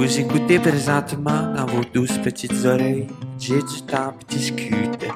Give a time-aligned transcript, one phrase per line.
[0.00, 3.06] Vous écoutez présentement dans vos douces petites oreilles.
[3.38, 5.10] J'ai du temps pour discuter.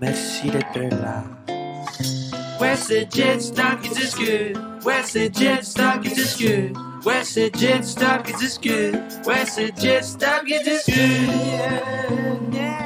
[0.00, 1.24] Merci d'être là.
[2.60, 4.56] Ouais, c'est Jet Stop qui discute.
[4.86, 6.72] Ouais, c'est Jet Stop qui discute.
[7.04, 8.94] Ouais, c'est Jet Stop qui discute.
[9.26, 10.94] Ouais, c'est Jet Stop qui discute.
[10.94, 12.78] Yeah, yeah.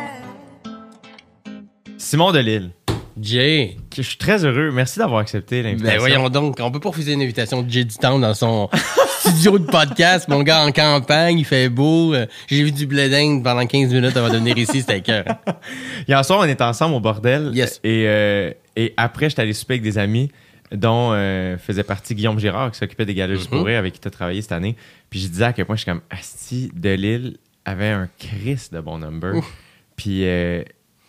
[1.98, 2.72] Simon Delille,
[3.20, 3.76] Jay.
[3.96, 4.70] je suis très heureux.
[4.72, 6.00] Merci d'avoir accepté Ben l'invitation.
[6.00, 8.68] voyons donc, on peut pas refuser une invitation de Jay du Town dans son
[9.20, 10.28] studio de podcast.
[10.28, 12.14] Mon gars en campagne, il fait beau.
[12.14, 15.24] Euh, J'ai vu du blé d'Inde pendant 15 minutes avant de venir ici, c'était cœur.
[16.08, 17.50] Hier soir, on était ensemble au bordel.
[17.54, 17.80] Yes.
[17.84, 20.30] Et, euh, et après, j'étais allé souper avec des amis
[20.72, 23.38] dont euh, faisait partie Guillaume Girard, qui s'occupait des Mhm.
[23.50, 24.74] pour rire, avec qui tu as travaillé cette année.
[25.10, 27.36] Puis je disais à quel point je suis comme Asti de Lille
[27.66, 29.34] avait un Chris de bon number.
[29.96, 30.62] Puis euh,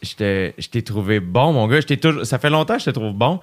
[0.03, 1.81] je t'ai trouvé bon, mon gars.
[1.81, 3.39] Toujours- Ça fait longtemps que je te trouve bon.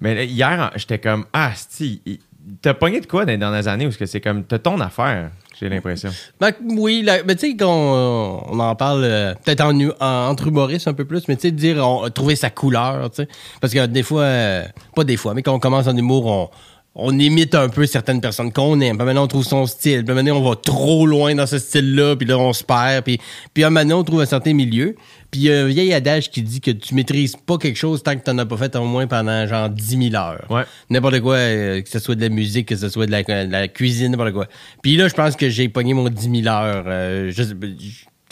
[0.00, 2.18] Mais hier, j'étais comme Asti, il-
[2.62, 5.68] t'as pogné de quoi dans les dernières années que c'est comme t'as ton affaire, j'ai
[5.68, 6.10] l'impression?
[6.40, 7.66] Ben, oui, mais tu sais, qu'on
[8.48, 11.50] on en parle euh, peut-être en, en- entre humoristes un peu plus, mais tu sais,
[11.50, 13.28] dire on, trouver sa couleur, tu sais.
[13.60, 16.50] Parce que des fois, euh, pas des fois, mais quand on commence en humour, on,
[16.94, 18.96] on imite un peu certaines personnes qu'on aime.
[18.96, 20.04] Puis maintenant, on trouve son style.
[20.04, 23.04] Puis maintenant, on va trop loin dans ce style-là, puis là, on se perd.
[23.04, 23.20] Puis,
[23.54, 24.96] puis maintenant, on trouve un certain milieu.
[25.30, 28.02] Puis il y a un vieil adage qui dit que tu maîtrises pas quelque chose
[28.02, 30.44] tant que tu n'en as pas fait au moins pendant genre 10 000 heures.
[30.50, 30.62] Ouais.
[30.90, 33.50] N'importe quoi, euh, que ce soit de la musique, que ce soit de la, de
[33.52, 34.46] la cuisine, n'importe quoi.
[34.82, 36.84] Puis là, je pense que j'ai pogné mon 10 000 heures.
[36.86, 37.54] Euh, je, je-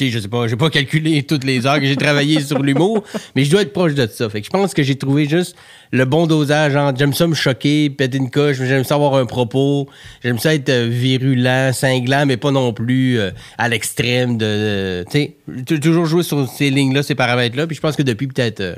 [0.07, 3.05] sais, je sais pas, j'ai pas calculé toutes les heures que j'ai travaillé sur l'humour,
[3.37, 4.29] mais je dois être proche de ça.
[4.29, 5.57] Fait que je pense que j'ai trouvé juste
[5.91, 6.73] le bon dosage.
[6.73, 9.89] Genre, j'aime ça me choquer, péter une coche, j'aime ça avoir un propos,
[10.23, 15.05] j'aime ça être euh, virulent, cinglant, mais pas non plus euh, à l'extrême de, de-
[15.11, 15.35] tu
[15.75, 17.67] sais, toujours jouer sur ces lignes-là, ces paramètres-là.
[17.67, 18.75] Puis je pense que depuis peut-être euh,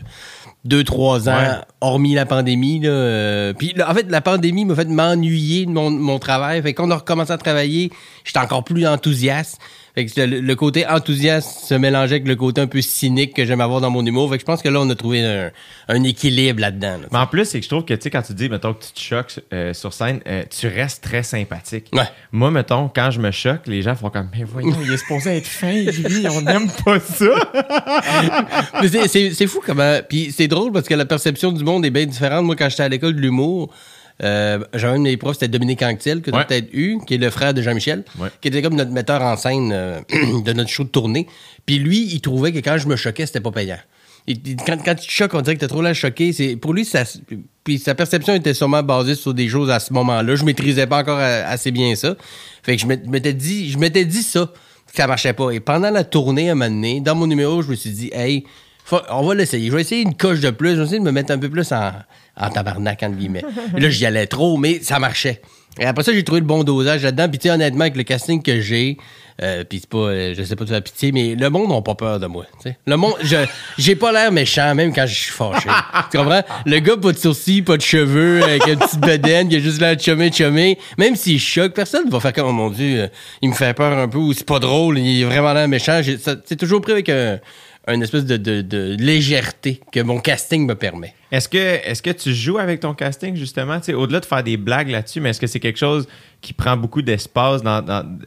[0.65, 1.49] deux, trois ans, Ouais.
[1.81, 2.81] hormis la pandémie.
[2.81, 6.61] Là, euh, puis là, en fait, la pandémie m'a fait m'ennuyer de mon, mon travail.
[6.63, 7.91] Fait que quand on a recommencé à travailler,
[8.25, 9.59] j'étais encore plus enthousiaste.
[10.01, 13.45] Fait que le, le côté enthousiaste se mélangeait avec le côté un peu cynique que
[13.45, 14.31] j'aime avoir dans mon humour.
[14.31, 15.51] Fait que je pense que là, on a trouvé un,
[15.89, 16.99] un équilibre là-dedans.
[17.03, 17.09] là.
[17.13, 18.85] Mais en plus, c'est que je trouve que, tu sais, quand tu dis, mettons, que
[18.85, 21.89] tu te choques euh, sur scène, euh, tu restes très sympathique.
[21.93, 22.05] Ouais.
[22.33, 25.37] Moi, mettons, quand je me choque, les gens font comme, mais voyons, il est supposé
[25.37, 27.27] être fin, lui, on n'aime pas ça.
[29.09, 29.99] C'est fou comment.
[30.09, 32.45] Puis c'est drôle parce que la perception du monde est bien différente.
[32.45, 33.71] Moi, quand j'étais à l'école de l'humour,
[34.23, 36.45] euh, j'avais un de mes profs, c'était Dominique Anctil, que tu as Ouais.
[36.47, 38.29] peut-être eu, qui est le frère de Jean-Michel, Ouais.
[38.41, 40.01] qui était comme notre metteur en scène euh,
[40.45, 41.27] de notre show de tournée.
[41.67, 43.79] Puis lui, il trouvait que quand je me choquais, c'était pas payant.
[44.27, 46.57] Il- il- quand, quand tu te choques, on dirait que t'as trop l'air choqué.
[46.57, 47.05] Pour lui, ça,
[47.65, 50.35] puis sa perception était sûrement basée sur des choses à ce moment-là.
[50.37, 52.17] Je maîtrisais pas encore euh, assez bien ça.
[52.63, 54.53] Fait que je m'étais- dit, je m'étais dit ça,
[54.87, 55.51] que ça marchait pas.
[55.53, 58.11] Et pendant la tournée, à un moment donné, dans mon numéro, je me suis dit,
[58.13, 58.45] hey,
[59.11, 59.71] on va l'essayer.
[59.71, 60.71] Je vais essayer une coche de plus.
[60.71, 61.93] Je vais essayer de me mettre un peu plus en,
[62.37, 63.45] en tabarnak, entre guillemets.
[63.77, 65.41] Et là, j'y allais trop, mais ça marchait.
[65.79, 67.29] Et après ça, j'ai trouvé le bon dosage là-dedans.
[67.29, 68.97] Puis, tu sais, honnêtement, avec le casting que j'ai,
[69.41, 71.81] euh, puis c'est pas, euh, je sais pas, tu as pitié, mais le monde n'a
[71.81, 72.45] pas peur de moi.
[72.87, 73.37] Le monde, je,
[73.79, 75.69] j'ai pas l'air méchant, même quand je suis fâché.
[76.11, 76.43] tu comprends?
[76.67, 79.81] Le gars, pas de sourcils, pas de cheveux, avec une petite bedaine, qui a juste
[79.81, 80.77] l'air de chumé, chumé.
[80.99, 83.09] Même s'il choque, personne va faire comme, oh mon Dieu, euh,
[83.41, 86.01] il me fait peur un peu, ou c'est pas drôle, il est vraiment l'air méchant.
[86.03, 87.39] J'ai- ça- C'est toujours pris avec un,
[87.89, 91.15] une espèce de, de, légèreté que mon casting me permet.
[91.33, 94.91] Est-ce que, est-ce que tu joues avec ton casting, justement, au-delà de faire des blagues
[94.91, 96.07] là-dessus, mais est-ce que c'est quelque chose
[96.41, 97.63] qui prend beaucoup d'espace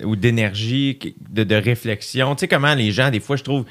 [0.04, 1.00] ou d'énergie,
[1.30, 2.36] de, de réflexion?
[2.36, 3.66] Tu sais, comment les gens, des fois, je trouve.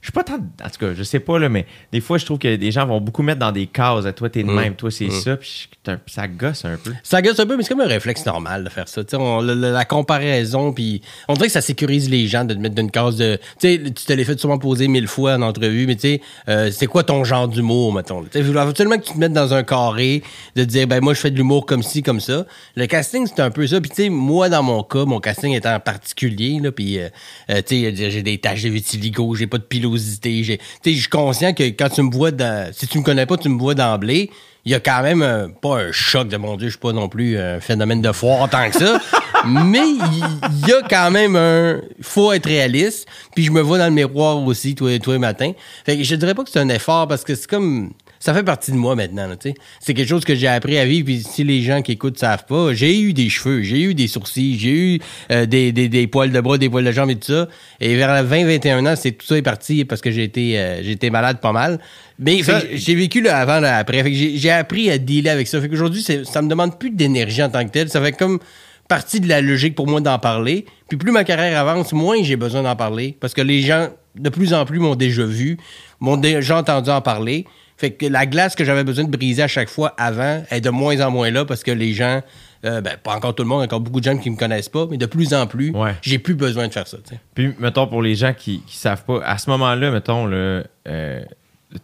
[0.00, 0.34] Je suis pas tant.
[0.36, 2.86] En tout cas, je sais pas, là, mais des fois, je trouve que des gens
[2.86, 4.06] vont beaucoup mettre dans des cases.
[4.06, 5.36] À toi, t'es de même, toi, c'est ça.
[5.36, 5.68] Puis
[6.06, 6.92] ça gosse un peu.
[7.02, 9.02] Ça gosse un peu, mais c'est comme un réflexe normal de faire ça.
[9.14, 12.74] On- la, la- comparaison, puis on dirait que ça sécurise les gens de te mettre
[12.74, 13.36] dans une case de...
[13.60, 16.20] Tu sais, tu te l'as fait sûrement poser mille fois en entrevue, mais tu sais,
[16.48, 18.24] euh, c'est quoi ton genre d'humour, mettons?
[18.34, 20.22] Il faut absolument que tu te mettes dans un carré,
[20.56, 22.46] de dire, ben moi, je fais de l'humour comme ci, comme ça.
[22.76, 23.80] Le casting, c'est un peu ça.
[23.80, 27.08] Puis tu sais, moi, dans mon cas, mon casting étant en particulier, là, puis euh,
[27.50, 31.52] euh, tu sais, j'ai des taches de vitiligo, j'ai pas de pilosité, je suis conscient
[31.54, 32.72] que quand tu me vois dans...
[32.72, 34.30] Si tu me connais pas, tu me vois d'emblée,
[34.64, 36.92] il y a quand même un- pas un choc de mon Dieu, je suis pas
[36.92, 39.00] non plus un phénomène de foire tant que ça,
[39.46, 40.24] mais il
[40.62, 43.92] il y, a quand même un faut être réaliste, puis je me vois dans le
[43.92, 45.52] miroir aussi tous les tous les matins.
[45.86, 48.42] Fait que je dirais pas que c'est un effort parce que c'est comme ça fait
[48.42, 49.54] partie de moi maintenant, là, tu sais.
[49.80, 52.44] C'est quelque chose que j'ai appris à vivre, puis si les gens qui écoutent savent
[52.46, 55.00] pas, j'ai eu des cheveux, j'ai eu des sourcils, j'ai eu
[55.30, 57.48] euh, des, des, des poils de bras, des poils de jambes et tout ça.
[57.80, 61.10] Et vers 20-21 ans, c'est tout ça est parti parce que j'ai été, euh, été
[61.10, 61.78] malade pas mal.
[62.18, 62.40] Mais
[62.72, 64.02] j'ai vécu le avant, le après.
[64.02, 65.60] Fait que j'ai appris à dealer avec ça.
[65.60, 67.88] Fait qu'aujourd'hui, ça me demande plus d'énergie en tant que tel.
[67.88, 68.40] Ça fait comme
[68.88, 70.66] partie de la logique pour moi d'en parler.
[70.88, 73.16] Puis plus ma carrière avance, moins j'ai besoin d'en parler.
[73.20, 75.58] Parce que les gens, de plus en plus, m'ont déjà vu,
[76.00, 77.44] m'ont déjà entendu en parler.
[77.78, 80.68] Fait que la glace que j'avais besoin de briser à chaque fois avant est de
[80.70, 82.20] moins en moins là parce que les gens
[82.64, 84.84] Euh, ben, pas encore tout le monde, encore beaucoup de gens qui me connaissent pas,
[84.90, 85.94] mais de plus en plus, Ouais.
[86.02, 86.96] j'ai plus besoin de faire ça.
[86.96, 87.20] tu sais.
[87.32, 91.22] Puis, mettons, pour les gens qui ne savent pas, à ce moment-là, mettons, le, euh,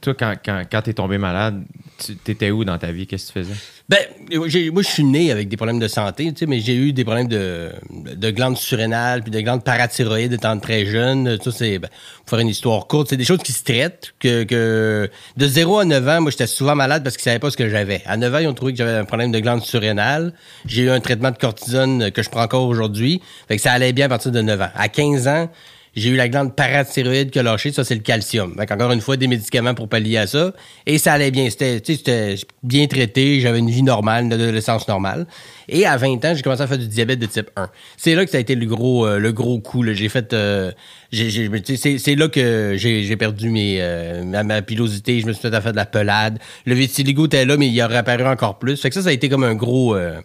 [0.00, 1.62] toi, quand, quand, quand tu es tombé malade,
[1.98, 3.06] tu étais où dans ta vie?
[3.06, 3.54] Qu'est-ce que tu faisais?
[3.86, 3.98] Ben,
[4.32, 7.04] moi, je suis né avec des problèmes de santé, tu sais, mais j'ai eu des
[7.04, 11.38] problèmes de, de glandes surrénales puis de glandes parathyroïdes étant très jeune.
[11.42, 11.90] Ça, c'est, ben,
[12.20, 14.14] pour faire une histoire courte, c'est des choses qui se traitent.
[14.18, 17.58] Que de 0 à 9 ans, moi, j'étais souvent malade parce qu'ils savaient pas ce
[17.58, 18.00] que j'avais.
[18.06, 20.32] À 9 ans, ils ont trouvé que j'avais un problème de glandes surrénales.
[20.64, 23.20] J'ai eu un traitement de cortisone que je prends encore aujourd'hui.
[23.48, 24.70] Fait que ça allait bien à partir de 9 ans.
[24.74, 25.50] À 15 ans,
[25.96, 28.54] j'ai eu la glande parathyroïde qui a lâché, ça c'est le calcium.
[28.56, 30.52] Fait encore une fois, des médicaments pour pallier à ça.
[30.86, 31.48] Et ça allait bien.
[31.50, 35.26] C'était, bien traité, j'avais une vie normale, une adolescence normale.
[35.68, 37.68] Et à 20 ans, j'ai commencé à faire du diabète de type 1.
[37.96, 39.84] C'est là que ça a été le gros, euh, le gros coup.
[39.84, 40.72] J'ai fait, euh,
[41.12, 45.72] c'est, là que j'ai, perdu mes, euh, ma, pilosité, je me suis fait à faire
[45.72, 46.38] de la pelade.
[46.66, 48.80] Le vitiligo était là, mais il a réapparu encore plus.
[48.80, 50.20] Fait que ça, ça a été comme un gros, euh,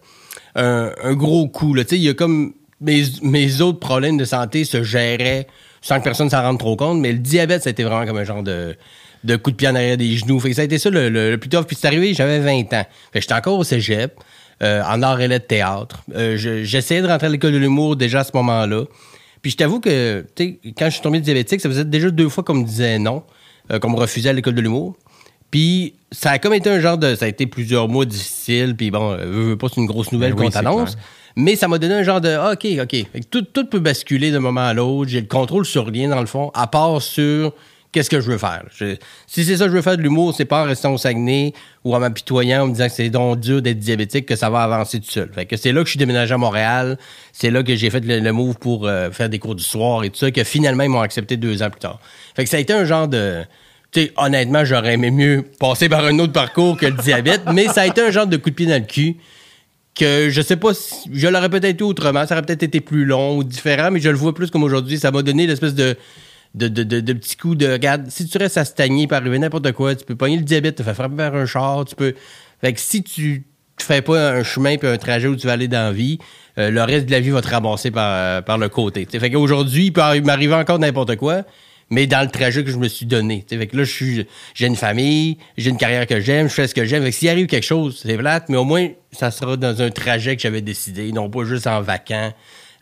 [0.55, 1.73] un, un gros coup.
[1.73, 1.83] Là.
[1.91, 5.47] Il y a comme mes, mes autres problèmes de santé se géraient
[5.81, 8.17] sans que personne s'en rende trop compte, mais le diabète, ça a été vraiment comme
[8.17, 8.75] un genre de,
[9.23, 10.39] de coup de pied en arrière des genoux.
[10.39, 11.63] Fait que ça a été ça le, le- le plus tough.
[11.65, 12.65] Puis c'est arrivé, j'avais 20 ans.
[12.71, 14.13] Fait que j'étais encore au cégep,
[14.61, 16.01] euh, en art et lettres théâtre.
[16.15, 18.83] Euh, je- J'essayais de rentrer à l'école de l'humour déjà à ce moment-là.
[19.41, 22.27] Puis je t'avoue que, tu sais, quand je suis tombé diabétique, ça faisait déjà deux
[22.27, 23.23] fois qu'on me disait non,
[23.71, 24.97] euh, qu'on me refusait à l'école de l'humour.
[25.49, 27.15] Puis ça a comme été un genre de...
[27.15, 30.11] Ça a été plusieurs mois difficiles, puis bon, euh, veux, veux pas, c'est une grosse
[30.11, 30.97] nouvelle Ben oui, qu'on t'annonce.
[31.35, 33.05] Mais ça m'a donné un genre de ah, OK, OK.
[33.29, 35.09] Tout, tout peut basculer d'un moment à l'autre.
[35.09, 37.53] J'ai le contrôle sur rien, dans le fond, à part sur
[37.91, 38.65] qu'est-ce que je veux faire.
[39.27, 41.53] Si c'est ça que je veux faire de l'humour, c'est pas en restant au Saguenay
[41.83, 44.61] ou en m'apitoyant, en me disant que c'est donc dur d'être diabétique que ça va
[44.61, 45.31] avancer tout seul.
[45.33, 46.97] Fait que c'est là que je suis déménagé à Montréal.
[47.33, 50.09] C'est là que j'ai fait le, move pour euh, faire des cours du soir et
[50.09, 51.99] tout ça, que finalement, ils m'ont accepté deux ans plus tard.
[52.35, 53.43] Fait que ça a été un genre de...
[53.91, 57.67] Tu sais, honnêtement, j'aurais aimé mieux passer par un autre parcours que le diabète, mais
[57.67, 59.17] ça a été un genre de coup de pied dans le cul
[59.99, 63.05] que je sais pas si je l'aurais peut-être eu autrement, ça aurait peut-être été plus
[63.05, 64.97] long ou différent, mais je le vois plus comme aujourd'hui.
[64.97, 65.95] Ça m'a donné l'espèce de,
[66.55, 69.37] de, de, de, de petit coup de regarde, si tu restes à stagner par arriver
[69.39, 72.13] n'importe quoi, tu peux pogner le diabète, te faire frapper par un char, tu peux.
[72.61, 73.43] Fait que si tu
[73.77, 76.17] tu fais pas un chemin puis un trajet où tu vas aller dans vie,
[76.57, 79.05] euh, le reste de la vie va te ramasser par, euh, le côté.
[79.05, 79.19] T'sais.
[79.19, 81.43] Fait qu'aujourd'hui, il peut arri- m'arriver encore n'importe quoi,
[81.89, 83.45] mais dans le trajet que je me suis donné.
[83.49, 86.67] Fait que là, je suis, j'ai une famille, j'ai une carrière que j'aime, je fais
[86.67, 87.03] ce que j'aime.
[87.03, 89.89] Fait que s'il arrive quelque chose, c'est plate, mais au moins, ça sera dans un
[89.89, 92.31] trajet que j'avais décidé, non pas juste en vacant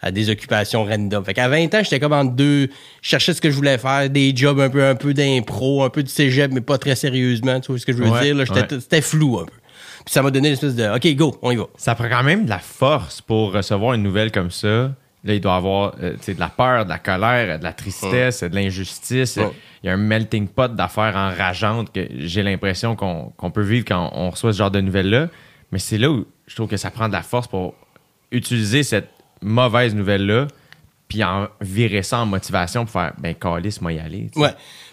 [0.02, 1.26] à des occupations random.
[1.26, 2.70] Fait qu'à 20 ans, j'étais comme en deux,
[3.02, 5.90] je cherchais ce que je voulais faire, des jobs un peu, un peu d'impro, un
[5.90, 8.36] peu de cégep, mais pas très sérieusement, tu vois ce que je veux Ouais, dire,
[8.36, 8.46] là.
[8.46, 8.80] J'étais- ouais.
[8.82, 9.54] C'était flou un peu.
[10.06, 11.66] Puis ça m'a donné l'espèce de, OK, go, on y va.
[11.78, 14.94] Ça prend quand même de la force pour recevoir une nouvelle comme ça.
[15.24, 18.44] Là, il doit y avoir euh, de la peur, de la colère, de la tristesse,
[18.44, 19.38] de l'injustice.
[19.38, 19.52] Ouais.
[19.84, 24.12] Il y a un melting pot d'affaires enrageantes que j'ai l'impression qu'on peut vivre quand
[24.14, 25.28] on reçoit ce genre de nouvelles-là.
[25.72, 27.74] Mais c'est là où je trouve que ça prend de la force pour
[28.32, 29.10] utiliser cette
[29.42, 30.48] mauvaise nouvelle-là
[31.08, 34.30] puis en virer ça en motivation pour faire ben calice moi y aller.
[34.36, 34.50] Ouais.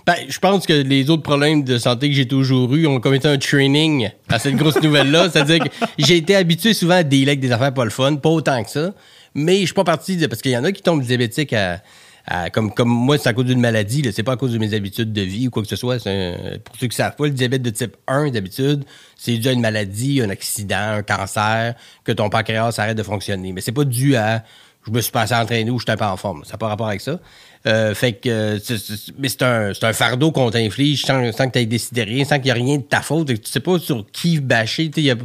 [0.07, 3.15] Ben, je pense que les autres problèmes de santé que j'ai toujours eu ont comme
[3.15, 5.31] été un training à cette grosse nouvelle-là.
[5.31, 8.29] C'est-à-dire que j'ai été habitué souvent à dealer avec des affaires pas le fun, pas
[8.29, 8.93] autant que ça.
[9.35, 11.83] Mais je suis pas parti de, parce qu'il y en a qui tombent diabétiques à,
[12.27, 14.03] à- comme, comme moi, c'est à cause d'une maladie.
[14.13, 16.07] C'est pas à cause de mes habitudes de vie ou quoi que ce soit.
[16.07, 18.85] Un- pour ceux qui savent pas, le diabète de type 1, d'habitude,
[19.17, 23.53] c'est dû à une maladie, un accident, un cancer, que ton pancréas arrête de fonctionner.
[23.53, 24.45] Mais c'est pas dû à,
[24.87, 26.45] je me suis passé entraîner ou je suis pas en forme.
[26.45, 27.19] Ça n'a pas rapport avec ça.
[27.67, 31.33] Euh, fait que, euh, c'est- c'est- mais c'est un, c'est un fardeau qu'on t'inflige sans,
[31.33, 33.29] sans que tu aies décidé rien, sans qu'il n'y a rien de ta faute.
[33.29, 34.91] Tu sais pas sur qui bâcher.
[34.97, 35.17] y a-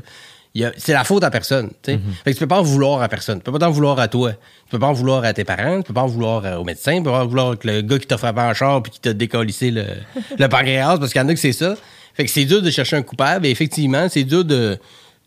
[0.77, 1.69] c'est la faute à personne.
[1.83, 1.99] tu sais.
[2.23, 3.37] Fait que tu peux pas en vouloir à personne.
[3.37, 4.31] Tu peux pas t'en vouloir à toi.
[4.31, 5.77] Tu peux pas en vouloir à tes parents.
[5.77, 6.97] Tu peux pas en vouloir euh, au médecin.
[6.97, 8.99] Tu peux pas en vouloir avec le gars qui t'a frappé en char puis qui
[8.99, 9.85] t'a décollissé le,
[10.39, 11.75] le pancréas parce qu'il y en a que c'est ça.
[12.15, 13.45] Fait que c'est dur de chercher un coupable.
[13.45, 14.77] Et effectivement, c'est dur de,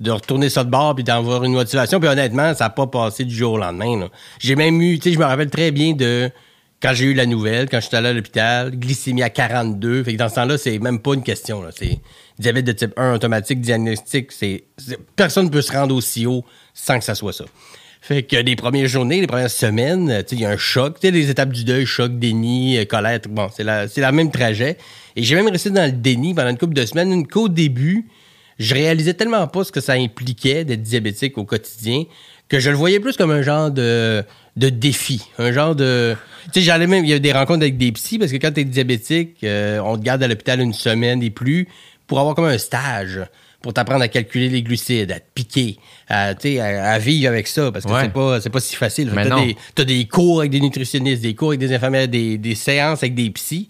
[0.00, 2.00] de retourner ça de bord puis d'avoir une motivation.
[2.00, 4.09] Puis honnêtement, ça n'a pas passé du jour au lendemain.
[4.41, 6.31] J'ai même eu, tu sais, je me rappelle très bien de
[6.83, 10.03] quand j'ai eu la nouvelle, quand j'étais allé à l'hôpital, glycémie à 42.
[10.03, 11.62] Fait que dans ce temps-là, c'est même pas une question.
[11.77, 12.01] C'est
[12.39, 14.33] diabète de type 1 automatique, diagnostic.
[14.33, 14.65] C'est,
[15.15, 17.45] personne ne peut se rendre aussi haut sans que ça soit ça.
[18.01, 20.99] Fait que les premières journées, les premières semaines, il y a un choc.
[20.99, 23.21] Tu les étapes du deuil, choc, déni, euh, colère.
[23.29, 24.77] Bon, c'est la, c'est la même trajet.
[25.15, 28.09] Et j'ai même resté dans le déni pendant une couple de semaines, qu'au début,
[28.59, 32.05] je réalisais tellement pas ce que ça impliquait d'être diabétique au quotidien
[32.53, 34.23] que je le voyais plus comme un genre de,
[34.57, 36.15] de défi, un genre de...
[36.47, 37.05] Tu sais, j'allais même...
[37.05, 39.97] Il y a des rencontres avec des psys parce que quand t'es diabétique, euh, on
[39.97, 41.69] te garde à l'hôpital une semaine et plus
[42.07, 43.21] pour avoir comme un stage,
[43.63, 45.79] pour t'apprendre à calculer les glucides, à te piquer,
[46.09, 48.03] à, à, à vivre avec ça parce que Ouais.
[48.03, 49.11] c'est pas, c'est pas si facile.
[49.15, 52.55] T'as des, t'as des cours avec des nutritionnistes, des cours avec des infirmières, des, des
[52.55, 53.69] séances avec des psys.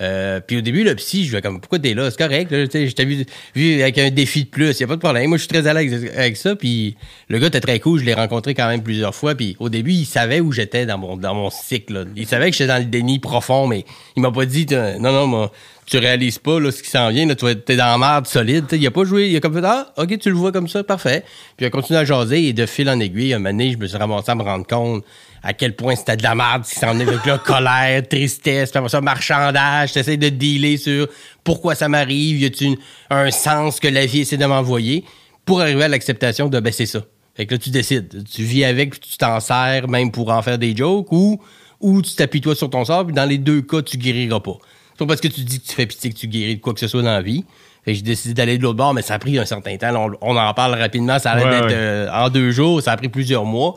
[0.00, 2.10] Euh, puis au début, le psy, je vais comme, pourquoi t'es là?
[2.10, 4.96] C'est correct, là, je t'ai vu, vu avec un défi de plus, y a pas
[4.96, 5.28] de problème.
[5.28, 6.96] Moi, je suis très à l'aise avec ça, puis
[7.28, 9.92] le gars était très cool, je l'ai rencontré quand même plusieurs fois, puis au début,
[9.92, 12.06] il savait où j'étais dans mon, dans mon cycle.
[12.16, 13.84] Il savait que j'étais dans le déni profond, mais
[14.16, 15.52] il m'a pas dit, non, non, moi,
[15.90, 18.66] tu réalises pas là, ce qui s'en vient, là, tu t'es dans la merde solide.
[18.70, 20.84] Il a pas joué, il a comme fait Ah, ok, tu le vois comme ça,
[20.84, 21.24] parfait.
[21.56, 23.76] Puis il a continué à jaser et de fil en aiguille, un moment donné, je
[23.76, 25.04] me suis ramassé à me rendre compte
[25.42, 28.70] à quel point c'était de la merde ce qui s'en venait avec là, colère, tristesse,
[28.70, 31.08] puis ça, marchandage, t'essayes de dealer sur
[31.42, 32.78] pourquoi ça m'arrive, y a-tu
[33.08, 35.04] un sens que la vie essaie de m'envoyer,
[35.44, 37.00] pour arriver à l'acceptation de ben c'est ça.
[37.34, 38.24] Fait que là, tu décides.
[38.32, 41.40] Tu vis avec, puis tu t'en sers même pour en faire des jokes, ou,
[41.80, 44.58] ou tu t'appuies toi sur ton sort, puis dans les deux cas, tu guériras pas.
[45.00, 46.74] C'est pas parce que tu dis que tu fais pitié que tu guéris de quoi
[46.74, 47.42] que ce soit dans la vie.
[47.86, 50.12] Fait que j'ai décidé d'aller de l'autre bord, mais ça a pris un certain temps.
[50.20, 51.18] On, on en parle rapidement.
[51.18, 51.74] Ça allait Ouais, d'être ouais.
[51.74, 52.82] euh, en deux jours.
[52.82, 53.76] Ça a pris plusieurs mois.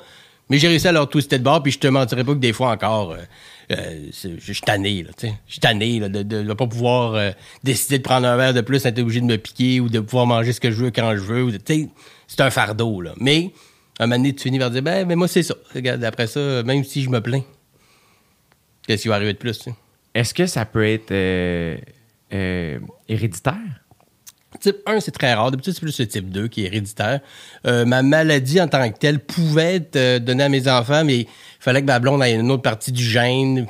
[0.49, 2.51] Mais j'ai réussi à leur twister de bord, puis je te mentirais pas que des
[2.51, 3.17] fois encore, euh,
[3.71, 5.33] euh, je suis tanné, là, tu sais.
[5.47, 7.31] Je suis tanné, là, de, de pas pouvoir euh,
[7.63, 10.25] décider de prendre un verre de plus, être obligé de me piquer, ou de pouvoir
[10.25, 11.57] manger ce que je veux quand je veux.
[11.59, 11.89] Tu sais,
[12.27, 13.13] c'est un fardeau, là.
[13.21, 13.53] Mais,
[13.99, 15.55] un moment donné, tu finis par dire, ben, mais moi, c'est ça.
[15.73, 17.43] Regarde, après ça, même si je me plains,
[18.85, 19.57] qu'est-ce qui va arriver de plus?
[20.13, 21.77] Est-ce que ça peut être euh,
[22.33, 23.55] euh, héréditaire?
[24.59, 25.49] Type 1, c'est très rare.
[25.49, 27.21] D'habitude, c'est plus le type 2 qui est héréditaire.
[27.65, 31.27] Euh, ma maladie en tant que telle pouvait être donnée à mes enfants, mais il
[31.59, 33.65] fallait que ma blonde ait une autre partie du gène.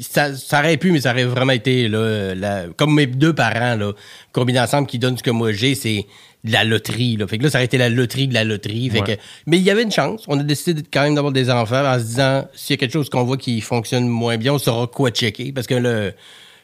[0.00, 3.92] ça, ça aurait pu, mais ça aurait vraiment été là, comme mes deux parents, là,
[4.30, 6.06] combinés ensemble, qui donnent ce que moi j'ai, c'est
[6.44, 7.16] de la loterie.
[7.16, 7.26] Là.
[7.26, 8.90] Fait que là, ça aurait été la loterie de la loterie.
[8.90, 9.16] Fait Ouais.
[9.16, 10.24] que, mais il y avait une chance.
[10.26, 12.92] On a décidé quand même d'avoir des enfants en se disant, s'il y a quelque
[12.92, 15.52] chose qu'on voit qui fonctionne moins bien, on saura quoi checker.
[15.52, 16.12] Parce que le,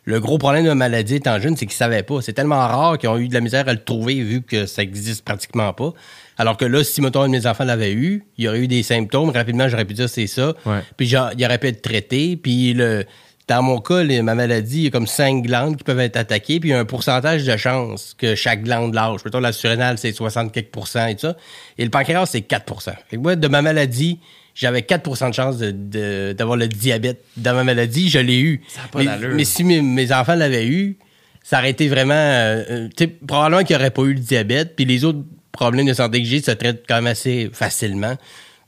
[0.04, 2.20] le gros problème de la maladie étant jeune, c'est qu'ils savaient pas.
[2.22, 4.82] C'est tellement rare qu'ils ont eu de la misère à le trouver vu que ça
[4.82, 5.92] existe pratiquement pas.
[6.38, 8.68] Alors que là, si, mettons, un de mes enfants l'avait eu, il y aurait eu
[8.68, 9.30] des symptômes.
[9.30, 10.54] Rapidement, j'aurais pu dire c'est ça.
[10.66, 10.80] Ouais.
[10.96, 12.36] Puis genre, il aurait pu être traité.
[12.36, 13.04] Puis le,
[13.48, 16.16] dans mon cas, les- ma maladie, il y a comme cinq glandes qui peuvent être
[16.16, 16.60] attaquées.
[16.60, 19.24] Puis il y a un pourcentage de chance que chaque glande lâche.
[19.24, 21.36] Mettons, la surrénale, c'est 60 quelques et tout ça.
[21.78, 24.18] Et le pancréas, c'est 4 Fait que moi, de ma maladie,
[24.54, 28.10] j'avais 4% de chance de- de- d'avoir le diabète dans ma maladie.
[28.10, 28.60] Je l'ai eu.
[28.68, 29.34] Ça pas mais, d'allure.
[29.34, 30.98] mais si mes, mes enfants l'avaient eu,
[31.42, 32.12] ça aurait été vraiment...
[32.14, 34.76] euh, euh, probablement qu'il n'y aurait pas eu le diabète.
[34.76, 35.20] Puis les autres
[35.52, 38.16] problèmes de santé que j'ai se traitent quand même assez facilement.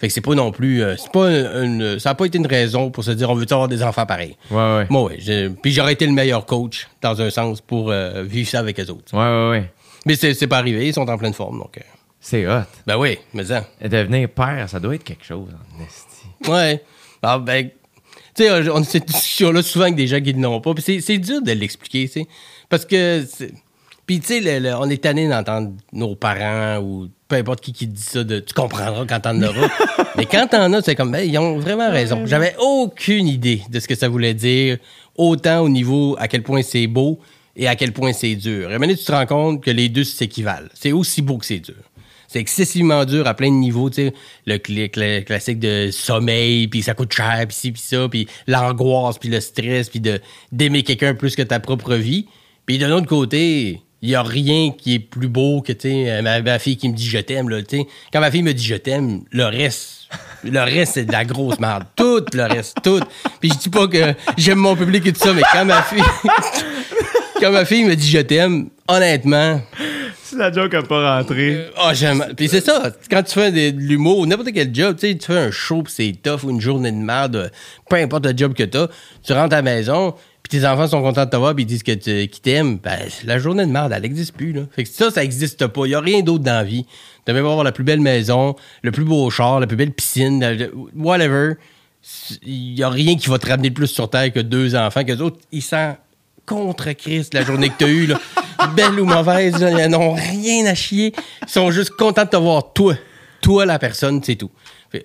[0.00, 0.82] Fait que c'est pas non plus...
[0.82, 3.44] euh, c'est pas une, ça n'a pas été une raison pour se dire on veut
[3.50, 4.36] avoir des enfants pareils?
[4.50, 4.86] Ouais, ouais.
[4.88, 5.16] Moi, ouais.
[5.18, 8.78] j'ai- Puis j'aurais été le meilleur coach, dans un sens, pour euh, vivre ça avec
[8.78, 9.12] les autres.
[9.12, 9.72] Ouais, ouais, ouais.
[10.06, 11.76] Mais c'est c'est pas arrivé, ils sont en pleine forme, donc...
[11.76, 11.82] euh,
[12.18, 12.62] C'est hot.
[12.86, 13.66] ben oui, mais ça...
[13.82, 16.50] Devenir père, ça doit être quelque chose, en esti.
[16.50, 16.82] Ouais.
[17.22, 17.68] Ah, ben,
[18.34, 20.72] tu sais, on a cette discussion-là souvent avec des gens qui ne l'ont pas.
[20.72, 22.26] Puis c'est, c'est dur de l'expliquer, tu sais.
[22.70, 23.26] Parce que.
[24.06, 28.02] Puis, tu sais, on est tanné d'entendre nos parents ou peu importe qui qui dit
[28.02, 29.68] ça, de, tu comprendras quand t'en auras.
[30.16, 32.26] Mais quand t'en as, c'est comme, ben, ils ont vraiment raison.
[32.26, 34.76] J'avais aucune idée de ce que ça voulait dire,
[35.16, 37.20] autant au niveau à quel point c'est beau
[37.56, 38.70] et à quel point c'est dur.
[38.72, 40.68] Et maintenant, tu te rends compte que les deux s'équivalent.
[40.74, 41.74] C'est aussi beau que c'est dur.
[42.28, 44.12] C'est excessivement dur à plein de niveaux, tu sais,
[44.46, 48.28] le, cl- cl- classique de sommeil, puis ça coûte cher, puis ci, puis ça, puis
[48.46, 50.20] l'angoisse, puis le stress, puis de
[50.52, 52.26] d'aimer quelqu'un plus que ta propre vie.
[52.66, 56.40] Puis de l'autre côté, il y a rien qui est plus beau que, tu ma,
[56.40, 57.86] ma fille qui me dit je t'aime, là, tu sais.
[58.12, 60.08] Quand ma fille me dit je t'aime, le reste,
[60.44, 61.84] le reste, c'est de la grosse merde.
[61.96, 63.00] Tout le reste, tout.
[63.40, 66.02] Puis je dis pas que j'aime mon public et tout ça, mais quand ma fille,
[67.40, 69.60] quand ma fille me dit je t'aime, honnêtement,
[70.22, 71.66] Si la joke a pas rentré.
[71.76, 72.24] ah, j'aime.
[72.36, 75.50] Puis c'est ça, quand tu fais de, l'humour, n'importe quel job, tu tu fais un
[75.50, 77.50] show, puis c'est tough, ou une journée de merde,
[77.88, 78.88] peu importe le job que t'as,
[79.22, 80.14] tu rentres à la maison,
[80.50, 82.98] tes enfants sont contents de te voir, puis ils disent que tu- qu'ils t'aiment, ben,
[83.24, 84.62] la journée de merde, elle n'existe plus, là.
[84.74, 85.86] Fait que ça, ça existe pas.
[85.86, 86.84] Il y a rien d'autre dans la vie.
[87.26, 90.68] Tu même avoir la plus belle maison, le plus beau char, la plus belle piscine,
[90.96, 91.54] whatever.
[92.42, 95.04] Il y a rien qui va te ramener de plus sur Terre que deux enfants,
[95.04, 95.96] que les autres, ils sentent
[96.46, 98.18] contre Christ la journée que t'as eue, là.
[98.76, 101.12] Belle ou mauvaise, là, ils n'ont rien à chier.
[101.42, 102.94] Ils sont juste contents de te voir, toi.
[103.42, 104.50] Toi, la personne, c'est tout.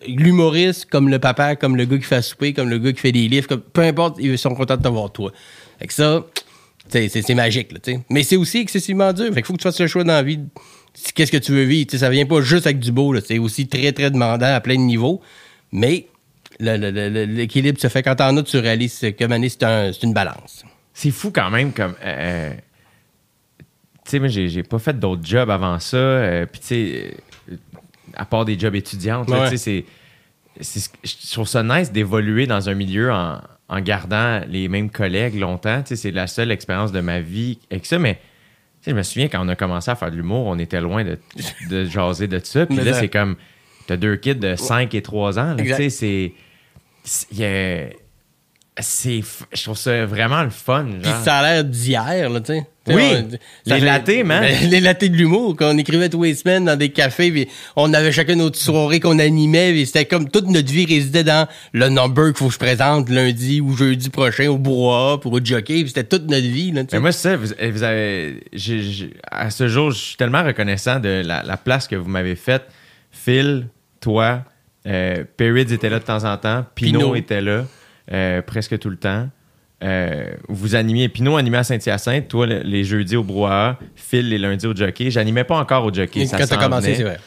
[0.08, 3.12] L'humoriste, comme le papa, comme le gars qui fait souper, comme le gars qui fait
[3.12, 5.32] des livres, peu importe, ils sont contents de te voir, toi.
[5.80, 6.25] Fait que ça,
[6.89, 7.80] c'est, magique, là.
[8.10, 9.34] Mais c'est aussi excessivement dur.
[9.34, 10.39] Fait faut que tu fasses le choix dans la vie.
[11.13, 11.88] Qu'est-ce que tu veux vivre?
[11.88, 13.13] Tu sais, ça vient pas juste avec du beau.
[13.20, 15.22] C'est aussi très, très demandant à plein de niveaux.
[15.72, 16.08] Mais
[16.60, 20.63] l'équilibre se fait quand t'en as, tu réalises que Mané, c'est, un- une balance.
[20.94, 21.96] C'est fou quand même comme.
[22.04, 22.54] euh,
[24.06, 25.98] tu sais, moi, j'ai pas fait d'autres jobs avant ça.
[25.98, 27.12] euh, Puis, tu sais, euh,
[28.15, 28.75] à part des jobs
[29.41, 29.50] Ouais.
[29.57, 29.86] c'est.
[30.91, 35.36] que- Je trouve ça nice d'évoluer dans un milieu en, en gardant les mêmes collègues
[35.39, 35.84] longtemps.
[35.86, 38.19] C'est la seule expérience de ma vie avec ça, mais.
[38.88, 41.17] Je me souviens quand on a commencé à faire de l'humour, on était loin de,
[41.72, 42.67] de jaser de ça.
[42.67, 43.36] Puis là, c'est comme.
[43.88, 45.55] T'as deux kids de 5 et 3 ans.
[45.57, 46.34] Tu sais, c'est.
[47.03, 47.88] c'est- il y a-
[48.79, 50.86] c'est, f- je trouve ça vraiment le fun.
[51.01, 52.67] Puis ça a l'air d'hier, là, tu sais.
[52.88, 54.44] Oui, les latés, man.
[54.62, 57.94] Ben, Les latés de l'humour, qu'on écrivait tous les semaines dans des cafés, puis on
[57.94, 61.89] avait chacun notre soirée qu'on animait, puis c'était comme toute notre vie résidait dans le
[61.89, 65.80] number qu'il faut que je présente lundi ou jeudi prochain au bois pour au jockey,
[65.80, 66.84] puis c'était toute notre vie, là.
[66.92, 68.44] Mais moi, c'est ça, vous, vous avez.
[68.54, 72.10] j'ai- j'ai- à ce jour, je suis tellement reconnaissant de la, la place que vous
[72.10, 72.63] m'avez faite.
[73.12, 73.68] Phil,
[74.01, 74.44] toi,
[74.86, 77.15] euh, Perrids était là de temps en temps, Pinot, Pinot.
[77.15, 77.65] était là
[78.13, 79.27] euh, presque tout le temps.
[79.86, 84.39] Euh, vous animiez, Pinot animait à Saint-Hyacinthe, toi le- les jeudis au brouhaha, Phil les
[84.39, 85.12] lundis au jockey.
[85.12, 86.25] J'animais pas encore au jockey.
[86.25, 87.20] ça Quand t'as commencé, c'est vrai.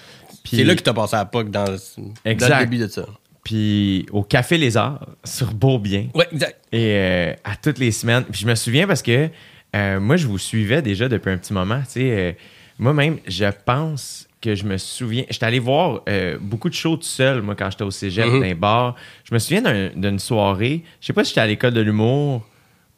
[0.45, 3.07] C'est là que t'as passé à POC dans, le début de ça.
[3.45, 6.07] Puis au Café Les Arts, sur Beaubien.
[6.15, 6.57] Ouais, exact.
[6.73, 8.25] Et euh, à toutes les semaines.
[8.25, 9.29] Puis je me souviens parce que
[9.77, 11.81] euh, moi, je vous suivais déjà depuis un petit moment.
[11.81, 12.37] Tu sais,
[12.79, 15.25] moi-même, je pense que je me souviens.
[15.31, 18.33] J'étais allé voir euh, beaucoup de shows tout seul, moi, quand j'étais au cégep, Mhm.
[18.41, 18.95] dans les bars.
[19.25, 20.85] Je me souviens d'un- d'une soirée.
[21.01, 22.47] Je sais pas si j'étais à l'école de l'humour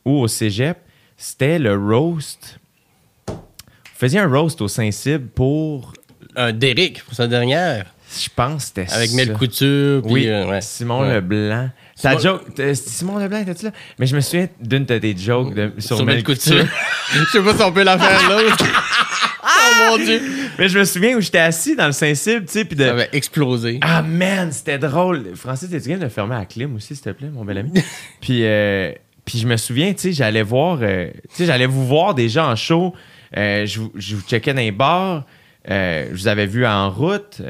[0.04, 0.78] ou au cégep.
[1.16, 2.59] C'était le roast.
[3.28, 3.35] Vous
[3.94, 5.92] faisiez un roast au Saint-Cybe pour.
[6.37, 7.87] Un Derrick pour sa dernière,
[8.18, 9.16] Je pense que c'était avec ça.
[9.16, 10.61] Mel Couture, puis Oui, euh, ouais.
[10.61, 11.14] Simon Ouais.
[11.14, 11.70] Leblanc.
[12.00, 13.73] Ta Simon- joke, t'es- Simon Leblanc, était-tu là?
[13.99, 16.64] Mais je me souviens d'une de tes jokes de- sur, sur Mel Couture.
[17.12, 18.38] Je sais pas si on peut la faire là.
[19.42, 20.20] oh mon dieu.
[20.59, 22.85] Mais je me souviens où j'étais assis dans le Saint-Cybe, tu sais, puis de...
[22.85, 23.78] Ça avait explosé.
[23.82, 25.32] Ah man, c'était drôle.
[25.35, 27.73] Francis, t'es-tu game de fermer la clim aussi, s'il te plaît, mon bel ami?
[28.20, 28.92] puis, euh,
[29.25, 32.47] puis je me souviens, tu sais, j'allais voir, euh, tu sais, j'allais vous voir déjà
[32.47, 32.94] en show.
[33.37, 35.25] Euh, je, vous- je vous checkais dans les bars.
[35.70, 37.42] Euh, je vous avais vu en route.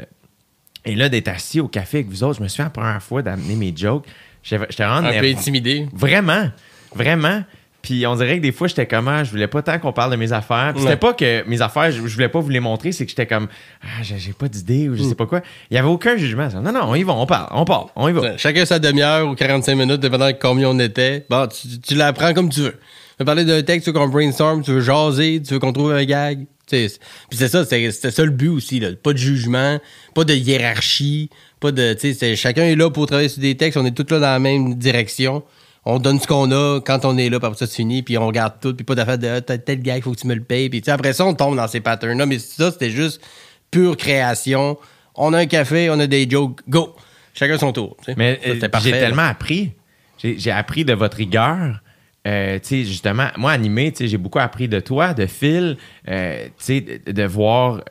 [0.85, 3.21] Et là, d'être assis au café avec vous autres, je me souviens la première fois
[3.21, 4.05] d'amener mes jokes.
[4.43, 5.87] J'étais vraiment Un peu intimidé.
[5.93, 6.49] Vraiment,
[6.95, 7.43] vraiment.
[7.81, 10.11] Puis on dirait que des fois, j'étais comme, ah, je voulais pas tant qu'on parle
[10.11, 10.71] de mes affaires.
[10.73, 13.09] Puis c'était pas que mes affaires, je, je voulais pas vous les montrer, c'est que
[13.09, 13.47] j'étais comme,
[13.81, 15.09] ah, j'ai pas d'idée ou je Mm.
[15.09, 15.41] sais pas quoi.
[15.71, 16.47] Il y avait aucun jugement.
[16.61, 18.37] Non, non, on y va, on parle, on parle, on y va.
[18.37, 21.25] Chacun sa demi-heure ou 45 minutes, dépendant de combien on était.
[21.29, 22.71] Bon, tu, tu l'apprends comme tu veux.
[22.73, 22.77] Tu
[23.19, 25.91] veux parler d'un texte, tu veux qu'on brainstorm, tu veux jaser, tu veux qu'on trouve
[25.93, 26.45] un gag.
[26.69, 26.87] Puis
[27.31, 28.79] c'est ça, c'était ça le but aussi.
[28.79, 28.89] Là.
[29.03, 29.79] Pas de jugement,
[30.15, 31.93] pas de hiérarchie, pas de.
[31.93, 34.19] tu sais, c'est- Chacun est là pour travailler sur des textes, on est tous là
[34.19, 35.43] dans la même direction.
[35.83, 38.27] On donne ce qu'on a quand on est là, puis ça, c'est fini, puis on
[38.27, 40.69] regarde tout, puis pas d'affaire de ah, tel gag, faut que tu me le payes.
[40.69, 42.25] Puis après ça, on tombe dans ces patterns-là.
[42.25, 43.21] Mais ça, c'était juste
[43.71, 44.77] pure création.
[45.15, 46.95] On a un café, on a des jokes, go!
[47.33, 47.97] Chacun son tour.
[48.17, 49.71] Mais euh, j'ai tellement appris.
[50.21, 51.81] J'ai appris de votre rigueur.
[52.27, 55.77] Euh, justement, moi, animé, j'ai beaucoup appris de toi, de Phil,
[56.07, 57.81] euh, de, de voir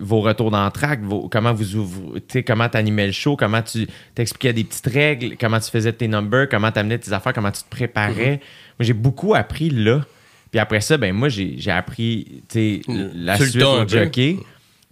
[0.00, 4.86] vos retours d'entraque, comment vous sais, comment t'animais le show, comment tu t'expliquais des petites
[4.86, 8.36] règles, comment tu faisais tes numbers, comment t'amenais tes affaires, comment tu te préparais.
[8.36, 8.78] Mm-hmm.
[8.78, 10.04] Moi, j'ai beaucoup appris là.
[10.50, 13.88] Puis après ça, ben moi, j'ai appris, la Sur suite au peu.
[13.88, 14.36] jockey.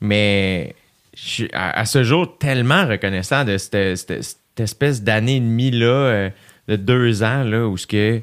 [0.00, 0.74] Mais
[1.16, 5.40] je suis à, à ce jour tellement reconnaissant de cette, cette- cette espèce d'année et
[5.40, 6.30] demie là, euh,
[6.68, 8.20] de deux ans là, où ce que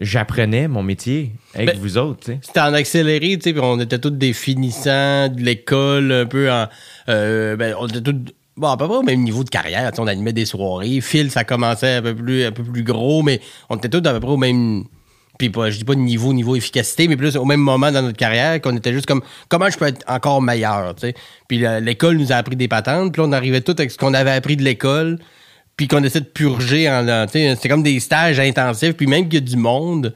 [0.00, 2.30] j'apprenais mon métier avec Ben, vous autres.
[2.42, 6.50] C'était en accéléré, tu sais, puis on était tous des finissants de l'école, un peu
[6.50, 6.66] en.
[7.08, 8.14] euh, ben, on était tous.
[8.56, 9.90] Bon, à peu près au même niveau de carrière.
[9.98, 11.00] On animait des soirées.
[11.00, 14.12] Phil, ça commençait un peu plus, un peu plus gros, mais on était tous à
[14.12, 14.84] peu près au même.
[15.38, 18.16] Puis pas, je dis pas niveau, niveau efficacité, mais plus au même moment dans notre
[18.16, 21.14] carrière qu'on était juste comme comment je peux être encore meilleur, tu sais.
[21.46, 24.32] Puis l'école nous a appris des patentes, puis on arrivait tout avec ce qu'on avait
[24.32, 25.20] appris de l'école,
[25.78, 29.42] puis qu'on essaie de purger en c'est comme des stages intensifs, puis même qu'il y
[29.42, 30.12] a du monde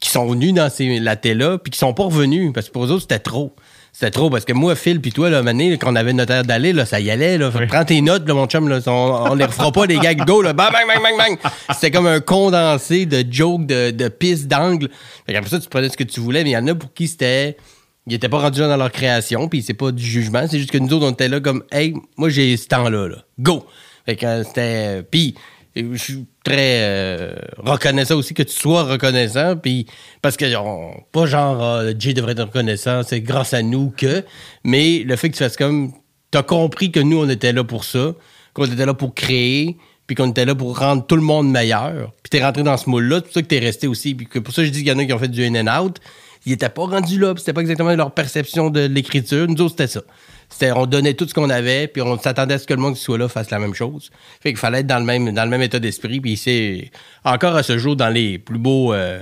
[0.00, 2.90] qui sont venus dans ces latés-là, puis qui sont pas revenus, parce que pour eux
[2.92, 3.56] autres, c'était trop.
[3.90, 6.42] C'était trop, parce que moi, Phil, puis toi, là, Mané, quand on avait notre heure
[6.44, 7.50] d'aller, là, ça y allait, là.
[7.50, 8.80] Que Prends tes notes, là, mon chum, là.
[8.86, 10.52] On, on les refera pas, les gags go, là.
[10.52, 11.52] Bang, bang, bang, bang, bang.
[11.72, 14.90] C'était comme un condensé de jokes, de, de pistes, d'angles.
[15.26, 16.92] Fait qu'après ça, tu prenais ce que tu voulais, mais il y en a pour
[16.92, 17.56] qui c'était.
[18.06, 20.46] Ils étaient pas rendus là dans leur création, puis c'est pas du jugement.
[20.48, 23.16] C'est juste que nous autres, on était là comme, hey, moi, j'ai ce temps-là, là.
[23.40, 23.64] Go!
[24.08, 25.02] Fait c'était.
[25.10, 25.34] Puis,
[25.76, 29.86] je suis très euh, reconnaissant aussi que tu sois reconnaissant, puis
[30.22, 34.24] parce que on- pas genre euh, Jay devrait être reconnaissant, c'est grâce à nous que,
[34.64, 35.92] mais le fait que tu fasses comme
[36.30, 38.14] t'as compris que nous on était là pour ça,
[38.54, 42.12] qu'on était là pour créer, puis qu'on était là pour rendre tout le monde meilleur,
[42.22, 44.38] puis t'es rentré dans ce moule-là, c'est pour ça que t'es resté aussi, puis que
[44.40, 45.98] pour ça je dis qu'il y en a qui ont fait du in and out,
[46.46, 49.72] ils étaient pas rendus là, puis c'était pas exactement leur perception de l'écriture, nous autres
[49.78, 50.00] c'était ça.
[50.50, 52.94] C'était, on donnait tout ce qu'on avait, puis on s'attendait à ce que le monde
[52.94, 54.10] qui soit là fasse la même chose.
[54.40, 56.90] Fait qu'il fallait être dans le même, dans le même état d'esprit, puis c'est
[57.24, 58.92] encore à ce jour dans les plus beaux.
[58.94, 59.20] Euh,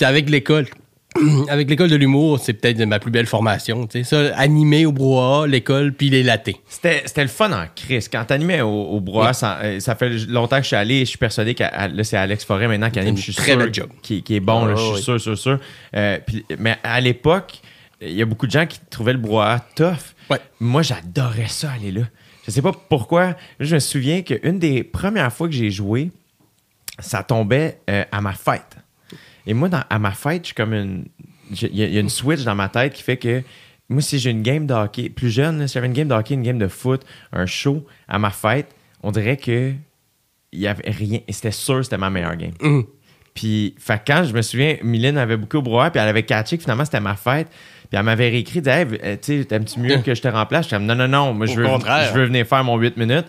[0.00, 0.66] avec l'école.
[1.48, 3.88] Avec l'école de l'humour, c'est peut-être ma plus belle formation.
[4.04, 6.60] Ça, animé au brouhaha, l'école, puis les latés.
[6.68, 8.10] C'était c'était le fun en crise.
[8.10, 11.00] Quand t'animais au, au brouhaha, ça, euh, ça fait longtemps que je suis allé.
[11.00, 13.16] Je suis persuadé que là, c'est Alex Forêt maintenant qui anime.
[13.16, 13.88] Je suis très sûr job.
[14.02, 14.66] Qui, qui est bon.
[14.66, 15.02] là, Ah, je suis oui.
[15.02, 15.58] sûr, sûr, sûr.
[15.96, 16.18] Euh,
[16.58, 17.60] mais à l'époque,
[18.06, 20.14] il y a beaucoup de gens qui trouvaient le brouhaha tough.
[20.30, 20.40] Ouais.
[20.60, 22.02] Moi, j'adorais ça, aller là.
[22.46, 23.36] Je sais pas pourquoi.
[23.60, 26.10] Je me souviens qu'une des premières fois que j'ai joué,
[26.98, 28.76] ça tombait euh, à ma fête.
[29.46, 31.06] Et moi, dans- à ma fête, je suis comme une.
[31.50, 33.42] Il y, a- il y a une switch dans ma tête qui fait que
[33.88, 36.14] moi, si j'ai une game de hockey, plus jeune, là, si j'avais une game de
[36.14, 39.72] hockey, une game de foot, un show à ma fête, on dirait que
[40.52, 41.20] il y avait rien.
[41.28, 42.54] C'était sûr que c'était ma meilleure game.
[42.60, 42.84] Mhm.
[43.34, 46.56] Puis, fait quand je me souviens, Mylène avait beaucoup au brouhaha, puis elle avait catché
[46.56, 47.48] que finalement c'était ma fête.
[47.88, 50.64] Puis elle m'avait réécrit, disait, Hey, euh, tu sais, t'aimes-tu mieux que je te remplace?
[50.66, 53.26] J'étais comme, non, non, non, moi je veux, je veux venir faire mon 8 minutes.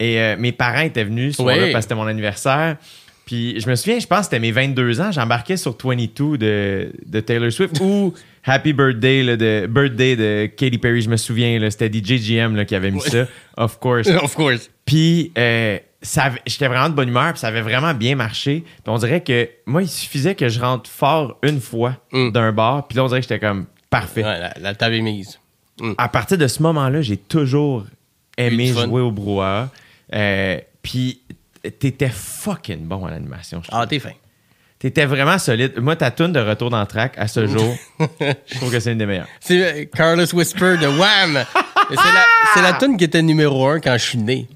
[0.00, 2.76] Et euh, mes parents étaient venus ce parce que c'était mon anniversaire.
[3.24, 6.92] Puis je me souviens, je pense que c'était mes 22 ans, j'embarquais sur 22 de,
[7.06, 8.12] de Taylor Swift ou
[8.44, 12.64] Happy Birthday là, de, Birthday de Katy Perry, je me souviens, c'était DJ GM là,
[12.64, 14.08] qui avait mis ça, of course.
[14.22, 14.68] of course.
[14.84, 15.78] Puis euh,
[16.46, 18.64] j'étais vraiment de bonne humeur, puis ça avait vraiment bien marché.
[18.66, 22.32] Puis on dirait que moi, il suffisait que je rentre fort une fois Mm.
[22.32, 24.24] d'un bar, puis là, on dirait que j'étais comme parfait.
[24.24, 25.38] Ouais, la, la table est mise.
[25.98, 27.84] À partir de ce moment-là, j'ai toujours
[28.36, 29.70] aimé jouer au brouhaha.
[30.14, 31.20] Euh, puis
[31.78, 33.62] t'étais fucking bon à l'animation.
[33.70, 34.12] Ah, t'es fin.
[34.78, 35.78] T'étais vraiment solide.
[35.78, 37.76] Moi, ta tune de retour dans le track à ce jour,
[38.18, 39.28] je trouve que c'est une des meilleures.
[39.40, 41.44] C'est euh, Carlos Whisper de Wham!
[41.88, 42.24] C'est la,
[42.54, 44.48] c'est la tune qui était numéro un quand je suis né.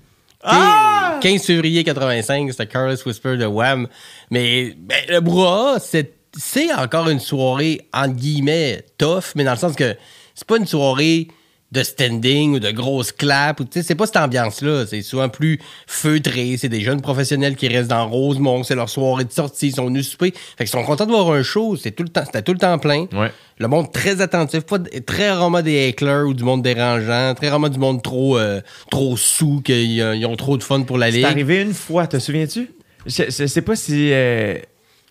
[0.42, 1.18] Ah!
[1.20, 3.87] 15 février 85, c'était Carlos Whisper de Wham.
[4.31, 9.57] Mais ben, le brouhaha, c'est, c'est encore une soirée, entre guillemets, tough, mais dans le
[9.59, 9.94] sens que
[10.35, 11.29] c'est pas une soirée
[11.72, 13.61] de standing ou de grosses claps.
[13.61, 14.87] ou, tu sais, C'est pas cette ambiance-là.
[14.87, 16.57] C'est souvent plus feutré.
[16.57, 18.62] C'est des jeunes professionnels qui restent dans Rosemont.
[18.62, 19.68] C'est leur soirée de sortie.
[19.68, 20.33] Ils sont venus souper.
[20.57, 21.75] Fait qu'ils sont contents de voir un show.
[21.77, 23.07] C'est tout le temps, c'était tout le temps plein.
[23.12, 23.33] Ouais.
[23.59, 27.68] Le monde très attentif, pas très rarement des hecklers ou du monde dérangeant, très rarement
[27.68, 31.16] du monde trop euh, trop sous qu'ils euh, ont trop de fun pour la C'est
[31.16, 31.25] ligue.
[31.27, 32.70] arrivé une fois, te souviens-tu?
[33.07, 34.12] Je, je sais pas si.
[34.12, 34.57] euh,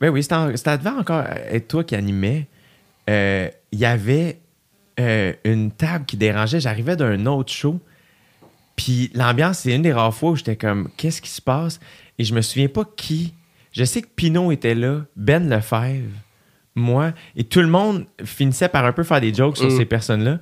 [0.01, 2.47] Ben oui, c'était devant encore être toi qui animais.
[3.09, 4.39] Euh, Il y avait
[4.99, 6.59] euh, une table qui dérangeait.
[6.59, 7.79] J'arrivais d'un autre show.
[8.75, 11.79] Puis l'ambiance, c'est une des rares fois où j'étais comme, qu'est-ce qui se passe?
[12.19, 13.33] Et je me souviens pas qui.
[13.71, 16.11] Je sais que Pinot était là, Ben Lefebvre,
[16.75, 19.77] moi, et tout le monde finissait par un peu faire des jokes sur Mm.
[19.77, 20.39] ces personnes-là.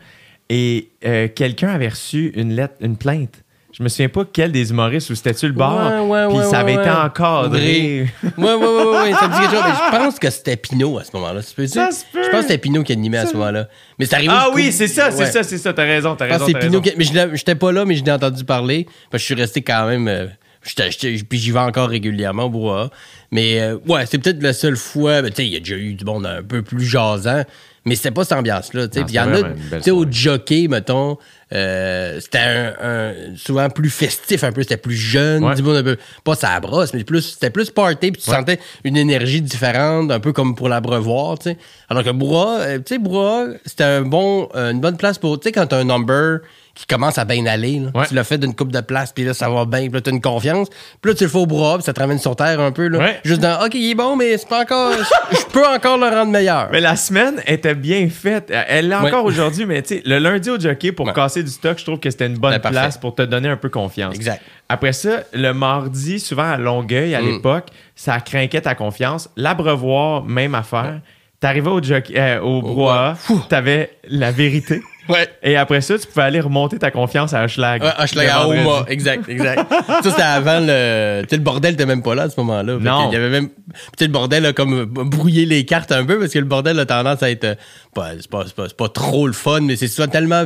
[0.49, 3.42] Et euh, quelqu'un avait reçu une lettre, une plainte.
[3.75, 6.07] Je me souviens pas quel des humoristes ou c'était-tu le bar.
[6.07, 8.07] Ouais, puis ouais, ça avait ouais, été encadré.
[8.23, 9.63] Ouais, ouais, ouais, ouais, ouais, ça me dit quelque chose.
[9.67, 11.41] Mais je pense que c'était Pinot à ce moment-là.
[11.41, 11.69] Ça, se peut-tu?
[11.69, 12.23] Ça se peut.
[12.23, 13.67] Je pense que c'était Pinot qui animait à ce moment-là.
[13.97, 14.31] Mais c'est arrivé.
[14.35, 15.73] Ah oui, c'est ça, c'est ça, c'est ça.
[15.73, 16.45] T'as raison, t'as raison.
[16.45, 16.91] c'est Pinot qui.
[16.97, 18.85] Mais j'étais pas là, mais je l'ai entendu parler.
[19.09, 20.07] Parce que je suis resté quand même.
[20.07, 20.27] euh,
[20.61, 22.89] puis j'y vais encore régulièrement brouhaha.
[23.31, 25.23] Mais euh, ouais, c'est peut-être la seule fois.
[25.23, 27.43] ben, tu sais, il y a déjà eu du monde un peu plus jasant.
[27.85, 28.85] Mais c'était pas cette ambiance-là.
[28.95, 29.43] il y en a.
[29.43, 31.17] Tu sais, au jockey, mettons,
[31.53, 34.61] euh, c'était un, un- souvent plus festif un peu.
[34.63, 35.43] C'était plus jeune.
[35.43, 35.53] Ouais.
[35.53, 35.97] Un peu.
[36.23, 38.11] Pas ça brosse, mais plus, c'était plus party.
[38.11, 38.35] Puis tu Ouais.
[38.37, 41.37] sentais une énergie différente, un peu comme pour l'abreuvoir.
[41.39, 41.57] tu sais.
[41.89, 45.39] Alors que Brouhaha, euh, tu sais, c'était un bon, euh, une bonne place pour.
[45.39, 46.39] Tu sais, quand t'as un number
[46.75, 48.07] qui commence à bien aller, là, Ouais.
[48.07, 50.09] tu l'as fait d'une coupe de place, puis là, ça va bien, puis là, t'as
[50.09, 50.69] une confiance.
[51.01, 52.87] Puis là, tu le fais au Brouhaha, puis ça te ramène sur terre un peu.
[52.87, 53.19] Là, Ouais.
[53.23, 54.91] Juste dans, OK, il est bon, mais c'est pas encore.
[55.31, 56.69] je je peux encore le rendre meilleur.
[56.71, 58.51] Mais la semaine était bien faite.
[58.67, 59.31] Elle l'est encore Ouais.
[59.33, 61.13] aujourd'hui, mais tu sais, le lundi au jockey pour Ouais.
[61.13, 63.57] casser du stock, je trouve que c'était une bonne Ben, place pour te donner un
[63.57, 64.15] peu confiance.
[64.15, 64.41] Exact.
[64.69, 67.25] Après ça, le mardi, souvent à Longueuil, à Mm.
[67.27, 69.29] l'époque, ça craquait ta confiance.
[69.37, 70.99] L'abreuvoir, même affaire.
[71.39, 73.17] T'arrivais au, jockey, euh, au brouhaha,
[73.49, 74.81] t'avais la vérité.
[75.09, 75.27] Ouais.
[75.43, 77.83] Et après ça, tu pouvais aller remonter ta confiance à Hochelag.
[77.83, 78.47] Ouais, Hochelag Le à.
[78.47, 79.69] Oma, exact, exact.
[79.87, 81.23] ça, c'était avant le.
[81.23, 82.77] Tu sais, le bordel était même pas là à ce moment-là.
[82.79, 83.09] Non.
[83.09, 83.49] qu'il y avait même.
[83.49, 83.53] Tu
[83.99, 86.85] sais, le bordel a comme brouillé les cartes un peu parce que le bordel a
[86.85, 87.57] tendance à être.
[87.93, 90.45] pas- C'est pas, pas, c'est pas trop le fun, mais c'est souvent tellement.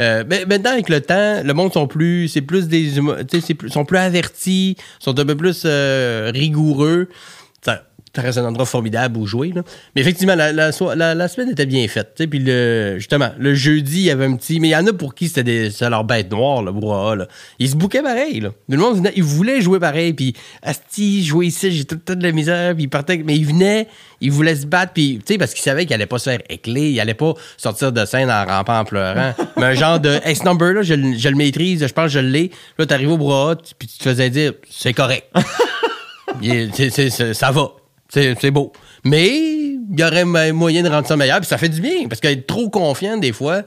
[0.00, 2.28] Euh, mais maintenant, avec le temps, le monde sont plus.
[2.28, 2.92] C'est plus des.
[3.40, 7.08] c'est plus- sont plus avertis, sont un peu plus euh, rigoureux.
[8.16, 9.52] Ça, reste un endroit formidable où jouer.
[9.54, 9.62] Là.
[9.94, 12.22] Mais effectivement, la, la, so- la- la semaine était bien faite.
[12.30, 14.58] Puis le, justement, le jeudi, il y avait un petit.
[14.58, 17.14] Mais il y en a pour qui c'était leur bête noire, le brouhaha.
[17.16, 17.28] Là.
[17.58, 18.40] Ils se bouquaient pareil.
[18.40, 18.48] Là.
[18.48, 20.14] Tout le monde venait, ils voulaient jouer pareil.
[20.14, 22.74] Puis, Asti, jouer ici, j'ai tout le temps de la misère.
[22.74, 23.18] Puis ils partaient.
[23.18, 23.86] Mais ils venaient,
[24.22, 24.92] ils voulaient se battre.
[24.94, 26.90] Puis, tu sais, parce qu'ils savaient qu'ils allaient pas se faire écler.
[26.92, 29.34] Ils allaient pas sortir de scène en rampant, en pleurant.
[29.58, 30.18] mais un genre de.
[30.24, 32.50] Hey, ce number-là, je, le- je le maîtrise, je pense que je l'ai.
[32.78, 35.26] Là, t'arrives au brouhaha, puis tu te faisais dire, c'est correct.
[36.42, 37.70] Il est- ça va.
[38.08, 38.72] C'est c'est beau.
[39.04, 41.38] Mais il y aurait mo- moyen de rendre ça meilleur.
[41.40, 42.08] Puis ça fait du bien.
[42.08, 43.62] Parce qu'être trop confiant, des fois,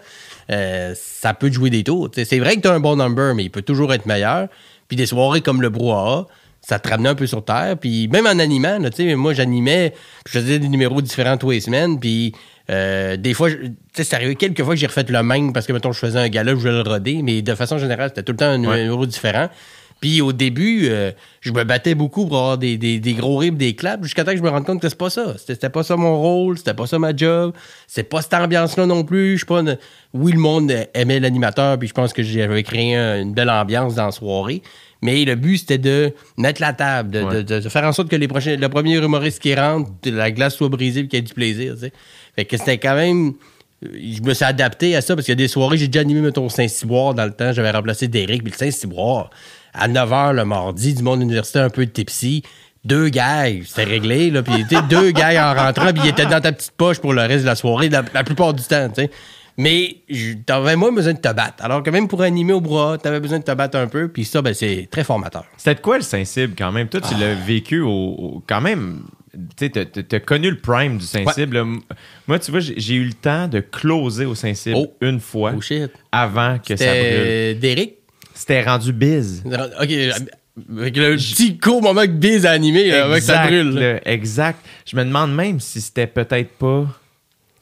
[0.51, 2.09] euh, ça peut te jouer des tours.
[2.13, 4.47] C'est vrai que tu as un bon number, mais il peut toujours être meilleur.
[4.87, 6.25] Puis des soirées comme le brouhaha,
[6.61, 7.75] ça te ramenait un peu sur terre.
[7.79, 9.93] Puis même en animant, là, tu sais, moi, j'animais,
[10.27, 11.99] je faisais des numéros différents tous les semaines.
[11.99, 12.33] Puis
[12.69, 13.49] euh, des fois,
[13.93, 16.27] c'est arrivé quelques fois que j'ai refait le même parce que, mettons, je faisais un
[16.29, 17.21] gala, je voulais le roder.
[17.23, 18.77] Mais de façon générale, c'était tout le temps un Ouais.
[18.83, 19.49] numéro différent.
[20.01, 23.57] Puis au début, euh, je me battais beaucoup pour avoir des, des, des gros rimes,
[23.57, 25.35] des claps, jusqu'à temps que je me rende compte que c'est pas ça.
[25.37, 27.53] C'était pas ça mon rôle, c'était pas ça ma job,
[27.87, 29.33] c'est pas cette ambiance-là non plus.
[29.33, 29.59] Je suis pas.
[29.59, 29.77] une-
[30.13, 33.95] Oui, le monde aimait l'animateur, puis je pense que j'avais créé un- une belle ambiance
[33.95, 34.61] dans la soirée.
[35.01, 38.09] Mais le but, c'était de mettre la table, de, de- de- de faire en sorte
[38.09, 41.21] que les prochains, le premier humoriste qui rentre, la glace soit brisée et qu'il y
[41.21, 41.73] ait du plaisir.
[41.75, 41.93] tu sais.
[42.35, 43.33] Fait que c'était quand même.
[43.81, 46.19] Je me suis adapté à ça parce qu'il y a des soirées, j'ai déjà animé,
[46.19, 47.53] mettons, Saint-Cyboire dans le temps.
[47.53, 49.29] J'avais remplacé Derek, puis le Saint-Cyboire,
[49.73, 52.43] à 9h le mardi, du monde universitaire un peu de tipsy.
[52.85, 54.41] Deux gars, c'était réglé, là.
[54.41, 57.13] Puis, tu sais, deux gars en rentrant, puis ils étaient dans ta petite poche pour
[57.13, 59.11] le reste de la soirée, la, la plupart du temps, tu sais.
[59.57, 61.55] Mais je- t'avais moins besoin de te battre.
[61.61, 64.23] Alors que même pour animer au bras, t'avais besoin de te battre un peu, puis
[64.23, 65.43] ça, ben, c'est très formateur.
[65.57, 66.87] C'était de quoi le Saint-Cybe quand même?
[66.87, 69.01] Toi, tu l'as vécu au, au- quand même.
[69.33, 71.51] Tu sais, t'as- t'as t'as connu le prime du Saint-Cybe.
[71.53, 71.65] là.
[72.27, 74.93] Moi, tu vois, j'ai eu le temps de closer au Saint-Cybe Oh.
[75.01, 75.91] une fois Oh shit.
[76.13, 76.95] avant que ça brûle.
[76.95, 77.98] C'était Derek?
[78.39, 79.43] C'était rendu bise.
[79.45, 79.89] OK.
[80.77, 84.01] Avec le petit court moment que Biz a animé, avant que ça Exact, brûle.
[84.05, 84.59] exact.
[84.85, 86.85] Je me demande même si c'était peut-être pas.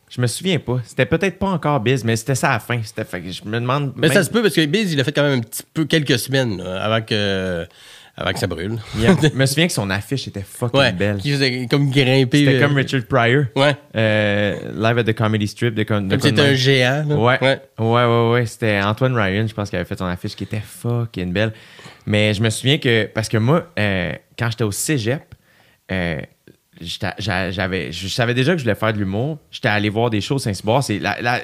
[0.10, 0.80] Je me souviens pas.
[0.86, 2.80] C'était peut-être pas encore biz, mais c'était ça à la fin.
[2.84, 3.94] C'était fait que je me demande.
[3.98, 5.64] Mais même- ça se peut parce que Biz, il a fait quand même un petit
[5.74, 7.68] peu quelques semaines là, avant, que,
[8.18, 8.78] avant que ça brûle.
[8.98, 9.16] Yeah.
[9.22, 10.92] Je me souviens que son affiche était fucking ouais.
[10.92, 11.18] belle.
[11.18, 12.40] Qui faisait comme grimper.
[12.40, 13.46] C'était euh, comme Richard Pryor.
[13.56, 13.76] Ouais.
[13.96, 17.06] Euh, live at the Comedy Strip de, Con- Comme c'était un géant.
[17.08, 17.16] là.
[17.16, 17.38] Ouais.
[17.42, 17.62] ouais.
[17.78, 18.46] Ouais, ouais, ouais.
[18.48, 21.54] C'était Antoine Ryan, je pense, qui avait fait son affiche qui était fucking belle.
[22.08, 25.36] Mais je me souviens que, parce que moi, euh, quand j'étais au cégep,
[26.80, 29.38] j'avais, je savais déjà que je voulais faire de l'humour.
[29.52, 30.84] J'étais allé voir des shows Saint-Cyboire.
[30.84, 31.40] C'est la, la,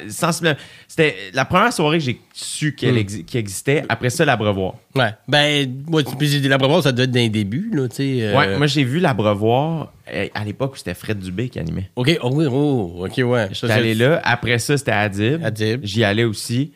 [0.88, 2.98] c'était la première soirée que j'ai su qu'elle Hmm.
[3.00, 3.84] exi- existait.
[3.90, 4.76] Après ça, l'Abreuvoir.
[4.96, 5.12] Ouais.
[5.28, 8.18] Ben, moi, puis l'abreuvoir, ça doit être dans les débuts, là, tu sais.
[8.22, 11.90] euh, Ouais, moi, j'ai vu l'Abreuvoir euh, à l'époque où c'était Fred Dubé qui animait.
[11.96, 13.48] OK, oh, oui, oh, OK, ouais.
[13.52, 14.22] J'étais allé là.
[14.24, 15.44] Après ça, c'était Adib.
[15.44, 15.82] Adib.
[15.84, 16.72] J'y allais aussi.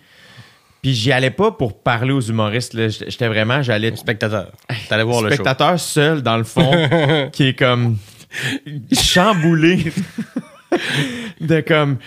[0.82, 2.76] Puis j'y allais pas pour parler aux humoristes.
[2.90, 4.52] j'étais vraiment, j'allais Spectateur.
[4.88, 5.36] T'allais voir le show.
[5.36, 6.72] spectateur seul dans le fond
[7.34, 7.98] qui est comme
[8.94, 9.92] chamboulé.
[11.40, 11.98] De comme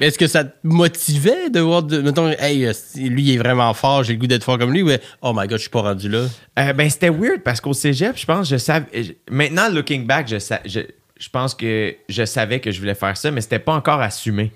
[0.00, 4.02] est-ce que ça te motivait de voir, de, mettons, hey, lui, il est vraiment fort,
[4.02, 4.90] j'ai le goût d'être fort comme lui, ou
[5.22, 6.26] oh my god, je suis pas rendu là?
[6.58, 10.38] Euh, ben c'était weird parce qu'au cégep je pense je savais maintenant looking back je,
[10.40, 10.80] sa- je
[11.16, 14.50] je pense que je savais que je voulais faire ça mais c'était pas encore assumé.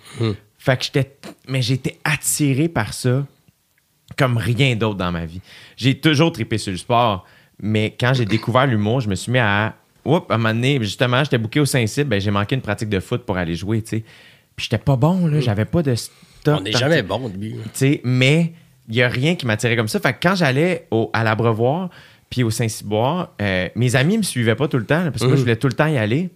[0.59, 1.17] Fait que j'étais
[1.47, 3.25] mais j'étais attiré par ça
[4.19, 5.41] comme rien d'autre dans ma vie.
[5.77, 7.25] J'ai toujours trippé sur le sport
[7.63, 10.79] mais quand j'ai découvert l'humour je me suis mis à Oups, à un moment donné,
[10.81, 13.83] justement, j'étais booké au Saint-Cybe, ben, j'ai manqué une pratique de foot pour aller jouer,
[13.83, 14.05] tu sais.
[14.55, 16.59] Puis j'étais pas bon, là, j'avais pas de stock.
[16.59, 17.53] On n'est jamais bon, lui.
[17.65, 18.53] Tu sais, mais
[18.89, 20.01] il n'y a rien qui m'attirait comme ça.
[20.01, 21.91] Fait que quand j'allais au- à l'Abreuvoir
[22.31, 25.27] puis au Saint-Cyboire, euh, mes amis me suivaient pas tout le temps là, parce que
[25.27, 26.31] moi, je voulais tout le temps y aller.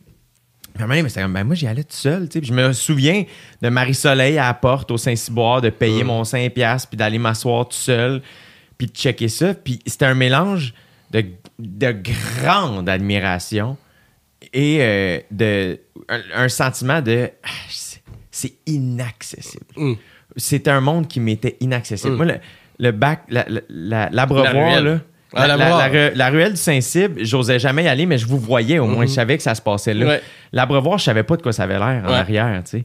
[0.78, 2.28] Mais c'était comme, ben, moi, j'y allais tout seul.
[2.28, 2.40] tu sais.
[2.40, 3.24] Puis je me souviens
[3.60, 7.76] de Marie-Soleil à la porte au Saint-Cyboire, de payer mon 5$ puis d'aller m'asseoir tout
[7.76, 8.22] seul
[8.78, 9.52] puis de checker ça.
[9.54, 10.72] Puis c'était un mélange
[11.10, 11.24] de,
[11.60, 11.92] de
[12.42, 13.76] grande admiration
[14.52, 19.64] et euh, de un, un sentiment de ah, c'est- c'est inaccessible.
[19.76, 19.92] Mm.
[20.36, 22.14] C'était un monde qui m'était inaccessible.
[22.16, 22.34] Moi, le,
[22.78, 24.80] le bac, la, la, la- La là, la, l'abreuvoir.
[25.34, 28.78] la- la ru- la ruelle du Saint-Cybe, j'osais jamais y aller, mais je vous voyais
[28.78, 29.06] au moins.
[29.06, 30.04] Je savais que ça se passait là.
[30.04, 30.08] Mm-hmm.
[30.08, 30.22] Ouais.
[30.52, 32.14] L'abreuvoir, je savais pas de quoi ça avait l'air en Ouais.
[32.14, 32.84] arrière, tu sais.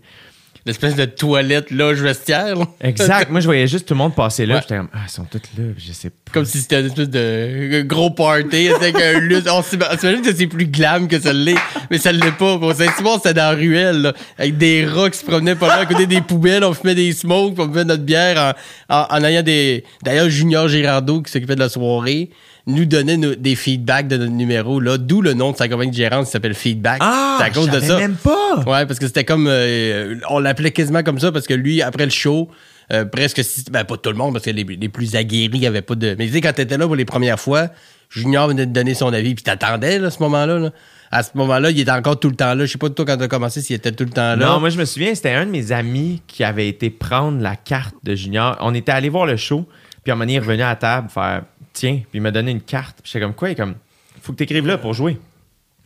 [0.66, 2.56] L'espèce de toilette, loge, vestiaire.
[2.56, 2.66] là.
[2.82, 3.30] Exact.
[3.30, 4.56] Moi, je voyais juste tout le monde passer là.
[4.56, 4.62] Ouais.
[4.62, 5.64] J'étais comme, ah, ils sont tous là.
[5.78, 6.16] Je sais pas.
[6.34, 9.48] Comme si c'était une espèce de gros party avec un lutte.
[9.48, 11.54] On s'im- on s'imagine que c'est plus glam que ça l'est,
[11.92, 12.56] mais ça l'est pas.
[12.56, 15.78] Au Saint-Simon, c'était dans la ruelle, là, avec des rats qui se promenaient pas là
[15.82, 16.64] à côté des poubelles.
[16.64, 18.56] On fumait des smokes, on buvait notre bière
[18.90, 19.84] en, en, en ayant des.
[20.04, 22.32] D'ailleurs, Junior Girardeau, qui s'occupait de la soirée,
[22.68, 25.92] nous donnait nos- des feedbacks de notre numéro, là, d'où le nom de sa compagnie
[25.92, 26.98] de gérance qui s'appelle Feedback.
[27.02, 27.98] Ah, c'est à cause de ça.
[28.00, 28.58] même pas.
[28.66, 29.48] Ouais, parce que c'était comme.
[29.48, 32.50] euh, on l'appelait quasiment comme ça parce que lui, après le show,
[32.92, 33.44] euh, presque.
[33.44, 36.16] si- Ben, pas tout le monde parce que les, les plus aguerris n'avaient pas de.
[36.18, 37.68] Mais tu sais, quand t'étais là pour les premières fois,
[38.10, 40.58] Junior venait de donner son avis, puis t'attendais, là, à ce moment-là.
[40.60, 40.70] là.
[41.12, 42.66] À ce moment-là, il était encore tout le temps là.
[42.66, 44.48] Je sais pas, toi, quand t'as commencé, s'il était tout le temps là.
[44.48, 47.56] Non, moi, je me souviens, c'était un de mes amis qui avait été prendre la
[47.56, 48.58] carte de Junior.
[48.60, 49.66] On était allé voir le show,
[50.04, 51.44] puis à un moment donné, il est revenu à la table faire
[51.76, 53.00] Tiens, puis il m'a donné une carte.
[53.04, 53.76] Puis j'étais comme quoi Il est comme
[54.22, 55.18] Faut que tu écrives là pour jouer.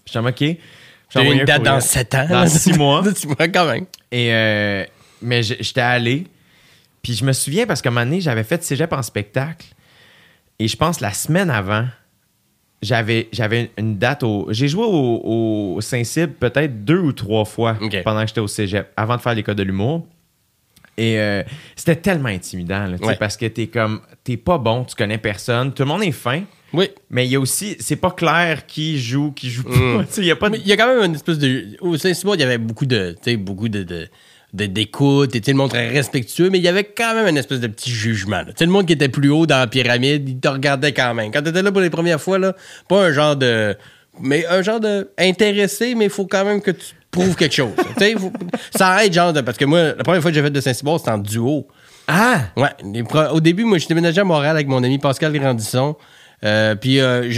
[0.05, 0.39] J'étais comme OK.
[0.39, 0.57] J'ai
[1.15, 2.27] une un date dans 7 ans.
[2.29, 2.47] Dans là.
[2.47, 3.01] six mois.
[3.03, 3.85] Dans six mois, quand même.
[4.11, 4.85] Et euh,
[5.21, 6.27] mais j'étais allé.
[7.01, 9.65] Puis je me souviens parce qu'à un moment donné, j'avais fait cégep en spectacle.
[10.59, 11.87] Et je pense la semaine avant,
[12.83, 14.47] j'avais, j'avais une date au.
[14.51, 18.91] J'ai joué au, au Saint-Cybe peut-être deux ou trois fois pendant que j'étais au cégep,
[18.95, 20.05] avant de faire l'école de l'humour.
[20.99, 21.43] Et euh,
[21.75, 23.15] c'était tellement intimidant, là, Ouais.
[23.17, 24.01] parce que t'es comme.
[24.23, 26.43] T'es pas bon, tu connais personne, tout le monde est fin.
[26.73, 26.89] Oui.
[27.09, 27.75] Mais il y a aussi.
[27.79, 29.71] C'est pas clair qui joue, qui joue pas.
[29.75, 30.05] Mm.
[30.17, 30.53] Il y a pas de.
[30.53, 31.77] Mais il y a quand même une espèce de.
[31.81, 33.15] Au Saint-Simon, il y avait beaucoup de.
[33.37, 34.07] Beaucoup de.
[34.53, 37.67] d'écoute, et le monde très respectueux, mais il y avait quand même une espèce de
[37.67, 38.37] petit jugement.
[38.37, 38.45] là.
[38.45, 41.13] Tu sais, le monde qui était plus haut dans la pyramide, il te regardait quand
[41.13, 41.31] même.
[41.31, 42.55] Quand tu étais là pour les premières fois, là,
[42.87, 43.75] pas un genre de.
[44.21, 46.93] Mais un genre de intéressé, mais il faut quand même que tu
[47.37, 47.71] quelque chose.
[47.97, 48.31] Tu sais, faut-
[48.75, 50.99] ça aide, genre, de- parce que moi, la première fois que j'ai fait de Saint-Cyboire,
[50.99, 51.67] c'était en duo.
[52.07, 52.41] Ah!
[52.57, 52.69] Ouais.
[52.83, 55.95] les au début, moi, je déménageais à Montréal avec mon ami Pascal Grandisson.
[56.45, 57.29] Euh, puis euh,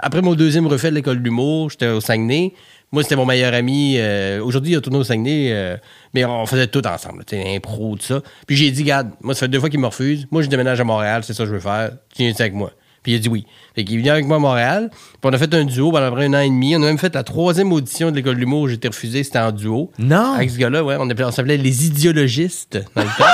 [0.00, 2.52] après mon deuxième refait de l'école de l'humour, j'étais au Saguenay.
[2.90, 3.96] Moi, c'était mon meilleur ami.
[3.98, 5.78] euh, Aujourd'hui, il a tourné au Saguenay,
[6.14, 8.20] mais on faisait tout ensemble, tu sais, impro, tout ça.
[8.46, 10.26] Puis j'ai dit, garde, moi, ça fait deux fois qu'il me refuse.
[10.30, 11.90] Moi, je déménage à Montréal, c'est ça que je veux faire.
[12.14, 12.70] Tu viens avec moi?
[13.02, 13.46] Puis il a dit oui.
[13.74, 14.90] Fait qu'il est venu avec moi à Montréal.
[14.92, 16.76] Puis on a fait un duo pendant à peu près un an et demi.
[16.76, 19.24] On a même fait la troisième audition de l'école de l'humour où j'étais refusé.
[19.24, 19.90] C'était en duo.
[19.98, 20.34] Non!
[20.34, 20.96] Avec ce gars-là, ouais.
[21.00, 23.24] On, appelait- on s'appelait les idéologistes dans le temps.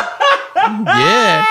[0.87, 1.45] yeah!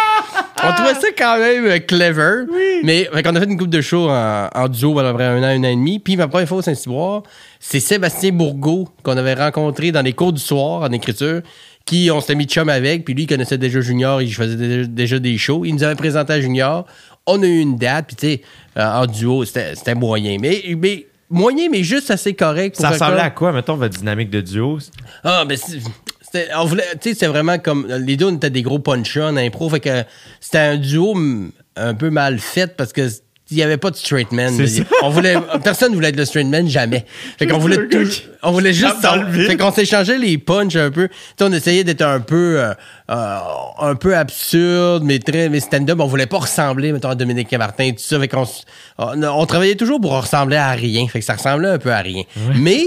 [0.64, 2.46] On trouvait ça quand même euh, clever.
[2.84, 5.18] Mais fait qu'on a fait une coupe de show en, en duo pendant à peu
[5.18, 6.00] près un an, un an et demi.
[6.00, 7.24] Puis ma première fois au Saint-Cyboire,
[7.60, 11.42] c'est Sébastien Bourgault qu'on avait rencontré dans les cours du soir en écriture.
[11.86, 14.58] Qui on s'était mis de chum avec, puis lui il connaissait déjà Junior, il faisait
[14.58, 15.64] déjà, déjà des shows.
[15.64, 16.86] Il nous avait présenté à Junior.
[17.28, 18.42] On a eu une date, puis tu sais,
[18.78, 20.38] euh, en duo, c'était moyen.
[20.40, 22.76] Mais, mais moyen, mais juste assez correct.
[22.76, 24.80] pour Ça ressemblait à quoi, mettons, votre dynamique de duo?
[25.24, 25.80] ah, mais c'est-
[26.22, 29.22] c'était, on voulait, tu sais, c'était vraiment comme, les deux, on était des gros punchers
[29.24, 30.04] en impro, fait que
[30.40, 31.16] c'était un duo
[31.76, 33.08] un peu mal fait parce que
[33.50, 34.54] il n'y avait pas de straight man.
[35.04, 37.06] On voulait, personne voulait être le straight man, jamais.
[37.40, 38.08] Fait qu'on voulait tout,
[38.44, 38.96] on voulait juste,
[39.48, 41.08] fait qu'on s'échangeait les punchs un peu.
[41.42, 42.74] On essayait d'être un peu, euh,
[43.10, 43.38] euh,
[43.80, 45.98] un peu absurde, mais très, mais stand-up.
[46.02, 48.20] On voulait pas ressembler, mettons, à Dominique Martin, tout ça.
[48.20, 48.46] Fait qu'on,
[48.98, 51.08] on, on travaillait toujours pour ressembler à rien.
[51.08, 52.24] Fait que ça ressemblait un peu à rien.
[52.56, 52.84] Mais,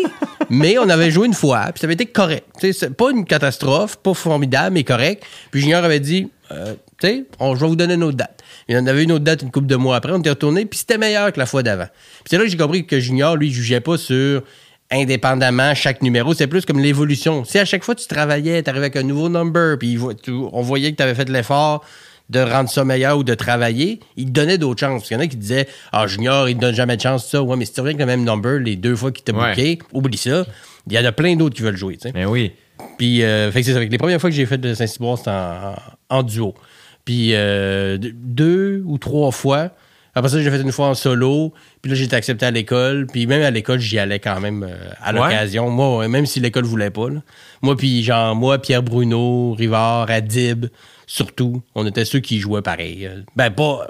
[0.50, 2.44] mais on avait joué une fois, puis ça avait été correct.
[2.60, 5.24] Tu sais, c'est pas une catastrophe, pas formidable, mais correct.
[5.50, 8.39] Puis Junior avait dit, euh, tu sais, on- je vais vous donner une autre date.
[8.70, 10.78] Il en avait une autre date une couple de mois après, on était retourné, puis
[10.78, 11.86] c'était meilleur que la fois d'avant.
[11.86, 14.42] Puis c'est là que j'ai compris que Junior, lui, jugeait pas sur
[14.92, 17.44] indépendamment chaque numéro, c'est plus comme l'évolution.
[17.44, 19.98] Si à chaque fois tu travaillais, tu arrivais avec un nouveau number, puis
[20.52, 21.84] on voyait que tu avais fait l'effort
[22.28, 25.10] de rendre ça meilleur ou de travailler, il te donnait d'autres chances.
[25.10, 27.42] Il y en a qui disaient Ah, Junior, il te donne jamais de chance, ça.
[27.42, 29.78] Ouais, mais si tu reviens avec le même number les deux fois qu'il t'a Ouais.
[29.92, 30.46] oublie ça.
[30.88, 32.12] Il y en a plein d'autres qui veulent jouer, tu sais.
[32.14, 32.52] Mais oui.
[32.98, 33.80] Puis, euh, fait que c'est ça.
[33.80, 35.74] Les premières fois que j'ai fait de Saint-Cyboire, c'était en,
[36.08, 36.54] en duo.
[37.04, 39.70] Puis, euh, de- deux ou trois fois.
[40.14, 41.52] Après ça, j'ai fait une fois en solo.
[41.80, 43.06] Puis là, j'ai été accepté à l'école.
[43.06, 45.18] Puis même à l'école, j'y allais quand même euh, à Ouais.
[45.20, 45.70] l'occasion.
[45.70, 47.08] Moi, même si l'école voulait pas.
[47.10, 47.20] là.
[47.62, 50.66] Moi, puis genre, moi, Pierre Bruno, Rivard, Adib,
[51.10, 53.10] surtout, on était ceux qui jouaient pareil.
[53.34, 53.88] Ben, pas,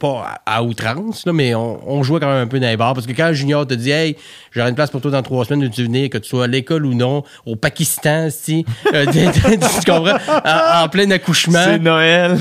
[0.00, 2.94] pas à, outrance, là, mais on, on jouait quand même un peu dans les bars.
[2.94, 4.16] Parce que quand Junior te dit, hey,
[4.50, 6.86] j'aurai une place pour toi dans trois semaines, veux-tu venir, que tu sois à l'école
[6.86, 11.64] ou non, au Pakistan, si, euh, tu comprends, en, en plein accouchement.
[11.64, 12.38] C'est Noël.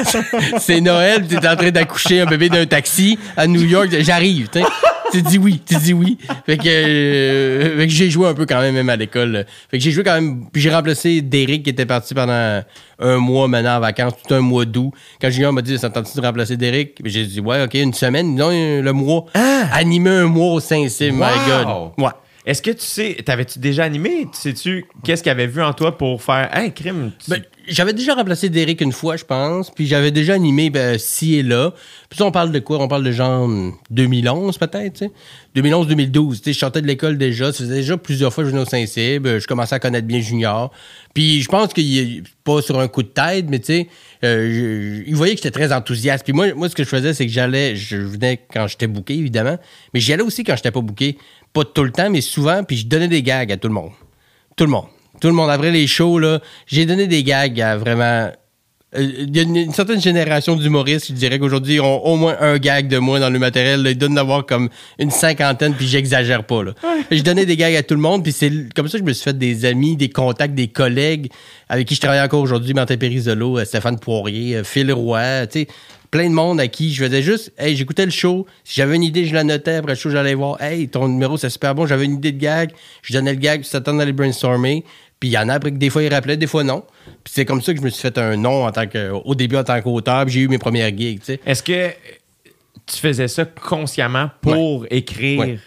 [0.58, 4.48] C'est Noël, tu es en train d'accoucher un bébé d'un taxi à New York, j'arrive,
[4.50, 4.66] tu sais.
[5.12, 6.18] Tu dis oui, tu dis oui.
[6.46, 9.46] Fait que, euh, fait que j'ai joué un peu quand même, même à l'école.
[9.70, 12.62] Fait que j'ai joué quand même, puis j'ai remplacé Derek qui était parti pendant
[12.98, 14.92] un mois maintenant en vacances, tout un mois d'août.
[15.20, 16.98] Quand Junior m'a dit, ça tente de remplacer Derek?
[17.04, 19.26] J'ai dit, ouais, ok, une semaine, non, le mois.
[19.72, 21.20] Animer un mois au Saint-Cyr, my.
[21.46, 21.92] God.
[21.98, 22.10] Ouais.
[22.44, 24.28] Est-ce que tu sais, t'avais-tu déjà animé?
[24.32, 27.10] Sais-tu qu'est-ce qu'il avait vu en toi pour faire Hey, crime?
[27.18, 30.98] tu- Ben, j'avais déjà remplacé Derek une fois, je pense, puis j'avais déjà animé ben,
[30.98, 31.72] ci et là.
[32.08, 32.80] Puis on parle de quoi?
[32.80, 35.10] On parle de genre hum, 2011 peut-être, tu sais.
[35.56, 37.52] 2011-2012, tu sais, je sortais de l'école déjà.
[37.52, 39.38] Ça faisait déjà plusieurs fois que je venais au Saint-Cybe.
[39.38, 40.70] Je commençais à connaître bien Junior.
[41.14, 43.88] Puis je pense qu'il pas sur un coup de tête, mais tu sais,
[44.24, 46.24] euh, il voyait que j'étais très enthousiaste.
[46.24, 49.14] Puis moi, moi, ce que je faisais, c'est que j'allais, je venais quand j'étais booké,
[49.14, 49.58] évidemment,
[49.94, 51.18] mais j'y allais aussi quand j'étais pas booké.
[51.52, 53.92] Pas tout le temps, mais souvent, puis je donnais des gags à tout le monde.
[54.56, 54.86] Tout le monde.
[55.20, 55.50] Tout le monde.
[55.50, 58.30] Après les shows, là, j'ai donné des gags à vraiment.
[58.96, 62.16] euh, Il y a une, une certaine génération d'humoristes, je dirais qu'aujourd'hui, ils ont au
[62.16, 63.82] moins un gag de moins dans le matériel.
[63.82, 63.90] là.
[63.90, 66.62] Ils donnent d'avoir comme une cinquantaine, puis j'exagère pas.
[66.62, 66.72] Là.
[67.10, 69.12] Je donnais des gags à tout le monde, puis c'est comme ça que je me
[69.12, 71.30] suis fait des amis, des contacts, des collègues
[71.68, 75.60] avec qui je travaille encore aujourd'hui, Martin Périzolo, euh, Stéphane Poirier, euh, Phil Roy, tu
[75.60, 75.68] sais,
[76.12, 79.02] plein de monde à qui je faisais juste, hey, j'écoutais le show, si j'avais une
[79.02, 81.84] idée, je la notais, après le show, j'allais voir, hey, ton numéro, c'est super bon,
[81.84, 82.70] j'avais une idée de gag,
[83.02, 84.84] je donnais le gag, puis ça d'aller brainstormer,
[85.20, 86.84] puis il y en a après que des fois, ils rappelaient, des fois, non.
[87.24, 89.34] Puis c'est comme ça que je me suis fait un nom en tant que, au
[89.34, 91.40] début en tant qu'auteur, puis j'ai eu mes premières gigs, tu sais.
[91.46, 91.90] Est-ce que
[92.86, 95.40] tu faisais ça consciemment pour écrire?
[95.40, 95.58] Ouais.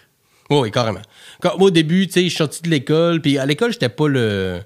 [0.51, 1.01] Oui, carrément.
[1.41, 3.89] Quand- moi, au début, tu sais, je suis sorti de l'école, puis à l'école, j'étais
[3.89, 4.61] pas le.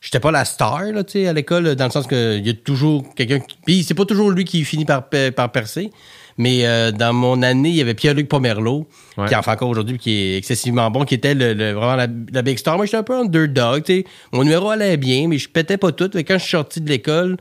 [0.00, 2.50] J'étais pas la star, là, tu sais, à l'école, dans le sens que il y
[2.50, 3.56] a toujours quelqu'un qui.
[3.66, 5.08] Puis c'est pas toujours lui qui finit par
[5.50, 5.90] percer.
[6.38, 9.26] Mais euh, dans mon année, il y avait Pierre-Luc Pomerleau, Ouais.
[9.28, 12.06] qui en fait encore aujourd'hui, qui est excessivement bon, qui était le, le- vraiment la,
[12.32, 12.76] la big star.
[12.76, 14.04] Moi, j'étais un peu underdog, tu sais.
[14.32, 16.08] Mon numéro allait bien, mais je pétais pas tout.
[16.14, 17.36] Quand je suis sorti de l'école,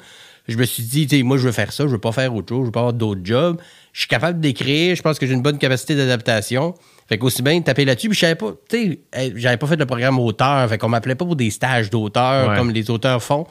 [0.48, 2.62] je me suis dit, moi, je veux faire ça, je veux pas faire autre chose,
[2.62, 3.58] je veux pas avoir d'autres jobs.
[3.94, 6.74] Je suis capable d'écrire, je pense que j'ai une bonne capacité d'adaptation.
[7.10, 8.10] Fait qu'aussi bien taper là-dessus.
[8.10, 10.68] Puis je savais pas, tu sais, j'avais pas fait le programme auteur.
[10.70, 12.58] Fait qu'on m'appelait pas pour des stages d'auteur Ouais.
[12.58, 13.46] comme les auteurs font.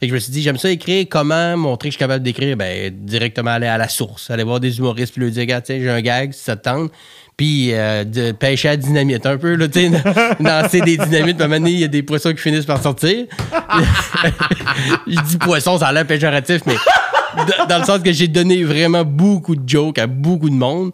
[0.00, 1.06] Fait que je me suis dit, j'aime ça écrire.
[1.10, 2.56] Comment montrer que je suis capable d'écrire?
[2.56, 4.30] Ben, directement aller à la source.
[4.30, 6.92] Aller voir des humoristes puis leur dire, j'ai un gag, si ça te tente.
[7.36, 10.02] Puis euh, de pêcher à dynamite un peu, là, tu sais,
[10.40, 11.36] lancer des dynamites.
[11.36, 13.26] Puis à un moment donné, il y a des poissons qui finissent par sortir.
[15.06, 16.74] je dis poisson, ça a l'air péjoratif, mais
[17.68, 20.92] dans le sens que j'ai donné vraiment beaucoup de jokes à beaucoup de monde.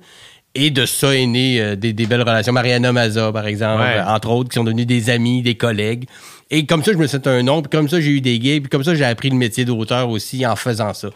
[0.56, 2.52] Et de ça est né euh, des, des belles relations.
[2.52, 3.98] Mariana Maza, par exemple, Ouais.
[3.98, 6.04] euh, entre autres, qui sont devenus des amis, des collègues.
[6.50, 8.38] Et comme ça, je me suis fait un nom, puis comme ça, j'ai eu des
[8.38, 11.08] gays, puis comme ça, j'ai appris le métier d'auteur aussi en faisant ça.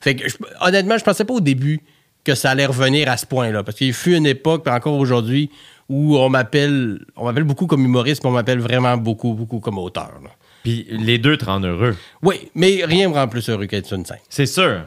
[0.00, 1.80] Fait que, je- honnêtement, je pensais pas au début
[2.24, 3.62] que ça allait revenir à ce point-là.
[3.62, 5.50] Parce qu'il fut une époque, puis encore aujourd'hui,
[5.88, 9.78] où on m'appelle on m'appelle beaucoup comme humoriste, mais on m'appelle vraiment beaucoup, beaucoup comme
[9.78, 10.10] auteur.
[10.24, 10.30] là.
[10.64, 11.94] Puis les deux te rendent heureux.
[12.22, 14.18] Oui, mais rien me rend plus heureux qu'être sur une scène.
[14.28, 14.80] C'est sûr.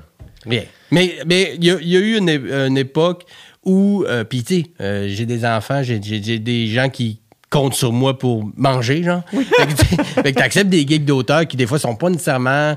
[0.45, 0.63] Rien.
[0.91, 3.23] Mais mais il y, a- y a eu une époque
[3.69, 7.93] où, euh, puis tu sais, euh, j'ai des enfants, j'ai des gens qui comptent sur
[7.93, 9.21] moi pour manger, genre.
[9.29, 12.09] Fait que, tu sais, fait que t'acceptes des gigs d'auteurs qui, des fois, sont pas
[12.09, 12.75] nécessairement...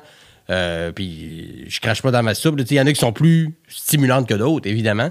[0.50, 2.60] euh, puis je crache pas dans ma soupe.
[2.70, 5.10] Il y en a qui sont plus stimulantes que d'autres, évidemment.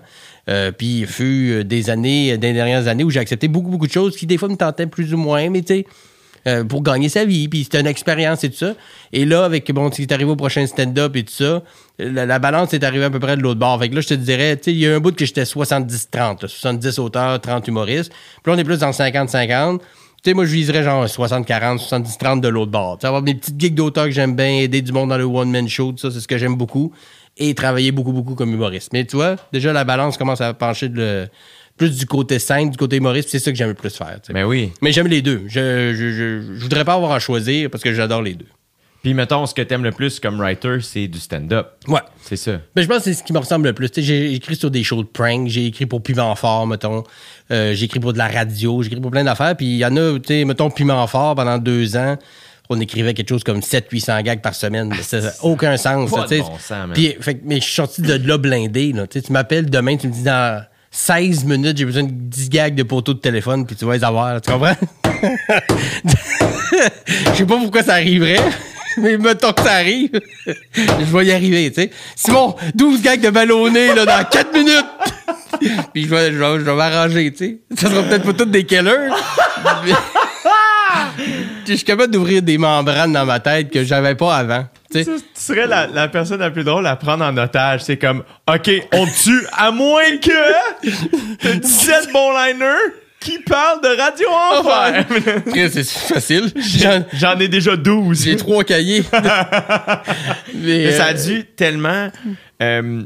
[0.49, 3.91] Euh, puis il fut des années, des dernières années où j'ai accepté beaucoup, beaucoup de
[3.91, 5.86] choses qui, des fois, me tentaient plus ou moins, mais tu sais,
[6.47, 8.73] euh, pour gagner sa vie, puis c'était une expérience et tout ça.
[9.13, 11.61] Et là, avec, bon, tu es arrivé au prochain stand-up et tout ça,
[12.10, 13.80] la, la balance est arrivée à peu près de l'autre bord.
[13.80, 15.43] Fait que là, je te dirais, tu sais, il y a un bout que j'étais
[15.43, 18.12] 70-30, là, 70 auteurs, 30 humoristes.
[18.43, 19.80] Puis là, on est plus dans le 50-50.
[19.80, 19.86] Tu
[20.30, 22.97] sais, moi, je viserais genre 60-40, 70-30 de l'autre bord.
[22.99, 25.68] Tu avoir des petites gigs d'auteurs que j'aime bien, aider du monde dans le one-man
[25.68, 26.93] show, tout ça, c'est ce que j'aime beaucoup.
[27.38, 28.91] Et travailler beaucoup, beaucoup comme humoriste.
[28.93, 31.28] Mais tu vois, déjà, la balance commence à pencher de le-
[31.78, 34.20] plus du côté scène, du côté humoriste, c'est ça que j'aime le plus faire.
[34.32, 34.72] Mais oui.
[34.82, 35.43] Mais j'aime les deux.
[35.47, 38.45] Je, je, je, je voudrais pas avoir à choisir parce que j'adore les deux.
[39.04, 41.70] Puis mettons, ce que t'aimes le plus comme writer, c'est du stand-up.
[41.88, 42.02] Ouais.
[42.22, 42.52] C'est ça.
[42.76, 43.89] Ben, je pense que c'est ce qui me ressemble le plus.
[43.97, 47.04] J'ai écrit sur des shows de prank, j'ai écrit pour Piment Fort, mettons.
[47.49, 49.56] Euh, j'ai écrit pour de la radio, j'ai écrit pour plein d'affaires.
[49.58, 52.16] Puis il y en a, tu sais, mettons, Piment Fort, pendant deux ans,
[52.70, 54.93] on écrivait quelque chose comme 700-800 gags par semaine.
[55.02, 56.10] Ça n'a aucun sens.
[56.12, 56.38] Pas ça, tu sais.
[56.41, 56.89] de bon sens.
[56.93, 58.93] Puis, fait, que- mais je suis sorti de là blindé.
[58.93, 59.08] Là.
[59.08, 62.84] Tu m'appelles demain, tu me dis dans 16 minutes, j'ai besoin de 10 gags de
[62.84, 64.39] poteau de téléphone, puis tu vas les avoir.
[64.41, 64.76] Tu comprends?
[67.08, 68.39] Je sais pas pourquoi ça arriverait,
[69.02, 70.10] mais mettons que ça arrive,
[70.74, 71.91] je vais y arriver, tu sais.
[72.16, 74.86] Simon, 12 gags de ballonné, là, dans 4 minutes!
[75.93, 77.60] Puis je vais, je vais, je vais m'arranger, tu sais.
[77.76, 78.86] Ça sera peut-être pas toutes des killers.
[81.68, 84.66] Je suis capable d'ouvrir des membranes dans ma tête que j'avais pas avant.
[84.91, 87.84] tu serais la, la personne la plus drôle à prendre en otage.
[87.84, 93.97] C'est comme, OK, on tue à moins que t'as 17 bons liners qui parlent de
[93.97, 95.05] Radio Enfer.
[95.47, 96.51] Chris, C'est facile.
[96.55, 98.24] J'en- J'en ai déjà 12.
[98.24, 99.03] J'ai trois cahiers.
[99.13, 102.09] mais, Mais ça a euh, dû tellement
[102.61, 103.03] euh,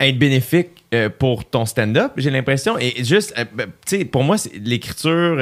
[0.00, 2.78] être bénéfique euh, pour ton stand-up, j'ai l'impression.
[2.78, 5.38] Et juste, euh, ben, tu sais, pour moi, c'est- l'écriture,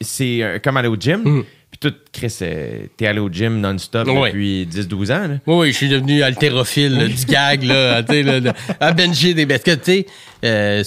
[0.00, 1.22] c'est comme aller au gym.
[1.24, 1.44] Mm.
[1.70, 2.34] Puis toi, Chris,
[2.96, 5.28] t'es allé au gym non-stop depuis 10-12 ans.
[5.28, 5.34] là.
[5.46, 7.96] Oui, oui, je suis devenu haltérophile du gag, là,
[8.80, 9.46] à bencher des...
[9.46, 10.06] Parce que, tu
[10.42, 10.82] sais,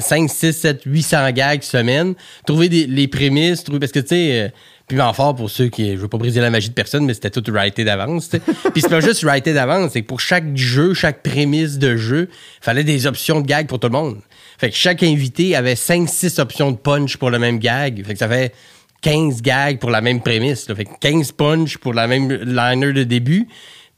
[0.00, 2.14] 5, 6, 7, 800 gags semaine,
[2.46, 3.80] trouver des, les prémices, trouver...
[3.80, 4.48] Parce que, tu sais, euh,
[4.88, 5.92] puis en fort pour ceux qui...
[5.92, 8.28] Je veux pas briser la magie de personne, mais c'était tout writé d'avance.
[8.28, 12.28] Puis c'est pas juste writé d'avance, c'est que pour chaque jeu, chaque prémisse de jeu,
[12.60, 14.18] fallait des options de gag pour tout le monde.
[14.58, 18.04] Fait que chaque invité avait 5, 6 options de punch pour le même gag.
[18.06, 18.54] Fait que ça fait
[19.02, 20.66] 15 gags pour la même prémisse.
[20.66, 23.48] Fait que 15 punch pour la même liner de début.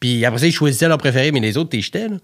[0.01, 2.17] Puis après ça, ils choisissaient leur préféré, mais les autres, t'es là.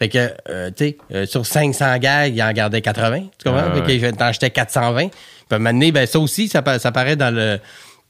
[0.00, 3.24] Fait que, euh, tu sais, euh, sur 500 gags, ils en gardaient 80.
[3.36, 3.66] Tu comprends?
[3.66, 3.98] Ah, fait ouais.
[3.98, 5.08] qu'ils t'en jetaient 420.
[5.08, 5.10] Puis
[5.50, 7.58] à un moment donné, ben, ça aussi, ça, ça paraît dans le...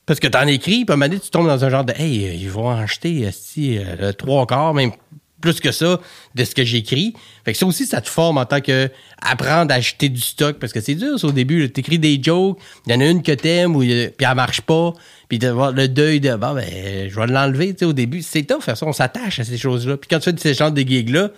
[0.06, 1.92] Parce que t'en écris, puis à un moment donné, tu tombes dans un genre de
[1.98, 4.92] «Hey, euh, ils vont en jeter, euh, le trois quarts, même
[5.40, 5.98] plus que ça,
[6.36, 7.14] de ce que j'écris.»
[7.44, 8.88] Fait que ça aussi, ça te forme en tant que
[9.20, 11.72] apprendre à acheter du stock, parce que c'est dur, ça, au début.
[11.72, 14.92] T'écris des jokes, il y en a une que t'aimes, il puis elle marche pas,
[15.28, 16.64] puis de voir le deuil de «Bon, ben,
[17.08, 19.58] je vais l'enlever.» Tu sais, au début, c'est tough, faire ça, on s'attache à ces
[19.58, 19.96] choses-là.
[19.96, 21.30] Puis quand tu fais de ces genres de gigs-là,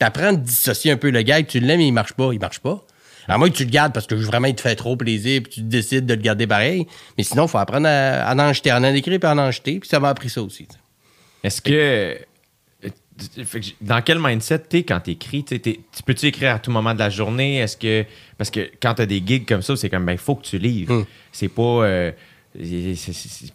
[0.00, 2.82] t'apprends à dissocier un peu le gag, tu l'aimes, il marche pas, il marche pas.
[3.28, 5.52] À moins que tu le gardes parce que vraiment il te fait trop plaisir puis
[5.52, 6.86] tu décides de le garder pareil.
[7.16, 9.50] Mais sinon, il faut apprendre à, à en jeter, à en écrire puis à en
[9.52, 9.78] jeter.
[9.78, 10.66] Puis ça m'a appris ça aussi.
[11.44, 11.70] Est-ce que.
[11.72, 12.14] euh,
[13.44, 15.44] fait que j- dans quel mindset t'es quand t'écris?
[15.44, 17.58] T'es- tu peux-tu écrire à tout moment de la journée?
[17.58, 18.04] Est-ce que.
[18.38, 20.58] Parce que quand t'as des gigs comme ça, c'est comme, ben, il faut que tu
[20.58, 20.94] livres.
[20.94, 21.04] Hmm.
[21.30, 21.62] C'est pas.
[21.62, 22.12] euh,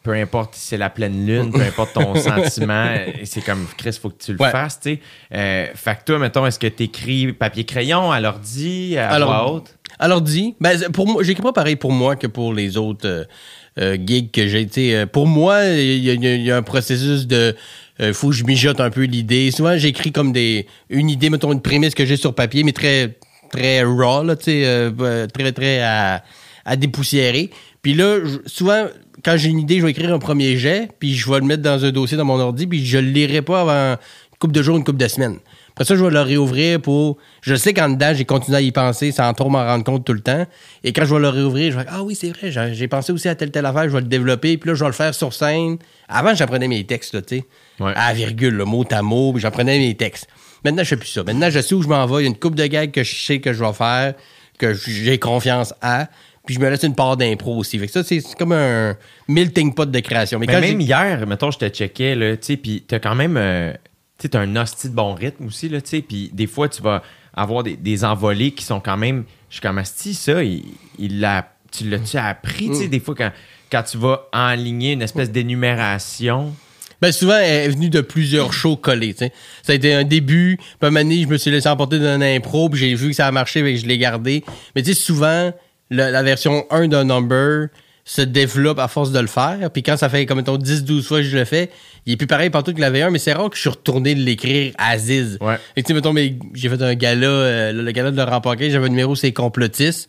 [0.03, 2.87] peu importe si c'est la pleine lune, peu importe ton sentiment,
[3.23, 4.51] c'est comme, Chris, faut que tu le Ouais.
[4.51, 4.99] fasses, tu sais.
[5.33, 9.75] Euh, fait que toi, mettons, est-ce que t'écris papier-crayon à l'ordi, à Alors- voix haute?
[9.99, 13.23] Alors dit, ben, pour moi, j'écris pas pareil pour moi que pour les autres euh,
[13.79, 14.65] euh, gigs que j'ai.
[14.67, 17.55] Tu sais, euh, Pour moi, il y, a- y y un processus de.
[18.11, 19.51] Faut que je mijote un peu l'idée.
[19.51, 23.17] Souvent, j'écris comme des une idée, mettons une prémisse que j'ai sur papier, mais très
[23.51, 24.91] très raw, là, tu sais,
[25.33, 26.21] très, très à,
[26.65, 27.51] à dépoussiérer.
[27.85, 28.17] Puis là,
[28.47, 28.87] souvent,
[29.23, 31.61] quand j'ai une idée, je vais écrire un premier jet, puis je vais le mettre
[31.61, 34.63] dans un dossier dans mon ordi, puis je le lirai pas avant une couple de
[34.63, 35.37] jours, une couple de semaines.
[35.69, 37.19] Après ça, je vais le réouvrir pour.
[37.43, 40.13] Je sais qu'en dedans, j'ai continué à y penser sans trop m'en rendre compte tout
[40.13, 40.47] le temps.
[40.83, 43.27] Et quand je vais le réouvrir, je vais Ah oui, c'est vrai, j'ai pensé aussi
[43.27, 45.31] à telle telle affaire, je vais le développer, puis là, je vais le faire sur
[45.31, 45.77] scène.
[46.07, 47.45] Avant, j'apprenais mes textes, tu sais.
[47.79, 47.93] Ouais.
[47.95, 50.25] À virgule, le mot à mot, puis j'apprenais mes textes.
[50.63, 51.23] Maintenant, je fais plus ça.
[51.23, 52.21] Maintenant, je sais où je m'en vais.
[52.21, 54.15] Il y a une coupe de gags que je sais que je vais faire,
[54.57, 56.07] que j'ai confiance à.
[56.45, 57.79] Puis je me laisse une part d'impro aussi.
[57.79, 58.95] Fait que ça, c'est c'est comme un
[59.27, 60.39] melting pot de création.
[60.39, 63.15] Mais, Mais quand même hier, mettons, je te checkais, là, tu sais, puis t'as quand
[63.15, 63.73] même, euh,
[64.17, 66.69] tu sais, t'as un hostie de bon rythme aussi, là, tu sais, puis des fois,
[66.69, 67.01] tu vas
[67.35, 70.63] avoir des, des envolées qui sont quand même, je suis comme, asti, ça, il,
[70.99, 73.31] il l'a, tu l'as-tu appris, tu sais, des fois, quand,
[73.71, 76.53] quand tu vas enligner une espèce d'énumération,
[77.01, 79.13] Ben souvent, elle est venue de plusieurs shows collés.
[79.13, 79.33] tu sais.
[79.63, 80.57] Ça a été un début.
[80.57, 83.09] Puis à un moment donné, je me suis laissé emporter d'un impro, puis j'ai vu
[83.09, 84.43] que ça a marché, puis je l'ai gardé.
[84.75, 85.51] Mais tu sais, souvent,
[85.95, 87.67] le- la version 1 d'un number
[88.07, 89.71] se développe à force de le faire.
[89.71, 91.71] Puis quand ça fait, comme mettons, 10-12 fois que je le fais,
[92.05, 94.13] il est plus pareil partout que la V1, mais c'est rare que je suis retourné
[94.13, 94.95] l'écrire à.
[94.95, 95.57] Ouais.
[95.75, 98.69] Et tu sais, mettons, mais j'ai fait un gala, euh, le, gala de Laurent Paquin,
[98.69, 100.07] j'avais un numéro, c'est complotistes,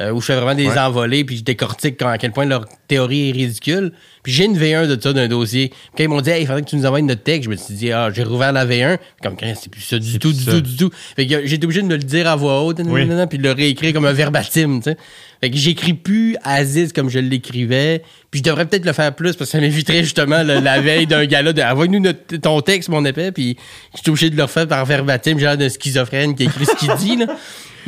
[0.00, 0.78] euh, où je fais vraiment des Ouais.
[0.78, 3.92] envolées, puis je décortique quand- à quel point leur théorie est ridicule.
[4.22, 5.68] Puis j'ai une V1 de ça, d'un dossier.
[5.68, 7.50] Puis quand ils m'ont dit, hey, il faudrait que tu nous envoies notre texte, je
[7.50, 8.98] me suis dit, ah, j'ai rouvert la V1.
[9.22, 10.52] Comme, c'est plus ça du tout, du ça.
[10.52, 10.90] tout, du tout.
[11.16, 13.06] Fait que j'ai été obligé de me le dire à voix haute, Oui.
[13.28, 14.96] puis de le réécrire comme un verbatim, tu sais.
[15.40, 18.02] Fait que j'écris plus Aziz comme je l'écrivais.
[18.30, 21.06] Puis je devrais peut-être le faire plus parce que ça m'éviterait justement le- la veille
[21.06, 23.30] d'un gala de envoie-nous notre- ton texte, mon épais.
[23.30, 23.56] Puis
[23.94, 26.92] je suis obligé de le refaire par verbatim, genre d'un schizophrène qui écrit ce qu'il
[26.96, 27.26] dit, là.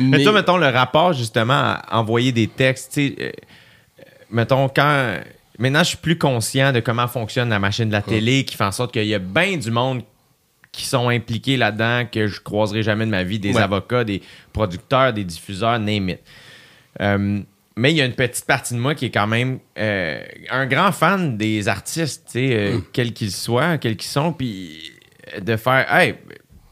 [0.01, 3.25] Mais, toi, mettons, le rapport, justement, à envoyer des textes, tu sais, euh,
[3.99, 5.19] euh, mettons, quand.
[5.59, 8.63] Maintenant, je suis plus conscient de comment fonctionne la machine de la télé, qui fait
[8.63, 10.01] en sorte qu'il y a bien du monde
[10.71, 13.61] qui sont impliqués là-dedans, que je croiserai jamais de ma vie, des Ouais.
[13.61, 14.21] avocats, des
[14.53, 16.19] producteurs, des diffuseurs, name it.
[17.01, 17.41] Euh,
[17.75, 20.65] mais il y a une petite partie de moi qui est quand même euh, un
[20.65, 24.91] grand fan des artistes, euh, quels qu'ils soient, quels qu'ils sont, puis
[25.39, 26.15] de faire, hey,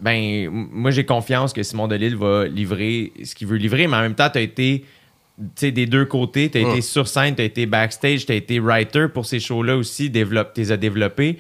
[0.01, 4.01] ben, moi j'ai confiance que Simon Delille va livrer ce qu'il veut livrer, mais en
[4.01, 4.85] même temps, tu as été,
[5.61, 6.71] des deux côtés, tu as Ouais.
[6.71, 10.11] été sur scène, tu as été backstage, tu as été writer pour ces shows-là aussi,
[10.11, 10.25] tu
[10.57, 11.37] les as développés.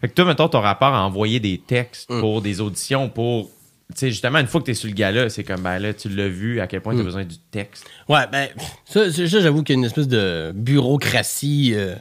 [0.00, 3.50] Fait que toi, mettons, ton rapport à envoyer des textes pour des auditions, pour.
[3.94, 5.92] Tu sais, justement, une fois que tu es sur le gala, c'est comme, ben là,
[5.92, 7.84] tu l'as vu, à quel point tu as besoin du texte?
[8.08, 8.48] Ouais, ben,
[8.86, 11.94] ça, ça, ça, j'avoue qu'il y a une espèce de bureaucratie euh,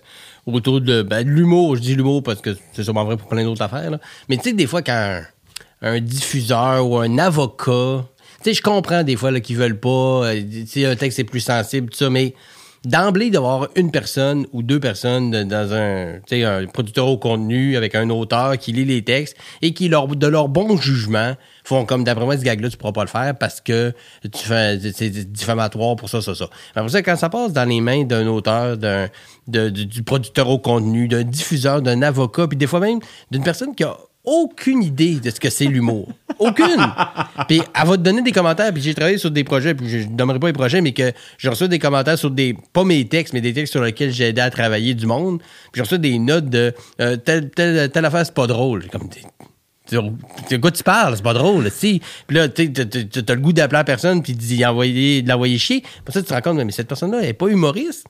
[0.45, 1.75] autour de, ben, de l'humour.
[1.75, 3.91] Je dis l'humour parce que c'est sûrement vrai pour plein d'autres affaires.
[3.91, 3.99] là.
[4.29, 5.21] Mais tu sais, des fois, quand
[5.81, 8.05] un, diffuseur ou un avocat,
[8.43, 9.89] tu sais, je comprends des fois qu'ils veulent pas,
[10.25, 12.33] euh, tu un texte est plus sensible, tout ça, mais
[12.83, 18.09] d'emblée d'avoir une personne ou deux personnes dans un, un producteur au contenu avec un
[18.09, 22.37] auteur qui lit les textes et qui, de leur bon jugement, font comme d'après moi,
[22.37, 26.21] ce gag-là, tu pourras pas le faire parce que tu fais, c'est diffamatoire pour ça,
[26.21, 26.49] ça, ça.
[26.73, 29.09] Après ça, quand ça passe dans les mains d'un auteur, d'un,
[29.47, 33.83] du producteur au contenu, d'un diffuseur, d'un avocat, puis des fois même d'une personne qui
[33.83, 36.09] a aucune idée de ce que c'est l'humour.
[36.37, 36.85] Aucune.
[37.47, 38.71] puis elle va te donner des commentaires.
[38.73, 41.11] Puis j'ai travaillé sur des projets, puis je ne nommerai pas les projets, mais que
[41.37, 44.29] j'ai reçu des commentaires sur des, pas mes textes, mais des textes sur lesquels j'ai
[44.29, 45.39] aidé à travailler du monde.
[45.39, 48.87] Puis j'ai reçu des notes de euh, telle, telle, telle affaire, c'est pas drôle.
[48.89, 49.09] Comme
[49.91, 51.15] De quoi tu parles?
[51.15, 52.01] C'est pas drôle, si.
[52.27, 55.83] Puis là, tu t'as le goût d'appeler la personne puis d'y de l'envoyer chier.
[56.05, 58.05] Pour ça, tu te rends compte, mais cette personne-là, elle est pas humoriste.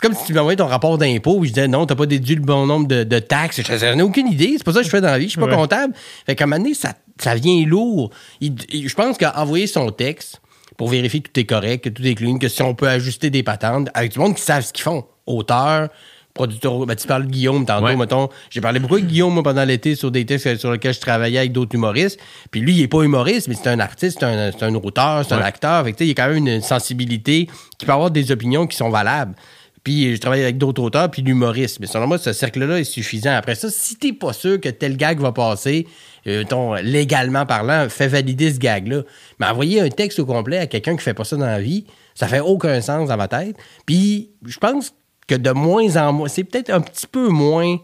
[0.00, 2.34] C'est comme si tu m'envoyais ton rapport d'impôt puis je disais non, t'as pas déduit
[2.36, 3.60] le bon nombre de, de taxes.
[3.62, 4.54] Je j'en ai aucune idée.
[4.56, 5.26] C'est pas ça que je fais dans la vie.
[5.26, 5.54] Je suis pas Ouais.
[5.54, 5.92] comptable.
[6.24, 8.10] Fait qu'à un moment donné, ça, ça vient lourd.
[8.40, 10.40] Il- il- je pense qu'envoyer son texte
[10.78, 13.28] pour vérifier que tout est correct, que tout est clean, que si on peut ajuster
[13.28, 15.04] des patentes avec du monde qui savent ce qu'ils font.
[15.26, 15.90] Auteur,
[16.32, 16.86] producteur.
[16.86, 17.96] Ben, tu parles de Guillaume tantôt, Ouais.
[17.96, 18.30] mettons.
[18.48, 21.38] J'ai parlé beaucoup avec Guillaume moi, pendant l'été sur des textes sur lesquels je travaillais
[21.40, 22.18] avec d'autres humoristes.
[22.50, 25.24] Puis lui, il est pas humoriste, mais c'est un artiste, c'est un, c'est un auteur,
[25.28, 25.84] c'est un acteur.
[25.84, 28.76] Fait que, il y a quand même une sensibilité qui peut avoir des opinions qui
[28.78, 29.34] sont valables.
[29.82, 31.80] Puis je travaille avec d'autres auteurs, puis l'humoriste.
[31.80, 33.32] Mais selon moi, ce cercle-là est suffisant.
[33.32, 35.86] Après ça, si t'es pas sûr que tel gag va passer,
[36.26, 39.02] euh, ton, légalement parlant, fais valider ce gag-là.
[39.38, 41.86] Mais envoyer un texte au complet à quelqu'un qui fait pas ça dans la vie,
[42.14, 43.56] ça fait aucun sens dans ma tête.
[43.86, 44.92] Puis je pense
[45.26, 47.78] que de moins en moins, c'est peut-être un petit peu moins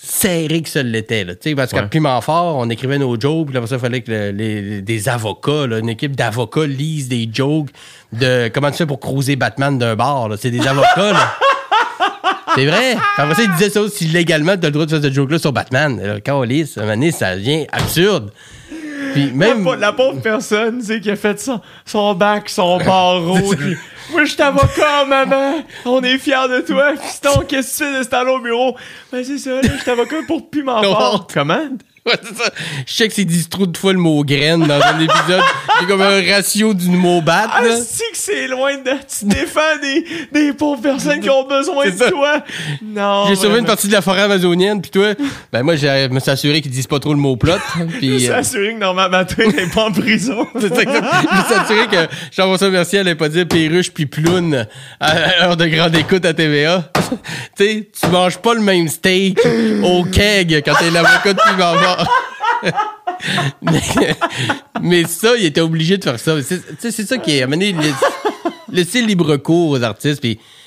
[0.00, 1.24] serré que ça l'était.
[1.54, 1.88] Parce qu'à Ouais.
[1.88, 5.08] Piment Fort, on écrivait nos jokes, puis après ça, il fallait que le- les, des
[5.08, 7.68] avocats, là, une équipe d'avocats lisent des jokes
[8.12, 10.28] de comment tu fais pour cruiser Batman d'un bar.
[10.28, 10.36] là.
[10.38, 11.12] C'est des avocats.
[11.12, 11.34] là.
[12.54, 12.96] C'est vrai.
[13.18, 15.52] Après ça, il disait ça aussi légalement, t'as le droit de faire ce joke-là sur
[15.52, 16.00] Batman.
[16.02, 16.46] Là, à un moment
[16.90, 18.30] donné, ça devient absurde.
[19.12, 19.58] Puis même.
[19.64, 23.38] La, pa- la pauvre personne, tu sais, qui a fait son, son bac, son barreau.
[23.54, 23.76] puis,
[24.10, 25.62] Moi, je suis avocat, maman.
[25.84, 26.96] On est fiers de toi.
[26.96, 28.76] Fiston, qu'est-ce que tu fais de ce temps-là au bureau?
[29.12, 30.82] Ben, c'est ça, là, je suis avocat pour Piment.
[30.82, 31.26] Fort.
[31.32, 31.68] Comment?
[32.06, 32.50] Ouais, c'est ça.
[32.86, 35.42] Je sais que c'est dit trop de fois le mot graine dans un épisode.
[35.80, 37.48] C'est comme un ratio du mot bat.
[37.50, 38.90] Ah, c'est que c'est loin de.
[38.90, 42.10] Tu défends des, des pauvres personnes qui ont besoin de ça.
[42.10, 42.44] toi.
[42.82, 43.26] Non.
[43.28, 45.14] J'ai sauvé une partie de la forêt amazonienne, puis toi,
[45.52, 47.54] ben moi, je me suis assuré qu'ils disent pas trop le mot plot.
[47.78, 50.46] Je Puis, me suis euh, assuré que Normand Matin n'est pas en prison.
[50.60, 54.66] c'est ça je me suis assuré que Jean-François Mercier allait pas dire perruche puis ploune
[55.00, 56.90] à heure de grande écoute à TVA.
[57.56, 59.38] tu sais, tu manges pas le même steak
[59.82, 61.40] au keg quand t'es l'avocat de
[64.82, 66.34] mais, ça, il était obligé de faire ça.
[66.42, 67.74] C'est ça qui est amené
[68.70, 70.22] laisser libre cours aux artistes.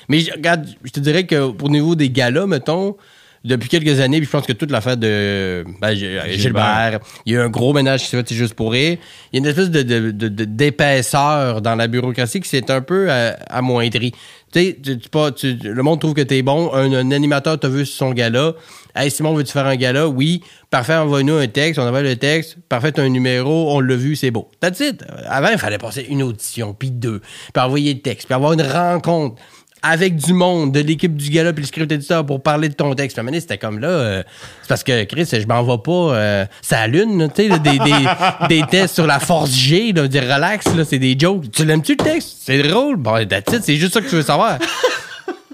[0.08, 2.96] Mais je- regarde, je te dirais que pour niveau des galas, mettons,
[3.44, 7.00] depuis quelques années, puis je pense que toute l'affaire de ben, Gilbert, Gilbert.
[7.24, 8.98] il y a eu un gros ménage qui s'est fait juste pour rire.
[9.32, 12.70] Il y a une espèce de, de- de- de- d'épaisseur dans la bureaucratie qui s'est
[12.70, 14.12] un peu euh, amoindrie.
[14.52, 16.72] Tu sais, pas- tu- le monde trouve que t'es bon.
[16.74, 18.52] Un, un animateur t'a vu sur son gala.
[18.96, 20.08] Hey, Simon, veux-tu faire un gala?
[20.08, 20.42] Oui.
[20.68, 21.78] Parfait, envoie-nous un texte.
[21.78, 22.56] On envoie le texte.
[22.68, 23.72] Parfait, un numéro.
[23.76, 24.50] On l'a vu, c'est beau.
[24.60, 25.04] That's it.
[25.28, 27.20] Avant, il fallait passer une audition, puis deux,
[27.54, 29.36] puis envoyer le texte, puis avoir une rencontre
[29.82, 32.94] avec du monde, de l'équipe du gala puis le script éditeur pour parler de ton
[32.94, 33.16] texte.
[33.16, 34.22] Donné, c'était comme là, euh,
[34.62, 38.08] c'est parce que Chris, je m'en vais pas euh, ça lune, tu sais, des, des,
[38.48, 41.50] des tests sur la force G, là, dire relax, là, c'est des jokes.
[41.52, 42.38] Tu l'aimes-tu le texte?
[42.42, 42.96] C'est drôle.
[42.96, 44.58] Bon, that's it, c'est juste ça que tu veux savoir.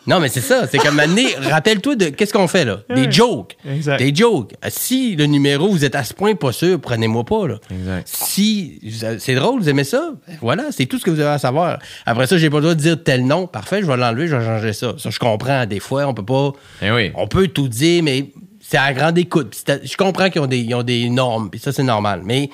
[0.06, 0.66] Non, mais c'est ça.
[0.68, 2.78] C'est comme année, rappelle-toi de qu'est-ce qu'on fait là?
[2.94, 3.56] Des jokes.
[3.68, 3.98] Exact.
[3.98, 4.52] Des jokes.
[4.68, 7.54] Si le numéro, vous êtes à ce point pas sûr, prenez-moi pas là.
[7.70, 8.06] Exact.
[8.08, 8.80] Si
[9.18, 11.78] c'est drôle, vous aimez ça, ben voilà, c'est tout ce que vous avez à savoir.
[12.04, 13.46] Après ça, j'ai pas le droit de dire tel nom.
[13.46, 14.94] Parfait, je vais l'enlever, je vais changer ça.
[14.98, 15.66] Ça, je comprends.
[15.66, 16.52] Des fois, on peut pas.
[16.82, 17.10] Eh oui.
[17.14, 18.30] On peut tout dire, mais
[18.60, 19.56] c'est à grande écoute.
[19.68, 22.22] À- Je comprends qu'ils ont des, ils ont des normes, puis ça, c'est normal.
[22.24, 22.48] Mais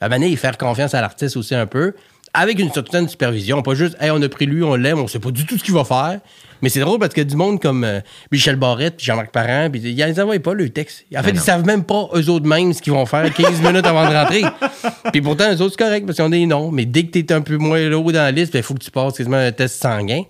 [0.00, 1.94] à un moment donné, faire confiance à l'artiste aussi un peu,
[2.34, 3.62] avec une certaine supervision.
[3.62, 5.64] Pas juste, hey, on a pris lui, on l'aime, on sait pas du tout ce
[5.64, 6.20] qu'il va faire.
[6.60, 8.00] Mais c'est drôle parce qu'il y a du monde comme euh,
[8.32, 11.04] Michel Barrette, Jean-Marc Parent, puis ils les envoient pas le texte.
[11.14, 11.42] En fait, Ben ils non.
[11.44, 14.42] savent même pas eux autres mêmes ce qu'ils vont faire 15 minutes avant de rentrer.
[15.12, 16.72] puis pourtant, eux autres, c'est correct parce qu'ils ont des noms.
[16.72, 18.90] Mais dès que t'es un peu moins haut dans la liste, il faut que tu
[18.90, 20.22] passes quasiment un test sanguin.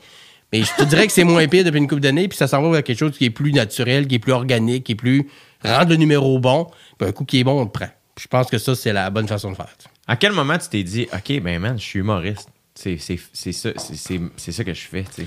[0.53, 2.62] Mais je te dirais que c'est moins pire depuis une couple d'années, puis ça s'en
[2.62, 5.28] va vers quelque chose qui est plus naturel, qui est plus organique, qui est plus.
[5.64, 6.66] rendre le numéro bon,
[6.99, 7.88] puis un coup qui est bon, on le prend.
[8.14, 9.68] Puis je pense que ça, c'est la bonne façon de faire.
[9.78, 9.88] tu.
[10.09, 12.48] À quel moment tu t'es dit, OK, ben man, je suis humoriste?
[12.74, 15.26] C'est ça, ça que je fais, tu sais.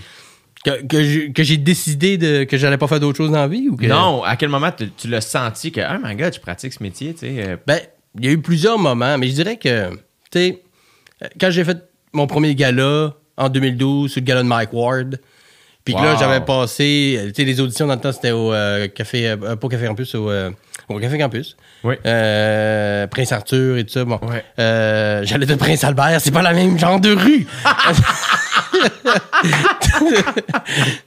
[0.63, 3.75] Que, que j'ai- décidé de, que j'allais pas faire d'autre chose dans la vie ou
[3.75, 3.86] que.
[3.86, 6.84] Non, à quel moment tu, tu l'as senti que, oh my god, je pratique ce
[6.84, 7.36] métier, tu sais.
[7.39, 7.79] euh, Ben,
[8.19, 9.97] il y a eu plusieurs moments, mais je dirais que, tu
[10.34, 10.61] sais,
[11.39, 11.77] quand j'ai fait
[12.13, 15.19] mon premier gala en 2012 sur le gala de Mike Ward,
[15.84, 16.19] puis que là, Wow.
[16.19, 19.65] j'avais passé, tu sais, les auditions dans le temps, c'était au euh, Café, euh, pas
[19.65, 20.51] au Café Campus, au, euh,
[20.95, 21.57] au Café Campus.
[21.83, 21.95] Oui.
[22.05, 24.05] Euh, Prince Arthur et tout ça.
[24.05, 24.19] Bon.
[24.59, 27.47] Euh, J'allais de Prince Albert, c'est pas la même genre de rue.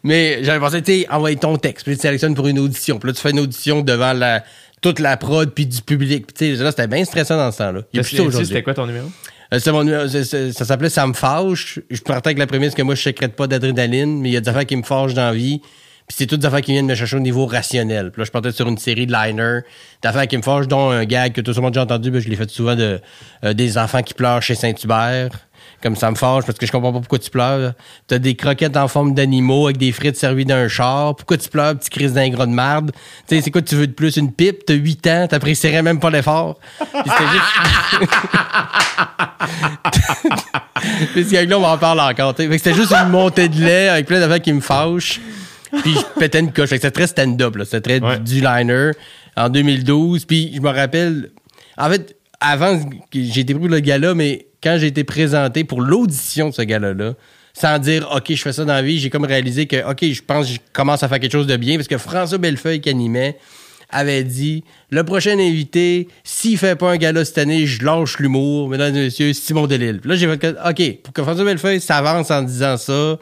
[0.03, 2.99] Mais j'avais pensé, tu sais, envoyer ton texte, puis tu sélectionnes pour une audition.
[2.99, 4.45] Puis là, tu fais une audition devant la,
[4.81, 6.27] toute la prod, puis du public.
[6.27, 7.81] Puis tu sais, là, c'était bien stressant dans ce temps-là.
[8.03, 9.11] C'était quoi ton numéro?
[9.53, 11.79] Euh, mon ça s'appelait Ça me fâche.
[11.91, 14.41] Je partais avec la prémisse que moi, je sécrète pas d'adrénaline, mais il y a
[14.41, 15.61] des affaires qui me fâchent dans la vie.
[16.07, 18.11] Puis c'est toutes des affaires qui viennent me chercher au niveau rationnel.
[18.11, 19.61] Puis là, je partais sur une série de liners,
[20.03, 22.21] d'affaires qui me fâchent, dont un gag que tout le monde a déjà entendu, ben,
[22.21, 23.01] je l'ai fait souvent de
[23.43, 25.31] euh, des enfants qui pleurent chez Saint-Hubert.
[25.83, 27.73] Comme ça me fâche parce que je comprends pas pourquoi tu pleures.
[28.07, 31.17] T'as des croquettes en forme d'animaux avec des frites servies d'un char.
[31.17, 32.93] Pourquoi tu pleures, petit crise d'un gros de marde?
[33.27, 34.17] Tu sais, c'est quoi tu veux de plus?
[34.17, 34.65] Une pipe?
[34.67, 36.59] T'as 8 ans, t'apprécierais même pas l'effort.
[36.79, 37.45] Puis c'était juste...
[41.13, 42.35] Puis ce gag-là, on m'en parle encore.
[42.37, 45.21] Fait que C'était juste une montée de lait avec plein d'affaires qui me fâchent.
[45.83, 46.69] Puis je pétais une coche.
[46.71, 47.57] Fait que C'était très stand-up.
[47.57, 47.65] là.
[47.65, 48.19] C'était très du- Ouais.
[48.19, 48.91] du liner
[49.37, 50.25] en 2012.
[50.25, 51.31] Puis je me rappelle...
[51.77, 52.89] En fait, avant, que
[53.23, 56.63] j'ai été pris pour le gala, mais quand j'ai été présenté pour l'audition de ce
[56.63, 57.15] gala-là,
[57.53, 60.23] sans dire OK, je fais ça dans la vie, j'ai comme réalisé que OK, je
[60.23, 62.91] pense que je commence à faire quelque chose de bien parce que François Bellefeuille qui
[62.91, 63.37] animait
[63.91, 68.69] avait dit le prochain invité, s'il fait pas un gala cette année, je lâche l'humour,
[68.69, 70.01] mesdames et messieurs, Simon Delille.
[70.05, 73.19] Là, j'ai fait que, OK, pour que François Bellefeuille s'avance en disant ça,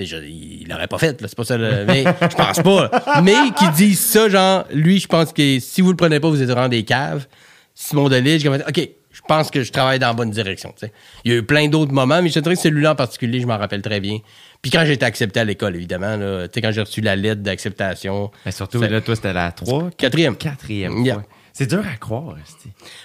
[0.00, 1.56] mais je- il l'aurait pas fait, là, c'est pas ça.
[1.56, 2.90] le- mais je pense pas.
[3.22, 6.42] Mais qu'il dise ça, genre, lui, je pense que si vous le prenez pas, vous
[6.42, 7.26] êtes vraiment des caves.
[7.74, 10.74] Simon comme fait, OK, je pense que je travaille dans la bonne direction.
[11.24, 13.40] Il y a eu plein d'autres moments, mais je te dirais que celui-là en particulier,
[13.40, 14.18] je m'en rappelle très bien.
[14.62, 17.16] Puis quand j'ai été accepté à l'école, évidemment, là, tu sais, quand j'ai reçu la
[17.16, 18.30] lettre d'acceptation.
[18.44, 19.90] Mais surtout, là, toi, c'était la 3.
[19.96, 20.36] Quatrième.
[20.36, 21.04] Quatrième.
[21.04, 21.22] Yeah.
[21.60, 22.36] C'est dur à croire.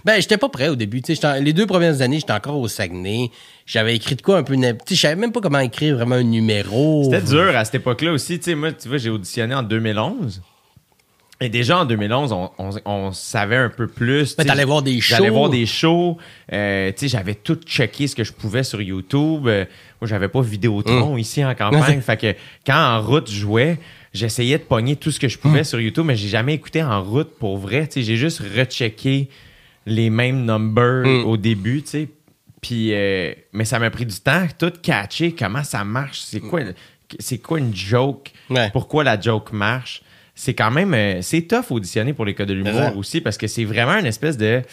[0.05, 1.01] Ben, j'étais pas prêt au début.
[1.41, 3.29] les deux premières années, j'étais encore au Saguenay.
[3.65, 4.55] J'avais écrit de quoi un peu.
[4.55, 7.03] n'im- tu sais, Je savais même pas comment écrire vraiment un numéro.
[7.03, 8.39] C'était dur à cette époque-là aussi.
[8.55, 10.41] Moi, tu vois, j'ai auditionné en 2011.
[11.41, 14.35] Et déjà en 2011, on, on- on savait un peu plus.
[14.37, 15.33] Mais sais, t'allais voir des J'allais shows.
[15.33, 16.17] voir des shows.
[16.53, 19.47] Euh, tu sais, j'avais tout checké ce que je pouvais sur YouTube.
[19.49, 19.65] Euh,
[19.99, 21.99] moi, j'avais pas Vidéotron ici en campagne.
[22.05, 22.33] fait que
[22.65, 23.79] quand en route je jouais,
[24.16, 27.03] j'essayais de pogner tout ce que je pouvais sur YouTube, mais j'ai jamais écouté en
[27.03, 27.88] route pour vrai.
[27.95, 29.30] J'ai juste rechecké
[29.86, 31.26] les mêmes numbers Mm.
[31.26, 32.07] au début, tu.
[32.61, 36.61] Puis, euh, mais ça m'a pris du temps, tout catcher, comment ça marche, c'est quoi,
[37.20, 38.72] c'est quoi une joke, Ouais.
[38.72, 40.01] pourquoi la joke marche.
[40.34, 43.45] C'est quand même, euh, c'est tough auditionner pour les cas de l'humour aussi parce que
[43.47, 44.63] c'est vraiment une espèce de,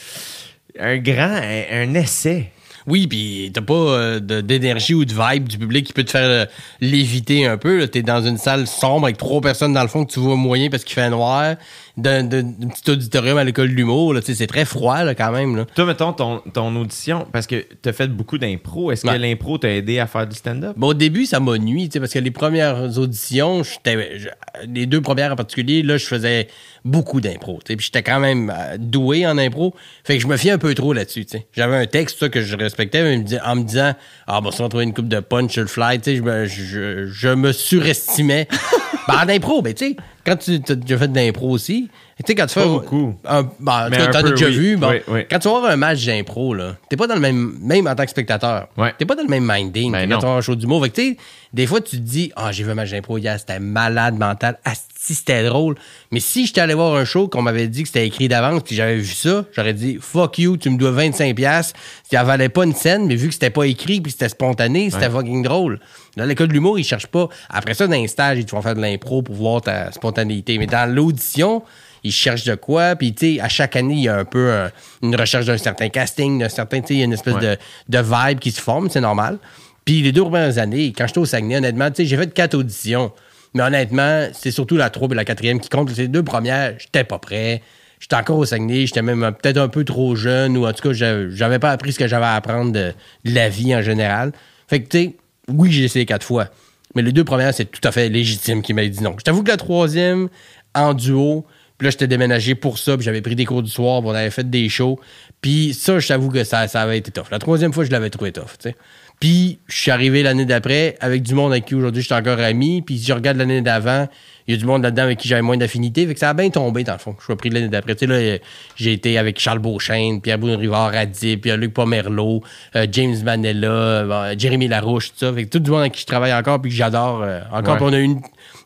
[0.81, 2.51] un grand, un, un essai.
[2.87, 6.29] Oui, puis t'as pas euh, d'énergie ou de vibe du public qui peut te faire
[6.29, 6.47] euh,
[6.81, 7.87] léviter un peu.
[7.87, 10.69] T'es dans une salle sombre avec trois personnes dans le fond que tu vois moyen
[10.69, 11.57] parce qu'il fait noir,
[11.97, 14.15] d'un petit auditorium à l'école de l'humour.
[14.15, 14.21] là.
[14.21, 15.57] Tu sais, C'est très froid là, quand même.
[15.57, 15.67] Là.
[15.75, 19.15] Toi, mettons, ton, ton audition, parce que tu as fait beaucoup d'impro, est-ce Ouais.
[19.15, 20.75] que l'impro t'a aidé à faire du stand-up?
[20.77, 24.29] Bon, au début, ça m'a nuit, tu sais, parce que les premières auditions, j'étais, je-
[24.69, 26.49] les deux premières en particulier, là, je faisais
[26.85, 29.75] beaucoup d'impro, tu sais, puis j'étais quand même euh, doué en impro,
[30.05, 31.47] fait que je me fiais un peu trop là-dessus, tu sais.
[31.53, 33.93] J'avais un texte, ça, que je respectais, mais en me disant,
[34.27, 36.23] ah, bon, si on trouvait une coupe de punch sur le fly, tu sais, je
[36.23, 38.49] me, je, je me surestimais.
[39.09, 41.89] ben, en impro, ben, tu sais, quand tu as fait de l'impro aussi,
[42.19, 42.61] tu sais, quand tu fais.
[42.61, 43.15] Pas beaucoup.
[43.25, 44.53] Un, ben, en tout Mais cas, un t'en as peu, déjà oui.
[44.57, 44.89] vu, bon.
[44.91, 45.21] Oui, oui.
[45.31, 47.95] Quand tu vas voir un match d'impro, là, t'es pas dans le même, même en
[47.95, 48.69] tant que spectateur.
[48.99, 49.93] T'es pas dans le même minding.
[49.93, 50.83] Ben quand tu vas voir un show d'humour.
[50.85, 51.17] Fait que, tu sais,
[51.53, 54.59] des fois, tu te dis, ah, j'ai vu un match d'impro hier, c'était malade mental.
[54.65, 55.77] Asti, c'était drôle.
[56.11, 58.75] Mais si j'étais allé voir un show qu'on m'avait dit que c'était écrit d'avance, puis
[58.75, 61.35] j'avais vu ça, j'aurais dit, fuck you, tu me dois 25$.
[61.35, 61.79] piastres.
[62.11, 65.11] Ça valait pas une scène, mais vu que c'était pas écrit, puis c'était spontané, c'était
[65.11, 65.81] fucking drôle.
[66.17, 67.29] Dans l'école de l'humour, ils cherchent pas.
[67.51, 70.59] Après ça, dans un stage, ils te font faire de l'impro pour voir ta spontanéité.
[70.59, 71.63] Mais dans l'audition,
[72.05, 72.97] ils cherchent de quoi.
[72.97, 74.71] Puis, tu sais, à chaque année, il y a un peu un-
[75.03, 77.57] une recherche d'un certain casting, d'un certain, tu sais, il y a une espèce Ouais.
[77.89, 79.39] de, de vibe qui se forme, c'est normal.
[79.85, 82.55] Puis, les deux premières années, quand j'étais au Saguenay, honnêtement, tu sais, j'ai fait quatre
[82.55, 83.13] auditions.
[83.55, 85.95] Mais honnêtement, c'est surtout la troisième et la quatrième qui comptent.
[85.97, 87.63] Les deux premières, j'étais pas prêt.
[88.01, 90.83] J'étais encore au Saguenay, j'étais même euh, peut-être un peu trop jeune, ou en tout
[90.89, 92.93] cas, j'a- j'avais pas appris ce que j'avais à apprendre de,
[93.25, 94.33] de la vie en général.
[94.67, 95.17] Fait que, tu sais,
[95.49, 96.49] oui, j'ai essayé quatre fois.
[96.95, 99.15] Mais les deux premières, c'est tout à fait légitime qu'il m'ait dit non.
[99.19, 100.29] Je t'avoue que la troisième,
[100.75, 101.45] en duo,
[101.83, 104.15] puis là, j'étais déménagé pour ça, puis j'avais pris des cours du soir, puis on
[104.15, 105.01] avait fait des shows.
[105.41, 107.25] Puis ça, je t'avoue que ça, ça avait été tough.
[107.33, 108.77] La troisième fois, je l'avais trouvé tough, tu sais.
[109.19, 112.39] Puis je suis arrivé l'année d'après avec du monde avec qui aujourd'hui je suis encore
[112.41, 112.83] ami.
[112.83, 114.09] Puis si je regarde l'année d'avant,
[114.49, 116.07] il y a du monde là-dedans avec qui j'avais moins d'affinité.
[116.07, 117.15] Fait que ça a bien tombé dans le fond.
[117.21, 117.95] Je suis pris l'année d'après.
[117.95, 118.39] Tu sais, là,
[118.75, 122.43] j'ai été avec Charles Beauchesne, Pierre Boune-Rivard, Adib, Pierre-Luc Pomerleau,
[122.75, 125.33] euh, James Manella, euh, Jérémy Larouche, tout ça.
[125.33, 127.23] Fait que tout du monde avec qui je travaille encore puis que j'adore.
[127.23, 127.79] euh, encore, Ouais.
[127.79, 128.21] Puis on a eu une,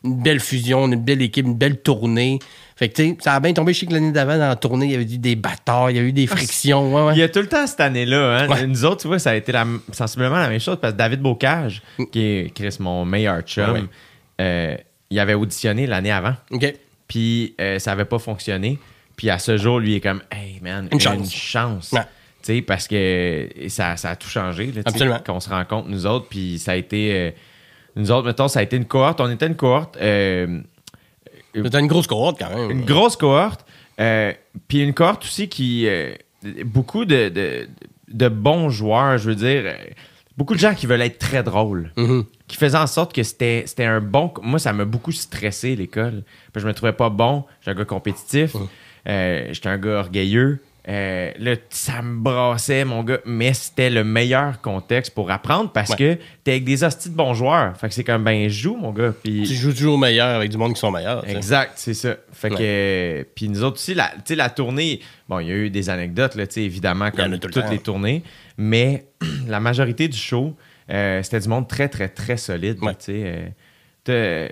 [0.05, 2.39] une belle fusion, une belle équipe, une belle tournée.
[2.77, 3.73] Fait que tu sais, ça a bien tombé.
[3.73, 5.97] Je sais que l'année d'avant, dans la tournée, il y avait eu des bâtards, il
[5.97, 6.93] y a eu des frictions.
[6.93, 7.13] Ouais, ouais.
[7.15, 8.41] Il y a tout le temps cette année-là.
[8.41, 8.47] Hein?
[8.47, 8.67] Ouais.
[8.67, 11.21] Nous autres, tu vois, ça a été la- sensiblement la même chose parce que David
[11.21, 13.87] Bocage, qui est Chris, mon meilleur chum,
[14.39, 14.77] euh,
[15.09, 16.35] il avait auditionné l'année avant.
[16.51, 16.71] OK.
[17.07, 18.77] Puis euh, ça avait pas fonctionné.
[19.15, 21.33] Puis à ce jour, lui, il est comme, hey man, Une une chance.
[21.33, 21.91] chance.
[21.93, 22.01] Ouais.
[22.43, 24.71] Tu sais, parce que ça, ça a tout changé.
[24.71, 25.19] Là.
[25.25, 26.27] Qu'on se rencontre, nous autres.
[26.29, 27.11] Puis ça a été.
[27.15, 27.31] euh,
[27.95, 29.19] nous autres, mettons, ça a été une cohorte.
[29.19, 29.97] On était une cohorte.
[29.99, 30.61] euh,
[31.63, 32.71] C'était une grosse cohorte quand même.
[32.71, 33.65] une grosse cohorte.
[33.99, 34.31] euh,
[34.67, 35.87] puis une cohorte aussi qui.
[35.87, 36.13] euh,
[36.65, 37.67] beaucoup de, de,
[38.09, 39.63] de bons joueurs, je veux dire.
[39.65, 39.73] euh,
[40.37, 41.91] beaucoup de gens qui veulent être très drôles.
[41.97, 42.25] Mhm.
[42.47, 44.31] Qui faisaient en sorte que c'était un bon.
[44.41, 46.23] Moi, ça m'a beaucoup stressé, l'école.
[46.55, 47.43] Je me trouvais pas bon.
[47.59, 48.55] J'étais un gars compétitif.
[49.05, 50.59] J'étais un gars orgueilleux.
[50.89, 53.19] Euh, là, ça me brassait, mon gars.
[53.25, 55.97] Mais c'était le meilleur contexte pour apprendre parce Ouais.
[55.97, 57.75] que t'es avec des hosties de bons joueurs.
[57.77, 59.13] Fait que c'est comme, ben, joue, mon gars.
[59.21, 61.27] Puis Tu joues toujours meilleur avec du monde qui sont meilleurs.
[61.27, 62.15] Exact, c'est ça.
[62.31, 65.69] Fait que, euh, puis nous autres aussi, la, la tournée, bon, il y a eu
[65.69, 68.23] des anecdotes, là, évidemment, comme tout toutes les tournées,
[68.57, 69.07] mais
[69.47, 70.55] la majorité du show,
[70.89, 72.93] euh, c'était du monde très, très, très solide, Ouais.
[74.09, 74.47] euh,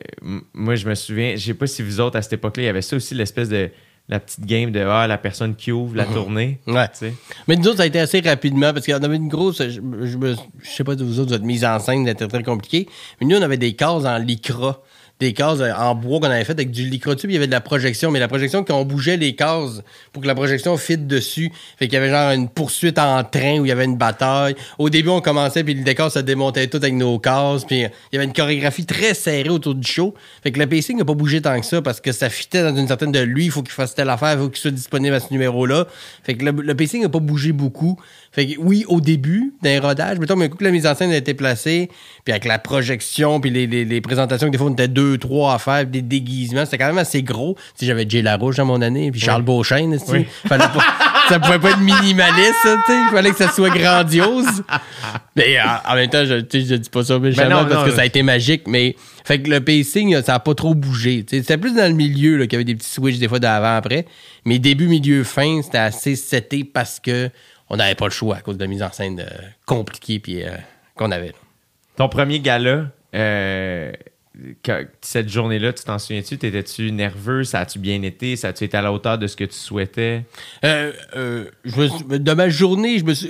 [0.53, 2.69] moi, je me souviens, je sais pas si vous autres, à cette époque-là, il y
[2.69, 3.69] avait ça aussi, l'espèce de,
[4.07, 6.87] la petite game de, ah, la personne qui ouvre la tournée, Ouais.
[6.89, 7.13] tu sais.
[7.47, 9.61] Mais nous autres, ça a été assez rapidement parce en avait une grosse.
[9.67, 12.87] Je, je, sais pas de vous autres, votre mise en scène était très compliquée.
[13.19, 14.81] Mais nous, on avait des cases en lycra.
[15.19, 17.51] Des cases euh, en bois qu'on avait faites avec du puis il y avait de
[17.51, 18.11] la projection.
[18.11, 21.87] Mais la projection, quand on bougeait les cases pour que la projection fit dessus, fait
[21.87, 24.55] qu'il y avait genre une poursuite en train où il y avait une bataille.
[24.77, 27.65] Au début, on commençait, puis le décor se démontait tout avec nos cases.
[27.65, 30.13] Puis euh, il y avait une chorégraphie très serrée autour du show.
[30.43, 32.75] Fait que le pacing n'a pas bougé tant que ça parce que ça fitait dans
[32.75, 33.45] une certaine de lui.
[33.45, 35.87] Il faut qu'il fasse telle affaire, il faut qu'il soit disponible à ce numéro-là.
[36.23, 37.99] Fait que le, le n'a pas bougé beaucoup.
[38.35, 40.93] Fait que oui, au début, d'un rodage, mettons, mais un coup que la mise en
[40.93, 41.89] scène a été placée,
[42.25, 45.17] puis avec la projection, puis les, les, les présentations, que des fois, on était deux,
[45.17, 47.55] trois à faire, puis des déguisements, c'était quand même assez gros.
[47.75, 50.11] Sais, j'avais Jay Larouche dans mon année, puis Charles Beauchesne, tu sais.
[50.11, 50.27] Oui.
[50.47, 50.83] Fallait pas...
[51.29, 52.55] ça pouvait pas être minimaliste.
[52.89, 54.63] Il fallait que ça soit grandiose.
[55.35, 57.89] Mais euh, en même temps, je, je dis pas ça méchamment Ben non, parce non,
[57.89, 61.25] que ça a été magique, mais fait que le pacing, ça a pas trop bougé.
[61.27, 64.05] C'était plus dans le milieu qu'il y avait des petits switches des fois d'avant-après.
[64.45, 67.29] Mais début, milieu, fin, c'était assez seté parce que
[67.69, 70.43] on n'avait pas le choix à cause de la mise en scène euh, compliquée puis
[70.43, 70.49] euh,
[70.95, 71.27] qu'on avait.
[71.27, 71.33] là.
[71.97, 73.91] Ton premier gala, euh,
[74.63, 76.37] que- cette journée-là, tu t'en souviens-tu?
[76.37, 77.45] T'étais-tu nerveux?
[77.45, 78.35] Ça a-tu bien été?
[78.35, 80.25] Ça a-tu été à la hauteur de ce que tu souhaitais?
[80.65, 80.91] Euh,
[81.63, 83.29] je me suis- de ma journée, je me suis.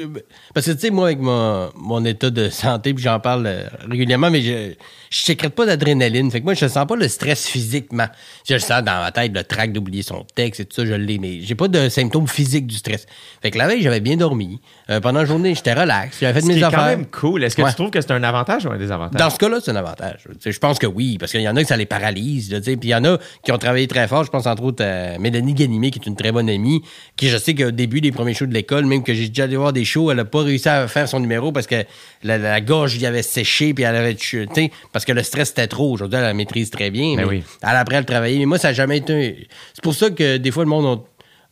[0.56, 3.48] Parce que, tu sais, moi, avec mon, mon état de santé, puis j'en parle
[3.88, 4.74] régulièrement, mais je
[5.10, 6.30] je sécrète pas d'adrénaline.
[6.32, 8.08] Fait que moi, je sens pas le stress physiquement.
[8.48, 10.94] Je le sens dans ma tête, le trac d'oublier son texte et tout ça, je
[10.94, 13.06] l'ai, mais j'ai pas de symptômes physiques du stress.
[13.42, 14.60] Fait que la veille, j'avais bien dormi.
[14.90, 16.18] Euh, pendant la journée, j'étais relax.
[16.20, 16.80] J'avais fait Ce qui mes affaires.
[16.80, 17.44] quand même cool.
[17.44, 17.70] Est-ce que Ouais.
[17.70, 19.20] tu trouves que c'est un avantage ou un désavantage?
[19.20, 20.20] Dans ce cas-là, c'est un avantage.
[20.46, 22.52] Je pense que oui, parce qu'il y en a que ça les paralyse.
[22.52, 24.24] là, Puis il y en a qui ont travaillé très fort.
[24.24, 26.82] Je pense entre autres à Mélanie Ganimé, qui est une très bonne amie,
[27.16, 29.56] qui je sais qu'au début des premiers shows de l'école, même que j'ai déjà allé
[29.58, 31.84] voir des shows, elle n'a pas réussi à faire son numéro parce que
[32.24, 34.72] la, la gorge y avait séché, puis elle avait chuté,
[35.06, 35.92] parce que le stress était trop.
[35.92, 37.16] Aujourd'hui, elle la maîtrise très bien.
[37.16, 37.44] Ben mais oui.
[37.62, 38.40] Elle après elle travailler.
[38.40, 39.14] Mais moi, ça n'a jamais été.
[39.14, 39.44] un-
[39.74, 41.00] C'est pour ça que des fois, le monde.
[41.00, 41.04] a-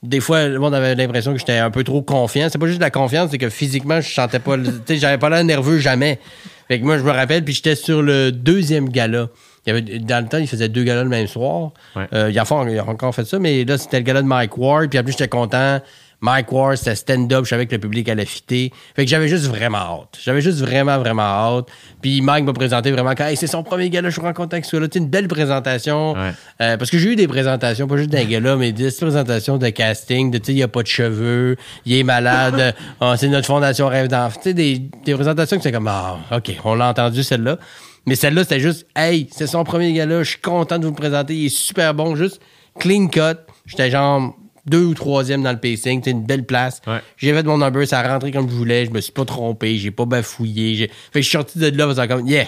[0.06, 2.48] Des fois, le monde avait l'impression que j'étais un peu trop confiant.
[2.52, 4.58] C'est pas juste de la confiance, c'est que physiquement, je sentais pas.
[4.58, 6.20] le- Tu sais, j'avais pas l'air nerveux jamais.
[6.68, 9.28] Fait que moi, je me rappelle, puis j'étais sur le deuxième gala.
[9.66, 11.72] Il y avait, dans le temps, il faisait deux galas le même soir.
[11.96, 12.06] Ouais.
[12.14, 14.28] Euh, il, a fait- il a encore fait ça, mais là, c'était le gala de
[14.28, 14.90] Mike Ward.
[14.90, 15.80] Puis en plus, j'étais content.
[16.24, 17.44] Mike Ward, c'était stand-up.
[17.44, 18.72] Je savais que le public allait fitter.
[18.96, 20.18] Fait que j'avais juste vraiment hâte.
[20.24, 21.68] J'avais juste vraiment, vraiment hâte.
[22.02, 24.74] Puis Mike m'a présenté vraiment quand hey, c'est son premier gala, je suis en contact
[24.74, 26.14] avec sais, une belle présentation.
[26.14, 26.32] Ouais.
[26.62, 29.68] Euh, parce que j'ai eu des présentations, pas juste d'un gala, mais des présentations de
[29.68, 33.28] casting, de tu sais, il n'y a pas de cheveux, il est malade, euh, c'est
[33.28, 34.40] notre fondation Rêve d'enfant.
[34.42, 37.58] Tu sais, des, des présentations que c'est comme, ah, OK, on l'a entendu celle-là.
[38.06, 40.96] Mais celle-là, c'était juste, hey, c'est son premier gala, je suis content de vous le
[40.96, 42.40] présenter, il est super bon, juste
[42.80, 43.40] clean cut.
[43.66, 44.34] J'étais genre
[44.66, 46.82] deux ou troisième dans le pacing, c'est une belle place.
[46.88, 47.00] Ouais.
[47.18, 49.78] J'ai fait mon number, ça a rentré comme je voulais, je me suis pas trompé,
[49.78, 50.76] j'ai pas bafouillé.
[50.76, 52.46] j'ai- Fait que je suis sorti de là, en faisant comme, yeah,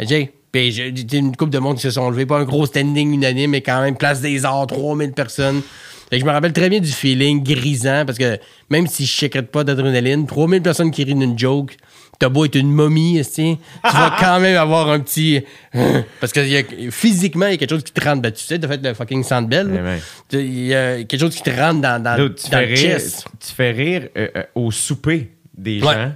[0.00, 0.32] Jay.
[0.52, 3.50] Puis j'ai une couple de monde qui se sont levés, pas un gros standing unanime,
[3.50, 5.62] mais quand même, place des arts, 3000 personnes.
[6.10, 8.38] Fait que je me rappelle très bien du feeling grisant, parce que
[8.70, 11.76] même si je sécrète pas d'adrénaline, 3000 personnes qui rient d'une joke,
[12.24, 15.42] t'as beau être une momie, tu vas quand même avoir un petit...
[16.20, 18.22] parce que il y a- physiquement, il y a quelque chose qui te rentre.
[18.22, 19.70] Ben, tu sais, t'as fait le fucking Sandbell.
[19.74, 20.00] Eh ben.
[20.40, 22.74] Il y a quelque chose qui te rentre dans, dans, Là, tu, dans fais le
[22.74, 23.26] rire, chest.
[23.46, 25.92] tu fais rire euh, euh, au souper des Ouais.
[25.94, 26.12] gens,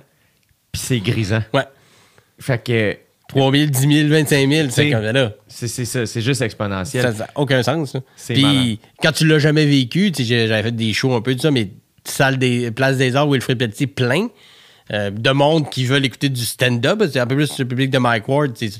[0.73, 1.43] puis c'est grisant.
[1.53, 1.65] Ouais.
[2.41, 2.97] Fait que
[3.29, 5.33] 3 000, 10 000, 25 000, c'est comme ça là.
[5.49, 7.03] c'est ça, c'est juste exponentiel.
[7.03, 7.95] Ça n'a aucun sens.
[8.29, 11.69] Puis quand tu l'as jamais vécu, j'avais fait des shows un peu de ça, mais
[12.05, 14.29] salle des Place des Arts, Wilfrid Pelletier, plein
[14.93, 17.03] euh, de monde qui veulent écouter du stand-up.
[17.13, 18.53] C'est un peu plus le public de Mike Ward.
[18.57, 18.73] C'est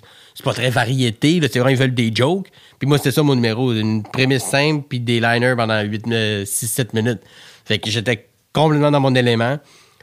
[0.45, 1.41] pas très variété.
[1.43, 2.49] C'est vraiment, ils veulent des jokes.
[2.79, 3.73] Puis moi, c'était ça mon numéro.
[3.73, 7.21] Une prémisse simple, puis des liners pendant 6-7 minutes.
[7.65, 9.59] Fait que j'étais complètement dans mon élément.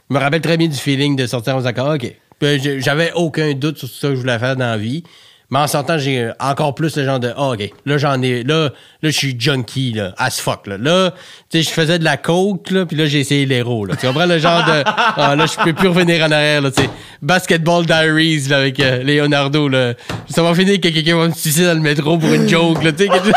[0.08, 2.14] Je me rappelle très bien du feeling de sortir en disant OK.
[2.40, 5.02] J'ai- J'avais aucun doute sur ça que je voulais faire dans la vie.
[5.50, 8.42] Mais en sortant, j'ai encore plus le genre de Ah, OK, là j'en ai.
[8.42, 8.64] Là,
[9.02, 10.66] là je suis junkie, là, as fuck.
[10.66, 11.12] Là, là
[11.50, 13.84] tu sais, je faisais de la coke, là, puis là j'ai essayé l'héros.
[13.86, 13.94] Là.
[13.94, 16.82] Tu comprends le genre de Ah, là, je peux plus revenir en arrière, là, tu
[16.82, 16.90] sais.
[17.22, 19.68] Basketball Diaries là, avec euh, Leonardo.
[19.68, 19.94] Là.
[20.28, 22.90] Ça va finir que quelqu'un va me suicider dans le métro pour une joke, là,
[22.92, 23.08] tu sais.
[23.08, 23.32] quelque-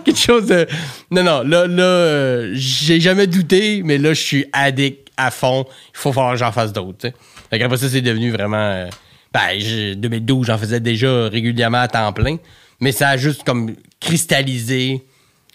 [0.04, 0.66] quelque chose de.
[1.12, 5.64] Non, non, là, là, euh, j'ai jamais douté, mais là, je suis addict à fond.
[5.68, 7.14] Il faut falloir que j'en fasse d'autres, tu sais.
[7.50, 8.56] Fait qu'après ça, c'est devenu vraiment.
[8.56, 8.86] euh,
[9.32, 12.36] ben, 2012, j'en faisais déjà régulièrement à temps plein.
[12.80, 15.04] Mais ça a juste comme cristallisé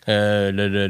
[0.10, 0.88] euh, le, le,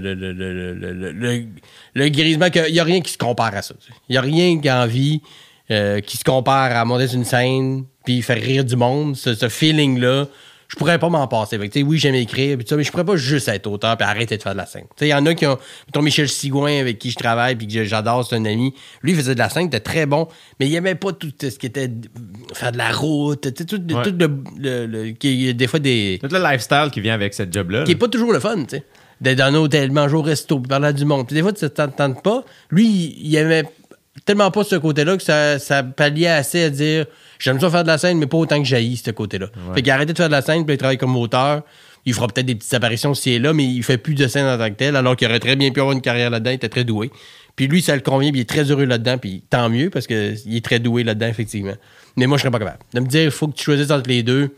[1.94, 2.08] le.
[2.08, 3.76] Il n'y a rien qui se compare à ça.
[4.08, 5.22] Il n'y a rien qu'en vie
[5.70, 9.16] euh, qui se compare à monter sur une scène puis faire rire du monde.
[9.16, 10.28] Ce feeling-là
[10.72, 11.58] je pourrais pas m'en passer.
[11.60, 14.38] Fait que, oui, j'aime écrire, ça, mais je pourrais pas juste être auteur puis arrêter
[14.38, 14.86] de faire de la scène.
[15.02, 15.58] Il y en a qui ont.
[15.88, 18.74] Mettons Michel Sigouin, avec qui je travaille puis que j'adore, c'est un ami.
[19.04, 20.28] Lui, il faisait de la scène, il était très bon,
[20.60, 21.92] mais il aimait pas tout ce qui était
[22.54, 24.04] faire de la route, tout, Ouais.
[24.04, 27.34] tout le, le- le- qui est des fois des Tout le lifestyle qui vient avec
[27.34, 27.84] cette job-là.
[27.84, 28.84] qui est pas toujours le fun, tu sais.
[29.20, 31.28] D'être dans un hôtel, manger au resto, puis parler à du monde.
[31.28, 32.44] Puis des fois, tu t'entends pas.
[32.72, 33.66] Lui, il, il aimait
[34.26, 37.06] tellement pas ce côté-là que ça, ça palliait assez à dire
[37.42, 39.48] j'aime ça faire de la scène, mais pas autant que j'haïs ce côté-là.
[39.74, 41.64] Fait qu'il a arrêté de faire de la scène, puis il travaille comme auteur.
[42.06, 44.48] Il fera peut-être des petites apparitions ci et là, mais il fait plus de scène
[44.48, 46.52] en tant que tel, alors qu'il aurait très bien pu avoir une carrière là-dedans.
[46.52, 47.12] Il était très doué.
[47.56, 50.08] Puis lui, ça le convient, puis il est très heureux là-dedans, puis tant mieux, parce
[50.08, 51.76] qu'il est très doué là-dedans, effectivement.
[52.16, 52.80] Mais moi, je serais pas capable.
[52.94, 54.56] De me dire, il faut que tu choisisses entre les deux.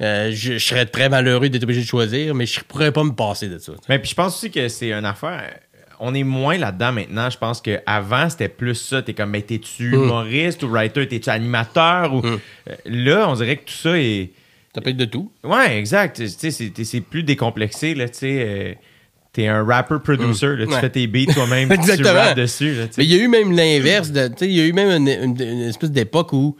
[0.00, 3.12] Euh, je, je serais très malheureux d'être obligé de choisir, mais je pourrais pas me
[3.12, 3.72] passer de ça.
[3.88, 5.58] Mais puis je pense aussi que c'est une affaire.
[6.02, 7.28] On est moins là-dedans maintenant.
[7.30, 9.02] Je pense qu'avant, c'était plus ça.
[9.02, 9.94] T'es comme, mais t'es-tu Mm.
[9.94, 11.06] humoriste ou writer?
[11.06, 12.14] T'es-tu animateur?
[12.14, 12.22] Ou...
[12.24, 12.36] Euh,
[12.86, 14.30] Là, on dirait que tout ça est.
[14.74, 15.30] Ça peut être de tout.
[15.44, 16.22] Ouais, exact.
[16.26, 18.44] C'est, plus décomplexé, là, tu sais.
[18.46, 18.74] euh,
[19.32, 20.80] T'es un rapper producer, là, tu Ouais.
[20.80, 22.14] fais tes beats toi-même, tu Exactement.
[22.14, 22.74] rappes dessus.
[22.74, 22.84] Là.
[22.98, 24.10] Mais il y a eu même l'inverse.
[24.40, 26.56] Il y a eu même une, une- une espèce d'époque où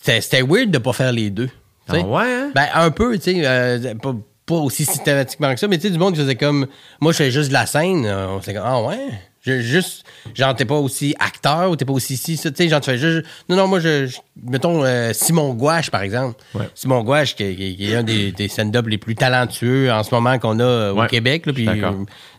[0.00, 1.50] c'était weird de pas faire les deux.
[1.88, 2.50] Ah ouais, hein?
[2.54, 3.42] Ben, un peu, tu sais.
[3.44, 4.14] euh, pas,
[4.48, 6.66] pas aussi systématiquement que ça, mais tu sais, du monde qui faisait comme.
[7.00, 8.04] Moi, je fais juste de la scène.
[8.06, 8.98] euh, On s'est comme, ah ouais?
[9.42, 10.04] Je- juste.
[10.34, 12.50] Genre, t'es pas aussi acteur ou t'es pas aussi ci, ça.
[12.50, 13.24] Tu sais, genre, tu fais juste.
[13.48, 14.06] Non, non, moi, je.
[14.06, 16.34] je- mettons, euh, Simon Gouache, par exemple.
[16.54, 16.68] Ouais.
[16.74, 20.12] Simon Gouache, qui, qui- qui est un des, des stand-up les plus talentueux en ce
[20.14, 21.46] moment qu'on a euh, au Ouais, Québec.
[21.46, 21.66] Là, puis,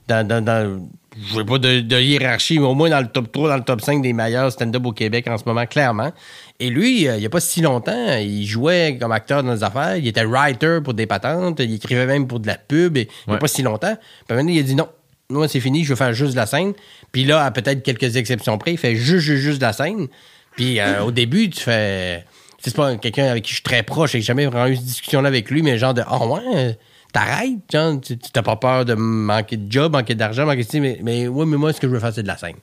[0.09, 3.31] dans, dans, dans- je veux pas de, de hiérarchie, mais au moins dans le top
[3.31, 6.11] 3, dans le top 5 des meilleurs stand-up au Québec en ce moment, clairement.
[6.59, 9.63] Et lui, euh, il y a pas si longtemps, il jouait comme acteur dans des
[9.63, 13.07] affaires, il était writer pour des patentes, il écrivait même pour de la pub, et,
[13.27, 13.97] il y a pas si longtemps.
[14.27, 14.87] Puis maintenant, il a dit non,
[15.29, 16.73] moi c'est fini, je veux faire juste de la scène.
[17.11, 20.07] Puis là, à peut-être quelques exceptions près, il fait juste, juste, juste de la scène.
[20.55, 22.25] Puis euh, au début, tu fais...
[22.61, 24.85] C'est pas quelqu'un avec qui je suis très proche, et j'ai jamais vraiment eu cette
[24.85, 26.77] discussion-là avec lui, mais genre de «Ah ouais,
[27.11, 30.79] t'arrêtes, genre, tu t'as pas peur de manquer de job, manquer d'argent, manquer de...
[30.79, 32.55] Mais, mais ouais, mais moi, ce que je veux faire, c'est de la scène.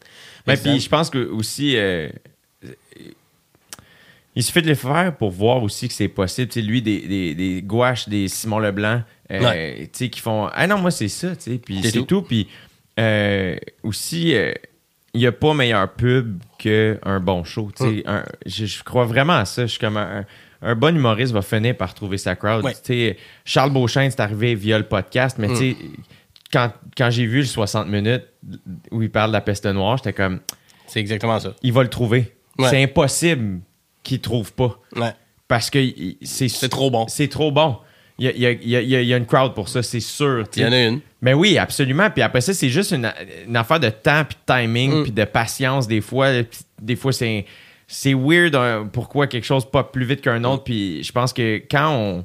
[0.46, 2.08] Que puis je pense que aussi, euh,
[4.34, 6.48] il suffit de le faire pour voir aussi que c'est possible.
[6.48, 9.90] Tu sais, lui, des, des, des gouaches, des Simon Leblanc, euh, Ouais.
[9.92, 12.02] tu sais, qui font Ah non, moi, c'est ça, tu sais, puis C'est tout.
[12.04, 12.22] tout.
[12.22, 12.46] Puis
[13.00, 14.52] euh, aussi, euh,
[15.14, 17.70] il n'y a pas meilleur pub qu'un bon show.
[17.74, 17.90] tu sais.
[18.04, 18.08] Mm.
[18.08, 19.62] Un- je, je crois vraiment à ça.
[19.62, 20.24] Je suis comme un,
[20.62, 22.64] un bon humoriste va finir par trouver sa crowd.
[22.64, 23.16] Ouais.
[23.44, 25.76] Charles Beauchamp, c'est arrivé via le podcast, mais sais,
[26.52, 28.24] quand, quand j'ai vu le 60 minutes
[28.90, 30.40] où il parle de la peste noire, j'étais comme
[30.86, 31.54] C'est exactement ça.
[31.62, 32.32] il va le trouver.
[32.58, 32.68] Ouais.
[32.70, 33.60] C'est impossible
[34.02, 34.78] qu'il trouve pas.
[34.94, 35.12] Ouais.
[35.48, 35.78] Parce que
[36.22, 37.06] c'est C'est trop bon.
[37.08, 37.78] C'est trop bon.
[38.18, 40.44] Il y a, il y il y une crowd pour ça, c'est sûr.
[40.56, 41.00] Il y en a une.
[41.20, 42.08] Mais oui, absolument.
[42.08, 43.12] Puis après ça, c'est juste une,
[43.46, 45.02] une affaire de temps, puis de timing, Mm.
[45.02, 46.30] puis de patience des fois.
[46.50, 47.44] Puis Des fois, c'est
[47.86, 50.64] c'est weird hein, pourquoi quelque chose pas plus vite qu'un autre.
[50.64, 52.24] Puis je pense que quand on...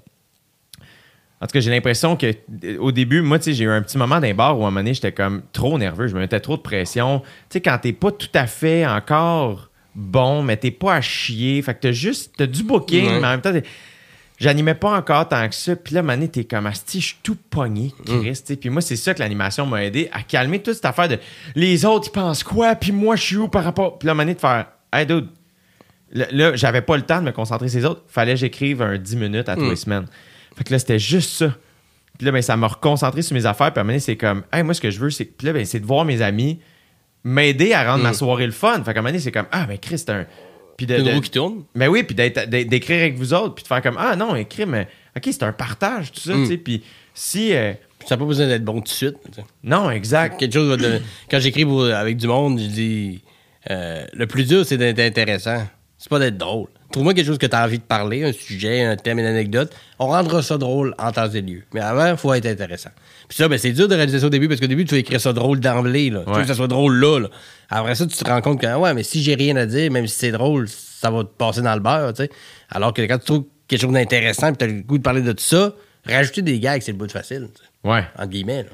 [1.43, 2.35] En tout cas, j'ai l'impression que
[2.77, 4.69] au début, moi, tu sais, j'ai eu un petit moment d'un bar où à un
[4.69, 7.21] moment donné, j'étais comme trop nerveux, je me mettais trop de pression.
[7.21, 11.61] Tu sais, quand t'es pas tout à fait encore bon, mais t'es pas à chier,
[11.63, 13.53] fait que t'as juste, t'as du booking, mais en même temps,
[14.37, 15.75] j'animais pas encore tant que ça.
[15.75, 18.21] Puis là, à un moment donné, t'es comme, asti, je suis tout pogné, Chris.
[18.21, 18.55] tu sais.
[18.55, 21.17] Puis moi, c'est ça que l'animation m'a aidé à calmer toute cette affaire de
[21.55, 23.97] les autres, ils pensent quoi, puis moi, je suis où par rapport.
[23.97, 25.27] Puis là, à un moment donné, de faire, hey, dude,
[26.13, 28.03] Là, là, j'avais pas le temps de me concentrer sur les autres.
[28.07, 30.05] Fallait que j'écrive un 10 minutes à tous les semaines.
[30.57, 31.55] Fait que là, c'était juste ça.
[32.17, 33.71] Puis là, ben, ça m'a reconcentré sur mes affaires.
[33.71, 35.47] Puis à un moment donné, c'est comme, hey, moi, ce que je veux, c'est puis
[35.47, 36.59] là, ben, c'est de voir mes amis
[37.23, 38.15] m'aider à rendre ma Mm.
[38.15, 38.83] soirée le fun.
[38.83, 40.25] Fait qu'à un moment donné, c'est comme, ah, ben, Chris, c'est un.
[40.77, 41.63] Puis de, C'est une de- roue qui tourne.
[41.75, 44.87] mais oui, puis d'écrire avec vous autres, puis de faire comme, ah, non, écrire, mais,
[45.15, 46.43] OK, c'est un partage, tout ça, Mm.
[46.43, 46.57] tu sais.
[46.57, 46.83] Puis
[47.13, 47.53] si.
[47.53, 47.73] euh,
[48.07, 49.15] Ça n'a pas besoin d'être bon tout de suite.
[49.63, 50.39] non, exact.
[50.39, 50.99] Quelque chose de-
[51.29, 53.21] Quand j'écris avec du monde, je dis
[53.69, 55.67] euh, le plus dur, c'est d'être intéressant.
[56.01, 56.67] C'est pas d'être drôle.
[56.91, 59.71] Trouve-moi quelque chose que tu as envie de parler, un sujet, un thème, une anecdote.
[59.99, 61.61] On rendra ça drôle en temps et lieu.
[61.75, 62.89] Mais avant, il faut être intéressant.
[63.29, 64.99] Puis ça, ben, c'est dur de réaliser ça au début parce qu'au début, tu veux
[64.99, 66.09] écrire ça drôle d'emblée.
[66.09, 66.23] là.
[66.25, 67.29] Tu veux que ça soit drôle là, là.
[67.69, 70.07] Après ça, tu te rends compte que, ouais, mais si j'ai rien à dire, même
[70.07, 72.13] si c'est drôle, ça va te passer dans le beurre.
[72.13, 72.31] tu sais.
[72.71, 75.21] Alors que quand tu trouves quelque chose d'intéressant et tu as le goût de parler
[75.21, 75.75] de tout ça,
[76.07, 77.47] rajouter des gags, c'est le bout de facile.
[77.53, 77.89] tu sais.
[77.89, 78.03] Ouais.
[78.17, 78.63] Entre guillemets.
[78.63, 78.69] Là.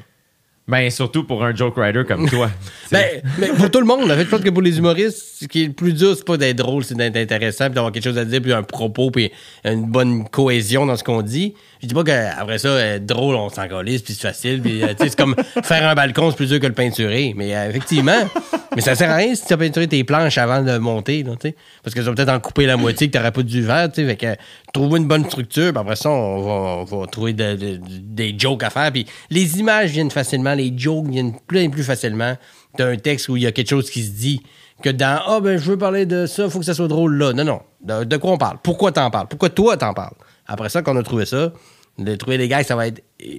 [0.67, 2.49] Ben, surtout pour un joke writer comme toi.
[2.91, 5.45] Ben, mais pour tout le monde, en fait, je pense que pour les humoristes, ce
[5.45, 8.03] qui est le plus dur, c'est pas d'être drôle, c'est d'être intéressant, puis d'avoir quelque
[8.05, 9.29] chose à dire, puis un propos, puis
[9.65, 11.53] une bonne cohésion dans ce qu'on dit.
[11.81, 14.87] Je dis pas qu'après ça, être drôle, on s'en calisse, puis c'est facile, puis euh,
[14.99, 17.33] tu c'est comme faire un balcon, c'est plus dur que le peinturer.
[17.35, 18.17] Mais euh, effectivement,
[18.75, 21.33] mais ça sert à rien si tu as peinturé tes planches avant de monter, là,
[21.39, 21.53] tu.
[21.83, 24.05] Parce que ça va peut-être en couper la moitié que t'aurais pas dû faire, tu.
[24.05, 24.35] Fait que euh,
[24.73, 28.35] trouver une bonne structure, puis après ça, on va, on va trouver de- de- des
[28.37, 28.91] jokes à faire.
[28.91, 32.35] Puis les images viennent facilement, les jokes viennent plus et plus facilement
[32.77, 34.41] d'un texte où il y a quelque chose qui se dit
[34.81, 37.33] que dans Ah, ben, je veux parler de ça, faut que ça soit drôle là.
[37.33, 37.61] Non, non.
[37.81, 38.57] De, de quoi on parle?
[38.63, 39.27] Pourquoi t'en parles?
[39.27, 40.13] Pourquoi toi t'en parles?
[40.47, 41.51] Après ça, qu'on a trouvé ça,
[41.97, 43.37] de trouver des gars, ça va être euh,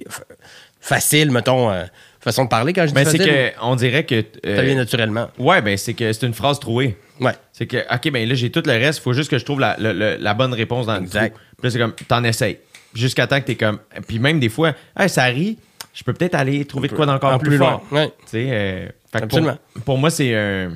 [0.79, 1.83] facile, mettons, euh,
[2.19, 4.23] façon de parler quand je dis Ben, c'est que, on dirait que.
[4.45, 5.29] euh, Ça vient naturellement.
[5.37, 6.97] ouais, ben, c'est que c'est une phrase trouée.
[7.19, 7.33] Ouais.
[7.51, 8.99] C'est que, OK, ben là, j'ai tout le reste.
[8.99, 11.23] Il faut juste que je trouve la, le- la bonne réponse dans Exact.
[11.23, 11.39] le trou.
[11.57, 12.59] Puis là, c'est comme, t'en essayes.
[12.93, 13.79] Jusqu'à temps que t'es comme.
[14.07, 15.57] Puis même des fois, hey, ça rit,
[15.93, 17.83] je peux peut-être aller trouver de quoi d'encore En plus, plus fort.
[17.91, 18.07] loin, ouais.
[18.21, 18.87] Tu sais, euh.
[19.27, 19.41] Pour,
[19.85, 20.71] pour moi, c'est un.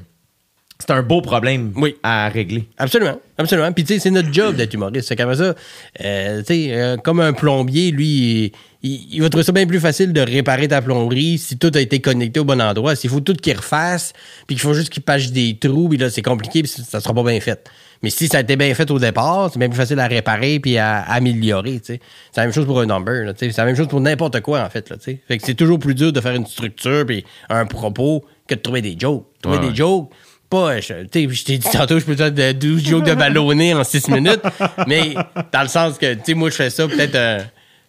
[0.86, 1.96] C'est un beau problème Oui.
[2.04, 2.68] à régler.
[2.78, 3.72] Absolument, absolument.
[3.72, 5.08] Puis tu sais, c'est notre job d'être humoriste.
[5.08, 5.56] C'est comme ça,
[6.04, 10.12] euh, tu sais, euh, comme un plombier, lui, il, va trouver ça bien plus facile
[10.12, 12.98] de réparer ta plomberie si tout a été connecté au bon endroit.
[12.98, 14.12] S'il faut tout qu'il refasse,
[14.46, 17.14] puis qu'il faut juste qu'il patche des trous, puis là, c'est compliqué, puis ça sera
[17.14, 17.66] pas bien fait.
[18.02, 20.60] Mais si ça a été bien fait au départ, c'est bien plus facile à réparer
[20.60, 21.80] puis à, améliorer.
[21.82, 22.02] C'est
[22.36, 23.34] la même chose pour un number, là.
[23.38, 24.98] C'est la même chose pour n'importe quoi, en fait, là.
[25.00, 28.60] Fait que c'est toujours plus dur de faire une structure puis un propos que de
[28.60, 29.26] trouver des jokes.
[29.42, 30.10] Trouver Ouais, des jokes,
[30.54, 34.42] je, t'ai dit tantôt, je peux faire de 12 jokes de ballonné en 6 minutes,
[34.88, 35.16] mais
[35.52, 37.40] dans le sens que, moi, je fais ça peut-être euh,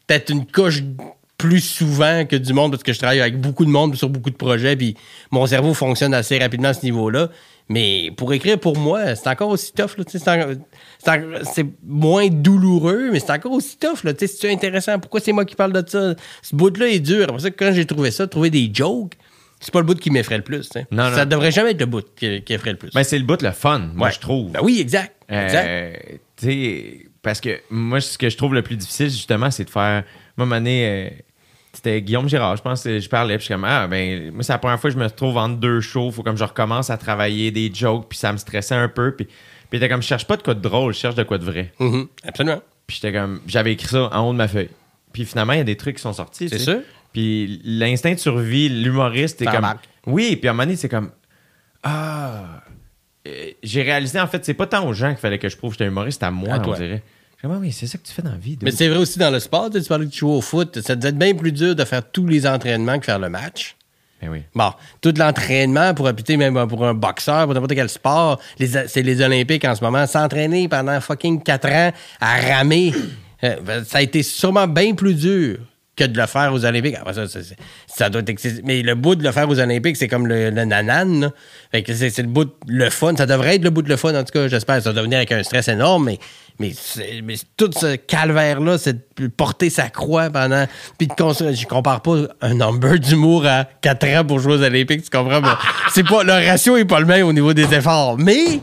[0.07, 0.83] peut-être une couche
[1.39, 4.31] plus souvent que du monde parce que je travaille avec beaucoup de monde sur beaucoup
[4.31, 4.97] de projets, puis
[5.31, 7.29] mon cerveau fonctionne assez rapidement à ce niveau-là.
[7.69, 9.97] Mais pour écrire pour moi, c'est encore aussi tough.
[10.99, 14.05] C'est moins douloureux, mais c'est encore aussi tough.
[14.19, 14.99] C'est intéressant?
[14.99, 16.15] Pourquoi c'est moi qui parle de ça?
[16.43, 17.25] Ce bout-là est dur.
[17.25, 19.15] Après ça, quand j'ai trouvé ça, trouver des jokes,
[19.65, 20.65] c'est pas le bout qui m'effraie le plus.
[20.65, 20.87] sais.
[20.91, 21.17] Non, non.
[21.17, 22.91] Ça devrait jamais être le bout qui, qui effraie le plus.
[22.93, 24.13] Ben, c'est le bout le fun, moi, Ouais.
[24.15, 24.53] je trouve.
[24.53, 25.15] Ben oui, exact.
[25.29, 25.67] exact.
[25.67, 25.93] Euh,
[26.37, 29.71] tu sais, parce que moi, ce que je trouve le plus difficile, justement, c'est de
[29.71, 30.05] faire.
[30.37, 31.09] Moi, euh,
[31.73, 34.43] c'était Guillaume Girard, je pense, euh, je parlais, puis je suis comme, ah, ben, moi,
[34.43, 36.91] c'est la première fois que je me retrouve entre deux shows, faut comme je recommence
[36.91, 39.27] à travailler des jokes, puis ça me stressait un peu, puis,
[39.71, 41.45] puis était comme, je cherche pas de quoi de drôle, je cherche de quoi de
[41.45, 41.73] vrai.
[41.81, 42.61] Mhm, Absolument.
[42.87, 44.69] Puis j'étais comme, j'avais écrit ça en haut de ma feuille.
[45.13, 46.49] Puis finalement, il y a des trucs qui sont sortis.
[46.49, 46.81] C'est sûr.
[47.15, 49.75] Puis l'instinct de survie, l'humoriste, est comme.
[50.07, 51.11] Oui, puis à un moment donné, c'est comme.
[51.83, 52.61] Ah.
[53.27, 55.71] Euh, J'ai réalisé, en fait, c'est pas tant aux gens qu'il fallait que je prouve
[55.71, 57.03] que j'étais humoriste, c'est à moi, À on dirait.
[57.07, 58.59] Je suis comme, ah oui, c'est ça que tu fais dans la vie.
[58.63, 59.71] Mais c'est vrai aussi dans le sport.
[59.71, 60.81] Tu parlais que tu joues au foot.
[60.81, 63.77] Ça devait être bien plus dur de faire tous les entraînements que faire le match.
[64.21, 64.43] Ben oui.
[64.55, 69.23] Bon, tout l'entraînement pour habiter même pour un boxeur, pour n'importe quel sport, c'est les
[69.23, 72.93] Olympiques en ce moment, s'entraîner pendant fucking 4 ans à ramer,
[73.45, 75.59] euh, ben, ça a été sûrement bien plus dur
[75.97, 76.97] que de le faire aux Olympiques.
[76.97, 77.27] Après ça,
[77.87, 78.65] ça, doit être.
[78.65, 81.31] Mais le bout de le faire aux Olympiques, c'est comme le, le nanan.
[81.73, 83.15] que c'est le bout, le fun.
[83.17, 84.83] Ça devrait être le bout de le fun, en tout cas, j'espère.
[84.83, 86.19] Ça doit venir avec un stress énorme, mais,
[86.59, 86.73] mais,
[87.25, 90.67] mais tout ce calvaire-là, c'est de porter sa croix pendant.
[90.99, 91.53] Puis de.
[91.53, 95.41] Je compare pas un number d'humour à 4 ans pour jouer aux Olympiques, tu comprends?
[95.41, 95.49] Mais
[95.93, 98.17] c'est pas, le ratio est pas le même au niveau des efforts.
[98.19, 98.61] Mais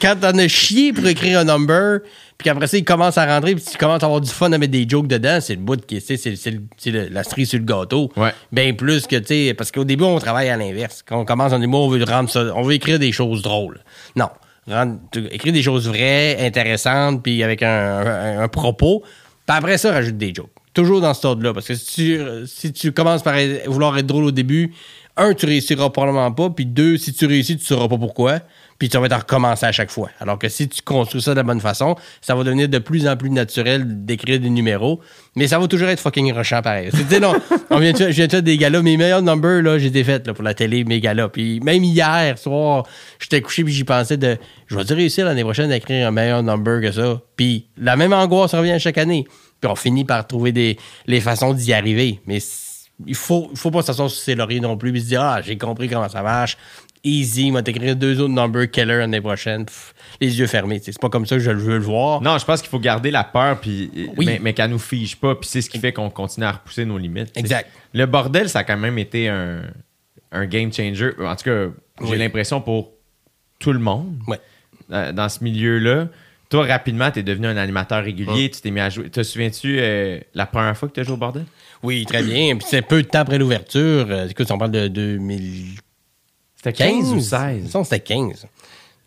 [0.00, 2.00] quand t'en as chié pour écrire un number,
[2.38, 4.58] puis qu'après ça, il commence à rentrer, puis tu commences à avoir du fun à
[4.58, 7.22] mettre des jokes dedans, c'est le bout qui, tu sais, c'est, c'est, c'est le- la
[7.24, 8.10] cerise sur le gâteau.
[8.16, 8.32] Ouais.
[8.50, 11.04] Bien plus que, tu sais, parce qu'au début, on travaille à l'inverse.
[11.06, 13.80] Quand on commence en humour, on veut rendre ça, on veut écrire des choses drôles.
[14.16, 14.28] Non.
[14.66, 14.98] Rendre,
[15.30, 19.02] écrire des choses vraies, intéressantes, puis avec un, propos.
[19.46, 20.50] Puis après ça, rajoute des jokes.
[20.72, 21.52] Toujours dans ce ordre-là.
[21.52, 23.36] Parce que si tu, si tu commences par
[23.66, 24.72] vouloir être drôle au début,
[25.16, 26.50] un, tu réussiras probablement pas.
[26.50, 28.40] Puis deux, si tu réussis, tu sauras pas pourquoi.
[28.78, 30.10] Puis tu vas être recommencer à chaque fois.
[30.20, 33.06] Alors que si tu construis ça de la bonne façon, ça va devenir de plus
[33.06, 35.00] en plus naturel d'écrire des numéros.
[35.36, 36.90] Mais ça va toujours être fucking rushant pareil.
[36.90, 37.34] Tu sais, non,
[37.70, 38.82] on vient de je viens de faire des galas.
[38.82, 41.28] Mes meilleurs numbers, là, j'ai été fait là, pour la télé, mes galas.
[41.28, 42.84] Puis même hier soir,
[43.20, 46.42] j'étais couché puis j'y pensais de je vais réussir l'année prochaine à écrire un meilleur
[46.42, 47.20] number que ça.
[47.36, 49.24] Puis la même angoisse revient chaque année.
[49.60, 52.20] Puis on finit par trouver des, les façons d'y arriver.
[52.26, 52.38] Mais
[53.06, 55.58] il faut, faut pas s'asseoir sur ses lauriers non plus puis se dire Ah, j'ai
[55.58, 56.56] compris comment ça marche.
[57.04, 59.66] Easy, m'a t'écrire deux autres numbers killer l'année prochaine.
[59.66, 60.80] Pff, les yeux fermés.
[60.82, 62.22] C'est pas comme ça que je veux le voir.
[62.22, 64.24] Non, je pense qu'il faut garder la peur, puis, Oui.
[64.24, 66.84] mais, mais qu'elle nous fige pas, puis c'est ce qui fait qu'on continue à repousser
[66.86, 67.36] nos limites.
[67.36, 67.68] Exact.
[67.92, 69.62] Le bordel, ça a quand même été un,
[70.32, 71.10] un game changer.
[71.20, 71.66] En tout cas,
[72.02, 72.18] j'ai Oui.
[72.18, 72.92] l'impression pour
[73.58, 74.40] tout le monde Ouais.
[74.92, 76.08] euh, dans ce milieu-là.
[76.50, 79.10] Toi, rapidement, tu es devenu un animateur régulier, tu t'es mis à jouer.
[79.10, 81.44] Te souviens-tu euh, la première fois que tu as joué au bordel?
[81.82, 82.56] Oui, très bien.
[82.56, 84.06] Puis c'est peu de temps après l'ouverture.
[84.08, 85.80] Euh, écoute, on parle de 2015
[86.64, 87.70] C'était 15 ou Il me 16?
[87.70, 88.46] semble que c'était 15.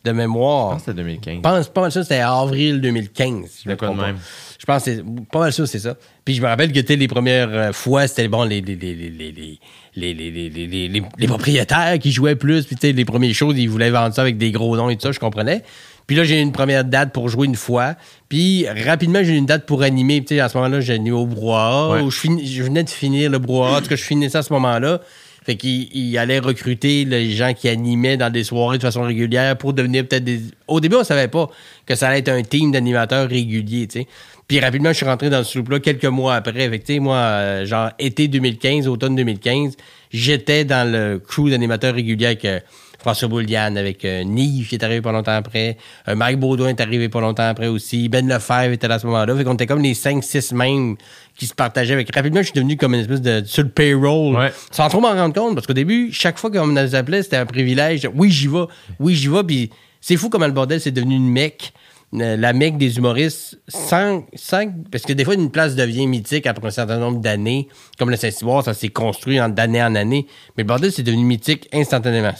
[0.05, 0.69] De Je mémoire.
[0.69, 1.35] pense que c'était 2015.
[1.37, 3.63] Je pense pas mal sûr que c'était avril 2015.
[3.65, 4.17] Je quoi de même.
[4.59, 5.95] Je pense que c'est pas mal sûr que c'est ça.
[6.23, 8.93] Puis je me rappelle que tu les premières euh, fois, c'était bon les les les
[8.95, 9.59] les les les
[9.95, 13.03] les, les, les, les, les- les- les propriétaires qui jouaient plus, puis tu sais, les
[13.05, 15.63] premières choses, ils voulaient vendre ça avec des gros noms et tout ça, je comprenais.
[16.05, 17.95] Puis là, j'ai eu une première date pour jouer une fois.
[18.29, 20.21] Puis rapidement, j'ai eu une date pour animer.
[20.21, 21.89] Puis à ce moment-là, j'ai animé au brouhaha.
[21.89, 22.09] Ouais.
[22.11, 23.77] je, je venais de finir le brouhaha.
[23.79, 25.01] En tout cas, je finissais à ce moment-là.
[25.47, 29.57] Fait qu'il il allait recruter les gens qui animaient dans des soirées de façon régulière
[29.57, 30.41] pour devenir peut-être des.
[30.67, 31.49] Au début, on savait pas
[31.85, 34.07] que ça allait être un team d'animateurs réguliers, tu sais.
[34.49, 36.69] Puis rapidement, je suis rentré dans ce loop-là quelques mois après.
[36.69, 39.77] Fait que, tu sais, moi, euh, genre été 2015, automne 2015,
[40.11, 42.59] j'étais dans le crew d'animateurs réguliers euh,
[42.99, 45.77] François Boulian, avec euh, Nive qui est arrivé pas longtemps après,
[46.07, 49.05] euh, Mike Baudouin est arrivé pas longtemps après aussi, Ben Lefebvre était là à ce
[49.07, 49.35] moment-là.
[49.35, 50.95] Fait qu'on était comme les 5-6 mêmes
[51.37, 52.13] qui se partageaient avec.
[52.15, 53.43] Rapidement, je suis devenu comme une espèce de.
[53.45, 54.35] sur le payroll.
[54.35, 54.51] Ouais.
[54.71, 57.45] Sans trop m'en rendre compte, parce qu'au début, chaque fois qu'on nous appelait, c'était un
[57.45, 58.09] privilège.
[58.15, 58.65] Oui, j'y vais.
[58.99, 59.43] Oui, j'y vais.
[59.43, 59.69] Puis
[60.01, 61.71] c'est fou comment le bordel, c'est devenu une mecque.
[62.15, 66.47] euh, La mecque des humoristes, sans, sans- parce que des fois, une place devient mythique
[66.47, 67.67] après un certain nombre d'années.
[67.99, 70.25] Comme le Saint-Cyboire, ça s'est construit en- d'année en année.
[70.57, 72.33] Mais le bordel, c'est devenu mythique instantanément.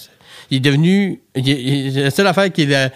[0.51, 1.21] Il est devenu.
[1.35, 2.89] il est- il est- la seule affaire qui est la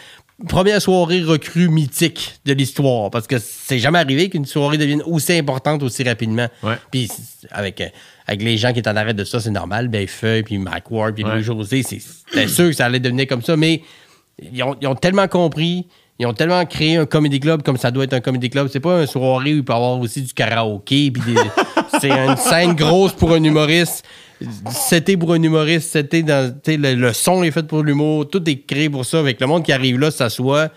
[0.47, 3.11] première soirée recrue mythique de l'histoire.
[3.11, 6.47] Parce que c'est jamais arrivé qu'une soirée devienne aussi importante aussi rapidement.
[6.63, 6.75] Ouais.
[6.91, 7.81] Puis c'est- avec,
[8.27, 9.87] avec les gens qui étaient en arrêt de ça, c'est normal.
[9.89, 11.33] Ben Feuille, puis Mike Ward, puis Ouais.
[11.35, 13.55] Louis-José, c'est- c'était sûr que ça allait devenir comme ça.
[13.55, 13.81] Mais
[14.41, 15.87] ils ont, ils ont tellement compris,
[16.17, 18.67] ils ont tellement créé un comedy club comme ça doit être un comedy club.
[18.71, 21.11] C'est pas une soirée où il peut y avoir aussi du karaoké.
[21.11, 21.35] puis des-
[22.01, 24.03] c'est une scène grosse pour un humoriste.
[24.69, 28.65] C'était pour un humoriste, c'était dans le, le son est fait pour l'humour, tout est
[28.65, 29.19] créé pour ça.
[29.19, 30.69] Avec le monde qui arrive là, s'assoit,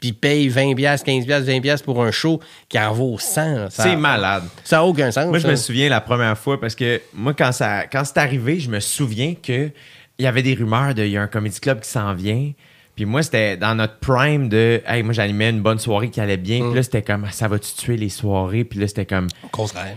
[0.00, 3.54] puis paye 20 pièces, 15 pièces, 20 pièces pour un show qui en vaut 100.
[3.54, 3.70] là.
[3.70, 4.42] Ça- C'est malade.
[4.64, 5.26] Ça n'a aucun sens.
[5.26, 8.58] Moi, je me souviens la première fois parce que moi, quand ça, quand c'est arrivé,
[8.58, 9.70] je me souviens que
[10.18, 12.52] il y avait des rumeurs de il y a un comedy club qui s'en vient.
[12.94, 16.36] Puis moi, c'était dans notre prime de hey, moi, j'animais une bonne soirée qui allait
[16.36, 16.60] bien.
[16.66, 18.64] Puis là, c'était comme ça va-tu tuer les soirées?
[18.64, 19.96] Puis là, c'était comme Au contraire.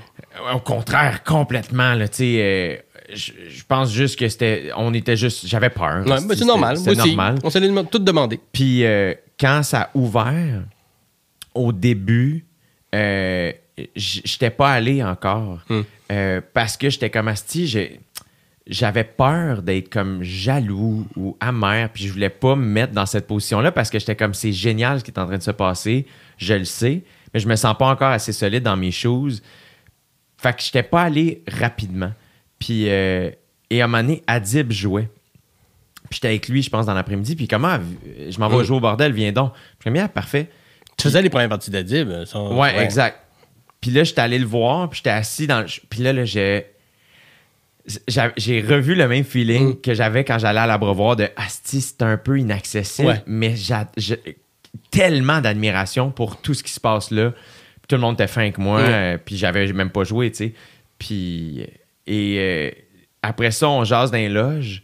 [0.54, 1.94] au contraire, complètement.
[1.96, 2.76] Là, sais, euh,
[3.16, 4.72] je je pense juste que c'était.
[4.76, 5.48] On était juste.
[5.48, 6.06] J'avais peur.
[6.06, 6.78] Ouais, c'est normal.
[6.78, 6.96] Aussi.
[6.96, 7.40] normal.
[7.44, 7.62] On s'est
[7.92, 8.40] tout demandé.
[8.52, 10.64] Puis euh, quand ça a ouvert,
[11.54, 12.46] au début,
[12.94, 13.52] euh,
[13.96, 15.62] j'étais pas allé encore.
[16.12, 17.90] Euh, parce que j'étais comme Asti,
[18.68, 23.28] j'avais peur d'être comme jaloux ou amer, puis je voulais pas me mettre dans cette
[23.28, 26.06] position-là parce que j'étais comme c'est génial ce qui est en train de se passer,
[26.38, 29.42] je le sais, mais je me sens pas encore assez solide dans mes choses.
[30.38, 32.12] Fait que j'étais pas allé rapidement.
[32.60, 33.30] Puis, euh,
[33.70, 35.10] et à un moment donné, Adib jouait.
[36.10, 37.36] Puis j'étais avec lui, je pense, dans l'après-midi.
[37.36, 37.80] Puis comment,
[38.30, 38.64] je m'en vais Mm.
[38.64, 39.54] jouer au bordel, viens donc.
[39.84, 40.48] Je me ah, parfait.
[40.98, 42.10] Tu faisais les premières parties d'Adib.
[42.10, 43.20] euh, Ouais, exact.
[43.82, 45.68] Puis là, j'étais allé le voir, puis j'étais assis dans le.
[45.90, 46.66] Puis là, là, j'ai.
[48.08, 49.82] j'a- J'ai revu le même feeling Mm.
[49.82, 53.24] que j'avais quand j'allais à l'abreuvoir de Asti, c'est un peu inaccessible, Ouais.
[53.28, 54.18] mais j'ai
[54.92, 57.32] tellement d'admiration pour tout ce qui se passe là.
[57.32, 58.86] Puis tout le monde était fin avec moi, Mm.
[58.86, 60.54] euh, puis j'avais même pas joué, tu sais.
[61.00, 61.66] Puis.
[62.08, 62.72] Et euh,
[63.22, 64.84] après ça, on jase dans les loges,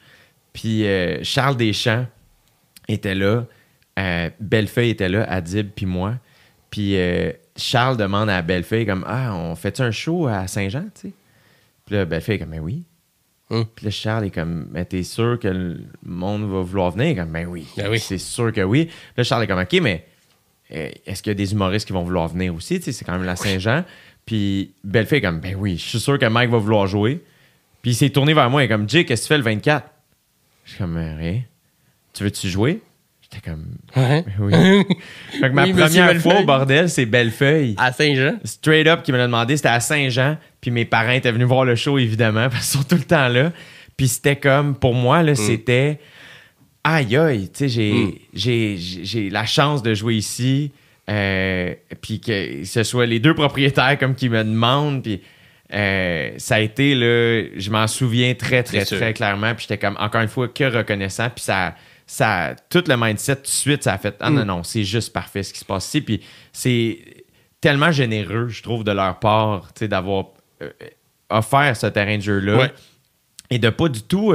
[0.53, 2.05] puis euh, Charles Deschamps
[2.87, 3.45] était là,
[3.99, 6.15] euh, Bellefeuille était là, Adib, puis moi.
[6.69, 6.95] Puis
[7.57, 11.13] Charles demande à Bellefeuille comme Ah, on fait un show à Saint-Jean, tu sais?
[11.85, 12.83] Puis là, Bellefeuille est comme Ben oui.
[13.49, 13.65] Hum.
[13.75, 17.07] Puis là, Charles est comme Mais t'es sûr que le monde va vouloir venir?
[17.07, 17.67] Il est Comme Ben oui.
[17.75, 17.99] Ben oui.
[17.99, 18.85] C'est sûr que oui.
[18.85, 20.07] Puis là, Charles est comme OK, mais
[20.73, 22.79] euh, est-ce qu'il y a des humoristes qui vont vouloir venir aussi?
[22.79, 23.83] Tu sais, c'est quand même la Saint-Jean.
[24.31, 27.19] Puis Bellefeuille est comme Ben oui, je suis sûr que Mike va vouloir jouer.
[27.81, 29.43] Puis il s'est tourné vers moi et est comme Jay, qu'est-ce que tu fais le
[29.43, 29.85] 24?
[30.63, 31.41] Je suis comme Euh, rien.
[32.13, 32.79] Tu veux-tu jouer?
[33.21, 34.23] J'étais comme Ouais.
[34.39, 34.53] oui.
[35.31, 37.75] fait que ma Oui, première fois au bordel, c'est Bellefeuille.
[37.77, 38.37] À Saint-Jean.
[38.45, 40.37] Straight up qui me l'a demandé, c'était à Saint-Jean.
[40.61, 43.27] Puis mes parents étaient venus voir le show, évidemment, parce qu'ils sont tout le temps
[43.27, 43.51] là.
[43.97, 45.99] Puis c'était comme, pour moi, là, c'était
[46.85, 48.13] aïe aïe, tu sais, j'ai, Mm.
[48.33, 50.71] j'ai, j'ai j'ai la chance de jouer ici.
[51.09, 55.03] Euh, puis que ce soit les deux propriétaires comme qui me demandent.
[55.03, 55.21] Puis
[55.73, 59.53] euh, ça a été, là, je m'en souviens très, très, très clairement.
[59.55, 61.29] Puis j'étais comme, encore une fois, que reconnaissant.
[61.29, 61.75] Puis ça,
[62.05, 64.35] ça, tout le mindset, tout de suite, ça a fait, ah Mm.
[64.35, 66.01] non, non, c'est juste parfait ce qui se passe ici.
[66.01, 66.21] Puis
[66.51, 66.99] c'est
[67.61, 70.25] tellement généreux, je trouve, de leur part, tu sais, d'avoir
[70.61, 70.69] euh,
[71.29, 72.71] offert ce terrain de jeu-là Ouais.
[73.49, 74.33] et de pas du tout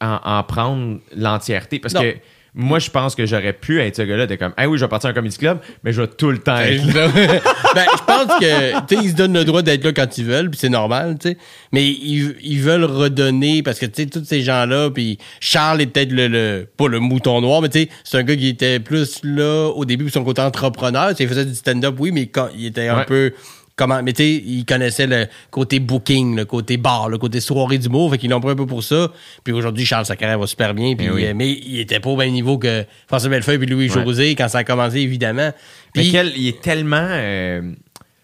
[0.00, 1.78] en, en prendre l'entièreté.
[1.80, 2.02] Parce Non.
[2.02, 2.16] que
[2.54, 4.88] moi, je pense que j'aurais pu être ce gars-là de comme, ah oui, je vais
[4.88, 7.08] partir à un comedy club, mais je vais tout le temps être là.
[7.74, 10.24] ben, je pense que, tu sais, ils se donnent le droit d'être là quand ils
[10.24, 11.36] veulent, puis c'est normal, tu sais.
[11.72, 15.86] Mais ils, ils veulent redonner, parce que, tu sais, tous ces gens-là, puis Charles est
[15.86, 18.80] peut-être le, le- pas le mouton noir, mais tu sais, c'est un gars qui était
[18.80, 21.10] plus là au début pour son côté entrepreneur.
[21.10, 23.04] Tu sais, il faisait du stand-up, oui, mais quand il était un Ouais.
[23.04, 23.32] peu
[23.76, 27.78] comment mais tu sais il connaissait le côté booking le côté bar le côté soirée
[27.78, 29.10] d'humour fait qu'ils l'ont pris un peu pour ça
[29.44, 31.26] puis aujourd'hui Charles sa carrière va super bien puis Eh oui.
[31.26, 34.04] euh, mais il était pas au même niveau que François Bellefeuille puis Louis Ouais.
[34.04, 35.52] José quand ça a commencé évidemment
[35.96, 37.06] Mais puis quel- il est tellement.
[37.10, 37.72] euh,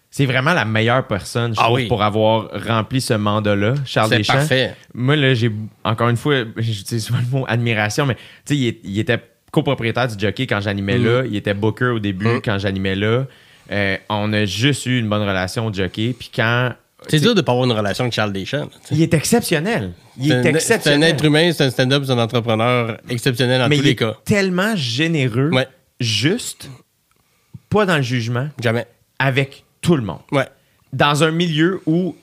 [0.09, 1.87] c'est vraiment la meilleure personne, je Ah trouve, oui.
[1.87, 4.33] pour avoir rempli ce mandat-là, Charles C'est Deschamps.
[4.33, 4.73] parfait.
[4.95, 5.51] Moi, là, j'ai.
[5.83, 8.15] Encore une fois, j'utilise souvent le mot admiration, mais
[8.45, 9.19] tu sais, il, était
[9.51, 11.23] copropriétaire du jockey quand j'animais là.
[11.25, 12.41] Il était booker au début Mm.
[12.43, 13.25] quand j'animais là.
[13.71, 16.15] Euh, on a juste eu une bonne relation au jockey.
[16.17, 16.73] Puis quand.
[17.09, 18.69] c'est dur de pas avoir une relation avec Charles Deschamps.
[18.91, 19.93] Il est exceptionnel.
[20.17, 21.09] Il est un- C'est un exceptionnel.
[21.13, 23.95] être humain, c'est un stand-up, c'est un entrepreneur exceptionnel dans mais tous il les est
[23.95, 24.15] cas.
[24.25, 25.67] tellement généreux, Ouais.
[25.99, 26.69] juste,
[27.69, 28.85] pas dans le jugement, Jamais.
[29.19, 30.19] avec tout le monde.
[30.31, 30.47] Ouais.
[30.93, 32.15] Dans un milieu où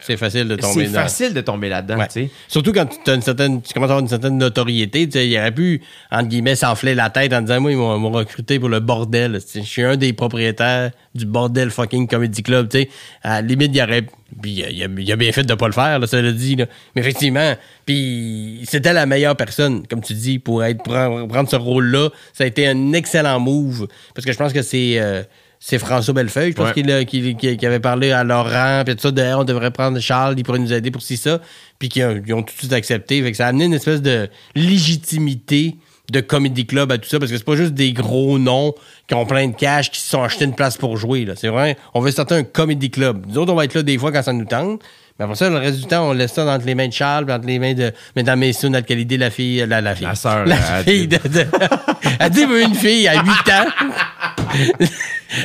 [0.00, 2.06] C'est facile de tomber c'est facile de tomber là-dedans, Ouais.
[2.06, 2.30] tu sais.
[2.46, 5.06] Surtout quand tu, as une certaine, tu commences à avoir une certaine notoriété.
[5.08, 5.82] Tu sais, il aurait pu,
[6.12, 9.40] entre guillemets, s'enfler la tête en disant Moi, ils m'ont recruté pour le bordel.
[9.54, 12.68] Je suis un des propriétaires du bordel fucking comedy club.
[12.68, 12.88] Tu sais.
[13.22, 14.02] À la limite, il aurait.
[14.40, 16.22] Puis il a, il a- il a bien fait de pas le faire, là, ça
[16.22, 16.56] le dit.
[16.56, 16.66] Là.
[16.94, 17.54] Mais effectivement,
[17.84, 20.94] puis c'était la meilleure personne, comme tu dis, pour être pour
[21.28, 22.10] prendre ce rôle-là.
[22.32, 23.88] Ça a été un excellent move.
[24.14, 24.98] Parce que je pense que c'est.
[25.00, 25.22] euh,
[25.64, 26.72] c'est François Bellefeuille, je pense Ouais.
[26.74, 29.70] qu'il a- qu'il qu'il- qu'il avait parlé à Laurent, puis tout ça, de on devrait
[29.70, 31.38] prendre Charles, il pourrait nous aider pour ci, ça,
[31.78, 33.22] puis qu'ils ont, ils ont tout de suite accepté.
[33.22, 35.76] Fait que ça a amené une espèce de légitimité
[36.10, 38.74] de Comedy Club à tout ça, parce que c'est pas juste des gros noms
[39.06, 41.24] qui ont plein de cash, qui se sont achetés une place pour jouer.
[41.24, 41.34] là.
[41.36, 43.24] C'est vrai, on veut starter un Comedy Club.
[43.28, 44.82] Nous autres, on va être là des fois quand ça nous tente,
[45.18, 47.30] mais après ça, le reste du temps, on laisse ça entre les mains de Charles,
[47.30, 50.06] entre les mains de Mesdames, Messieurs, notre qualité, la fille, la, la fille.
[50.06, 51.46] La sœur, La fille de, de...
[52.18, 53.66] Elle dit, veut une fille à 8 ans.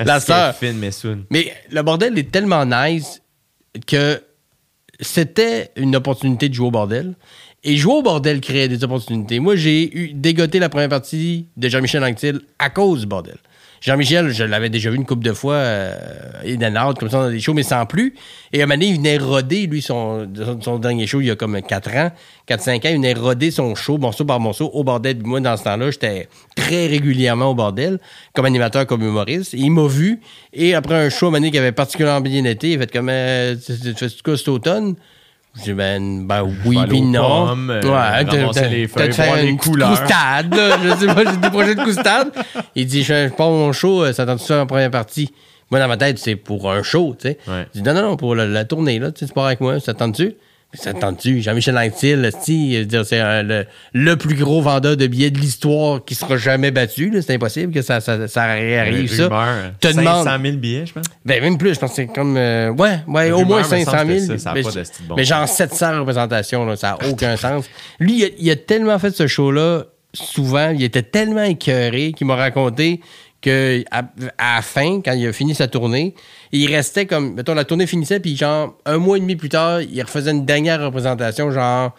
[0.06, 0.56] la sœur.
[1.30, 3.22] Mais le bordel est tellement nice
[3.86, 4.22] que
[5.00, 7.16] c'était une opportunité de jouer au bordel.
[7.64, 9.40] Et jouer au bordel créait des opportunités.
[9.40, 13.38] Moi, j'ai eu dégoté la première partie de Jean-Michel Anctil à cause du bordel.
[13.82, 15.96] Jean-Michel, je l'avais déjà vu une couple de fois, euh,
[16.46, 18.16] and out, comme ça, dans des shows, mais sans plus.
[18.52, 20.28] Et à un moment donné, il venait roder, lui, son,
[20.62, 22.12] son dernier show, il y a comme 4 ans,
[22.48, 25.18] 4-5 ans, il venait roder son show, morceau par morceau, au bordel.
[25.24, 28.00] Moi, dans ce temps-là, j'étais très régulièrement au bordel,
[28.34, 29.54] comme animateur, comme humoriste.
[29.54, 30.20] Et il m'a vu,
[30.54, 32.92] et après un show, à un moment donné, qui avait particulièrement bien été, il fait
[32.92, 34.96] comme, euh, tu fais quoi cet automne?
[35.66, 37.48] J'ai ben, ben oui, puis non.
[37.48, 37.82] pommes, euh, ouais,
[38.26, 39.90] t'as- ramasser t'as- les feuilles, fait voir les couleurs.
[39.90, 40.78] Coustade, là?
[40.84, 42.32] je sais pas, j'ai des projets de coustade.
[42.76, 45.32] Il dit, je, pars mon show, euh, ça tente ça en première partie?
[45.72, 47.38] Moi, dans ma tête, c'est pour un show, tu sais.
[47.48, 47.66] Ouais.
[47.74, 49.60] Je dis, non, non, non, pour la, la tournée, là, tu sais, tu pars avec
[49.62, 50.34] moi, ça tente-tu?
[50.74, 51.42] Ça tente-tu?
[51.42, 56.72] Jean-Michel Anctil, c'est le, le plus gros vendeur de billets de l'histoire qui sera jamais
[56.72, 57.12] battu.
[57.22, 59.30] C'est impossible que ça, ça, ça réarrive, ça.
[59.80, 61.06] Te 500 demande- 000 billets, je pense.
[61.26, 62.36] ben, même plus, je pense que c'est comme.
[62.38, 64.20] euh, ouais, ouais, au moins me semble 500 000.
[64.20, 65.38] que ça, ça a mais pas je- de style bon mais sens.
[65.38, 67.66] genre 700 représentations, là, ça n'a aucun sens.
[68.00, 69.84] Lui, il a, il a tellement fait ce show-là,
[70.14, 73.00] souvent, il était tellement écœuré qu'il m'a raconté
[73.42, 74.04] que à,
[74.40, 76.16] la fin, quand il a fini sa tournée,
[76.52, 77.36] il restait comme.
[77.36, 80.46] Mettons, la tournée finissait, puis genre, un mois et demi plus tard, il refaisait une
[80.46, 81.96] dernière représentation, genre.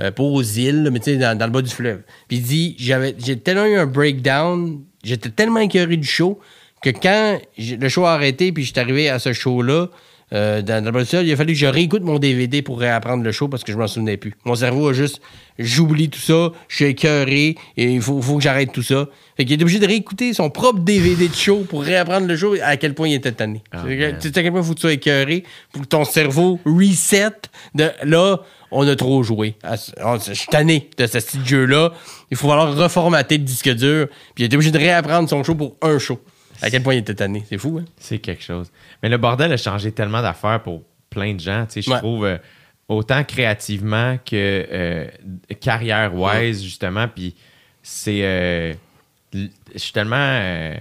[0.00, 2.02] euh, pas aux îles, mais tu sais, dans, le bas du fleuve.
[2.28, 6.38] Puis il dit j'ai tellement eu un breakdown, j'étais tellement écœuré du show
[6.82, 9.88] que quand le show a arrêté, puis j'étais arrivé à ce show-là,
[10.32, 13.64] euh, dans, il a fallu que je réécoute mon DVD pour réapprendre le show parce
[13.64, 14.34] que je m'en souvenais plus.
[14.44, 15.22] Mon cerveau a juste,
[15.58, 19.06] j'oublie tout ça, je suis écœuré, et il faut, faut que j'arrête tout ça.
[19.36, 22.54] Fait qu'il est obligé de réécouter son propre DVD de show pour réapprendre le show
[22.62, 23.62] à quel point il était tanné.
[23.72, 26.60] Ah, tu sais à quel point faut que tu sois écœuré pour que ton cerveau
[26.66, 27.30] reset
[27.74, 28.40] de là,
[28.70, 29.54] on a trop joué.
[29.64, 31.92] Je suis tanné de ce style de jeu-là.
[32.30, 34.08] Il faut falloir reformater le disque dur.
[34.34, 36.20] Puis il était obligé de réapprendre son show pour un show.
[36.62, 37.44] À quel point il était tanné.
[37.48, 37.84] C'est fou, hein?
[37.96, 38.70] C'est quelque chose.
[39.02, 41.64] Mais le bordel a changé tellement d'affaires pour plein de gens.
[41.66, 41.98] Tu sais, je Ouais.
[41.98, 42.38] trouve euh,
[42.88, 45.06] autant créativement que euh,
[45.60, 47.08] carrière-wise, justement.
[47.08, 47.34] Puis
[47.82, 48.20] c'est.
[48.24, 48.74] euh,
[49.32, 50.16] je suis tellement.
[50.18, 50.74] euh,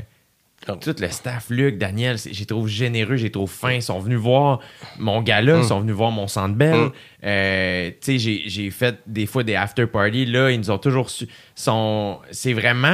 [0.81, 3.71] tout le staff, Luc, Daniel, j'ai trouvé généreux, j'ai trouvé fin.
[3.73, 4.59] Ils sont venus voir
[4.99, 6.87] mon gala, ils sont venus voir mon centre belle.
[6.87, 6.91] Mm.
[8.01, 10.25] Tu sais, j'ai- fait des fois des after parties.
[10.25, 11.25] Là, ils nous ont toujours su.
[11.55, 12.89] sont- C'est vraiment.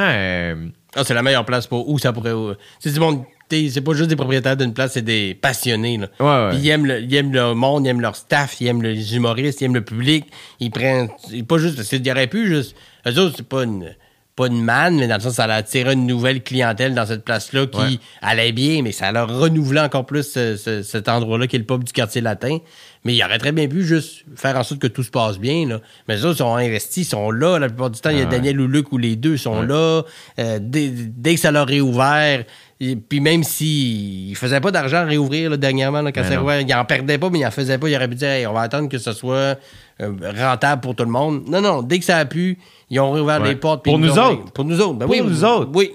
[0.95, 2.33] Ah, c'est la meilleure place pour où ça pourrait.
[2.79, 3.23] C'est du monde.
[3.49, 5.97] C'est pas juste des propriétaires d'une place, c'est des passionnés.
[5.97, 6.07] Là.
[6.19, 6.49] Ouais, ouais.
[6.51, 9.15] Puis ils aiment, le, ils aiment le monde, ils aiment leur staff, ils aiment les
[9.15, 10.25] humoristes, ils aiment le public.
[10.59, 11.09] Ils prennent.
[11.29, 11.75] c'est Pas juste.
[11.75, 12.75] Parce qu'il y aurait pu juste.
[13.05, 13.93] Eux autres, c'est pas une.
[14.35, 17.23] Pas une manne, mais dans le sens, ça a attiré une nouvelle clientèle dans cette
[17.23, 17.99] place-là qui Ouais.
[18.21, 21.65] allait bien, mais ça leur renouvelé encore plus ce- ce- cet endroit-là qui est le
[21.65, 22.57] pub du quartier latin.
[23.05, 25.67] Mais il aurait très bien pu juste faire en sorte que tout se passe bien.
[25.67, 25.81] Là.
[26.07, 27.59] Mais eux autres sont investis, sont là.
[27.59, 28.29] La plupart du temps, il y a ouais.
[28.31, 29.67] Daniel ou Luc ou les deux sont Ouais.
[29.67, 30.01] là.
[30.39, 32.43] Euh, dès, dès que ça leur est ouvert,
[32.79, 36.27] et- puis même s'ils ne faisaient pas d'argent à réouvrir là, dernièrement, là, quand Ben
[36.29, 37.87] c'est ouvert, ils en perdaient pas, mais ils en faisaient pas.
[37.89, 39.59] Ils auraient pu dire Hey, on va attendre que ce soit
[40.01, 41.43] euh, rentable pour tout le monde.
[41.47, 42.57] Non, non, dès que ça a pu,
[42.89, 43.49] ils ont réouvert Ouais.
[43.49, 43.83] les portes.
[43.83, 44.51] Pour nous autres.
[44.51, 44.93] Pour nous autres.
[44.93, 45.71] Ben Pour oui, nous autres.
[45.73, 45.91] Oui.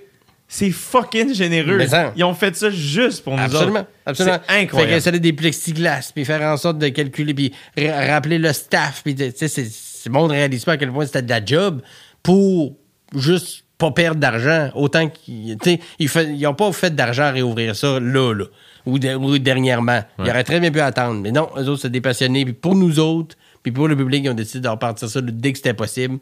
[0.50, 1.78] C'est fucking généreux.
[2.16, 3.88] Ils ont fait ça juste pour nous Absolument, autres.
[4.06, 4.38] absolument.
[4.48, 4.90] C'est incroyable.
[4.92, 9.02] Fait installer des plexiglas, puis faire en sorte de calculer, puis ra- rappeler le staff,
[9.04, 11.82] puis tu sais, c'est bon de réaliser pas à quel point c'était de la job
[12.22, 12.72] pour
[13.14, 14.70] juste pas perdre d'argent.
[14.74, 15.58] Autant qu'ils,
[15.98, 18.44] ils, fait- ils ont pas fait d'argent à réouvrir ça là, là,
[18.86, 20.00] ou, de- ou dernièrement.
[20.18, 21.20] Ils auraient très bien pu attendre.
[21.20, 24.22] Mais non, eux autres, c'est des passionnés, puis pour nous autres, puis pour le public,
[24.24, 26.18] ils ont décidé de repartir ça dès que c'était possible.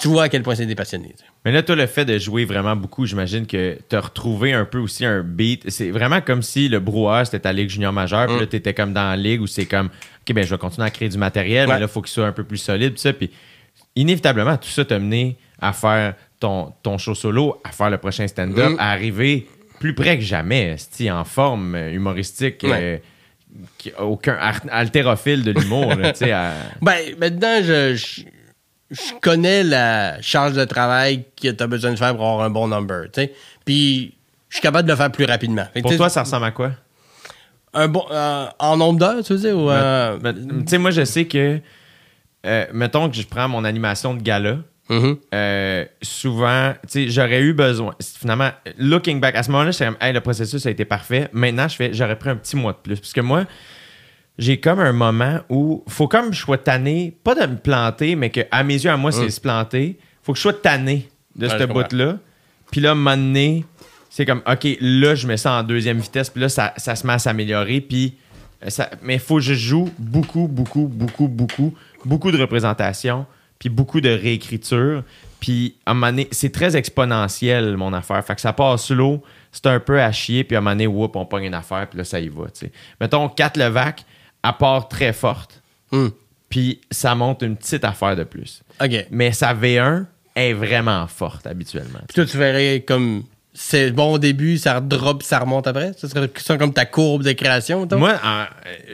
[0.00, 1.14] Tu vois à quel point c'est sais.
[1.44, 4.64] Mais là, toi, le fait de jouer vraiment beaucoup, j'imagine que tu as retrouvé un
[4.64, 5.68] peu aussi un beat.
[5.70, 8.72] C'est vraiment comme si le brouhaha, c'était ta ligue junior majeure, puis là, tu étais
[8.72, 11.18] comme dans la ligue où c'est comme, OK, ben je vais continuer à créer du
[11.18, 11.74] matériel, Ouais.
[11.74, 13.12] mais là, il faut qu'il soit un peu plus solide, puis ça.
[13.12, 13.30] Puis
[13.94, 18.26] inévitablement, tout ça t'a mené à faire ton, ton show solo, à faire le prochain
[18.26, 18.76] stand-up, Mm.
[18.78, 19.46] à arriver
[19.78, 20.76] plus près que jamais,
[21.10, 22.62] en forme humoristique.
[22.62, 22.70] Ouais.
[22.72, 22.98] euh,
[23.98, 24.36] aucun
[24.70, 26.52] haltérophile de l'humour, à-
[26.82, 28.22] Ben, maintenant, je, je,
[28.90, 32.50] je connais la charge de travail que tu as besoin de faire pour avoir un
[32.50, 33.32] bon number, tu sais.
[33.64, 34.14] Puis,
[34.48, 35.66] je suis capable de le faire plus rapidement.
[35.74, 36.72] Fait Pour toi, ça ressemble à quoi?
[37.74, 39.56] un bon, euh, en nombre d'heures, tu veux dire?
[39.58, 41.60] Ou, euh, Ben, tu sais, moi, je sais que,
[42.46, 44.58] euh, mettons que je prends mon animation de gala,
[44.88, 45.16] mhm.
[45.34, 47.94] euh, souvent, tu sais, j'aurais eu besoin.
[48.00, 51.28] Finalement, looking back, à ce moment-là, je comme, hey, le processus a été parfait.
[51.32, 53.00] Maintenant, je fais, j'aurais pris un petit mois de plus.
[53.00, 53.44] Parce que moi,
[54.38, 58.30] j'ai comme un moment où faut comme je sois tanné, pas de me planter, mais
[58.30, 59.98] que à mes yeux, à moi, c'est se planter.
[60.22, 62.18] Faut que je sois tanné de Ouais, ce bout-là.
[62.70, 63.64] Puis là, à un moment donné,
[64.10, 67.06] c'est comme, OK, là, je mets ça en deuxième vitesse, puis là, ça, ça se
[67.06, 68.14] met à s'améliorer, puis
[68.64, 73.26] euh, ça, mais il faut que je joue beaucoup, beaucoup, beaucoup, beaucoup, beaucoup de représentation,
[73.58, 75.02] puis beaucoup de réécriture.
[75.40, 78.24] Puis à un moment donné, c'est très exponentiel, mon affaire.
[78.24, 79.22] Fait que ça passe slow,
[79.52, 81.86] c'est un peu à chier, puis à un moment donné, whoop, on pogne une affaire,
[81.88, 82.44] puis là, ça y va.
[82.46, 82.72] tu sais.
[83.00, 84.04] Mettons, Kat Levac,
[84.42, 85.62] à part très forte,
[85.92, 86.10] Hum.
[86.48, 88.62] puis Puis ça monte une petite affaire de plus.
[88.82, 89.06] OK.
[89.10, 92.00] Mais sa V1 est vraiment forte habituellement.
[92.08, 93.24] Puis toi, tu verrais comme.
[93.58, 95.92] C'est bon au début, ça drop, ça remonte après?
[95.96, 97.88] Ça serait ça comme ta courbe de création?
[97.92, 98.44] Moi, euh,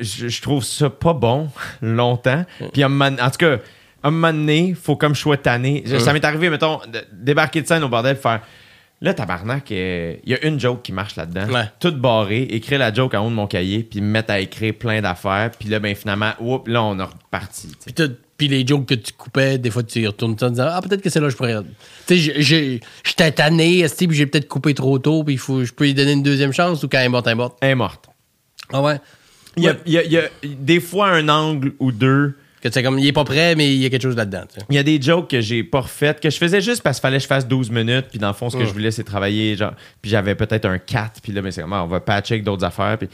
[0.01, 1.49] je, je trouve ça pas bon
[1.83, 2.45] longtemps.
[2.73, 3.57] Puis à un moment- en tout cas,
[4.05, 5.83] un moment donné, faut comme je sois tanné.
[5.87, 8.41] Je- Ça m'est arrivé, mettons, de débarquer de scène au bordel, faire.
[9.01, 11.53] Là, tabarnak, il y a une joke qui marche là-dedans.
[11.53, 11.65] Ouais.
[11.81, 14.75] Toute barrée, écrire la joke en haut de mon cahier, puis me mettre à écrire
[14.75, 15.51] plein d'affaires.
[15.59, 17.69] Puis là, ben finalement, oups, là, on est reparti.
[18.39, 20.81] Puis, les jokes que tu coupais, des fois, tu y retournes ça en disant Ah,
[20.83, 21.57] peut-être que c'est là que je pourrais.
[22.09, 26.13] Tu sais, j'étais tanné, puis j'ai peut-être coupé trop tôt, puis je peux lui donner
[26.13, 27.59] une deuxième chance ou quand elle est morte, elle est morte?
[27.61, 28.07] Elle est morte.
[28.73, 29.01] Ah ouais?
[29.57, 32.35] Il y, a, il y a- il y a des fois un angle ou deux.
[32.63, 34.45] Que tu sais, comme, il est pas prêt, mais il y a quelque chose là-dedans,
[34.49, 34.67] tu sais.
[34.71, 37.03] Il y a des jokes que j'ai pas refaites, que je faisais juste parce qu'il
[37.03, 39.03] fallait que je fasse 12 minutes, puis dans le fond, ce que je voulais, c'est
[39.03, 41.99] travailler, genre, puis j'avais peut-être un 4, puis là, mais c'est comme, ah, on va
[42.01, 43.09] patcher avec d'autres affaires, puis...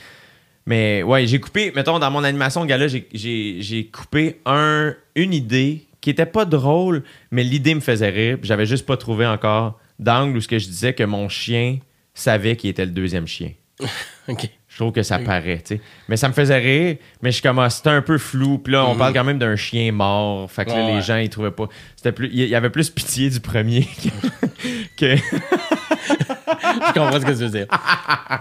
[0.67, 4.95] Mais ouais, j'ai coupé, mettons, dans mon animation de gala, j'ai- j'ai j'ai coupé un,
[5.15, 8.99] une idée qui était pas drôle, mais l'idée me faisait rire, puis j'avais juste pas
[8.99, 11.79] trouvé encore d'angle où ce que je disais que mon chien
[12.13, 13.53] savait qu'il était le deuxième chien.
[14.29, 14.51] OK.
[14.79, 15.81] Je trouve que ça paraît, tu sais.
[16.09, 18.59] Mais ça me faisait rire, mais je commence, c'était un peu flou.
[18.59, 20.49] Puis là, on parle quand même d'un chien mort.
[20.49, 20.81] Fait que là, Mm-hmm.
[20.85, 21.03] Ouais, les ouais.
[21.03, 21.67] gens, ils trouvaient pas.
[21.97, 22.29] C'était plus.
[22.33, 23.83] Il y avait plus pitié du premier
[24.97, 25.17] que.
[25.17, 27.67] que- je comprends ce que tu veux dire.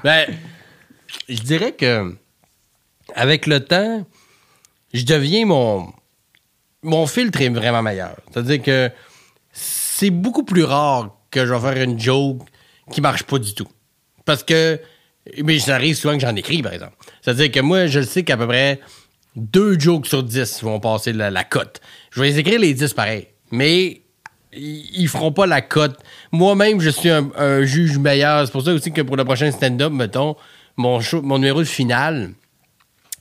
[0.03, 0.27] ben,
[1.27, 2.15] je dirais que
[3.15, 4.05] avec le temps,
[4.93, 5.91] je deviens mon
[6.84, 8.15] mon filtre est vraiment meilleur.
[8.31, 8.91] C'est-à-dire que
[9.51, 12.41] c'est beaucoup plus rare que je vais faire une joke
[12.91, 13.68] qui marche pas du tout.
[14.23, 14.80] Parce que
[15.43, 16.95] mais ça arrive souvent que j'en écris par exemple.
[17.21, 18.79] C'est-à-dire que moi je le sais qu'à peu près
[19.35, 21.79] deux jokes sur dix vont passer la, cote.
[22.11, 23.27] Je vais les écrire les dix pareil.
[23.51, 24.01] Mais
[24.51, 25.99] ils feront pas la cote.
[26.31, 28.45] Moi-même, je suis un, juge meilleur.
[28.45, 30.35] C'est pour ça aussi que pour le prochain stand-up, mettons,
[30.75, 32.31] mon, mon numéro de finale,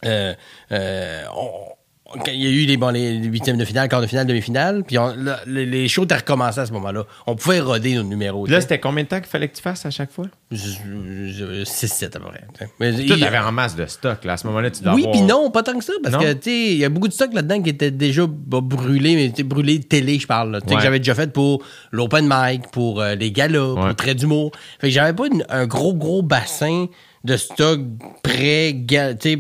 [0.04, 0.34] euh,
[0.72, 1.75] euh, on-
[2.24, 4.82] quand il y a eu les, bon, les huitièmes de finale, quart de finale, demi-finale,
[4.86, 7.04] puis on- là, les, les shows étaient recommencés à ce moment-là.
[7.26, 8.46] On pouvait roder nos numéros.
[8.46, 10.26] Là, c'était combien de temps qu'il fallait que tu fasses à chaque fois?
[10.50, 10.56] Je-
[11.28, 12.44] je- 6-7 à peu près.
[12.58, 12.70] tu sais.
[12.80, 14.34] Mais Toi, t'avais en masse de stock, là.
[14.34, 16.20] À ce moment-là, tu dois oui, avoir- puis non, pas tant que ça, parce Non?
[16.20, 19.14] que, tu sais, il y a beaucoup de stock là-dedans qui était déjà bah, brûlé,
[19.36, 20.60] mais brûlé de télé, je parle.
[20.62, 20.76] Tu sais, Ouais.
[20.78, 21.62] que j'avais déjà fait pour
[21.92, 23.80] l'open mic, pour euh, les galas, Ouais.
[23.86, 24.52] pour Trait d'humour.
[24.80, 26.86] Fait que j'avais pas une- un gros, gros bassin
[27.24, 27.80] de stock
[28.22, 28.72] pré,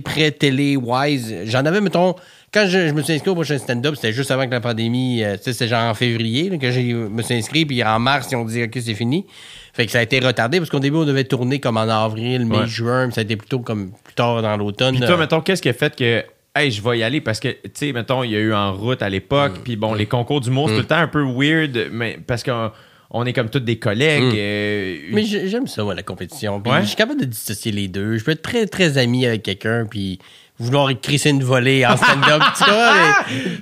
[0.02, 1.34] pré-télé-wise.
[1.44, 2.14] J'en avais, mettons,
[2.52, 5.22] quand je, je me suis inscrit au prochain stand-up, c'était juste avant que la pandémie,
[5.22, 7.98] euh, tu sais, c'était genre en février là, que je me suis inscrit, puis en
[7.98, 9.26] mars, ils ont dit, OK, c'est fini.
[9.74, 12.46] Fait que ça a été retardé, parce qu'au début, on devait tourner comme en avril,
[12.46, 12.66] mai, Ouais.
[12.66, 14.96] juin, puis ça a été plutôt comme plus tard dans l'automne.
[14.96, 16.24] Puis toi, mettons, qu'est-ce qui a fait que.
[16.54, 17.20] Hey, je vais y aller?
[17.20, 19.62] Parce que, tu sais, mettons, il y a eu en route à l'époque, Mm.
[19.62, 22.70] puis bon, les concours d'humour, c'est tout le temps un peu weird, mais parce qu'on
[23.10, 24.22] on est comme tous des collègues.
[24.32, 24.36] Mm.
[24.38, 26.58] euh, Mais j'ai- j'aime ça, moi, la compétition.
[26.62, 26.80] Puis Ouais.
[26.80, 28.16] Je suis capable de dissocier les deux.
[28.16, 30.18] Je peux être très, très ami avec quelqu'un, puis
[30.58, 32.42] vouloir crisser une volée en stand-up.
[32.56, 32.64] tu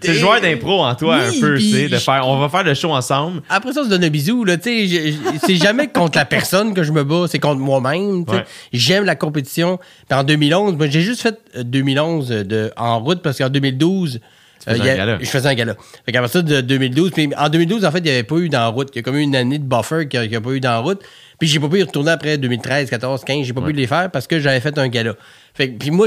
[0.03, 2.27] C'est joueur d'impro en toi, Oui, un peu, tu sais, de faire.
[2.29, 3.43] On va faire le show ensemble.
[3.49, 4.45] Après ça, on se donne un bisou.
[4.45, 5.15] Là, tu sais,
[5.45, 8.25] c'est jamais contre la personne que je me bats, c'est contre moi-même.
[8.25, 8.39] tu sais.
[8.39, 8.45] Ouais.
[8.73, 9.79] J'aime la compétition.
[10.09, 14.21] Puis en 2011, moi, j'ai juste fait euh, 2011 de, en route parce qu'en 2012,
[14.65, 15.19] faisais il y a- un gala.
[15.21, 15.75] je faisais un gala.
[16.07, 18.49] Fait qu'après ça, de 2012, puis en 2012, en fait, il n'y avait pas eu
[18.49, 18.89] d'en route.
[18.95, 20.81] Il y a comme eu une année de buffer qu'il n'y a, pas eu d'en
[20.83, 21.03] route.
[21.41, 23.45] Puis j'ai pas pu y retourner après 2013, 14, 15.
[23.45, 25.15] J'ai pas pu les faire parce que j'avais fait un gala.
[25.55, 26.07] Fait que- puis moi,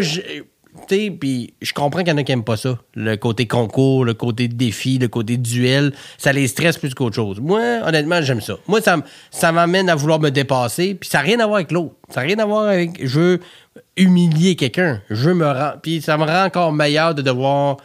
[0.88, 2.78] puis je comprends qu'il y en a qui aiment pas ça.
[2.96, 7.40] Le côté concours, le côté défi, le côté duel, ça les stresse plus qu'autre chose.
[7.40, 8.58] Moi, honnêtement, j'aime ça.
[8.68, 8.98] Moi, ça,
[9.32, 11.96] ça m'amène à vouloir me dépasser, puis ça n'a rien à voir avec l'autre.
[12.10, 13.40] Ça n'a rien à voir avec je veux
[13.96, 15.02] humilier quelqu'un.
[15.10, 15.54] Je me.
[15.82, 17.78] Puis ça me rend encore meilleur de devoir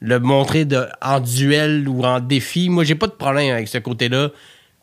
[0.00, 0.66] le montrer
[1.02, 2.68] en duel ou en défi.
[2.68, 4.30] Moi, j'ai pas de problème avec ce côté-là.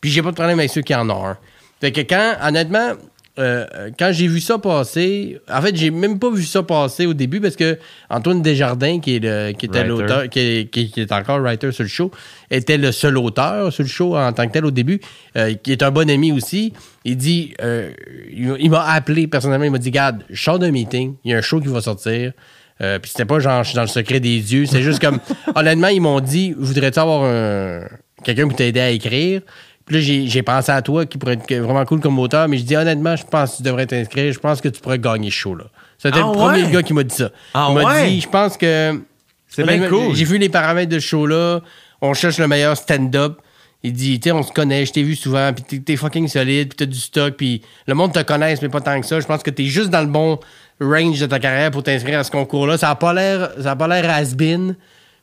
[0.00, 1.38] Puis j'ai pas de problème avec ceux qui en ont un.
[1.80, 2.92] Fait que quand, honnêtement,
[3.38, 3.66] euh,
[3.98, 7.40] quand j'ai vu ça passer, en fait, j'ai même pas vu ça passer au début
[7.40, 7.78] parce que
[8.10, 9.88] Antoine Desjardins, qui est le, qui était Writer.
[9.88, 12.10] l'auteur, qui est, qui- qui est encore writer sur le show,
[12.50, 15.00] était le seul auteur sur le show en tant que tel au début,
[15.36, 16.74] euh, qui est un bon ami aussi.
[17.06, 17.90] Il dit, euh,
[18.30, 21.34] il, il m'a appelé personnellement, il m'a dit, garde, je sors d'un meeting, il y
[21.34, 22.32] a un show qui va sortir.
[22.80, 25.20] Euh, puis c'était pas genre je suis dans le secret des dieux, c'est juste comme
[25.54, 27.82] honnêtement ils m'ont dit voudrais-tu avoir un
[28.24, 29.42] quelqu'un pour t'aider à écrire?
[29.84, 32.64] Puis là j'ai, pensé à toi qui pourrait être vraiment cool comme auteur mais je
[32.64, 35.36] dis honnêtement je pense que tu devrais t'inscrire je pense que tu pourrais gagner ce
[35.36, 35.64] show là
[35.98, 36.70] c'était Ah le premier ouais?
[36.70, 38.10] gars qui m'a dit ça Ah il m'a ouais?
[38.10, 39.00] dit je pense que
[39.48, 40.14] C'est bien cool.
[40.14, 41.60] j'ai vu les paramètres de ce show là
[42.00, 43.40] on cherche le meilleur stand-up
[43.84, 46.68] il dit, tu sais, on se connaît, je t'ai vu souvent, puis t'es, fucking solide,
[46.68, 49.18] puis t'as du stock, puis le monde te connaît, mais pas tant que ça.
[49.18, 50.38] Je pense que t'es juste dans le bon
[50.80, 52.78] range de ta carrière pour t'inscrire à ce concours-là.
[52.78, 54.76] Ça a pas l'air, ça a pas l'air has-been,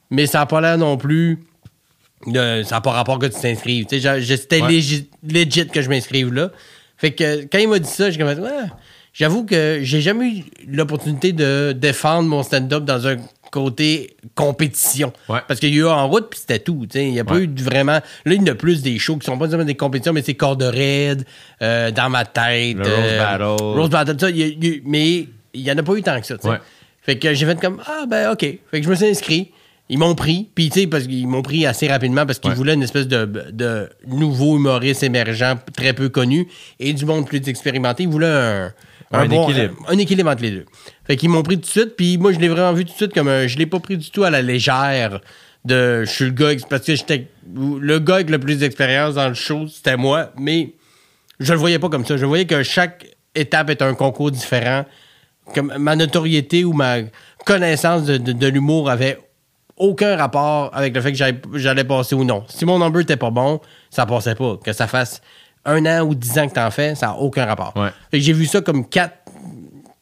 [0.09, 1.39] mais ça a pas l'air non plus.
[2.27, 3.85] De- ça n'a pas rapport que tu t'inscrives.
[3.89, 4.71] C'était Ouais.
[4.71, 6.51] legit, legit que je m'inscrive là.
[6.97, 8.49] Fait que quand il m'a dit ça, j'ai comme ouais.
[9.13, 13.17] J'avoue que j'ai jamais eu l'opportunité de défendre mon stand-up dans un
[13.51, 15.11] côté compétition.
[15.27, 15.39] Ouais.
[15.47, 16.85] Parce qu'il y a eu en route, puis c'était tout.
[16.93, 17.93] Il n'y a pas eu de vraiment.
[17.93, 20.21] Là, il y en a plus des shows qui sont pas nécessairement des compétitions, mais
[20.21, 21.25] c'est corde raid,
[21.61, 22.77] euh, dans ma tête.
[22.77, 23.63] Le Rose Battle.
[23.79, 26.35] Rose Battle, mais il n'y en a pas eu tant que ça.
[27.01, 28.41] Fait que j'ai fait comme Ah, ben, OK.
[28.41, 29.51] Fait que je me suis inscrit.
[29.91, 32.55] Ils m'ont pris, puis tu sais, parce qu'ils m'ont pris assez rapidement parce qu'ils Ouais.
[32.55, 36.47] voulaient une espèce de, de nouveau humoriste émergent, très peu connu,
[36.79, 38.03] et du monde plus expérimenté.
[38.03, 38.71] Ils voulaient un,
[39.11, 39.73] Un équilibre.
[39.87, 40.65] Un, équilibre entre les deux.
[41.07, 42.97] Fait qu'ils m'ont pris tout de suite, puis moi, je l'ai vraiment vu tout de
[42.97, 45.21] suite comme un- Je l'ai pas pris du tout à la légère
[45.65, 46.03] de.
[46.05, 47.25] Je suis le gars, parce que j'étais.
[47.51, 50.73] Le gars avec le plus d'expérience dans le show, c'était moi, mais
[51.39, 52.15] je le voyais pas comme ça.
[52.15, 54.85] Je voyais que chaque étape est un concours différent.
[55.55, 56.97] Comme ma notoriété ou ma
[57.43, 59.17] connaissance de, de- de l'humour avait
[59.79, 62.43] aucun rapport avec le fait que j'allais- passer ou non.
[62.47, 64.57] Si mon number était pas bon, ça passait pas.
[64.63, 65.21] Que ça fasse
[65.65, 67.73] un an ou dix ans que t'en fais, ça n'a aucun rapport.
[67.75, 67.89] Ouais.
[68.13, 69.15] J'ai vu ça comme quatre,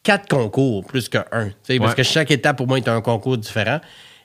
[0.03, 1.47] quatre concours plus que un.
[1.49, 3.79] tu sais, Parce que chaque étape, pour moi, est un concours différent.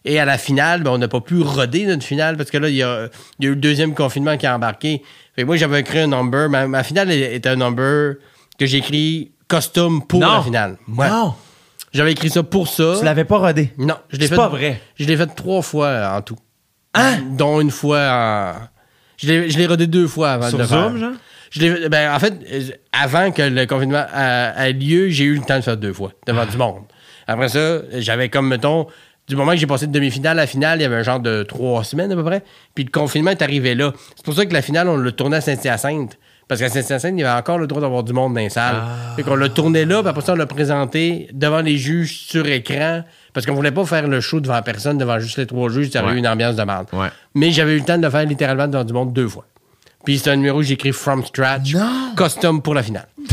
[0.04, 2.68] Et à la finale, ben, on n'a pas pu roder notre finale parce que là,
[2.68, 3.08] il y a,
[3.38, 5.02] il y a eu le deuxième confinement qui a embarqué.
[5.36, 6.48] Fait que moi, j'avais écrit un number.
[6.50, 8.14] Ma, ma finale était un number
[8.58, 10.36] que j'ai écrit custom pour Non.
[10.38, 10.76] la finale.
[10.88, 11.08] Ouais.
[11.08, 11.34] Non!
[11.92, 12.94] J'avais écrit ça pour ça.
[12.98, 13.72] Tu l'avais pas rodé?
[13.78, 14.36] Non, je l'ai C'est fait.
[14.36, 14.80] pas vrai.
[14.98, 16.36] Je l'ai fait trois fois euh, en tout.
[16.94, 17.18] Hein?
[17.36, 18.52] Dont une fois en.
[19.18, 20.96] Je l'ai, je l'ai rodé deux fois avant Sur de le Zoom, faire.
[20.98, 21.12] genre?
[21.50, 22.60] Je l'ai, ben, en fait, euh,
[22.92, 24.04] avant que le confinement
[24.56, 26.82] ait lieu, j'ai eu le temps de faire deux fois devant du monde.
[27.26, 28.86] Après ça, j'avais comme, mettons,
[29.28, 31.42] du moment que j'ai passé de demi-finale à finale, il y avait un genre de
[31.44, 32.42] trois semaines à peu près.
[32.74, 33.92] Puis le confinement est arrivé là.
[34.16, 36.18] C'est pour ça que la finale, on l'a tournée à Saint-Hyacinthe.
[36.52, 38.76] Parce qu'à Saint-Hyacinthe, il y avait encore le droit d'avoir du monde dans les salles.
[39.16, 42.46] Fait qu'on l'a tourné là, puis après ça, on l'a présenté devant les juges sur
[42.46, 43.04] écran.
[43.32, 46.02] Parce qu'on voulait pas faire le show devant personne, devant juste les trois juges, ça
[46.04, 46.88] aurait eu une ambiance de merde.
[46.92, 47.08] Ouais.
[47.34, 49.46] Mais j'avais eu le temps de le faire littéralement devant du monde deux fois.
[50.04, 52.12] Puis c'est un numéro que j'ai écrit from scratch, Non!
[52.14, 53.08] custom pour la finale.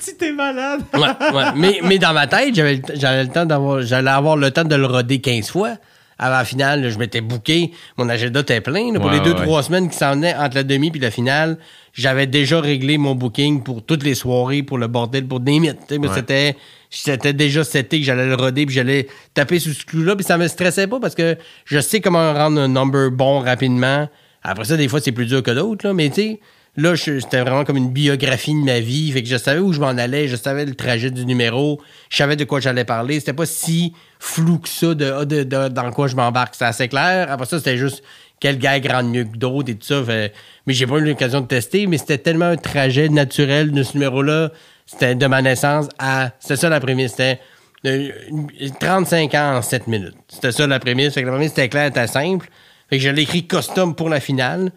[0.00, 0.82] Si t'es malade!
[0.94, 1.00] Ouais,
[1.34, 1.44] ouais.
[1.56, 4.86] Mais, mais dans ma tête, j'avais le temps d'avoir j'allais avoir le temps de le
[4.86, 5.70] roder 15 fois.
[6.18, 8.92] Avant la finale, je m'étais booké, mon agenda était plein.
[8.92, 8.98] là.
[8.98, 11.10] pour Ouais, les deux, ouais, trois semaines qui s'en venaient entre la demi puis la
[11.12, 11.58] finale,
[11.92, 15.90] j'avais déjà réglé mon booking pour toutes les soirées, pour le bordel, pour des mythes.
[15.90, 16.08] mais.
[16.14, 16.56] C'était
[16.90, 20.16] c'était déjà seté que j'allais le roder puis j'allais taper sur ce clou-là.
[20.16, 21.36] Puis ça me stressait pas parce que
[21.66, 24.08] je sais comment rendre un number bon rapidement.
[24.42, 26.40] Après ça, des fois, c'est plus dur que d'autres, là, mais tu sais,
[26.78, 29.10] là, c'était vraiment comme une biographie de ma vie.
[29.10, 32.16] Fait que je savais où je m'en allais, je savais le trajet du numéro, je
[32.16, 33.18] savais de quoi j'allais parler.
[33.18, 36.54] C'était pas si flou que ça de, dans quoi je m'embarque.
[36.54, 37.30] C'était assez clair.
[37.30, 38.04] Après ça, c'était juste
[38.38, 40.02] quel gars rend mieux que d'autres et tout ça.
[40.06, 43.94] Mais j'ai pas eu l'occasion de tester, mais c'était tellement un trajet naturel de ce
[43.94, 44.52] numéro-là.
[44.86, 46.30] C'était de ma naissance à.
[46.38, 47.10] C'était ça la prémisse.
[47.10, 47.40] C'était
[47.86, 48.10] euh,
[48.78, 50.16] 35 ans en 7 minutes.
[50.28, 51.14] C'était ça la prémisse.
[51.14, 52.48] Fait que la prémisse était claire, était simple.
[52.88, 54.70] Fait que je l'ai écrit custom pour la finale.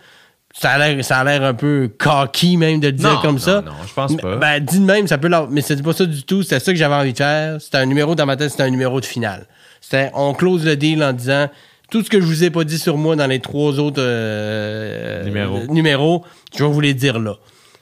[0.53, 3.36] Ça a l'air, ça a l'air un peu cocky même de le dire Non, comme
[3.36, 3.61] non, ça.
[3.61, 4.36] non, je pense pas.
[4.36, 5.49] Ben, dit de même, ça peut l'avoir.
[5.49, 6.44] Mais c'était pas ça du tout.
[6.44, 7.61] C'était ça que j'avais envie de faire.
[7.61, 9.45] C'était un numéro dans ma tête, c'était un numéro de finale.
[9.80, 11.49] C'était, on close le deal en disant
[11.90, 15.23] tout ce que je vous ai pas dit sur moi dans les trois autres euh,
[15.26, 15.57] Numéros.
[15.57, 16.26] euh, numéros,
[16.57, 17.36] je vais vous les dire là.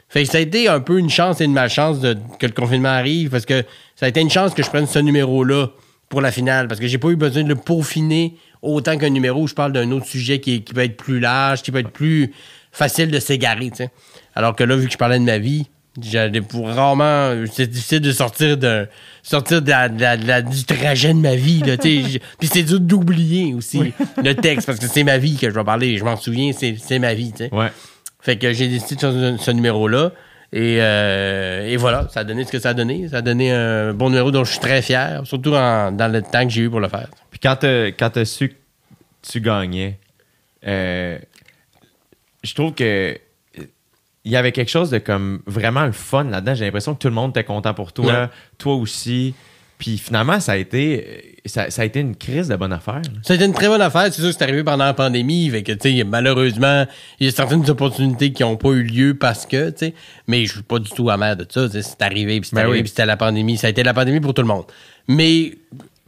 [0.08, 2.52] Fait que ça a été un peu une chance et une malchance de, que le
[2.54, 3.64] confinement arrive parce que
[3.96, 5.68] ça a été une chance que je prenne ce numéro-là
[6.10, 9.44] pour la finale parce que j'ai pas eu besoin de le peaufiner autant qu'un numéro
[9.44, 11.92] où je parle d'un autre sujet qui, qui peut être plus large, qui peut être
[11.92, 12.32] plus
[12.72, 13.90] facile de s'égarer, tu sais.
[14.36, 15.68] Alors que là, vu que je parlais de ma vie,
[16.02, 17.34] j'allais pour rarement.
[17.52, 18.88] C'est difficile de sortir de
[19.24, 21.60] sortir de la- de la- de la- du trajet de ma vie.
[21.62, 22.02] Là, tu
[22.40, 23.94] Puis c'est dur d'oublier aussi
[24.24, 25.98] le texte parce que c'est ma vie que je vais parler.
[25.98, 27.32] Je m'en souviens, c'est c'est ma vie.
[27.32, 27.54] tu sais.
[27.54, 27.72] Ouais.
[28.22, 30.12] Fait que j'ai décidé de ce, ce numéro-là.
[30.52, 33.08] Et, euh, et voilà, ça a donné ce que ça a donné.
[33.10, 36.22] Ça a donné un bon numéro dont je suis très fier, surtout en- dans le
[36.24, 37.08] temps que j'ai eu pour le faire.
[37.30, 38.56] Puis quand t'as su que
[39.22, 40.00] tu gagnais,
[40.66, 41.20] euh,
[42.44, 43.64] je trouve que euh,
[44.26, 46.56] il y avait quelque chose de comme vraiment le fun là-dedans.
[46.56, 48.28] J'ai l'impression que tout le monde était content pour toi, Ouais.
[48.58, 49.34] toi aussi.
[49.78, 53.02] Puis finalement, ça a été ça, ça a été une crise de bonne affaire.
[53.24, 54.04] Ça a été une très bonne affaire.
[54.12, 55.50] C'est sûr que c'est arrivé pendant la pandémie.
[55.50, 56.86] Fait que, tu sais, malheureusement,
[57.20, 59.94] il y a certaines opportunités qui n'ont pas eu lieu parce que, tu sais,
[60.28, 61.70] mais je suis pas du tout amer de ça.
[61.70, 62.84] C'est arrivé, puis c'est Ben arrivé, oui.
[62.84, 63.56] puis c'était la pandémie.
[63.58, 64.66] Ça a été la pandémie pour tout le monde.
[65.08, 65.54] Mais,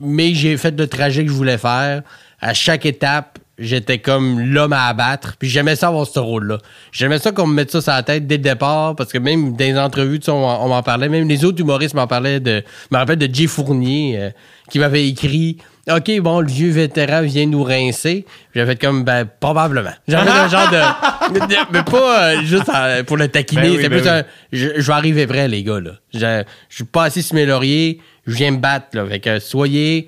[0.02, 2.04] mais j'ai fait le trajet que je voulais faire.
[2.42, 5.36] À chaque étape, j'étais comme l'homme à abattre.
[5.40, 6.58] Puis j'aimais ça avoir ce rôle-là.
[6.92, 9.52] J'aimais ça qu'on me mette ça sur la tête dès le départ, parce que même
[9.56, 11.08] dans les entrevues, tu sais, on, on m'en parlait.
[11.10, 12.64] Même les autres humoristes m'en parlaient de.
[12.92, 14.30] Je me rappelle de Jay Fournier, euh,
[14.70, 15.58] qui m'avait écrit.
[15.90, 18.26] OK, bon, le vieux vétéran vient nous rincer.
[18.54, 19.90] J'avais fait comme, ben, probablement.
[20.08, 23.62] J'avais un genre de, de- Mais pas euh, juste euh, pour le taquiner.
[23.64, 24.16] Ben oui, C'était ben plus oui.
[24.16, 24.24] un.
[24.52, 25.92] Je, je vais arriver vrai, les gars, là.
[26.14, 28.00] Je, je suis pas assis sur mes lauriers.
[28.28, 29.06] Je viens me battre, là.
[29.08, 30.08] Fait que soyez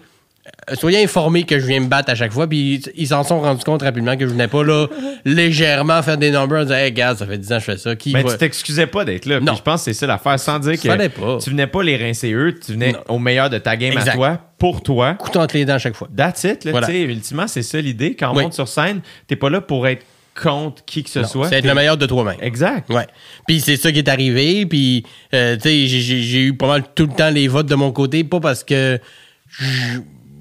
[0.73, 2.47] soyez informés que je viens me battre à chaque fois.
[2.47, 4.87] Puis ils- s'en sont rendus compte rapidement que je venais pas là
[5.25, 7.77] légèrement faire des numbers en disant Hey, gars, ça fait 10 ans que je fais
[7.77, 7.95] ça.
[7.95, 9.37] Qui Mais va- tu t'excusais pas d'être là.
[9.37, 9.55] Puis Non.
[9.55, 10.39] je pense que c'est ça l'affaire.
[10.39, 11.37] Sans dire que pas.
[11.41, 12.99] tu venais pas les rincer eux, tu venais Non.
[13.09, 15.13] au meilleur de ta game à toi, pour toi.
[15.15, 16.07] couteau entre les dents à chaque fois.
[16.15, 16.65] That's it.
[16.65, 16.87] Là, Voilà.
[16.87, 18.15] tu sais, Ultimement, c'est ça l'idée.
[18.15, 18.43] Quand on Oui.
[18.43, 20.05] monte sur scène, t'es pas là pour être
[20.41, 21.47] contre qui que ce Non, soit.
[21.49, 22.37] C'est être le meilleur de toi-même.
[22.41, 22.89] Exact.
[22.89, 23.05] Ouais.
[23.47, 24.65] Puis c'est ça qui est arrivé.
[24.65, 25.03] Puis,
[25.33, 28.23] euh, tu sais, j'ai- eu pas mal tout le temps les votes de mon côté.
[28.23, 28.99] Pas parce que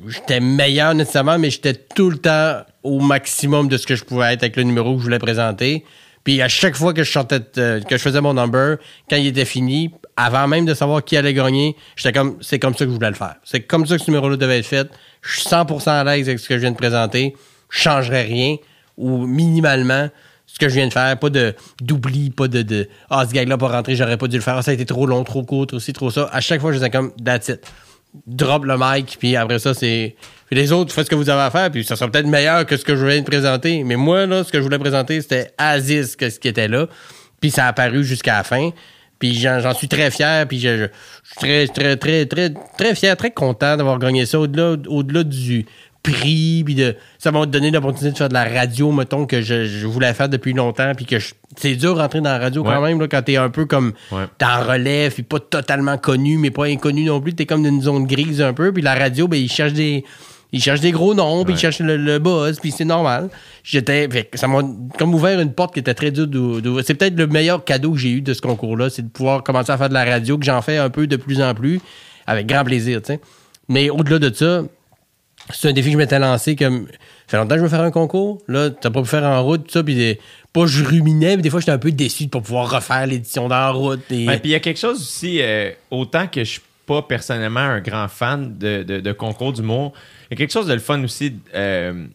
[0.08, 4.32] j'étais meilleur nécessairement, mais j'étais tout le temps au maximum de ce que je pouvais
[4.34, 5.84] être avec le numéro que je voulais présenter.
[6.24, 8.76] Puis à chaque fois que je sortais, de- que je faisais mon number,
[9.10, 12.74] quand il était fini, avant même de savoir qui allait gagner, j'étais comme, c'est comme
[12.74, 13.36] ça que je voulais le faire.
[13.44, 14.88] C'est comme ça que ce numéro-là devait être fait.
[15.22, 17.34] Je suis 100% à l'aise avec ce que je viens de présenter.
[17.70, 18.56] Je changerais rien
[18.96, 20.08] ou minimalement
[20.46, 23.68] ce que je viens de faire, pas de d'oubli, pas de, ah ce gars-là pas
[23.68, 25.78] rentré, j'aurais pas dû le faire, Ah, ça a été trop long, trop court, trop
[25.80, 26.28] ci, trop ça.
[26.30, 27.60] À chaque fois, je faisais comme that's it.
[28.26, 30.16] Drop le mic, puis après ça, c'est.
[30.46, 32.66] Puis les autres, faites ce que vous avez à faire, puis ça sera peut-être meilleur
[32.66, 33.84] que ce que je viens de présenter.
[33.84, 36.88] Mais moi, là, ce que je voulais présenter, c'était Aziz, que ce qui était là.
[37.40, 38.70] Puis ça a apparu jusqu'à la fin.
[39.18, 40.86] Puis j'en suis très fier, puis je, je-
[41.24, 45.64] suis très, très, très, très, très fier, très content d'avoir gagné ça au-delà au-delà du
[46.02, 49.66] prix, puis de, ça m'a donné l'opportunité de faire de la radio, mettons, que je,
[49.66, 52.64] je voulais faire depuis longtemps, puis que je- c'est dur de rentrer dans la radio
[52.64, 54.24] quand même, là, quand t'es un peu comme, Ouais.
[54.38, 57.68] t'es en relève, puis pas totalement connu, mais pas inconnu non plus, t'es comme dans
[57.68, 60.04] une zone grise un peu, puis la radio, ben, ils cherchent des...
[60.54, 63.30] Ils cherchent des gros noms, puis ils cherchent le, le buzz, puis c'est normal.
[63.64, 64.58] J'étais, ça m'a
[64.98, 66.28] comme ouvert une porte qui était très dure.
[66.84, 69.72] C'est peut-être le meilleur cadeau que j'ai eu de ce concours-là, c'est de pouvoir commencer
[69.72, 71.80] à faire de la radio, que j'en fais un peu de plus en plus,
[72.26, 73.20] avec grand plaisir, tu sais.
[73.70, 74.60] Mais au-delà de ça,
[75.50, 76.92] c'est un défi que je m'étais lancé comme ça
[77.28, 78.38] fait longtemps que je veux faire un concours.
[78.48, 80.18] Là t'as pas pu faire en route tout ça puis
[80.52, 83.48] pas je ruminais mais des fois j'étais un peu déçu de pas pouvoir refaire l'édition
[83.48, 86.50] d'en route et Ouais, puis il y a quelque chose aussi, euh, autant que je
[86.50, 89.92] suis pas personnellement un grand fan de, de, de concours d'humour,
[90.30, 92.06] il y a quelque chose de le fun aussi euh,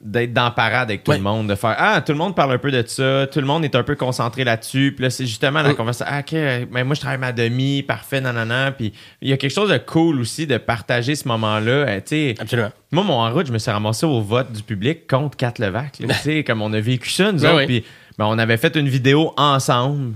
[0.00, 1.16] d'être dans la parade avec tout Ouais.
[1.16, 3.46] le monde, de faire Ah, tout le monde parle un peu de ça, tout le
[3.46, 6.32] monde est un peu concentré là-dessus, puis là, c'est justement la conversation Ah, ok,
[6.70, 9.78] mais moi je travaille ma demi, parfait, nanana, puis il y a quelque chose de
[9.78, 12.34] cool aussi de partager ce moment-là, euh, sais.
[12.38, 15.54] absolument Moi, mon en route, je me suis ramassé au vote du public contre Kat
[15.58, 15.98] Levac.
[15.98, 16.14] là.
[16.46, 17.66] Comme on a vécu ça, nous Ben autres.
[17.66, 17.84] Puis
[18.16, 20.14] ben, on avait fait une vidéo ensemble.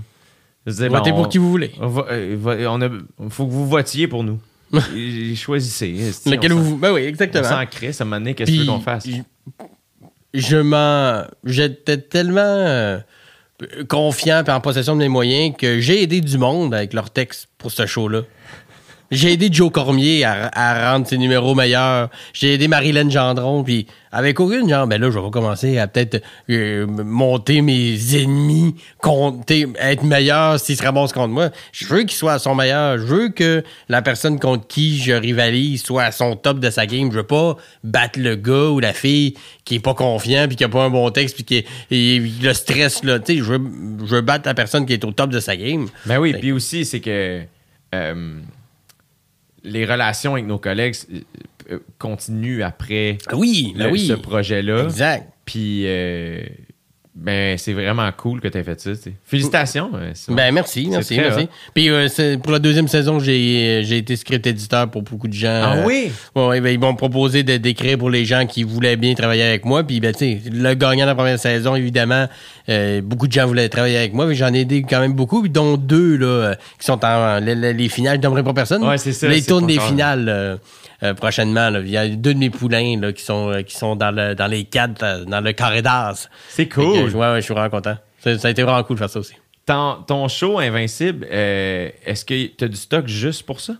[0.65, 2.87] Je disais, ben, votez on- pour qui vous voulez on va- euh, on a,
[3.29, 4.39] faut que vous votiez pour nous.
[5.35, 5.89] Choisissez.
[6.09, 8.67] esti, lequel vous ben oui exactement s'en crée, ça m'a donné qu'est-ce que tu Puis,
[8.67, 9.07] veux qu'on fasse?
[10.33, 12.99] je- m'en j'étais tellement euh,
[13.87, 17.47] confiant et en possession de mes moyens que j'ai aidé du monde avec leur texte
[17.57, 18.21] pour ce show là
[19.13, 22.09] j'ai aidé Joe Cormier à, à rendre ses numéros meilleurs.
[22.33, 23.63] J'ai aidé Marilyn Gendron.
[23.63, 28.75] Puis avec aucune genre, ben là, je vais commencer à peut-être euh, monter mes ennemis,
[29.01, 31.49] compter, être meilleur s'ils se ramassent contre moi.
[31.71, 32.97] Je veux qu'ils soient à son meilleur.
[32.97, 36.85] Je veux que la personne contre qui je rivalise soit à son top de sa
[36.85, 37.11] game.
[37.11, 39.33] Je veux pas battre le gars ou la fille
[39.65, 42.19] qui est pas confiant puis qui a pas un bon texte puis qui est, et
[42.19, 43.19] le stress là.
[43.19, 43.61] Tu sais, je veux,
[44.05, 45.87] je veux battre la personne qui est au top de sa game.
[46.05, 47.41] Ben oui, puis aussi, c'est que
[47.93, 48.39] euh,
[49.63, 51.19] les relations avec nos collègues euh,
[51.71, 54.07] euh, continuent après Oui, ben le- oui.
[54.07, 54.83] ce projet-là.
[54.83, 55.29] Exact.
[55.45, 56.41] Puis, euh,
[57.15, 58.89] ben, c'est vraiment cool que tu aies fait ça.
[59.23, 59.91] Félicitations.
[59.93, 60.35] euh, Simon.
[60.37, 61.47] Ben merci, merci, merci.
[61.75, 62.07] Puis euh,
[62.41, 65.61] pour la deuxième saison, j'ai été script éditeur pour beaucoup de gens.
[65.63, 66.11] Ah Euh, oui?
[66.35, 69.63] ouais, ben, ils m'ont proposé de- d'écrire pour les gens qui voulaient bien travailler avec
[69.63, 69.83] moi.
[69.83, 72.27] Puis ben tu sais, le gagnant de la première saison, évidemment,
[72.69, 74.25] euh, beaucoup de gens voulaient travailler avec moi.
[74.25, 77.73] mais J'en ai aidé quand même beaucoup, dont deux là qui sont en les, les-
[77.73, 78.19] les finales.
[78.23, 78.83] Je pas personne.
[78.83, 80.59] Ouais, c'est ça, Les tournes des finales
[81.03, 81.69] euh, prochainement.
[81.69, 81.79] là.
[81.81, 84.35] Il y a deux de mes poulains là, qui sont euh, qui sont dans le
[84.35, 86.27] dans les cadres euh, dans le carré d'as.
[86.49, 87.15] C'est Fait que, cool.
[87.15, 87.97] ouais, ouais, je suis vraiment content.
[88.23, 89.33] Ça, ça a été vraiment cool de faire ça aussi.
[89.65, 93.73] Ton, ton show Invincible, euh, est-ce que tu as du stock juste pour ça?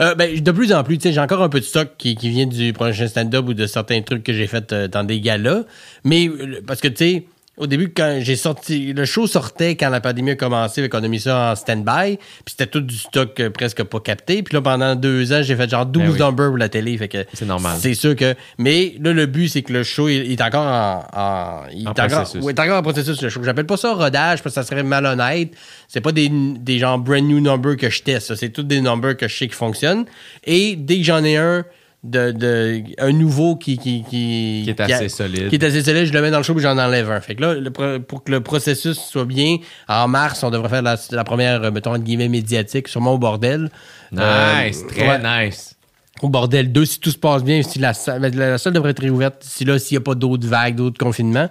[0.00, 2.14] Euh, ben, de plus en plus, tu sais, j'ai encore un peu de stock qui,
[2.16, 5.62] qui vient du prochain stand-up ou de certains trucs que j'ai fait dans des galas.
[6.04, 6.30] Mais,
[6.66, 7.24] parce que, tu sais,
[7.56, 11.02] au début, quand j'ai sorti, le show sortait quand la pandémie a commencé, fait qu'on
[11.04, 14.42] a mis ça en stand-by, puis c'était tout du stock euh, presque pas capté.
[14.42, 16.18] Puis là, pendant deux ans, j'ai fait genre 12 Ben oui.
[16.18, 17.76] numbers pour la télé, fait que C'est normal.
[17.80, 20.66] C'est sûr que, mais là, le but, c'est que le show, il, il est encore
[20.66, 22.42] en, en- il En est encore, processus.
[22.44, 23.42] ouais, il est encore en processus, le show.
[23.44, 25.52] J'appelle pas ça rodage parce que ça serait malhonnête.
[25.86, 28.26] C'est pas des, des genre brand new numbers que je teste.
[28.28, 28.36] ça.
[28.36, 30.06] C'est tous des numbers que je sais qui fonctionnent.
[30.44, 31.64] Et dès que j'en ai un,
[32.04, 35.48] de, de, un nouveau qui, qui, qui, Qui est a- assez solide.
[35.48, 37.20] Qui est assez solide, je le mets dans le show puis j'en enlève un.
[37.20, 39.56] Fait que là, le pour que le processus soit bien,
[39.88, 43.18] en mars, on devrait faire la, la première, euh, mettons, entre guillemets, médiatique, sûrement au
[43.18, 43.70] bordel.
[44.12, 45.74] Nice, Euh, très ouais nice.
[46.22, 49.00] au bordel 2 si tout se passe bien si la salle, la, salle devrait être
[49.02, 51.48] réouverte si là s'il n'y a pas d'autres vagues d'autres confinements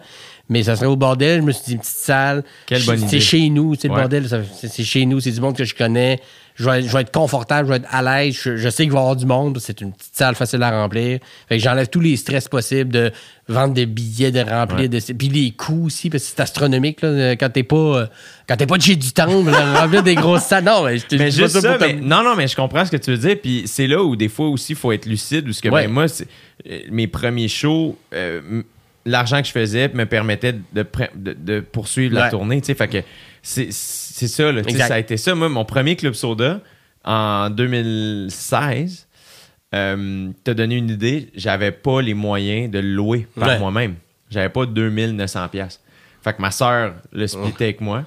[0.47, 3.07] mais ça serait au bordel je me suis dit une petite salle Quelle bonne c'est
[3.07, 3.19] idée.
[3.19, 6.21] chez nous c'est le bordel c'est c'est chez nous c'est du monde que je connais
[6.55, 8.83] je vais, être- je vais être confortable, je vais être à l'aise, je, je sais
[8.83, 11.19] qu'il va y avoir du monde, c'est une petite salle facile à remplir.
[11.49, 13.11] Fait que j'enlève tous les stress possibles de
[13.47, 17.31] vendre des billets, de remplir, de, puis les coûts aussi, parce que c'est astronomique, là,
[17.35, 18.05] quand t'es pas, euh,
[18.47, 20.63] quand t'es pas de chez du temple, remplir des grosses salles.
[20.63, 22.55] Non, mais je te Mais je dis pas juste ça, mais- non, non, mais je
[22.55, 23.37] comprends ce que tu veux dire.
[23.41, 25.51] Puis c'est là où des fois aussi, il faut être lucide.
[25.51, 25.87] Ce que, Ouais.
[25.87, 26.05] ben, moi,
[26.69, 28.61] euh, mes premiers shows, euh,
[29.05, 30.85] l'argent que je faisais me permettait de,
[31.15, 32.61] de, de poursuivre la tournée.
[32.61, 32.75] tu sais.
[32.75, 32.97] Fait que
[33.41, 33.67] c'est
[34.15, 35.33] c'est ça, là, ça a été ça.
[35.33, 36.61] Moi, mon premier Club Soda,
[37.03, 39.07] en 2016,
[39.73, 43.59] euh, t'as donné une idée, j'avais pas les moyens de le louer par Ouais.
[43.59, 43.95] moi-même.
[44.29, 45.81] J'avais pas 2900 pièces.
[46.23, 48.03] Fait que ma soeur le splittait avec moi.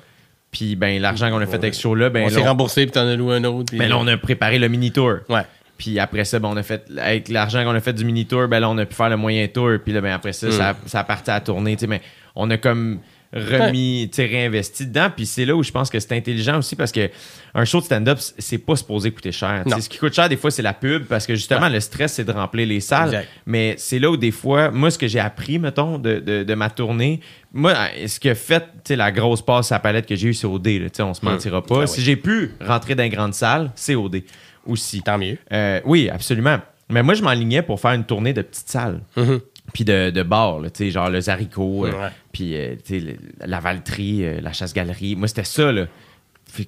[0.53, 3.07] Puis ben l'argent qu'on a fait avec ce show-là, ben on s'est remboursé, puis t'en
[3.07, 3.67] as loué un autre.
[3.71, 5.19] puis- ben là, on a préparé le mini-tour.
[5.29, 5.43] Ouais.
[5.77, 8.61] Puis après ça, ben, on a fait, avec l'argent qu'on a fait du mini-tour, ben
[8.61, 9.73] là, on a pu faire le moyen tour.
[9.85, 12.01] Puis là, ben, après ça, ça, ça a parti à sais, Mais
[12.37, 13.01] on a comme
[13.33, 15.09] remis, tu réinvesti dedans.
[15.15, 17.11] Puis c'est là où je pense que c'est intelligent aussi parce que
[17.55, 19.65] un show de stand-up, c'est pas supposé coûter cher.
[19.81, 22.25] Ce qui coûte cher, des fois, c'est la pub parce que justement, le stress, c'est
[22.25, 23.09] de remplir les salles.
[23.09, 23.29] Exact.
[23.47, 26.55] Mais c'est là où des fois, moi, ce que j'ai appris, mettons, de, de, de
[26.55, 27.21] ma tournée,
[27.53, 27.75] moi,
[28.07, 30.47] ce qui a fait, tu sais, la grosse passe à palette que j'ai eue, c'est
[30.47, 30.67] OD.
[30.67, 31.77] Là, Tu sais, on se mentira pas.
[31.77, 31.89] Ah oui.
[31.89, 34.23] Si j'ai pu rentrer dans une grande salle, c'est OD
[34.67, 35.01] aussi.
[35.03, 35.39] Tant mieux.
[35.53, 36.59] Euh, oui, absolument.
[36.91, 39.01] Mais moi, je m'enlignais pour faire une tournée de petites salles.
[39.17, 39.41] Mhm.
[39.73, 42.09] Puis de, de bars, là, tu sais, genre le Zarico, euh, Ouais.
[42.33, 43.17] puis euh, le-
[43.47, 45.17] la Valtrie, euh, la Chasse-Galerie.
[45.17, 45.87] Moi, c'était ça là,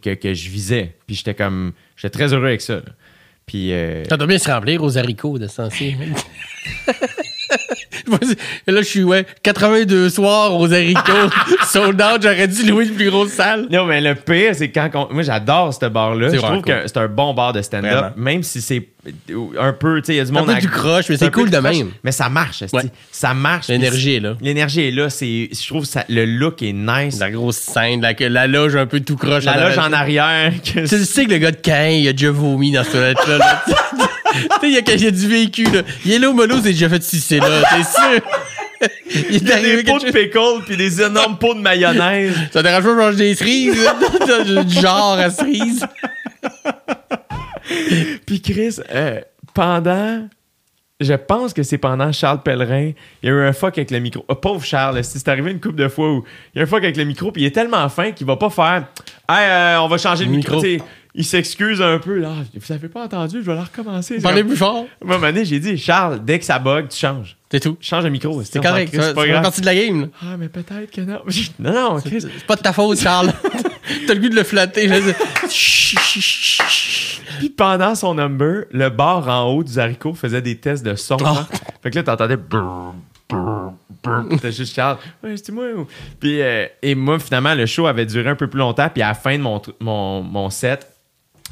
[0.02, 0.94] que, que je visais.
[1.06, 1.72] Puis j'étais comme.
[1.96, 2.74] J'étais très heureux avec ça.
[2.76, 2.82] là.
[3.46, 3.72] Puis.
[3.72, 5.62] euh, Ça doit bien se remplir aux haricots de ce
[8.66, 11.30] là, je suis, ouais, 82 soirs aux haricots.
[11.66, 13.66] Sold out, j'aurais dû louer une plus grosse salle.
[13.70, 14.90] Non, mais le pire, c'est quand.
[14.94, 16.28] on- Moi, j'adore ce bar-là.
[16.32, 16.64] Je trouve cool.
[16.64, 18.88] que c'est un bon bar de stand-up, même si c'est
[19.58, 20.00] un peu.
[20.00, 20.46] Tu sais, il y a du Un monde.
[20.46, 21.90] peu à- du croche, mais un c'est cool de croche, même.
[22.04, 22.62] Mais ça marche.
[22.72, 22.82] Ouais.
[23.10, 23.68] Ça marche.
[23.68, 24.34] L'énergie est là.
[24.40, 25.08] L'énergie est là.
[25.10, 27.18] C'est, je trouve que le look est nice.
[27.18, 29.44] La grosse scène, la, la loge un peu tout croche.
[29.44, 30.24] La loge en arrière.
[30.24, 30.52] arrière.
[30.62, 33.64] que- Tu sais que le gars de Cain, il a déjà vomi dans ce toilette-là.
[34.34, 34.58] là.
[34.60, 35.82] tu sais, il y, a- y a du vécu, là.
[36.04, 37.62] Yellow Molo s'est déjà fait sucer, là.
[37.70, 38.20] C'est sûr?
[39.10, 42.32] Il y a des pots de pickle puis des énormes pots de mayonnaise.
[42.52, 44.62] Ça dérange pas de manger des cerises, là.
[44.64, 45.84] du genre à cerises.
[48.26, 49.20] Puis Chris, euh,
[49.54, 50.28] pendant,
[51.00, 52.92] je pense que c'est pendant Charles Pellerin,
[53.22, 54.24] il y a eu un fuck avec le micro.
[54.28, 56.24] Oh, pauvre Charles, si c'est arrivé une couple de fois où
[56.54, 58.36] il y a un fuck avec le micro, puis il est tellement fin qu'il va
[58.36, 58.86] pas faire
[59.28, 60.62] Hey, euh, on va changer le micro.
[60.62, 60.86] Micro.
[61.18, 62.16] Il s'excuse un peu.
[62.20, 64.20] Là, vous avez pas entendu, je vais la recommencer.
[64.20, 64.86] Parlez plus fort.
[65.02, 67.36] À un moment donné, j'ai dit Charles, dès que ça bug, tu changes.
[67.50, 67.76] C'est tout.
[67.80, 68.40] Change le micro.
[68.44, 68.90] C'est correct.
[68.92, 69.42] C'est pas grave.
[69.42, 70.06] partie de la game, là.
[70.22, 71.18] Ah, mais peut-être que non.
[71.58, 72.20] Non, non, Chris.
[72.20, 73.32] C'est pas de ta faute, Charles.
[74.06, 74.88] T'as le goût de le flatter.
[77.38, 81.16] Puis pendant son number, le bar en haut du haricot faisait des tests de son.
[81.24, 81.48] Ah.
[81.82, 82.38] Fait que là, t'entendais.
[84.30, 84.98] C'était juste Charles.
[85.24, 85.64] Ouais, c'est moi.
[86.20, 88.88] Puis, euh, et moi, finalement, le show avait duré un peu plus longtemps.
[88.88, 90.86] Puis à la fin de mon, mon, mon set,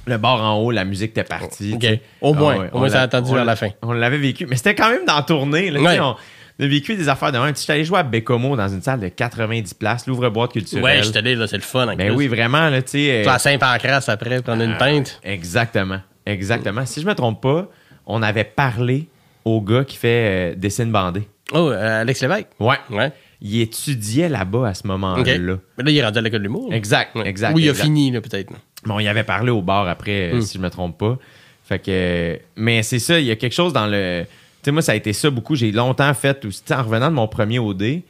[0.07, 1.73] le bar en haut, la musique était partie.
[1.75, 1.81] Ok.
[1.81, 1.99] tu.
[2.21, 2.55] Au moins.
[2.55, 3.71] Ah ouais, Au moins, on ça a attendu vers l'a- fin.
[3.83, 4.47] On l'avait vécu.
[4.47, 5.71] Mais c'était quand même dans la tournée.
[5.71, 6.01] Là, tu sais, Ouais.
[6.01, 6.15] on,
[6.61, 7.53] on a vécu des affaires de même.
[7.53, 10.85] Tu J'étais allé jouer à Bécomo dans une salle de 90 places, l'ouvre-boîte culturelle.
[10.85, 11.95] Ouais, je te dis, là, c'est le fun.
[11.97, 12.99] Ben oui, vraiment, là, tu sais.
[12.99, 15.21] Tu euh, vas à Saint-Pancras après, prendre une pinte.
[15.25, 16.01] Exactement.
[16.25, 16.87] Exactement.
[16.87, 17.69] Si je me trompe pas,
[18.07, 19.09] on avait parlé
[19.45, 21.29] au gars qui fait euh, dessine bandé.
[21.53, 22.49] Oh, euh, Alex Lévesque?
[22.59, 22.77] Ouais.
[22.91, 23.13] Ouais.
[23.41, 25.23] Il étudiait là-bas à ce moment-là.
[25.25, 26.73] Mais là, il est rendu à l'école de l'humour.
[26.73, 27.55] Exact, exact.
[27.55, 27.85] Oui, il a exact.
[27.85, 28.51] fini, là, peut-être.
[28.87, 30.41] Bon, il avait parlé au bar après, euh, Mm.
[30.43, 31.19] si je me trompe pas.
[31.65, 32.39] Fait que.
[32.57, 34.23] Mais c'est ça, il y a quelque chose dans le.
[34.25, 34.29] Tu
[34.65, 35.55] sais, moi, ça a été ça beaucoup.
[35.57, 36.45] J'ai longtemps fait.
[36.45, 38.03] aussi- En revenant de mon premier OD,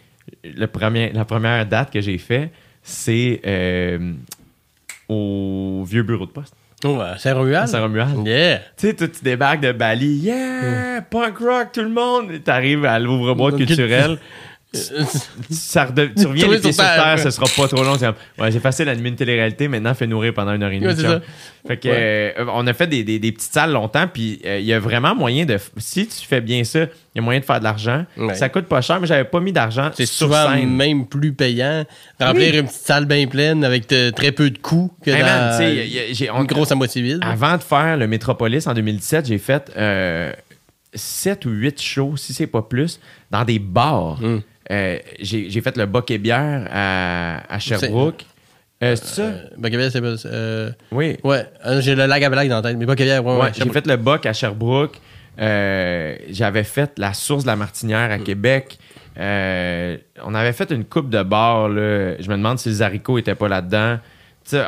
[0.44, 2.50] le premier, la première date que j'ai fait,
[2.82, 4.12] c'est euh,
[5.08, 6.54] au vieux bureau de poste.
[6.84, 7.68] Oh, à Saint-Romuald?
[7.68, 8.26] Saint-Romuald.
[8.26, 8.58] Yeah.
[8.76, 12.30] Tu sais, tu débarques de Bali, yeah, punk rock, tout le monde.
[12.44, 14.18] T'arrives à l'ouvre-boîte culturelle.
[15.50, 17.18] Ça tu reviens les pieds sur terre.
[17.18, 17.96] ce sera pas trop long.
[17.98, 18.08] C'est
[18.40, 20.86] ouais, facile d'animer une télé-réalité, maintenant fais nourrir pendant une heure et demie.
[20.92, 21.18] Ouais.
[21.66, 22.34] Fait que, Ouais.
[22.38, 24.78] euh, on a fait des, des- des petites salles longtemps, puis euh, il y a
[24.78, 25.58] vraiment moyen de.
[25.78, 28.04] Si tu fais bien ça, il y a moyen de faire de l'argent.
[28.34, 30.70] Ça coûte pas cher, mais j'avais pas mis d'argent C'est souvent scène.
[30.70, 31.84] même plus payant.
[32.20, 32.58] Remplir Oui.
[32.60, 35.58] une petite salle bien pleine avec de- très peu de coûts que Hey, man, dans
[35.58, 37.18] tu sais, y a- y a- j'ai- on- une grosse à moitié vide.
[37.22, 39.72] Avant de faire le Métropolis en 2017, j'ai fait
[40.94, 43.00] 7 ou 8 shows, si c'est pas plus,
[43.30, 44.18] dans des bars.
[44.20, 44.40] Mm.
[44.70, 48.24] Euh, j'ai fait le Boc et Bière à, à Sherbrooke.
[48.82, 49.22] Euh, c'est ça?
[49.22, 50.14] Euh, Bacavière, c'est pas.
[50.26, 51.16] euh, oui.
[51.24, 53.50] ouais, euh, j'ai le lag à blague dans la tête, mais Bacavière, ouais, Ouais, ouais.
[53.54, 55.00] j'ai fait le Boc à Sherbrooke.
[55.40, 58.12] Euh, J'avais fait la source de la Martinière Mm.
[58.12, 58.78] à Québec.
[59.18, 61.68] Euh, on avait fait une coupe de bars.
[61.68, 62.16] Là.
[62.20, 63.98] Je me demande si les haricots étaient pas là-dedans.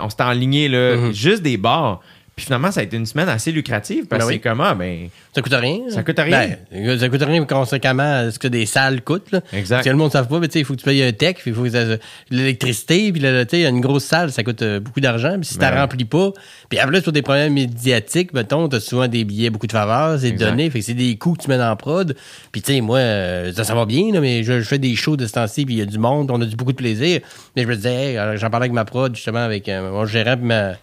[0.02, 1.12] On s'était enligné là, Mhm.
[1.12, 2.00] juste des bars.
[2.38, 4.40] Puis finalement, ça a été une semaine assez lucrative parce Ben que oui.
[4.42, 5.78] c'est comme, ah, ben, Ça coûte rien.
[5.90, 6.50] Ça coûte rien.
[6.70, 9.32] Ben, ça coûte rien conséquemment ce que des salles coûtent.
[9.32, 9.40] Là.
[9.52, 9.76] Exact.
[9.78, 11.02] Parce que le monde ne savent pas, mais tu sais, il faut que tu payes
[11.02, 11.96] un tech, puis il faut que ça-
[12.30, 15.34] l'électricité, puis là, tu sais, une grosse salle, ça coûte euh, beaucoup d'argent.
[15.34, 15.80] Puis si tu Ben ouais.
[15.80, 16.30] remplis pas,
[16.68, 19.72] puis en plus, pour des problèmes médiatiques, mettons, tu as souvent des billets, beaucoup de
[19.72, 22.14] faveurs, c'est donné, fait que c'est des coûts que tu mets dans la prod.
[22.52, 24.94] Puis tu sais, moi, euh, ça, ça va bien, là, mais je, je fais des
[24.94, 26.76] shows de ce temps-ci, puis il y a du monde, on a du beaucoup de
[26.76, 27.20] plaisir.
[27.56, 30.36] Mais je me disais, hey, j'en parlais avec ma prod, justement, avec euh, mon gérant,
[30.36, 30.74] puis ma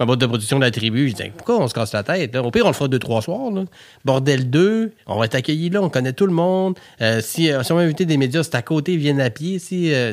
[0.00, 1.08] ma boîte de production de la tribu.
[1.08, 2.34] Je disais, pourquoi on se casse la tête?
[2.34, 2.42] là?
[2.42, 3.50] Au pire, on le fera deux, trois soirs.
[3.50, 3.64] là.
[4.04, 6.78] Bordel 2, on va être accueillis là, on connaît tout le monde.
[7.00, 9.30] Euh, si, euh, si on veut inviter des médias, c'est à côté, ils viennent à
[9.30, 9.58] pied.
[9.58, 10.12] Si, euh,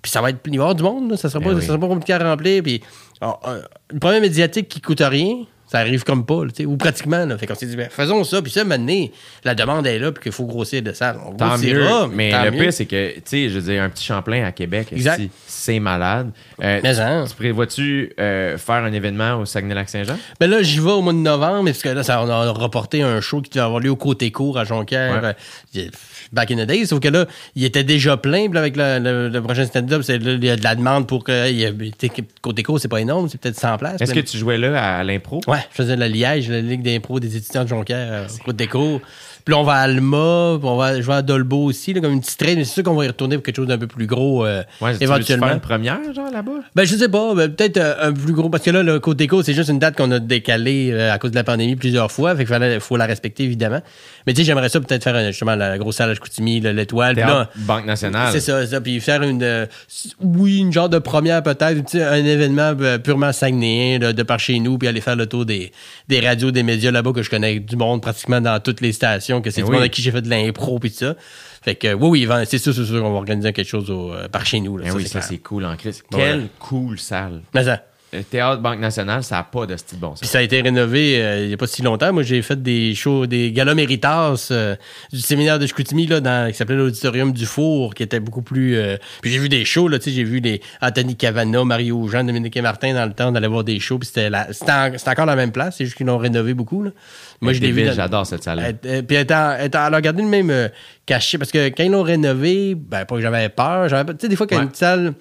[0.00, 1.16] puis ça va être avoir du monde, là.
[1.16, 1.60] ça sera, Ben pas, oui.
[1.60, 2.62] ça sera pas compliqué à remplir.
[2.62, 2.80] Puis,
[3.20, 3.62] alors, euh,
[3.92, 5.38] le premier médiatique qui coûte rien,
[5.70, 7.24] ça arrive comme pas, là, tu sais, ou pratiquement.
[7.26, 7.36] Là.
[7.38, 8.40] Fait qu'on s'est dit, ben, faisons ça.
[8.42, 9.06] Puis ça, maintenant,
[9.44, 11.18] la demande est là, puis qu'il faut grossir de salle.
[11.26, 11.84] On Tant mieux.
[12.12, 12.58] Mais tant le mieux.
[12.64, 14.88] pire, c'est que, tu sais, je veux dire, un petit Champlain à Québec,
[15.46, 16.30] c'est malade.
[16.62, 17.24] Euh, Mais hein.
[17.28, 20.16] tu prévois-tu euh, faire un événement au Saguenay-Lac-Saint-Jean?
[20.40, 23.02] Ben là, j'y vais au mois de novembre, parce que là, ça, on a reporté
[23.02, 25.34] un show qui devait avoir lieu au côté court à Jonquière, Ouais.
[25.76, 25.88] euh,
[26.32, 27.26] back in the days, sauf que là,
[27.56, 30.62] il était déjà plein, là, avec le, le- le prochain stand-up, il y a de
[30.64, 31.72] la demande pour que, y a-
[32.42, 34.00] côté court, c'est pas énorme, c'est peut-être 100 places.
[34.00, 35.40] Est-ce que tu jouais là à, à l'impro?
[35.46, 38.66] Ouais, je faisais de la Liège, la Ligue d'impro des étudiants de Jonquière, au côté
[38.66, 39.00] court.
[39.44, 42.12] Puis là, on va à Alma, puis on va jouer à Dolbeau aussi, là, comme
[42.12, 43.86] une petite traîne, mais c'est sûr qu'on va y retourner pour quelque chose d'un peu
[43.86, 45.46] plus gros, euh, Ouais, tu veux-tu éventuellement.
[45.46, 46.52] faire une première, genre, là-bas?
[46.74, 47.34] Ben, je sais pas.
[47.34, 48.50] ben, peut-être euh, un plus gros.
[48.50, 51.18] Parce que là, le Côte Déco, c'est juste une date qu'on a décalée euh, à
[51.18, 52.32] cause de la pandémie plusieurs fois.
[52.32, 53.80] Fait qu'il fallait, faut la respecter, évidemment.
[54.26, 57.16] Mais tu sais, j'aimerais ça peut-être faire justement la grosse salle à Chicoutimi, là, l'étoile.
[57.16, 58.32] Là, Banque Nationale.
[58.32, 58.80] c'est ça, c'est ça.
[58.80, 59.42] Puis faire une.
[59.42, 59.66] euh,
[60.20, 61.96] oui, une genre de première peut-être.
[61.96, 64.78] Un événement euh, purement saguenéen là, de par chez nous.
[64.78, 65.72] Puis aller faire le tour des,
[66.08, 69.40] des radios, des médias là-bas que je connais du monde pratiquement dans toutes les stations.
[69.40, 69.72] Que c'est Eh du oui.
[69.74, 70.78] monde avec qui j'ai fait de l'impro.
[70.78, 71.14] Puis tout ça.
[71.62, 74.28] Fait que oui, oui, c'est sûr, c'est sûr qu'on va organiser quelque chose au, euh,
[74.28, 74.76] par chez nous.
[74.78, 76.02] Là, Ben oui, ça, c'est cool en crise.
[76.12, 76.18] Ouais.
[76.18, 77.42] Quelle cool salle.
[77.54, 77.82] Mais ça.
[78.10, 81.22] Le Théâtre Banque Nationale, ça n'a pas de style bon Puis ça a été rénové
[81.22, 82.10] euh, il n'y a pas si longtemps.
[82.10, 84.76] Moi, j'ai fait des shows, des galas méritas euh,
[85.12, 88.76] du séminaire de Chicoutimi, là, dans, qui s'appelait l'Auditorium du Four, qui était beaucoup plus...
[88.76, 92.08] euh, Puis j'ai vu des shows, là, tu sais, j'ai vu les Anthony Cavana, Mario
[92.08, 93.98] Jean, Dominique et Martin dans le temps d'aller voir des shows.
[93.98, 96.90] Puis c'était, en- encore la même place, c'est juste qu'ils l'ont rénové beaucoup, là.
[97.42, 97.88] Moi, je l'ai vu...
[97.94, 100.68] J'adore cette elle- puis elle, a gardé le même euh,
[101.04, 104.36] cachet parce que quand ils l'ont rénové, ben pas que j'avais peur, tu sais des
[104.36, 104.62] fois quand Ouais.
[104.64, 105.12] une salle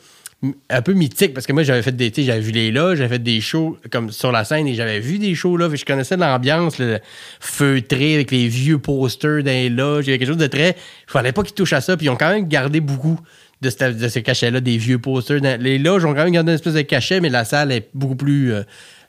[0.69, 3.23] un peu mythique parce que moi j'avais fait des j'avais vu les là, j'avais fait
[3.23, 6.77] des shows comme sur la scène et j'avais vu des shows là, je connaissais l'ambiance
[6.77, 6.99] le
[7.39, 10.69] feutré avec les vieux posters dans les loges, il y avait quelque chose de très
[11.07, 13.19] il fallait pas qu'ils touchent à ça puis ils ont quand même gardé beaucoup
[13.61, 15.41] de, ce- de ce cachet-là, des vieux posters.
[15.41, 17.89] Dans- les loges ont quand même gardé une espèce de cachet, mais la salle est
[17.95, 18.61] beaucoup plus euh,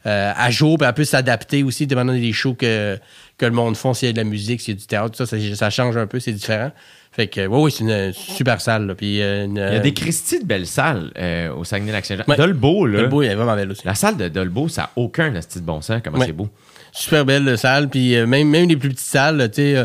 [0.06, 2.98] euh, à jour, puis elle peut s'adapter aussi, dépendant des shows que,
[3.36, 5.10] que le monde font, s'il y a de la musique, s'il y a du théâtre,
[5.18, 6.70] tout ça, ça change un peu, c'est différent.
[7.18, 8.86] Fait que, oui, oui, c'est une super salle.
[8.86, 12.22] là, puis, euh, une, Il y a des Christie de belles salles euh, au Saguenay-Lac-Saint-Jean.
[12.28, 12.36] Ouais.
[12.36, 13.00] Dolbeau, là.
[13.02, 13.82] Le beau, elle est vraiment belle aussi.
[13.84, 16.00] La salle de Dolbeau, ça n'a aucun style de bon sens.
[16.04, 16.26] Comment Ouais.
[16.26, 16.48] c'est beau.
[16.92, 19.84] Super belle euh, salle, puis euh, même, même les plus petites salles, tu sais, euh,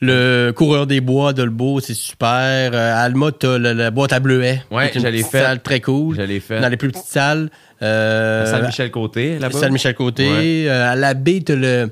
[0.00, 2.28] le coureur des bois d'Olbeau, c'est super.
[2.72, 4.62] Euh, à Alma, t'as le- la boîte à bleuets.
[4.70, 5.40] Ouais, qui est une je l'ai petite fait.
[5.42, 6.14] salle très cool.
[6.16, 6.60] Je l'ai fait.
[6.60, 7.50] Dans les plus petites salles.
[7.82, 9.58] Euh, salle Michel Côté, là-bas.
[9.58, 10.28] Salle Michel Côté.
[10.30, 10.64] Ouais.
[10.68, 11.90] Euh, à la baie, t'as le.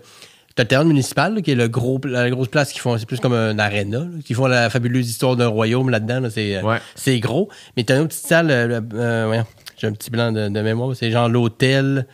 [0.57, 3.07] T'as le théâtre municipal, là, qui est le gros, la grosse place qui font, c'est
[3.07, 6.63] plus comme un aréna, qui font la fabuleuse histoire d'un royaume là-dedans, là, c'est, euh,
[6.63, 6.79] Ouais.
[6.97, 7.49] c'est gros.
[7.77, 9.43] Mais t'as une autre petite salle, euh, euh,
[9.79, 12.07] j'ai un petit blanc de, de mémoire, c'est genre l'hôtel.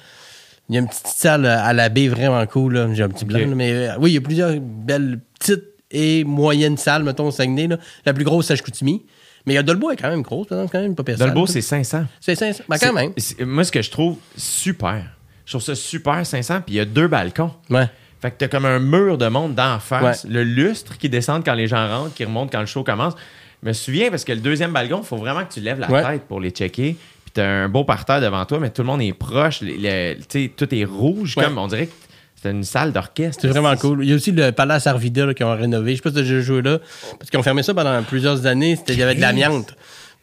[0.69, 2.89] Il y a une petite salle à la baie vraiment cool, là.
[2.93, 6.25] J'ai un petit blanc, là, mais euh, oui, il y a plusieurs belles petites et
[6.25, 7.79] moyennes salles, mettons, au Saguenay, là.
[8.05, 9.07] La plus grosse, c'est Chicoutimi.
[9.47, 11.63] Mais il y a Dolbeau est quand même grosse, quand même, pas Dolbeau, salle, c'est
[11.63, 12.05] 500.
[12.21, 12.65] C'est 500.
[12.69, 13.13] Ben, quand même.
[13.47, 15.05] Moi, ce que je trouve super,
[15.45, 17.53] je trouve ça super 500, puis il y a deux balcons.
[17.71, 17.87] Ouais.
[18.21, 20.31] Fait que t'as comme un mur de monde d'en face, Ouais.
[20.31, 23.15] le lustre qui descend quand les gens rentrent, qui remonte quand le show commence.
[23.63, 25.91] Je me souviens parce que le deuxième balcon, il faut vraiment que tu lèves la
[25.91, 26.03] Ouais.
[26.03, 26.97] tête pour les checker.
[27.25, 29.61] Puis t'as un beau parterre devant toi, mais tout le monde est proche.
[29.61, 31.45] tout est rouge, Ouais.
[31.45, 31.93] comme on dirait que
[32.41, 33.41] c'est une salle d'orchestre.
[33.43, 34.05] C'est vraiment cool.
[34.05, 35.93] Il y a aussi le Palace Arvida là, qui ont rénové.
[35.93, 36.79] Je sais pas si tu as joué là.
[37.19, 38.77] Parce qu'ils ont fermé ça pendant plusieurs années.
[38.77, 39.75] C'était- Il y avait de l'amiante.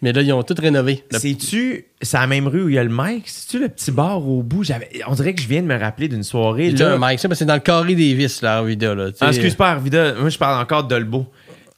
[0.03, 1.03] Mais là, ils ont tout rénové.
[1.11, 3.23] Le- C'est-tu, c'est la même rue où il y a le Mike?
[3.25, 4.63] C'est-tu le petit bar au bout?
[5.07, 6.71] On dirait que je viens de me rappeler d'une soirée.
[6.71, 6.93] Là.
[6.93, 8.93] un que c'est dans le carré des vis, là, Arvida.
[8.93, 9.11] Là.
[9.21, 10.13] Ah, excuse pas, Arvida.
[10.15, 11.25] Moi, je parle encore de Dolbeau.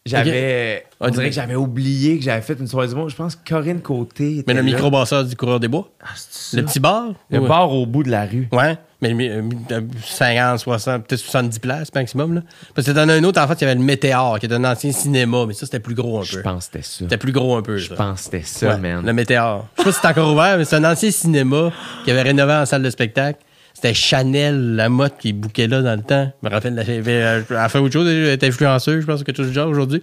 [0.08, 0.86] J'avais.
[1.00, 3.10] On Ah, dirait que j'avais oublié que j'avais fait une soirée du monde.
[3.10, 4.38] Je pense que Corinne Côté.
[4.38, 5.90] était Mais le microbasseur du coureur des bois?
[6.02, 7.14] Ah, c'est Le petit bar?
[7.32, 7.48] Le Ouais.
[7.48, 8.48] bar au bout de la rue.
[8.52, 8.78] Ouais.
[9.14, 9.41] Mais euh,
[9.72, 12.36] euh, 50, 60, peut-être 70 places maximum.
[12.36, 12.41] Là.
[12.73, 14.56] Parce que t'en as un autre, en fait, il y avait le Météor, qui était
[14.56, 15.45] un ancien cinéma.
[15.48, 16.41] Mais ça, c'était plus gros un Je peu.
[16.41, 16.95] pense que c'était ça.
[16.99, 17.77] C'était plus gros un peu.
[17.77, 19.06] Je pense que c'était ça, Ouais, man.
[19.06, 19.68] Le Météor.
[19.77, 21.72] Je sais pas si c'est encore ouvert, mais c'est un ancien cinéma
[22.03, 23.40] qui avait rénové en salle de spectacle.
[23.73, 26.32] C'était Chanel, la motte qui bouquait là dans le temps.
[26.41, 29.49] Je me rappelle, elle a fait autre chose, elle était influenceuse, je pense, quelque chose
[29.49, 30.02] du genre aujourd'hui.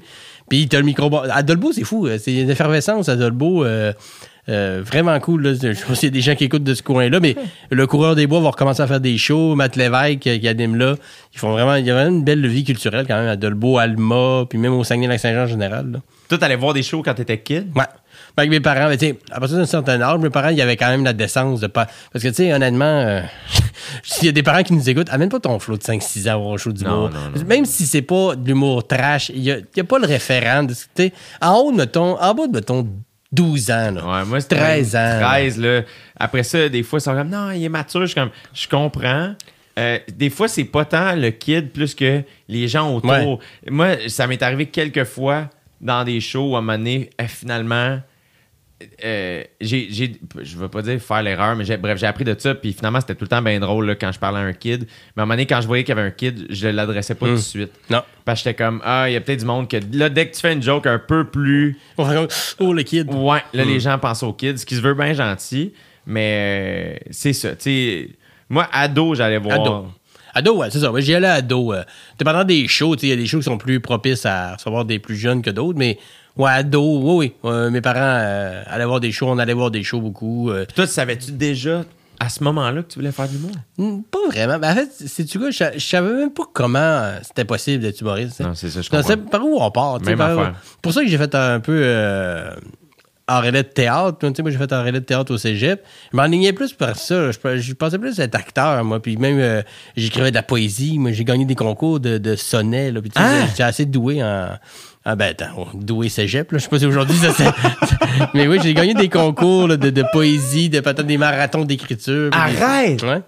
[0.50, 2.06] Puis t'as le micro À Dolbeau, c'est fou.
[2.18, 3.64] C'est une effervescence à Dolbeau.
[3.64, 3.94] Euh,
[4.48, 5.42] Euh, vraiment cool.
[5.42, 5.54] Là.
[5.54, 7.36] Je sais pas s'il y a des gens qui écoutent de ce coin-là, mais
[7.70, 9.54] le coureur des bois va recommencer à faire des shows.
[9.54, 10.96] Matt Lévesque qui, qui anime là.
[11.32, 13.78] Ils font vraiment, il y a vraiment une belle vie culturelle quand même à Dolbeau,
[13.78, 15.92] Alma, puis même au Saguenay-Lac-Saint-Jean en général.
[15.92, 15.98] Là.
[16.28, 17.68] Toi, t'allais voir des shows quand t'étais kid?
[17.76, 17.84] Ouais.
[18.36, 20.88] Avec mes parents, mais à partir d'un certain âge, mes parents, il y avait quand
[20.88, 21.86] même la décence de pas.
[22.12, 23.20] Parce que, tu sais, honnêtement, euh,
[24.02, 26.42] s'il y a des parents qui nous écoutent, amène pas ton flot de 5-6 ans
[26.42, 27.10] au show d'humour.
[27.10, 27.44] Non, non.
[27.46, 30.62] Même si c'est pas de l'humour trash, il y a, pas le référent.
[30.64, 31.10] de-
[31.42, 32.88] en haut de, mettons, en bas de, mettons,
[33.32, 34.04] 12 ans, là.
[34.04, 35.18] Ouais, moi, c'était 13 ans.
[35.20, 35.82] 13, là.
[36.18, 38.02] Après ça, des fois, ils sont comme, non, il est mature.
[38.02, 39.34] Je suis comme, je comprends.
[39.78, 43.10] Euh, des fois, c'est pas tant le kid plus que les gens autour.
[43.10, 43.38] Ouais.
[43.70, 45.48] Moi, ça m'est arrivé quelques fois
[45.80, 47.98] dans des shows où à un moment donné, euh, finalement,
[49.04, 52.34] euh, j'ai, j'ai- je veux pas dire faire l'erreur, mais j'ai, bref, j'ai appris de
[52.38, 52.54] ça.
[52.54, 54.86] Puis finalement, c'était tout le temps bien drôle là, quand je parlais à un kid.
[55.16, 57.14] Mais à un moment donné, quand je voyais qu'il y avait un kid, je l'adressais
[57.14, 57.72] pas tout de suite.
[57.90, 58.02] Non.
[58.24, 60.34] Parce que j'étais comme, ah, il y a peut-être du monde que là, dès que
[60.34, 61.78] tu fais une joke un peu plus.
[61.98, 63.08] Oh, le kid.
[63.12, 63.68] Ouais, là, Hmm.
[63.68, 65.72] les gens pensent aux kids, ce qui se veut bien gentil,
[66.06, 67.50] mais euh, c'est ça.
[67.50, 68.08] Tu sais,
[68.48, 69.60] moi, ado, j'allais voir.
[69.60, 69.86] Ado.
[70.34, 70.90] Ado, ouais, c'est ça.
[70.90, 71.74] Moi, j'y allais ado.
[71.74, 71.82] Euh,
[72.18, 74.54] dépendant des shows, tu sais, il y a des shows qui sont plus propices à
[74.54, 75.98] recevoir des plus jeunes que d'autres, mais
[76.36, 77.50] ouais, ado, oui, oui.
[77.50, 80.50] Euh, mes parents euh, allaient voir des shows, on allait voir des shows beaucoup.
[80.50, 81.84] euh, Toi, savais-tu déjà
[82.20, 83.50] à ce moment-là que tu voulais faire de l'humour?
[83.78, 84.58] Hmm, Pas vraiment.
[84.58, 88.00] Ben, en fait, c'est tu quoi, je, je savais même pas comment c'était possible d'être
[88.00, 88.40] humoriste.
[88.40, 88.48] hein.
[88.48, 89.16] Non, c'est ça, je comprends.
[89.30, 90.00] par où on part.
[90.02, 90.54] Même par où- affaire.
[90.80, 92.54] Pour ça que j'ai fait un peu euh,
[93.32, 94.18] en relais de théâtre.
[94.20, 95.82] Tu sais, moi, j'ai fait un relais de théâtre au cégep.
[96.12, 97.30] Je m'enlignais plus par ça.
[97.30, 99.00] Je, je pensais plus être acteur, moi.
[99.00, 99.62] Puis même, euh,
[99.96, 100.98] j'écrivais de la poésie.
[100.98, 102.90] Moi, j'ai gagné des concours de, de sonnets.
[102.90, 103.00] Là.
[103.00, 103.46] Puis, tu sais, Ah!
[103.48, 104.48] J'étais assez doué en...
[105.04, 106.58] Ah ben attends, oh, doué cégep, là.
[106.58, 107.50] Je sais pas si aujourd'hui ça c'est.
[108.34, 112.30] Mais oui, j'ai gagné des concours là, de, de poésie, de peut-être des marathons d'écriture.
[112.30, 113.02] puis Arrête!
[113.02, 113.20] Ouais.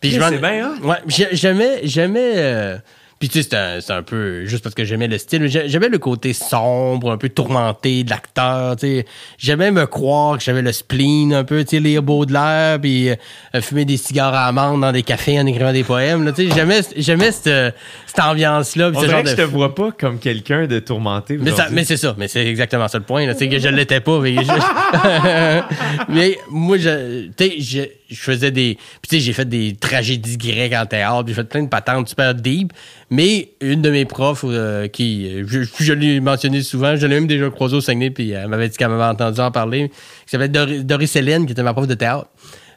[0.00, 0.86] Puis m'en- c'est bien hot.
[0.86, 0.98] Ouais,
[1.32, 2.34] j'aimais, j'aimais.
[2.36, 2.78] euh,
[3.18, 5.48] Puis tu sais, c'est un, c'est un peu juste parce que j'aimais le style, mais
[5.48, 8.76] j'ai- j'aimais le côté sombre, un peu tourmenté de l'acteur.
[8.76, 9.06] Tu sais,
[9.38, 13.16] j'aimais me croire que j'avais le spleen un peu, tu sais, lire Baudelaire, puis euh,
[13.60, 16.24] fumer des cigares à amande dans des cafés en écrivant des poèmes.
[16.24, 16.30] là.
[16.32, 17.74] Tu sais, j'aimais, j'aimais cette,
[18.06, 18.92] cette ambiance-là.
[18.94, 21.38] On ce genre que je de te vois pas comme quelqu'un de tourmenté.
[21.38, 23.26] mais, ça- mais c'est ça, mais c'est exactement ça le point.
[23.26, 23.34] là.
[23.36, 24.20] C'est que je l'étais pas.
[24.20, 24.42] Mais, je-
[26.08, 28.76] mais moi, je, tu sais, je, faisais des.
[29.00, 32.08] Puis tu sais, j'ai fait des tragédies grecques en théâtre, j'ai fait plein de patentes
[32.08, 32.72] super deep.
[33.10, 37.26] Mais une de mes profs, euh, qui, je, je l'ai mentionné souvent, je l'ai même
[37.26, 40.48] déjà croisé au Saguenay, puis elle m'avait dit qu'elle m'avait entendu en parler, qui s'appelait
[40.48, 42.28] Dor- Doris Hélène, qui était ma prof de théâtre.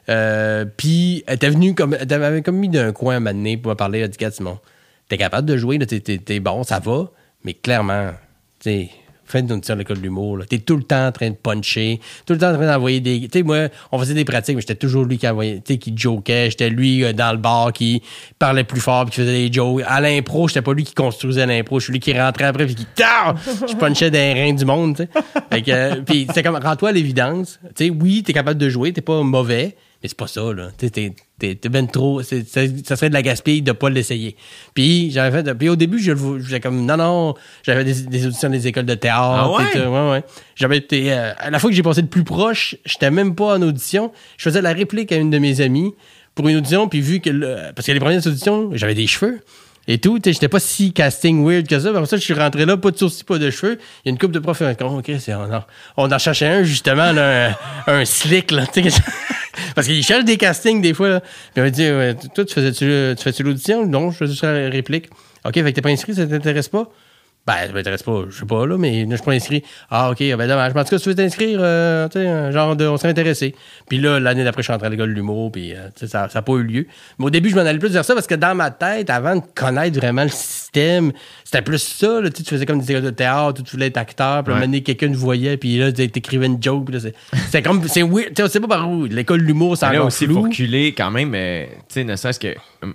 [0.08, 1.96] Euh, puis elle était venue comme.
[1.98, 4.00] Elle m'avait comme mis d'un coin à donné pour me parler.
[4.00, 4.58] Elle a dit, Simon,
[5.08, 7.10] t'es capable de jouer, t'es, t'es bon, ça va,
[7.44, 8.10] mais clairement,
[8.60, 8.90] tu sais,
[9.32, 10.40] fais une audition à l'école de l'humour.
[10.48, 13.20] T'es tout le temps en train de puncher, tout le temps en train d'envoyer des.
[13.22, 16.50] Tu sais, moi, on faisait des pratiques, mais j'étais toujours lui qui envoyait, qui jokait,
[16.50, 18.02] j'étais lui euh, dans le bar qui
[18.38, 19.82] parlait plus fort, puis qui faisait des jokes.
[19.86, 22.74] À l'impro, j'étais pas lui qui construisait l'impro, je suis lui qui rentrait après, puis
[22.74, 22.86] qui.
[22.98, 25.72] Je punchais des reins du monde, tu sais.
[25.72, 27.58] Euh, puis comme, rends-toi à l'évidence.
[27.74, 30.68] Tu sais, oui, t'es capable de jouer, t'es pas mauvais, mais c'est pas ça, là.
[30.76, 32.22] T'es- t'es t'es ben trop.
[32.22, 34.36] c'est- Ça, ça serait de la gaspille de pas l'essayer.
[34.74, 35.54] Puis j'avais fait.
[35.54, 37.34] Puis au début, je faisais comme non, non,
[37.64, 39.20] j'avais des, des auditions des écoles de théâtre.
[39.20, 39.64] Ah ouais?
[39.72, 40.22] tout, ouais, ouais.
[40.54, 41.12] J'avais été.
[41.12, 44.12] euh, à la fois que j'ai passé le plus proche, j'étais même pas en audition.
[44.36, 45.94] Je faisais la réplique à une de mes amies
[46.34, 47.30] pour une audition, puis vu que.
[47.30, 49.40] le- parce que les premières auditions, j'avais des cheveux.
[49.88, 51.88] Et tout, j'étais pas si casting weird que ça.
[51.88, 53.78] Après ça, je suis rentré là, pas de sourcils, pas de cheveux.
[54.04, 55.64] Il y a une couple de profs qui Oh, OK, c'est- on, en,
[55.96, 57.48] on en cherchait un, justement, là,
[57.88, 58.64] un, un slick, là.
[59.54, 61.22] Tu Parce qu'ils cherchent des castings, des fois, là.
[61.54, 61.88] Puis on dit,
[62.34, 63.86] toi, tu faisais-tu, tu fais-tu l'audition?
[63.86, 65.10] Non, je faisais juste la réplique.
[65.44, 66.88] OK, fait que t'es pas inscrit, ça t'intéresse pas?
[67.44, 69.64] Ben, ça m'intéresse pas, je sais pas, là, mais je suis pas inscrit.
[69.90, 70.74] Ah, OK, ben dommage.
[70.74, 73.08] Mais en tout cas, si tu veux t'inscrire, euh, tu sais, genre de, on serait
[73.08, 73.56] intéressé.
[73.88, 76.28] Puis là, l'année d'après, je suis rentré à l'école de l'humour, puis euh, tu ça
[76.32, 76.86] n'a pas eu lieu.
[77.18, 79.34] Mais au début, je m'en allais plus vers ça parce que dans ma tête, avant
[79.34, 81.10] de connaître vraiment le système,
[81.52, 83.88] c'était plus ça, là, tu sais, tu faisais comme des écoles de théâtre, tu voulais
[83.88, 84.66] être acteur, puis à un Ouais.
[84.66, 87.10] moment donné, quelqu'un te voyait, puis là, tu t'écrivais une joke, puis là,
[87.50, 89.04] c'est- comme, c'est weird, tu sais, pas par où.
[89.04, 90.48] L'école de l'humour, là encore aussi, flou.
[90.96, 91.32] quand même.
[91.34, 92.54] euh, tu sais, ne serait-ce que.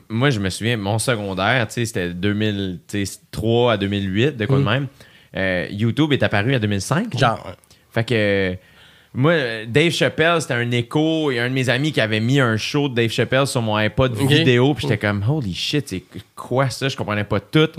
[0.10, 4.64] Moi, je me souviens, mon secondaire, tu sais, c'était 2003 à 2008, de quoi de
[4.64, 4.88] même.
[5.36, 7.18] Euh, YouTube est apparu en 2005.
[7.18, 7.54] Genre,
[7.92, 8.56] Fait que.
[9.14, 9.34] Moi,
[9.68, 11.32] Dave Chappelle, c'était un écho.
[11.32, 13.48] Il y a un de mes amis qui avait mis un show de Dave Chappelle
[13.48, 14.76] sur mon iPod vidéo.
[14.76, 16.04] Puis j'étais comme, holy shit, c'est
[16.36, 16.88] quoi ça?
[16.88, 17.70] Je comprenais pas tout.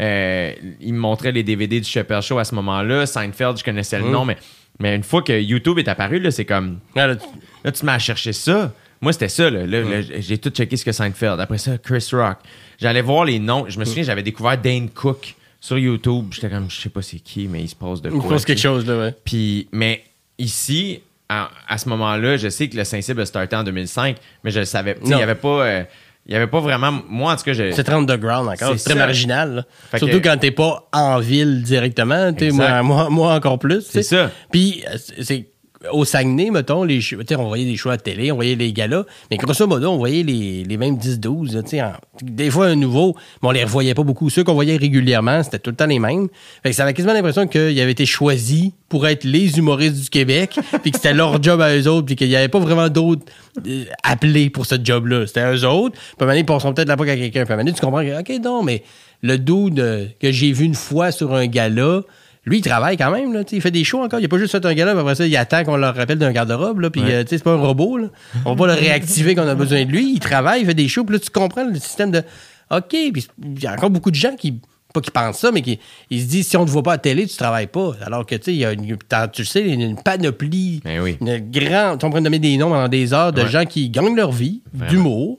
[0.00, 3.06] Euh, il me montrait les DVD du Chappelle Show à ce moment-là.
[3.06, 4.24] Seinfeld, je connaissais le nom.
[4.24, 4.36] Mais,
[4.78, 6.78] mais une fois que YouTube est apparu, là, c'est comme.
[6.96, 7.26] là, là, tu-
[7.62, 8.72] Là, tu m'as cherché ça.
[9.02, 9.50] Moi, c'était ça.
[9.50, 9.66] Là.
[9.66, 11.38] Là, là, j'ai tout checké ce que Seinfeld.
[11.40, 12.38] Après ça, Chris Rock.
[12.80, 13.66] J'allais voir les noms.
[13.68, 16.28] Je me souviens, j'avais découvert Dane Cook sur YouTube.
[16.32, 18.30] J'étais comme, je sais pas c'est qui, mais il se passe de il quoi.
[18.30, 19.14] pose quelque chose, là, ouais.
[19.24, 20.02] Puis, mais
[20.38, 24.50] ici, à, à ce moment-là, je sais que le Saint-Cybe a starté en 2005, mais
[24.50, 24.96] je le savais.
[25.02, 25.66] Il n'y avait pas.
[25.66, 25.84] euh,
[26.30, 26.92] il y avait pas vraiment.
[27.08, 27.72] Moi, en tout cas, je.
[27.72, 28.78] C'est très underground encore.
[28.78, 29.54] C'est très marginal.
[29.56, 29.98] là.
[29.98, 32.32] Surtout que- quand t'es pas en ville directement.
[32.52, 33.84] Moi, moi, moi encore plus.
[33.90, 34.30] C'est ça.
[34.52, 35.48] Puis, euh, c'est.
[35.92, 37.00] Au Saguenay, mettons, les,
[37.38, 39.96] on voyait des shows à la télé, on voyait les galas, mais grosso modo, on
[39.96, 41.92] voyait les, mêmes 10-12, là, tu sais, en-
[42.22, 44.28] des fois un nouveau, mais on les revoyait pas beaucoup.
[44.28, 46.28] Ceux qu'on voyait régulièrement, c'était tout le temps les mêmes.
[46.62, 50.10] Fait que ça avait quasiment l'impression qu'ils avaient été choisis pour être les humoristes du
[50.10, 52.90] Québec, puis que c'était leur job à eux autres, puis qu'il n'y avait pas vraiment
[52.90, 53.24] d'autres
[53.66, 55.26] euh, appelés pour ce job-là.
[55.26, 55.98] C'était eux autres.
[56.18, 57.44] Puis à ils passeront peut-être la POC à quelqu'un.
[57.44, 58.82] Puis à un moment donné, tu comprends que, OK, non, mais
[59.22, 62.02] le dude euh, que j'ai vu une fois sur un gala,
[62.46, 63.32] lui, il travaille quand même.
[63.34, 64.18] Là, il fait des shows encore.
[64.20, 66.32] Il a pas juste fait un puis après ça, il attend qu'on le rappelle d'un
[66.32, 66.80] garde-robe.
[66.80, 67.98] là, Puis, euh, tu sais, c'est pas un robot.
[67.98, 68.08] Là.
[68.46, 70.12] On va pas le réactiver quand on a besoin de lui.
[70.14, 71.04] Il travaille, il fait des shows.
[71.04, 72.22] Puis là, tu comprends le système de
[72.70, 72.88] OK.
[73.12, 74.58] Puis il y a encore beaucoup de gens qui,
[74.94, 76.92] pas qui pensent ça, mais qui ils se disent si on ne te voit pas
[76.92, 77.92] à la télé, tu travailles pas.
[78.06, 79.86] Alors que, tu sais, il y a une, t'as- tu le sais, il y a
[79.86, 81.18] une panoplie, Ben oui.
[81.20, 82.02] une grande.
[82.02, 83.48] On pourrait nommer des noms pendant des heures de Ouais.
[83.48, 85.38] gens qui gagnent leur vie, d'humour,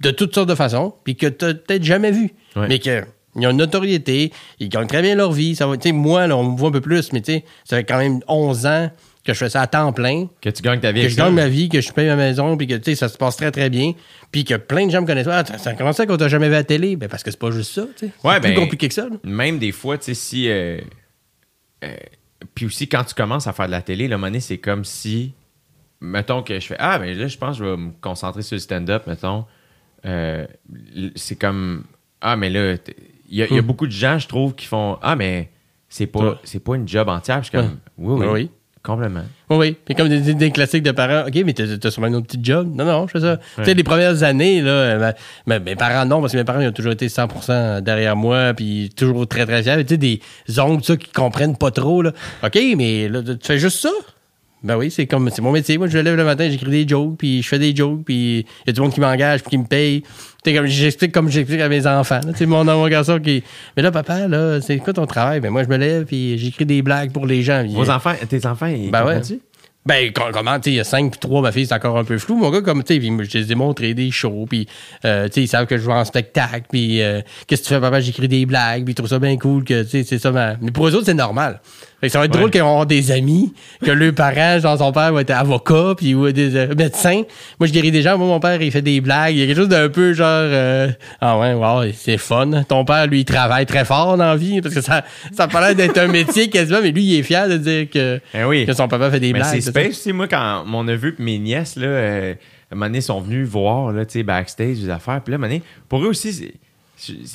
[0.00, 2.32] de toutes sortes de façons, puis que tu peut-être jamais vu.
[2.56, 2.66] Ouais.
[2.68, 3.04] Mais que.
[3.36, 5.54] Ils ont une notoriété, ils gagnent très bien leur vie.
[5.54, 7.84] Ça va, moi, là, on me voit un peu plus, mais tu sais, ça fait
[7.84, 8.90] quand même 11 ans
[9.24, 11.34] que je fais ça à temps plein, Que tu gagnes ta vie que je gagne
[11.34, 13.50] ma vie, que je paye ma maison, puis que tu sais, ça se passe très
[13.50, 13.92] très bien,
[14.32, 15.28] puis que plein de gens me connaissent.
[15.30, 17.38] Ah, ça- commence ça qu'on t'a jamais vu à la télé, ben parce que c'est
[17.38, 17.82] pas juste ça.
[17.82, 19.02] Ouais, c'est ben, plus compliqué que ça.
[19.08, 19.16] là.
[19.22, 20.48] Même des fois, tu sais, si.
[20.48, 20.80] euh,
[21.84, 21.94] euh,
[22.54, 25.34] puis aussi, quand tu commences à faire de la télé, le monnaie, c'est comme si.
[26.00, 28.54] Mettons que je fais Ah, ben là, je pense que je vais me concentrer sur
[28.54, 29.44] le stand-up, mettons.
[30.06, 30.46] Euh,
[31.14, 31.84] c'est comme
[32.22, 32.76] Ah, mais là,
[33.30, 33.66] il y, a- il y a Hmm.
[33.66, 35.50] beaucoup de gens, je trouve, qui font Ah, mais
[35.88, 36.34] c'est pas, Ouais.
[36.44, 37.38] c'est pas une job entière.
[37.42, 38.26] Je suis comme Oui, oui.
[38.26, 38.50] Ben oui.
[38.82, 39.24] Complètement.
[39.50, 39.76] Oui, oui.
[39.84, 42.66] Puis comme des, des classiques de parents, OK, mais t'as sûrement un autre petit job.
[42.74, 43.36] Non, non, je fais ça.
[43.58, 45.12] Tu sais, les premières années, là, ma-
[45.44, 48.54] ma- mes parents, non, parce que mes parents, ils ont toujours été 100% derrière moi,
[48.54, 49.84] puis toujours très, très fiers.
[49.84, 50.20] Tu sais, des
[50.58, 52.12] oncles, ça, qui comprennent pas trop, là.
[52.42, 53.90] OK, mais là, tu fais juste ça?
[54.62, 55.78] Ben oui, c'est comme, c'est mon métier.
[55.78, 58.40] Moi, je me lève le matin, j'écris des jokes, puis je fais des jokes, puis
[58.40, 60.02] il y a du monde qui m'engage, puis qui me paye.
[60.44, 62.20] Comme j'explique comme j'explique à mes enfants.
[62.34, 63.42] sais, mon, mon garçon qui.
[63.76, 65.40] Mais là, papa, là, c'est quoi ton travail?
[65.40, 67.64] Ben moi, je me lève, puis j'écris des blagues pour les gens.
[67.68, 69.14] Vos enfants, tes enfants, ils ben ouais.
[69.86, 71.96] Ben, com- comment, tu sais, il y a 5 puis 3, ma fille, c'est encore
[71.96, 72.36] un peu flou.
[72.36, 74.68] Mon gars, comme, tu sais, je les ai montré des shows, puis,
[75.06, 77.72] euh, tu sais, ils savent que je joue en spectacle, puis, euh, qu'est-ce que tu
[77.74, 80.18] fais, papa, j'écris des blagues, puis ils trouvent ça bien cool, que, tu sais, c'est
[80.18, 81.62] ça, ma- Mais pour eux autres, c'est normal.
[82.00, 82.38] Fait que ça va être Ouais.
[82.38, 83.52] drôle qu'ils vont avoir des amis,
[83.84, 87.22] que leurs parents, genre, son père va être avocat, puis ou des euh, médecins.
[87.58, 89.34] Moi, je guéris des gens, moi, mon père, il fait des blagues.
[89.34, 90.90] Il y a quelque chose d'un peu, genre, euh,
[91.20, 92.50] ah ouais, wow, c'est fun.
[92.66, 95.74] Ton père, lui, il travaille très fort dans la vie, parce que ça, ça a
[95.74, 98.64] d'être un métier quasiment, mais lui, il est fier de dire que, Eh oui.
[98.64, 99.60] que son papa fait des Mais blagues.
[99.60, 102.76] c'est space, tu sais, moi, quand mon neveu et mes nièces, là, euh, à un
[102.76, 105.20] moment donné, sont venus voir, là, tu sais, backstage, des affaires.
[105.22, 106.50] Puis là, à un moment donné, pour eux aussi,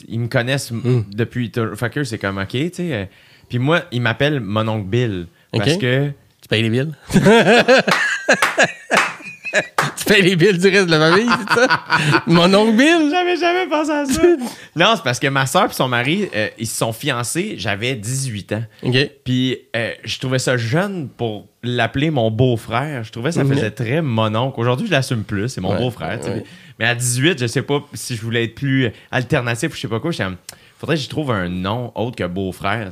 [0.08, 1.02] ils me connaissent Hmm.
[1.14, 1.52] depuis...
[1.76, 3.10] Fait c'est comme, OK, tu sais.
[3.50, 5.28] Puis moi, ils m'appellent mon oncle Bill.
[5.52, 6.12] Parce que...
[6.42, 6.94] Tu payes les billes?
[9.98, 11.80] tu payes les billes du reste de la famille, c'est ça?
[12.28, 13.10] Mon oncle Bill?
[13.10, 14.22] J'avais jamais pensé à ça.
[14.76, 17.96] non, c'est parce que ma soeur et son mari, euh, ils se sont fiancés, j'avais
[17.96, 18.64] 18 ans.
[18.84, 18.96] OK.
[19.24, 23.04] Puis euh, je trouvais ça jeune pour l'appeler mon beau-frère.
[23.04, 24.60] Je trouvais que ça faisait très mon oncle.
[24.60, 26.20] Aujourd'hui, je l'assume plus, c'est mon Ouais, beau-frère.
[26.24, 26.44] ouais.
[26.78, 29.88] Mais à 18, je sais pas si je voulais être plus alternatif ou je sais
[29.88, 30.12] pas quoi.
[30.12, 30.36] Comme,
[30.78, 32.92] faudrait que j'y trouve un nom autre que beau-frère.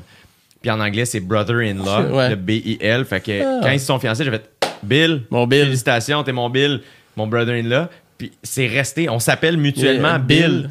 [0.63, 2.29] Puis en anglais, c'est brother-in-law, Ouais.
[2.29, 3.05] le B-I-L.
[3.05, 3.59] Fait que Ah.
[3.61, 4.49] quand ils se sont fiancés, j'ai fait
[4.81, 5.21] Bill.
[5.29, 5.65] Mon Bill.
[5.65, 6.81] Félicitations, t'es mon Bill,
[7.15, 7.85] mon brother-in-law.
[8.17, 9.09] Puis c'est resté.
[9.09, 10.61] On s'appelle mutuellement Bill.
[10.63, 10.69] Bill.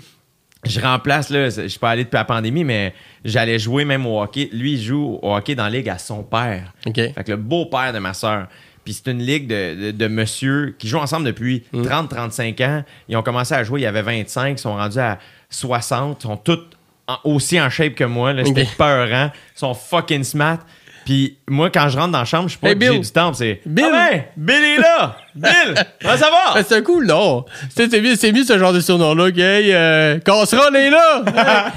[0.64, 2.94] Je remplace, là, je suis pas allé depuis la pandémie, mais
[3.24, 4.48] j'allais jouer même au hockey.
[4.52, 6.72] Lui, il joue au hockey dans la ligue à son père.
[6.86, 6.94] OK.
[6.94, 8.46] Fait que le beau-père de ma soeur.
[8.84, 11.82] Puis c'est une ligue de, de, de monsieur qui jouent ensemble depuis Mm.
[11.82, 12.84] 30-35 ans.
[13.08, 15.18] Ils ont commencé à jouer, il y avait 25, ils sont rendus à
[15.50, 16.18] 60.
[16.22, 16.60] Ils sont tous
[17.08, 18.32] en- aussi en shape que moi.
[18.32, 18.44] là.
[18.44, 18.76] C'était Ok.
[18.76, 19.30] peurant.
[19.56, 20.58] Ils sont fucking smart.
[21.04, 23.00] Puis moi, quand je rentre dans la chambre, je suis pas Hey, obligé Bill.
[23.00, 23.36] du temple.
[23.36, 23.86] C'est Bill.
[23.92, 25.16] Ah ben, Bill est là!
[25.34, 25.74] Bill!
[26.00, 26.54] Comment ça va?
[26.54, 26.82] Ben, c'est un.
[27.74, 31.24] Tu sais, c'est mieux, c'est ce genre de surnom-là hey, euh, Casserole est là!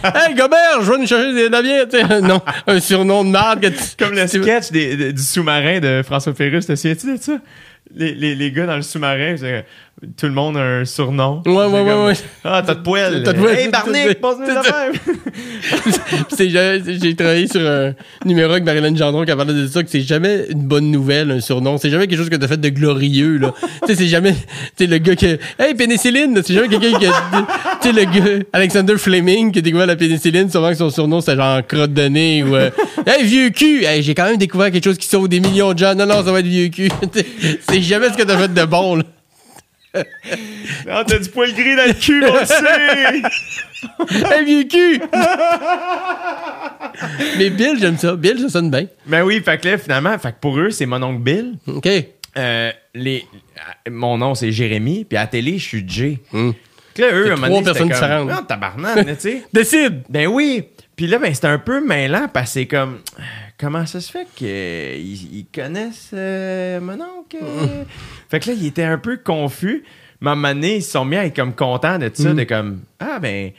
[0.04, 1.88] hey, hey, Gobert, je vais nous chercher des navires.
[2.22, 6.04] Non, un surnom de marde que tu- Comme le sketch des- de- du sous-marin de
[6.06, 7.40] François Pérusse, te souviens-tu de ça?
[7.96, 9.66] Les, les, les gars dans le sous-marin, c'est-
[10.18, 11.42] tout le monde a un surnom.
[11.46, 12.14] Ouais, ouais, C'est ouais, comme, ouais.
[12.44, 13.24] Ah, t'as de poêle.
[13.24, 13.58] T'as de poêle.
[13.60, 14.94] Hey, Barnick, passe-nous la même.
[16.30, 17.94] C'est jamais- J'ai travaillé sur un
[18.26, 21.32] numéro avec Marilyn Gendron qui a parlé de ça, que c'est jamais une bonne nouvelle,
[21.32, 21.78] un surnom.
[21.78, 23.54] C'est jamais quelque chose que t'as fait de glorieux, là.
[23.82, 24.40] tu sais, c'est jamais, tu
[24.78, 25.26] sais, le gars qui,
[25.60, 27.12] hey, pénicilline, c'est jamais quelqu'un qui a,
[27.82, 31.22] tu sais, le gars, Alexander Fleming, qui a découvert la pénicilline, souvent que son surnom,
[31.22, 32.70] c'était genre crotte de nez ou, euh,
[33.08, 33.86] hey, vieux cul!
[33.86, 35.96] Hey, j'ai quand même découvert quelque chose qui sauve des millions de gens.
[35.96, 36.90] Non, non, ça va être vieux cul.
[37.70, 39.04] C'est jamais ce que t'as fait de bon, là.
[40.90, 43.24] Ah, t'as du poil gris dans le cul, on le sait.
[44.26, 45.02] Hey, vieux cul!
[47.38, 48.16] Mais Bill, j'aime ça.
[48.16, 48.88] Bill, ça sonne bien.
[49.06, 51.58] Ben oui, fait que là, finalement, fait que pour eux, c'est mon oncle Bill.
[51.68, 51.88] OK.
[52.38, 53.26] Euh, les,
[53.58, 55.06] euh, mon nom, c'est Jérémy.
[55.06, 56.20] Puis à la télé, je suis Jay.
[56.32, 56.52] Hmm.
[56.94, 58.30] Fait que là, eux, à un moment donné, c'était comme, différentes.
[58.32, 59.44] Ah, tabarnak, tu sais.
[59.54, 60.04] Décide!
[60.10, 60.64] Ben oui.
[60.96, 63.00] Puis là, ben, c'était un peu mêlant parce que c'est comme.
[63.58, 67.38] comment ça se fait qu'ils ils connaissent euh, mon oncle?
[68.30, 69.84] Fait que là, il était un peu confus.
[70.22, 72.34] Mais à un moment donné, ils se sont mis à être comme contents de ça,
[72.34, 73.52] de comme, ah ben.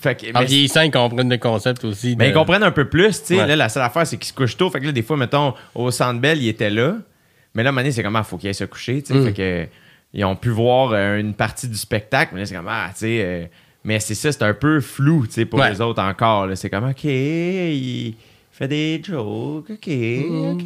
[0.00, 2.16] Fait que, En vieillissant, ils comprennent le concept aussi.
[2.18, 3.36] mais de- ils comprennent un peu plus, tu sais.
[3.40, 3.46] Ouais.
[3.46, 4.70] Là, la seule affaire, c'est qu'ils se couchent tôt.
[4.70, 6.96] Fait que là, des fois, mettons, au Centre Bell, ils étaient là.
[7.54, 9.12] Mais là, à un moment donné, c'est comme, ah, faut qu'ils aillent se coucher, tu
[9.12, 9.18] sais.
[9.20, 9.24] Mm.
[9.26, 9.66] Fait que,
[10.14, 12.32] ils ont pu voir euh, une partie du spectacle.
[12.34, 13.18] Mais là, c'est comme, ah, tu sais.
[13.22, 13.44] euh,
[13.84, 15.70] mais c'est ça, c'est un peu flou, tu sais, pour Ouais.
[15.70, 16.48] les autres encore.
[16.54, 18.14] C'est comme, OK, il
[18.62, 20.50] fait des jokes, OK, Mm.
[20.52, 20.62] OK.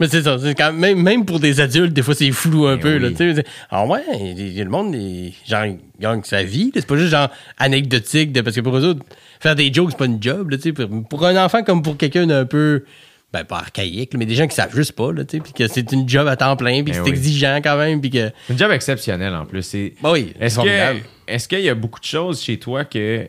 [0.00, 2.76] Mais c'est ça, c'est quand même, même pour des adultes, des fois c'est flou un
[2.76, 2.94] Mais peu.
[2.96, 3.02] oui.
[3.02, 3.34] Là, tu sais.
[3.36, 4.02] C'est- ah ouais,
[4.36, 5.64] le monde, il, genre,
[6.00, 6.70] gagne sa vie.
[6.74, 7.28] C'est pas juste genre
[7.58, 9.04] anecdotique, de, parce que pour eux autres,
[9.40, 10.50] faire des jokes, c'est pas une job.
[10.50, 10.72] Là, tu sais.
[10.72, 12.84] pour, pour un enfant comme pour quelqu'un d'un peu,
[13.32, 15.66] ben pas archaïque, mais des gens qui savent juste pas, là, tu sais, puis que
[15.66, 17.16] c'est une job à temps plein, puis que Ben c'est oui.
[17.16, 18.30] exigeant quand même, puis que.
[18.46, 19.62] C'est un job exceptionnel en plus.
[19.62, 22.84] C'est- Bah oui, c'est Est-ce que est-ce qu'il y a beaucoup de choses chez toi
[22.84, 23.26] que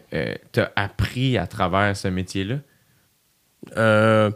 [0.53, 2.57] tu as appris à travers ce métier-là?
[3.75, 4.31] Euh,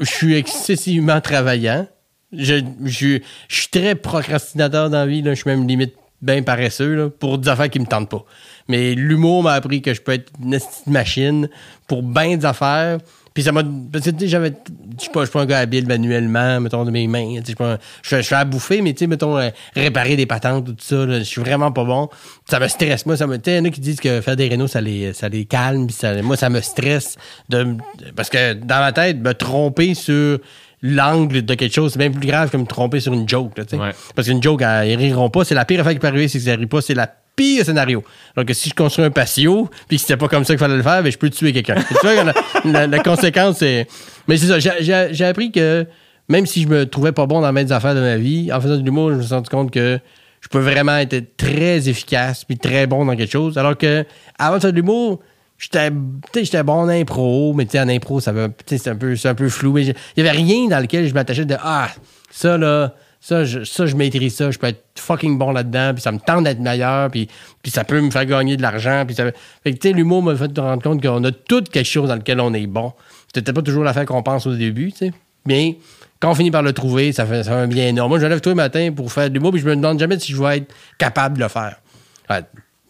[0.00, 1.86] je suis excessivement travaillant.
[2.32, 3.22] Je, suis
[3.70, 5.22] très procrastinateur dans la vie.
[5.24, 8.24] Je suis même limite bien paresseux pour des affaires qui me tentent pas.
[8.68, 11.48] Mais l'humour m'a appris que je peux être une machine
[11.86, 12.98] pour bien des affaires.
[13.36, 13.62] Puis ça m'a.
[13.92, 14.54] Parce que tu sais, j'avais.
[14.96, 17.42] Je suis pas, un gars habile manuellement, mettons, de mes mains.
[17.44, 20.74] Tu sais, Je suis à bouffer, mais tu sais, mettons, euh, réparer des patentes, tout
[20.78, 22.08] ça, je suis vraiment pas bon.
[22.48, 23.04] Ça me stresse.
[23.04, 23.36] Moi, ça me.
[23.36, 25.90] Tu y en a qui disent que faire des rénaux, ça les, ça les calme.
[25.90, 27.18] Ça, moi, ça me stresse.
[27.50, 27.76] De,
[28.16, 30.38] parce que dans ma tête, me tromper sur
[30.80, 33.58] l'angle de quelque chose, c'est bien plus grave que me tromper sur une joke.
[33.58, 33.82] Là, tu sais.
[33.82, 33.90] Ouais.
[34.14, 35.44] Parce qu'une joke, elle, ils riront pas.
[35.44, 36.80] C'est la pire affaire qui peut arriver, c'est que ça rit pas.
[36.80, 38.02] C'est la pire scénario.
[38.34, 40.76] Alors que si je construis un patio, puis que c'était pas comme ça qu'il fallait
[40.76, 41.76] le faire, ben, je peux tuer quelqu'un.
[41.88, 42.32] tu vois,
[42.64, 43.86] la, la- conséquence, c'est.
[44.26, 45.86] Mais c'est ça, j'ai- appris que
[46.28, 48.76] même si je me trouvais pas bon dans mes affaires de ma vie, en faisant
[48.78, 50.00] de l'humour, je me suis rendu compte que
[50.40, 53.58] je peux vraiment être très efficace puis très bon dans quelque chose.
[53.58, 54.04] Alors que
[54.38, 55.20] avant de faire de l'humour,
[55.58, 55.90] j'étais
[56.34, 58.32] j'étais bon en impro, mais en impro, ça
[58.66, 59.72] c'est un peu, c'est un peu flou.
[59.72, 61.88] Mais il y avait rien dans lequel je m'attachais de ah,
[62.30, 66.02] ça là, ça je, ça, je maîtrise ça, je peux être fucking bon là-dedans, puis
[66.02, 67.28] ça me tente d'être meilleur, puis,
[67.62, 69.04] puis ça peut me faire gagner de l'argent.
[69.06, 69.24] Puis ça...
[69.62, 72.08] Fait que, tu sais, l'humour m'a fait te rendre compte qu'on a tout quelque chose
[72.08, 72.92] dans lequel on est bon.
[73.34, 75.12] C'était pas toujours l'affaire qu'on pense au début, tu sais.
[75.44, 75.76] Mais
[76.20, 78.10] quand on finit par le trouver, ça fait, ça fait un bien énorme.
[78.10, 79.98] Moi, je me lève tous les matins pour faire de l'humour, puis je me demande
[79.98, 81.76] jamais si je vais être capable de le faire.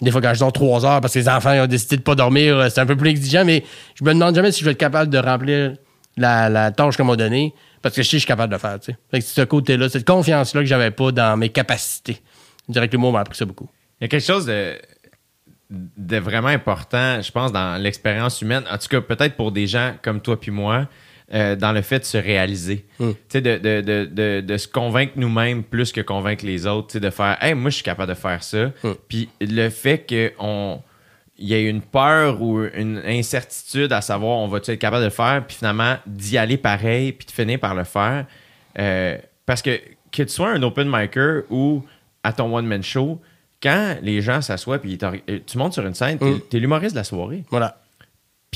[0.00, 2.14] Des fois, quand je dors trois heures parce que les enfants ont décidé de pas
[2.14, 4.72] dormir, euh, c'est un peu plus exigeant, mais je me demande jamais si je vais
[4.72, 5.74] être capable de remplir
[6.18, 7.54] la, la tâche qu'on m'a donnée
[7.86, 8.80] parce que je sais que je suis capable de le faire.
[8.80, 8.98] tu sais.
[9.12, 12.20] Fait que c'est ce côté-là, cette confiance-là que j'avais pas dans mes capacités.
[12.66, 13.68] Je dirais que l'humour m'a appris ça beaucoup.
[14.00, 14.76] Il y a quelque chose de,
[15.70, 18.64] de vraiment important, je pense, dans l'expérience humaine.
[18.68, 20.88] En tout cas, peut-être pour des gens comme toi puis moi,
[21.32, 22.86] euh, dans le fait de se réaliser.
[22.98, 23.10] Mm.
[23.28, 26.98] Sais, de, de, de, de, se convaincre nous-mêmes plus que convaincre les autres.
[26.98, 28.66] De faire, hey, moi, je suis capable de faire ça.
[28.82, 28.90] Mm.
[29.08, 30.82] Puis le fait qu'on.
[31.38, 35.06] Il y a une peur ou une incertitude à savoir on va-tu être capable de
[35.08, 38.24] le faire, puis finalement d'y aller pareil, puis de finir par le faire.
[38.78, 39.78] Euh, parce que
[40.12, 41.82] que tu sois un open micer ou
[42.22, 43.20] à ton one-man show,
[43.62, 46.40] quand les gens s'assoient puis euh, tu montes sur une scène, t'es Mm.
[46.50, 47.44] t'es l'humoriste de la soirée.
[47.50, 47.80] Voilà.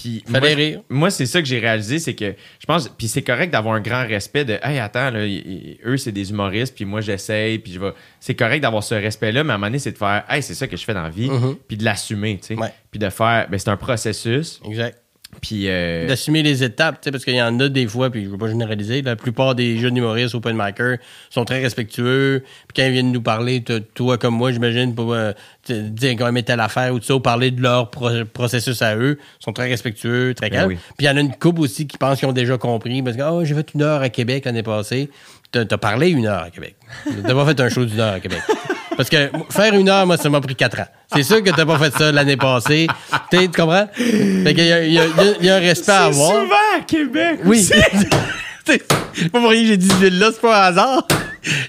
[0.02, 0.82] Puis moi, rire.
[0.88, 3.80] moi, c'est ça que j'ai réalisé, c'est que je pense, puis c'est correct d'avoir un
[3.80, 7.58] grand respect de, hey, attends, là, y- y- eux, c'est des humoristes, puis moi, j'essaye,
[7.58, 7.92] puis je vais.
[8.20, 10.54] C'est correct d'avoir ce respect-là, mais à un moment donné, c'est de faire, hey, c'est
[10.54, 11.56] ça que je fais dans la vie, Mhm.
[11.68, 12.60] puis de l'assumer, tu sais.
[12.60, 12.72] Ouais.
[12.90, 14.96] Puis de faire, ben, c'est un processus, Exact.
[15.40, 15.64] Puis.
[15.68, 18.28] euh, D'assumer les étapes, tu sais, parce qu'il y en a des fois, puis je
[18.30, 20.96] veux pas généraliser, la plupart des jeunes humoristes open micer
[21.30, 22.42] sont très respectueux.
[22.68, 23.62] Puis quand ils viennent nous parler,
[23.94, 25.32] toi comme moi, j'imagine, pour euh,
[25.68, 28.96] dire comment mettre telle affaire ou tout ça, ou parler de leur pro- processus à
[28.96, 30.68] eux, sont très respectueux, très Ben calmes.
[30.70, 30.76] oui.
[30.96, 33.16] Puis il y en a une couple aussi qui pensent qu'ils ont déjà compris, parce
[33.16, 35.10] que oh, j'ai fait une heure à Québec l'année passée.
[35.52, 36.76] T'as t'as parlé une heure à Québec.
[37.24, 38.40] T'as pas fait un show d'une heure à Québec.
[39.00, 40.86] Parce que faire une heure, moi, ça m'a pris quatre ans.
[41.14, 42.86] C'est sûr que t'as pas fait ça l'année passée.
[43.30, 43.88] Tu comprends?
[43.96, 45.90] Fait qu'il y a, il y a- il y a- il y a un respect
[45.92, 46.32] à c'est avoir.
[46.32, 47.38] souvent à Québec!
[47.46, 47.62] Oui.
[48.66, 48.82] c'est
[49.14, 51.08] c'est pas pour rien que j'ai dit ville-là, c'est pas un hasard.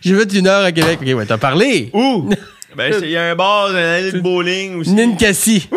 [0.02, 1.00] J'ai fait une heure à Québec.
[1.02, 1.90] Ok, ouais, t'as parlé.
[1.94, 2.30] Où?
[2.76, 4.92] ben, il y a un bar, une allée de bowling aussi.
[4.92, 5.70] Ninkasi.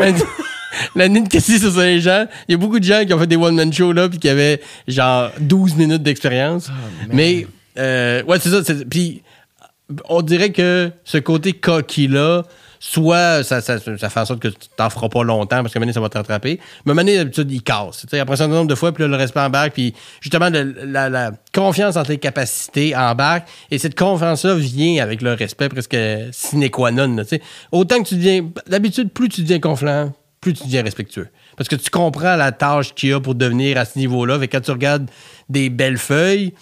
[0.97, 2.27] La Ninkasi sur Saint-Jean.
[2.49, 4.29] Il y a beaucoup de gens qui ont fait des one-man shows là, puis qui
[4.29, 6.69] avaient genre 12 minutes d'expérience.
[7.13, 7.47] Mais,
[7.79, 8.65] euh, ouais, c'est ça.
[8.65, 9.23] c'est- Puis,
[10.09, 12.45] on dirait que ce côté coquille-là,
[12.81, 15.79] soit ça, ça, ça fait en sorte que tu t'en feras pas longtemps parce que
[15.79, 16.61] maintenant ça va te rattraper.
[16.85, 18.01] Mais maintenant, d'habitude, il casse.
[18.01, 21.33] Tu sais, après un certain nombre de fois, puis le respect embarque, puis justement, la,
[21.55, 23.49] confiance en tes capacités embarque.
[23.71, 25.97] Et cette confiance-là vient avec le respect presque
[26.33, 27.17] sine qua non.
[27.73, 28.51] Autant que tu deviens.
[28.67, 31.29] D'habitude, plus tu deviens confiant, plus tu deviens respectueux.
[31.57, 34.39] Parce que tu comprends la tâche qu'il y a pour devenir à ce niveau-là.
[34.39, 35.09] Fait quand tu regardes
[35.49, 36.53] des belles feuilles,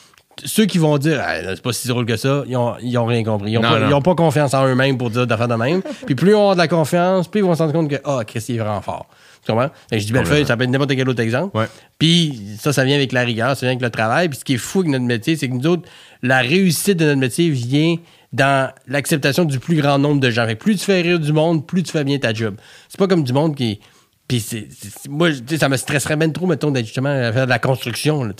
[0.44, 3.04] ceux qui vont dire Ah, c'est pas si drôle que ça, ils ont, ils ont
[3.06, 3.52] rien compris.
[3.52, 3.88] Ils ont, Non, pas, non.
[3.88, 5.82] ils ont pas confiance en eux-mêmes pour dire d'affaires de même.
[6.06, 8.20] Puis plus ils ont de la confiance, plus ils vont se rendre compte que Ah,
[8.26, 9.06] Chris, il est vraiment fort.
[9.44, 9.70] Tu comprends?
[9.90, 11.56] Fait que je dis Bellefeuille, ça peut être n'importe quel autre exemple.
[11.56, 11.66] Ouais.
[11.98, 14.28] Puis ça, ça vient avec la rigueur, ça vient avec le travail.
[14.28, 15.82] Puis ce qui est fou avec notre métier, c'est que nous autres,
[16.22, 17.96] la réussite de notre métier vient
[18.32, 20.46] dans l'acceptation du plus grand nombre de gens.
[20.46, 22.54] Fait que plus tu fais rire du monde, plus tu fais bien ta job.
[22.88, 23.80] C'est pas comme du monde qui.
[24.28, 24.68] Puis c'est,
[25.08, 28.22] moi, ça me stresserait même trop, mettons, d'être justement à faire de la construction.
[28.22, 28.32] là,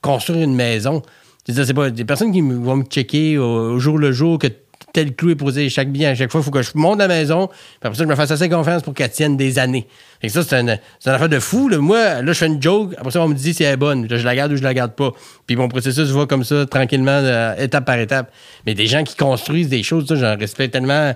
[0.00, 1.02] construire une maison.
[1.46, 4.48] C'est pas des personnes qui vont me checker au, au jour le jour que
[4.94, 6.40] tel clou est posé chaque bien à chaque fois.
[6.40, 7.48] Il faut que je monte la maison.
[7.48, 9.86] Puis après ça, je me fasse assez confiance pour qu'elle tienne des années.
[10.20, 11.68] Fait que ça, c'est une, c'est une affaire de fou.
[11.68, 11.78] là.
[11.78, 12.94] Moi, là, je fais une joke.
[12.96, 14.06] Après ça, on me dit si elle est bonne.
[14.06, 15.10] Là, je la garde ou je la garde pas.
[15.46, 18.30] Puis mon processus va comme ça, tranquillement, euh, étape par étape.
[18.66, 21.12] Mais des gens qui construisent des choses, ça, j'ai un respect tellement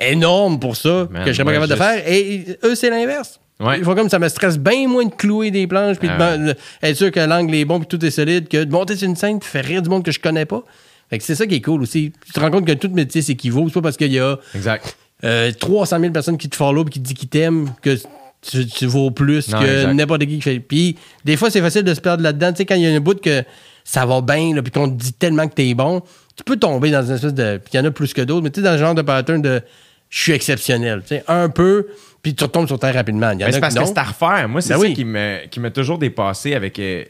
[0.00, 2.08] énorme pour ça Man, que je serais pas capable de faire.
[2.08, 3.40] Et eux, c'est l'inverse.
[3.62, 3.78] Ouais.
[3.78, 6.36] Il faut comme ça me stresse bien moins de clouer des planches puis Ah
[6.82, 9.16] être sûr que l'angle est bon puis tout est solide que de monter sur une
[9.16, 10.62] scène faire rire du monde que je connais pas.
[11.10, 12.12] Fait que c'est ça qui est cool aussi.
[12.26, 13.64] Tu te rends compte que tout métier s'équivaut.
[13.68, 14.96] C'est pas parce qu'il y a Exact.
[15.24, 17.96] euh, 300 000 personnes qui te follow puis qui te disent qu'ils t'aiment que
[18.40, 19.94] tu, tu vaux plus Non, que exact.
[19.94, 20.58] n'importe qui qui fait.
[20.58, 22.50] Puis des fois, c'est facile de se perdre là-dedans.
[22.52, 23.44] Tu sais, quand il y a une bout que
[23.84, 26.00] ça va bien puis qu'on te dit tellement que t'es bon,
[26.34, 27.58] tu peux tomber dans une espèce de...
[27.58, 29.02] Puis il y en a plus que d'autres, mais tu sais, dans le genre de
[29.02, 29.60] pattern de
[30.10, 31.02] «je suis exceptionnel».
[31.06, 31.86] Tu sais, un peu,
[32.22, 33.30] puis tu retombes sur terre rapidement.
[33.32, 34.48] Il y en Mais a c'est parce que c'est à refaire.
[34.48, 35.48] Moi, c'est Ben ça oui.
[35.50, 36.78] qui m'a toujours dépassé avec.
[36.78, 37.04] euh,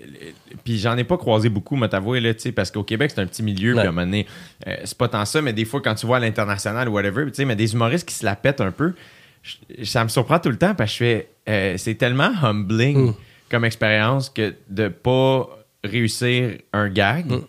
[0.65, 3.21] puis j'en ai pas croisé beaucoup, moi, t'avouer, là, tu sais, parce qu'au Québec, c'est
[3.21, 4.27] un petit milieu, puis à un moment donné,
[4.67, 7.27] euh, c'est pas tant ça, mais des fois, quand tu vois à l'international ou whatever,
[7.27, 8.95] tu sais, mais des humoristes qui se la pètent un peu,
[9.43, 11.29] je- ça me surprend tout le temps parce que je fais.
[11.49, 13.15] euh, c'est tellement humbling Mm.
[13.51, 15.49] comme expérience que de pas
[15.85, 17.27] réussir un gag.
[17.27, 17.41] Mm.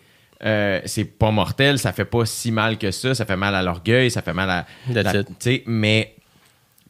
[0.44, 3.62] euh, c'est pas mortel, ça fait pas si mal que ça, ça fait mal à
[3.62, 4.66] l'orgueil, ça fait mal à.
[4.92, 5.26] La- it.
[5.28, 6.14] tu sais, mais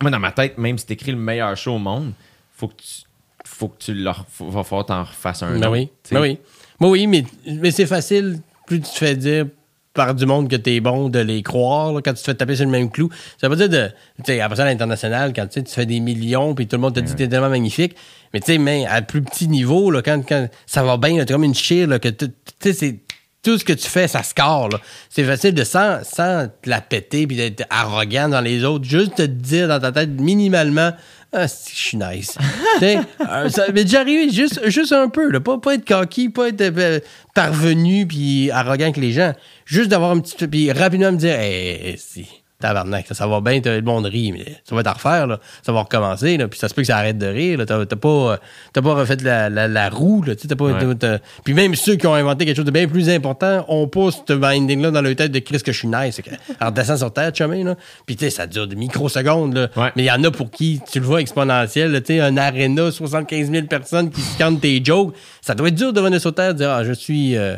[0.03, 2.13] moi, dans ma tête, même si t'écris le meilleur show au monde,
[2.57, 3.03] faut que tu,
[3.45, 5.91] faut que tu leur, faut, va falloir t'en refasses un Ben autre, oui.
[6.11, 6.39] Ben oui.
[6.81, 9.47] Oui, mais, mais c'est facile, plus tu te fais dire
[9.95, 12.57] par du monde que t'es bon de les croire là, quand tu te fais taper
[12.57, 13.09] sur le même clou.
[13.41, 13.89] Ça veut dire de.
[14.19, 16.77] Tu sais, après ça, à l'international, quand tu sais, tu fais des millions puis tout
[16.77, 17.95] le monde te dit que t'es tellement magnifique.
[18.33, 21.33] Mais tu sais, mais à plus petit niveau, là, quand, quand ça va bien, t'es
[21.33, 22.99] comme une chire, là, que tu tu sais, c'est.
[23.45, 24.71] Tout ce que tu fais, ça score.
[25.11, 29.17] C'est facile de sans, sans te la péter puis d'être arrogant dans les autres, juste
[29.17, 30.93] te dire dans ta tête minimalement
[31.37, 32.39] ah, je suis nice.
[32.83, 35.41] Euh, ça m'est déjà arrivé juste, juste un peu, là.
[35.41, 37.01] Pas, pas être cocky, pas être euh,
[37.35, 39.33] parvenu puis arrogant avec les gens.
[39.65, 40.47] Juste d'avoir un petit.
[40.47, 42.27] Puis rapidement me dire, hey, si,
[42.65, 45.27] tabarnak, ça, ça va bien, t'as le monde rit, mais ça va être à refaire,
[45.27, 45.39] là.
[45.63, 46.49] Ça va recommencer, là.
[46.49, 47.61] Puis ça se peut que ça arrête de rire.
[47.67, 48.37] T'as pas, euh,
[48.73, 50.35] pas refait la, la, la roue, là.
[50.57, 50.65] Pas.
[50.65, 51.19] Ouais.
[51.45, 54.33] Puis même ceux qui ont inventé quelque chose de bien plus important ont pas ce
[54.33, 56.21] minding-là dans leur tête de Chris que je suis nice.
[56.59, 57.75] Alors, descends sur terre, chumé, là.
[58.07, 59.69] Puis, tu sais, ça dure des microsecondes, là.
[59.77, 59.93] Ouais.
[59.97, 62.91] Mais il y en a pour qui, tu le vois exponentiel, là, sais, un aréna,
[62.91, 65.15] 75 000 personnes qui scannent tes jokes.
[65.43, 67.37] Ça doit être dur de revenir sur terre et de dire, ah, je suis.
[67.37, 67.57] euh,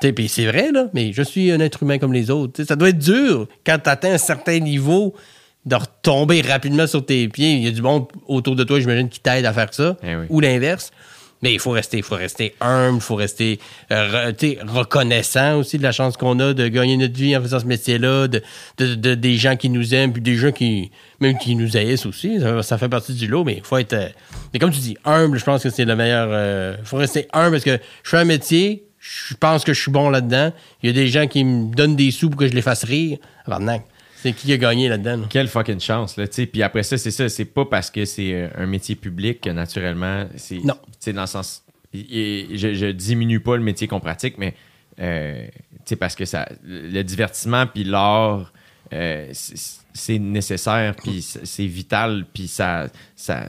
[0.00, 2.62] puis c'est vrai, là, mais je suis un être humain comme les autres.
[2.64, 5.14] Ça doit être dur quand tu atteins un certain niveau
[5.64, 7.52] de retomber rapidement sur tes pieds.
[7.54, 9.96] Il y a du monde autour de toi, j'imagine, qui t'aide à faire ça.
[10.02, 10.26] Eh oui.
[10.28, 10.90] Ou l'inverse.
[11.42, 13.58] Mais il faut rester, il faut rester humble, il faut rester
[13.92, 17.60] euh, re- reconnaissant aussi de la chance qu'on a de gagner notre vie en faisant
[17.60, 18.40] ce métier-là, de,
[18.78, 20.90] de- de- des gens qui nous aiment, puis des gens qui
[21.20, 22.40] même qui nous haïssent aussi.
[22.40, 23.92] Ça, ça fait partie du lot, mais il faut être.
[23.92, 24.08] euh,
[24.52, 26.76] mais comme tu dis, humble, je pense que c'est le meilleur.
[26.80, 29.90] Il faut rester humble parce que je fais un métier, je pense que je suis
[29.90, 30.52] bon là-dedans.
[30.82, 32.84] Il y a des gens qui me donnent des sous pour que je les fasse
[32.84, 33.18] rire.
[33.44, 33.82] Tabarnak.
[34.16, 35.18] C'est qui a gagné là-dedans?
[35.18, 35.26] là?
[35.28, 36.46] Quelle fucking chance, là, tu.
[36.46, 39.50] Puis après ça, c'est ça, c'est pas parce que c'est euh, un métier public que
[39.50, 40.64] naturellement, c'est.
[40.64, 40.76] Non.
[41.02, 41.62] Tu dans le sens.
[41.92, 44.54] et- je, je diminue pas le métier qu'on pratique, mais.
[45.00, 45.46] euh,
[45.84, 46.48] tu parce que ça.
[46.64, 48.50] Le divertissement puis l'art.
[48.94, 49.28] euh,
[49.92, 53.44] c'est nécessaire, puis c'est vital, puis ça, ça,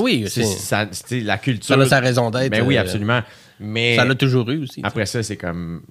[0.00, 1.74] Oui, c'est- la culture.
[1.74, 2.50] ça a sa raison d'être.
[2.52, 3.22] Ben oui, euh, absolument.
[3.60, 4.80] Mais Ça l'a toujours eu aussi.
[4.82, 5.82] après ça, c'est comme,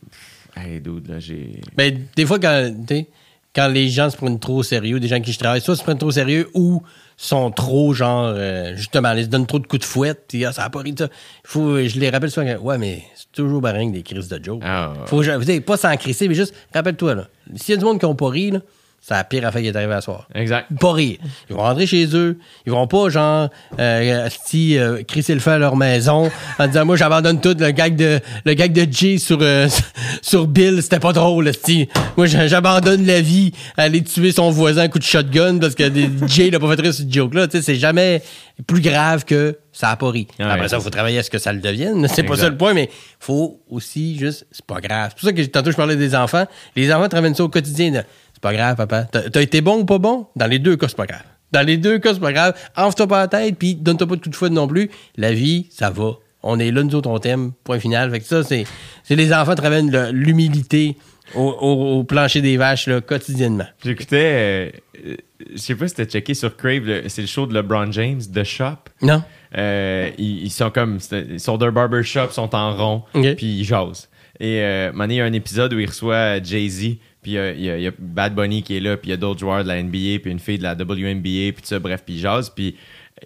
[0.55, 1.61] hey dude, là, j'ai.
[1.77, 3.07] Mais des fois, quand, tu sais,
[3.55, 5.83] quand les gens se prennent trop au sérieux, des gens qui je travaille, soit se
[5.83, 6.81] prennent trop au sérieux ou
[7.17, 10.51] sont trop, genre, euh, justement, ils se donnent trop de coups de fouette, puis ah,
[10.53, 11.09] ça a pas ri de ça.
[11.43, 14.59] Faut, je les rappelle souvent, que, ouais, mais c'est toujours barring des crises de Joe.
[14.63, 15.07] Ah, ouais.
[15.07, 17.99] Faut, vous savez, pas s'en crisser, mais juste, rappelle-toi, là, s'il y a du monde
[17.99, 18.59] qui ont pas ri, là,
[19.01, 20.27] c'est la pire affaire qui est arrivée à soir.
[20.35, 20.67] Exact.
[20.79, 21.17] Pas rire.
[21.49, 22.37] Ils vont rentrer chez eux.
[22.65, 23.49] Ils vont pas, genre,
[23.79, 27.55] euh, si, euh, crisser le feu à leur maison en disant, moi, j'abandonne tout.
[27.57, 29.67] Le gag de, le gag de Jay sur, euh,
[30.21, 31.87] sur Bill, c'était pas drôle, esti.
[32.17, 35.75] Moi, j'a- j'abandonne la vie à aller tuer son voisin à coup de shotgun parce
[35.75, 35.83] que
[36.27, 37.47] Jay l'a pas fait rire ce joke-là.
[37.47, 38.21] Tu sais, c'est jamais
[38.67, 40.27] plus grave que ça a pas ri.
[40.37, 42.05] Ouais, Après ça, il faut travailler à ce que ça le devienne.
[42.13, 42.89] C'est pas ça le point, mais
[43.19, 45.11] faut aussi juste, c'est pas grave.
[45.15, 46.45] C'est pour ça que tantôt, je parlais des enfants.
[46.75, 47.91] Les enfants travaillent ça au quotidien.
[47.91, 48.03] là.
[48.39, 49.03] C'est pas grave, papa.
[49.03, 50.27] T'as été bon ou pas bon?
[50.37, 51.23] Dans les deux cas, c'est pas grave.
[51.51, 52.53] Dans les deux cas, c'est pas grave.
[52.77, 54.89] Enfle-toi pas la tête, puis donne-toi pas de coup de fouet non plus.
[55.17, 56.11] La vie, ça va
[56.43, 57.51] On est là, nous autres, on t'aime.
[57.65, 58.09] Point final.
[58.11, 58.63] Fait que ça, c'est,
[59.03, 60.95] c'est les enfants qui le- l'humilité
[61.35, 63.65] au, au- au plancher des vaches, là, quotidiennement.
[63.83, 64.71] J'écoutais,
[65.05, 65.15] euh,
[65.53, 68.43] je sais pas si t'as checké sur Crave, c'est le show de LeBron James, The
[68.45, 68.77] Shop.
[69.01, 69.21] Non?
[69.57, 73.03] Euh, ils, ils sont comme, ils sont d'un barbershop, sont en rond,
[73.35, 74.07] puis ils jasent.
[74.39, 76.95] Et euh, il y a un épisode où il reçoit Jay-Z,
[77.29, 79.11] puis euh, il y, a, il y a Bad Bunny qui est là, puis il
[79.11, 81.65] y a d'autres joueurs de la NBA, puis une fille de la WNBA, puis tout
[81.65, 82.75] ça, bref, puis ils jasent, puis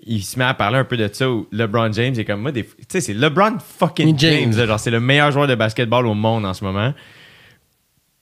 [0.06, 2.52] il se met à parler un peu de ça où LeBron James est comme moi,
[2.52, 4.52] des- tu sais, c'est LeBron fucking James.
[4.54, 6.94] Genre c'est le meilleur joueur de basketball au monde en ce moment.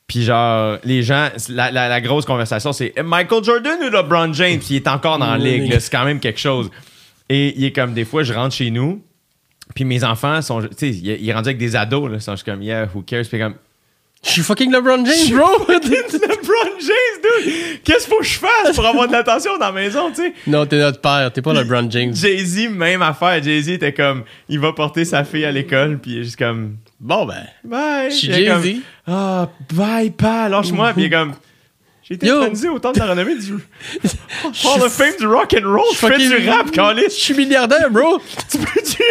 [0.08, 4.60] Puis genre, les gens, la, la- la grosse conversation, c'est Michael Jordan ou LeBron James?
[4.60, 6.70] Puis il est encore dans la ligue, c'est quand même quelque chose.
[7.30, 9.02] Et il est comme, des fois, je rentre chez nous,
[9.74, 12.22] puis mes enfants sont, tu sais, il il est rendu avec des ados, là, ils
[12.22, 13.24] sont juste comme, yeah, who cares?
[13.30, 13.56] Puis comme,
[14.24, 15.48] Je suis fucking LeBron James, bro!
[15.68, 17.82] LeBron James, dude!
[17.84, 20.34] Qu'est-ce qu'il faut que je fasse pour avoir de l'attention dans la maison, tu sais?
[20.46, 22.14] non, t'es notre père, t'es pas LeBron James.
[22.16, 23.42] Jay-Z, même affaire.
[23.42, 26.78] Jay-Z était comme, il va porter sa fille à l'école, puis il est juste comme,
[27.00, 27.44] Bon, ben.
[27.64, 28.12] bye.
[28.12, 28.76] Je suis Jay-Z.
[29.08, 30.94] Ah, bye, pas, lâche-moi.
[30.94, 31.34] Puis il est comme,
[32.12, 33.54] j'ai été intronisé au temps de la renommée du
[34.66, 35.86] Hall of Fame du rock and roll.
[35.94, 36.68] Je fais du rap,
[37.06, 38.20] Je suis milliardaire, bro!
[38.50, 39.02] Tu peux-tu,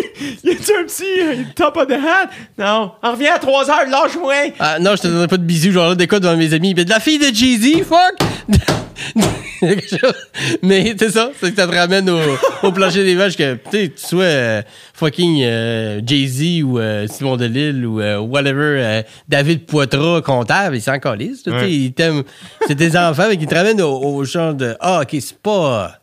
[0.45, 2.29] y a-tu un petit euh, top of the hat?
[2.59, 2.93] Non.
[3.03, 4.53] On revient à 3 heures, lâche-moi.
[4.59, 6.75] Ah, non, je te donnerai pas de bisous, genre là, des quoi devant mes amis.
[6.75, 8.19] Mais de la fille de Jay-Z, fuck!
[10.63, 12.19] Mais c'est ça, c'est que ça te ramène au,
[12.63, 14.63] au plancher des vaches que, tu sais, tu sois euh,
[14.95, 21.45] fucking euh, Jay-Z ou euh, Simon Delille ou whatever, David Poitras, comptable, il s'en calisse.
[21.47, 21.73] là, tu sais, Ouais.
[21.73, 22.23] il t'aime.
[22.67, 25.97] C'est tes enfants, mais qui te ramènent au, au genre de Ah, ok, c'est pas.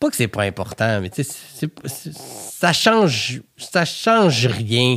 [0.00, 3.40] Pas que c'est pas important, mais tu sais, ça change.
[3.56, 4.96] Ça change rien.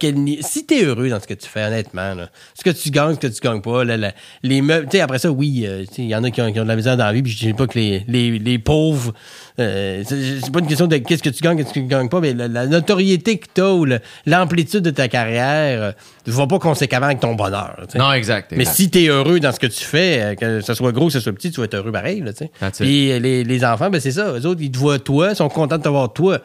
[0.00, 3.14] Quel Si t'es heureux dans ce que tu fais, honnêtement, là, ce que tu gagnes,
[3.14, 5.84] ce que tu gagnes pas, là, la- les meubles, tu sais, après ça, oui, euh,
[5.98, 7.30] il y en a qui ont, qui ont de la misère dans la vie, puis
[7.32, 9.14] je dis pas que les, les, les pauvres,
[9.60, 12.20] euh, c'est pas une question de qu'est-ce que tu gagnes, qu'est-ce que tu gagnes pas,
[12.20, 13.86] mais la, la notoriété que t'as ou
[14.26, 15.92] l'amplitude de ta carrière euh,
[16.26, 17.76] ne va pas conséquemment avec ton bonheur.
[17.98, 18.52] Non, exact.
[18.56, 21.12] Mais si t'es heureux dans ce que tu fais, euh, que ce soit gros, que
[21.12, 22.50] ce soit petit, tu vas être heureux pareil, là, tu sais.
[22.84, 24.32] Puis les, les enfants, ben c'est ça.
[24.32, 26.38] Eux autres, ils te voient toi, ils sont contents de te voir toi.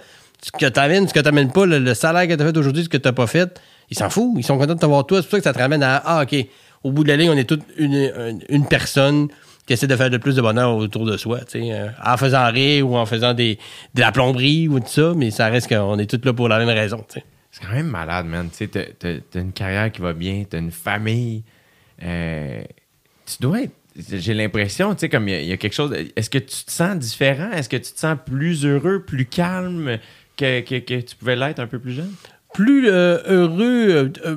[0.44, 2.98] Ce que t'amènes, ce que t'amènes pas, le, salaire que t'as fait aujourd'hui, ce que
[2.98, 3.60] t'as pas fait,
[3.90, 4.34] ils s'en foutent.
[4.38, 5.22] Ils sont contents de te voir toi.
[5.22, 6.36] C'est pour ça que ça te ramène à, ah, OK,
[6.84, 9.30] au bout de la ligne, on est toute une, une, personne
[9.66, 12.90] qui essaie de faire le plus de bonheur autour de soi, euh, en faisant rire
[12.90, 13.58] ou en faisant des,
[13.94, 16.60] de la plomberie ou tout ça, mais ça reste qu'on est tous là pour la
[16.60, 17.06] même raison.
[17.08, 17.24] C'est
[17.62, 18.50] quand même malade, man.
[18.56, 21.44] Tu t'as une carrière qui va bien, t'as une famille.
[22.04, 22.64] Euh,
[23.26, 23.72] tu dois être.
[23.96, 25.96] J'ai l'impression, tu sais, comme il y, a quelque chose.
[26.16, 27.52] Est-ce que tu te sens différent?
[27.52, 30.00] Est-ce que tu te sens plus heureux, plus calme?
[30.38, 32.14] Que, que, que tu pouvais l'être un peu plus jeune?
[32.54, 34.36] plus euh, heureux, euh, euh,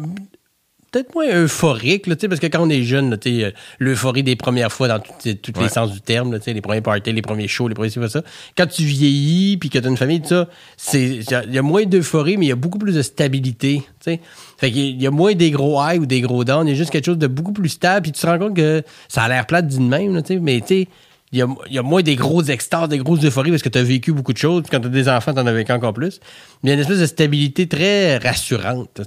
[0.91, 4.89] peut-être moins euphorique, là, parce que quand on est jeune, là, l'euphorie des premières fois
[4.89, 7.91] dans tous les sens du terme, là, les premiers parties, les premiers shows, les premiers
[7.91, 8.23] ça.
[8.57, 10.49] Quand tu vieillis puis que tu as une famille, tout ça,
[10.95, 13.83] il y a moins d'euphorie, mais il y a beaucoup plus de stabilité.
[14.01, 14.21] tu sais.
[14.59, 16.77] Fait qu'il y a moins des gros highs ou des gros downs, il y a
[16.77, 19.29] juste quelque chose de beaucoup plus stable, puis tu te rends compte que ça a
[19.29, 20.89] l'air plate d'une même, là, tu sais, mais tu sais,
[21.33, 24.13] il y, a, moins des grosses extases, des grosses euphories parce que tu as vécu
[24.13, 24.63] beaucoup de choses.
[24.63, 26.21] Puis quand tu as des enfants, tu en as vécu encore plus.
[26.63, 29.01] Mais il y a une espèce de stabilité très rassurante.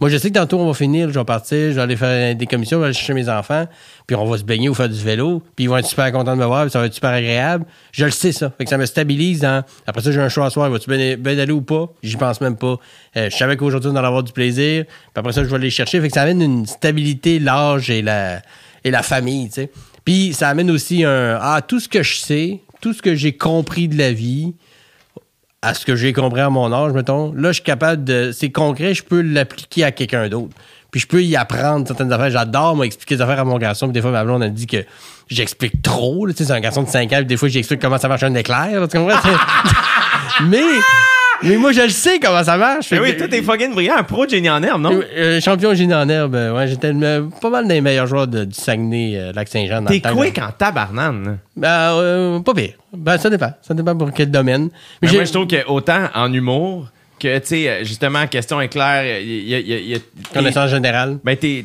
[0.00, 2.36] Moi, je sais que tantôt, on va finir, je vais partir, je vais aller faire
[2.36, 3.66] des commissions, je vais aller chercher mes enfants,
[4.06, 6.36] puis on va se baigner ou faire du vélo, puis ils vont être super contents
[6.36, 7.66] de me voir, puis ça va être super agréable.
[7.90, 8.52] Je le sais, ça.
[8.56, 9.64] Fait que ça me stabilise dans.
[9.88, 11.88] Après ça, j'ai un choix à soir, vas-tu bien, bien aller ou pas?
[12.04, 12.76] J'y pense même pas.
[13.16, 15.70] Euh, je savais qu'aujourd'hui, on allait avoir du plaisir, puis après ça, je vais aller
[15.70, 16.00] chercher.
[16.00, 18.42] Fait que ça amène une stabilité, l'âge et la,
[18.84, 19.70] et la famille, sais.
[20.04, 23.36] Puis ça amène aussi un ah tout ce que je sais, tout ce que j'ai
[23.36, 24.54] compris de la vie
[25.62, 27.32] à ce que j'ai compris à mon âge, mettons.
[27.32, 30.54] Là, je suis capable de c'est concret, je peux l'appliquer à quelqu'un d'autre.
[30.90, 32.30] Puis je peux y apprendre certaines affaires.
[32.30, 33.86] J'adore moi expliquer des affaires à mon garçon.
[33.86, 34.84] Puis des fois ma blonde a dit que
[35.28, 37.80] j'explique trop, là, tu sais, c'est un garçon de 5 ans, puis des fois j'explique
[37.80, 39.18] comment ça marche un éclair, tu comprends?
[40.48, 40.60] Mais
[41.44, 42.90] mais moi je le sais comment ça marche.
[42.90, 45.00] Mais Fait oui, toi, t'es fucking brillant, un pro de génie en herbe, non?
[45.16, 46.92] euh, champion génie en herbe, euh, ouais, j'étais
[47.40, 49.32] pas mal des meilleurs joueurs de- du Saguenay, euh,
[49.86, 51.38] T'es quick en tabarnane.
[51.56, 52.72] Ben, euh, pas pire.
[52.92, 53.52] Ben, ça dépend.
[53.62, 54.70] Ça dépend pour quel domaine.
[55.02, 56.88] Mais j'ai- moi, je trouve que autant en humour
[57.20, 59.98] que, tu sais, justement, question est claire, y a- il y a- il y a-
[59.98, 60.04] t'es-
[60.34, 61.18] Connaissance générale.
[61.24, 61.64] Ben, t'es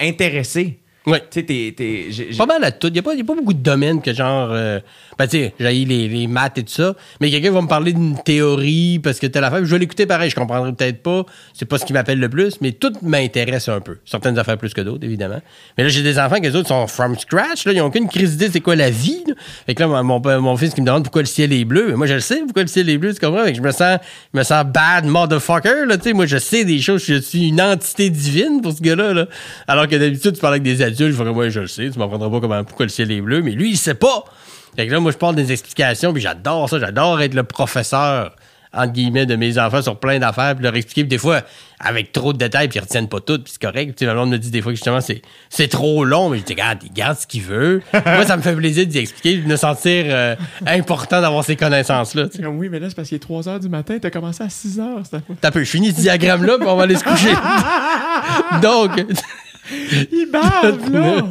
[0.00, 0.78] intéressé.
[1.06, 1.18] Oui.
[1.30, 1.74] Tu sais, t'es.
[1.76, 2.86] t'es- j'ai- j'ai- Pas mal à tout.
[2.88, 4.48] Il n'y a, pas- y a pas beaucoup de domaines que genre.
[4.52, 4.80] euh,
[5.18, 6.94] ben, tu sais, j'ai les, les maths et tout ça.
[7.20, 9.64] Mais quelqu'un va me parler d'une théorie parce que telle affaire.
[9.64, 10.30] Je vais l'écouter pareil.
[10.30, 11.26] Je comprendrai peut-être pas.
[11.52, 12.58] C'est pas ce qui m'appelle le plus.
[12.62, 13.98] Mais tout m'intéresse un peu.
[14.06, 15.42] Certaines affaires plus que d'autres, évidemment.
[15.76, 17.66] Mais là, j'ai des enfants que les autres sont from scratch.
[17.66, 19.22] Là, ils n'ont aucune crise d'idée c'est quoi la vie.
[19.28, 19.34] là.
[19.66, 21.88] Fait que là, mon, mon, mon fils qui me demande pourquoi le ciel est bleu.
[21.90, 23.12] Mais moi, je le sais pourquoi le ciel est bleu.
[23.12, 23.44] Tu comprends?
[23.44, 23.98] Fait que je me sens,
[24.32, 25.84] je me sens bad motherfucker.
[25.86, 27.04] Là, tu sais, moi, je sais des choses.
[27.04, 29.12] Je suis une entité divine pour ce gars-là.
[29.12, 29.26] Là.
[29.68, 30.93] Alors que d'habitude, tu parles avec des adultes.
[30.96, 31.90] Je comme, ouais, je le sais.
[31.90, 33.42] Tu m'apprendras pas comment, pourquoi le ciel est bleu.
[33.42, 34.24] Mais lui, il sait pas.
[34.76, 36.12] Fait que là, moi, je parle des explications.
[36.12, 36.78] Puis j'adore ça.
[36.78, 38.34] J'adore être le professeur
[38.76, 41.02] entre guillemets, de mes enfants sur plein d'affaires, puis leur expliquer.
[41.02, 41.42] Puis des fois,
[41.78, 43.96] avec trop de détails, puis ils retiennent pas tout, puis c'est correct.
[43.96, 46.52] Tu sais, me dit des fois que justement, c'est, c'est trop long, mais je dis,
[46.52, 47.82] regarde, il garde ce qu'il veut.
[47.92, 50.34] Moi, ça me fait plaisir d'y expliquer, de me sentir euh,
[50.66, 52.24] important d'avoir ces connaissances-là.
[52.24, 52.36] tu sais.
[52.38, 54.42] C'est comme, oui, mais là, c'est parce qu'il est 3 h du matin, t'as commencé
[54.42, 55.20] à 6 h.
[55.40, 57.32] T'as peu, je finis ce diagramme-là, puis on va aller se coucher.
[58.62, 58.90] Donc,
[59.70, 61.22] Il bave, là!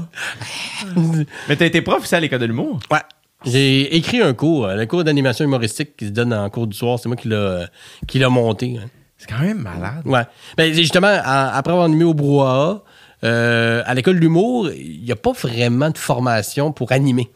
[1.49, 2.79] mais t'as été prof aussi à l'école de l'humour.
[2.91, 2.99] ouais.
[3.45, 6.77] J'ai écrit un cours, euh, le cours d'animation humoristique qui se donne en cours du
[6.77, 6.97] soir.
[6.97, 7.67] C'est moi qui l'a,
[8.07, 8.77] qui l'a monté.
[8.81, 8.87] hein.
[9.17, 10.01] C'est quand même malade.
[10.05, 10.21] Ouais.
[10.55, 12.83] Ben, c'est justement, en- après avoir animé au brouhaha,
[13.25, 17.31] euh, à l'école de l'humour, il n'y a pas vraiment de formation pour animer.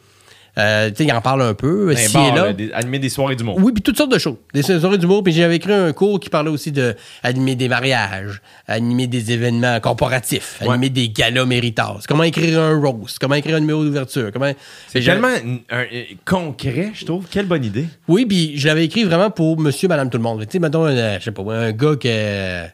[0.58, 2.52] Euh, tu sais, il en parle un peu, ci bar, là.
[2.52, 3.56] des- animer des soirées d'humour.
[3.62, 4.36] Oui, puis toutes sortes de choses.
[4.52, 5.22] Des soirées d'humour.
[5.22, 9.78] Puis j'avais écrit un cours qui parlait aussi de animer des mariages, animer des événements
[9.80, 10.70] corporatifs, Ouais.
[10.70, 14.30] animer des galas méritas, comment écrire un roast, comment écrire un numéro d'ouverture?
[14.32, 14.52] Comment...
[14.88, 15.86] C'est tellement un- un-
[16.24, 17.26] concret, je trouve.
[17.30, 17.86] Quelle bonne idée.
[18.08, 20.40] Oui, puis je l'avais écrit vraiment pour monsieur, madame, tout le monde.
[20.40, 22.64] Tu sais, mettons, un, je sais pas, un gars que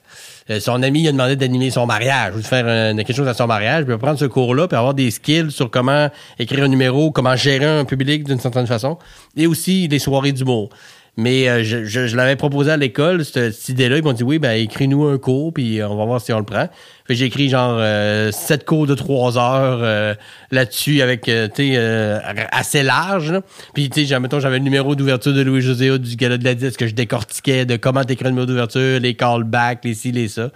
[0.51, 3.47] euh, son ami a demandé d'animer son mariage ou de faire quelque chose à son
[3.47, 6.09] mariage, puis prendre ce cours-là, puis avoir des skills sur comment
[6.39, 8.99] écrire un numéro, comment gérer un public d'une certaine façon,
[9.37, 10.71] et aussi des soirées d'humour.
[11.16, 13.99] Mais euh, je, je, je l'avais proposé à l'école, cette, cette idée-là.
[13.99, 16.39] Ils m'ont dit oui, ben écris-nous un cours, puis euh, on va voir si on
[16.39, 16.69] le prend.
[17.09, 20.15] J'ai écrit genre euh, sept cours de trois heures euh,
[20.51, 22.19] là-dessus avec euh, tu sais euh,
[22.51, 23.31] assez large.
[23.31, 23.43] là.
[23.74, 26.55] Puis tu sais, mettons, j'avais le numéro d'ouverture de Louis José du gala de la
[26.55, 30.27] disque que je décortiquais de comment t'écrire un numéro d'ouverture, les callbacks, les ci, les
[30.27, 30.51] ça.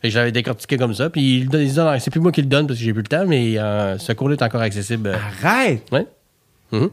[0.00, 1.10] Fait que je l'avais décortiqué comme ça.
[1.10, 3.58] Puis le c'est plus moi qui le donne parce que j'ai plus le temps, mais
[3.58, 5.10] euh, ce cours-là est encore accessible.
[5.42, 5.82] Arrête!
[5.90, 6.06] ouais.
[6.70, 6.90] Mhm.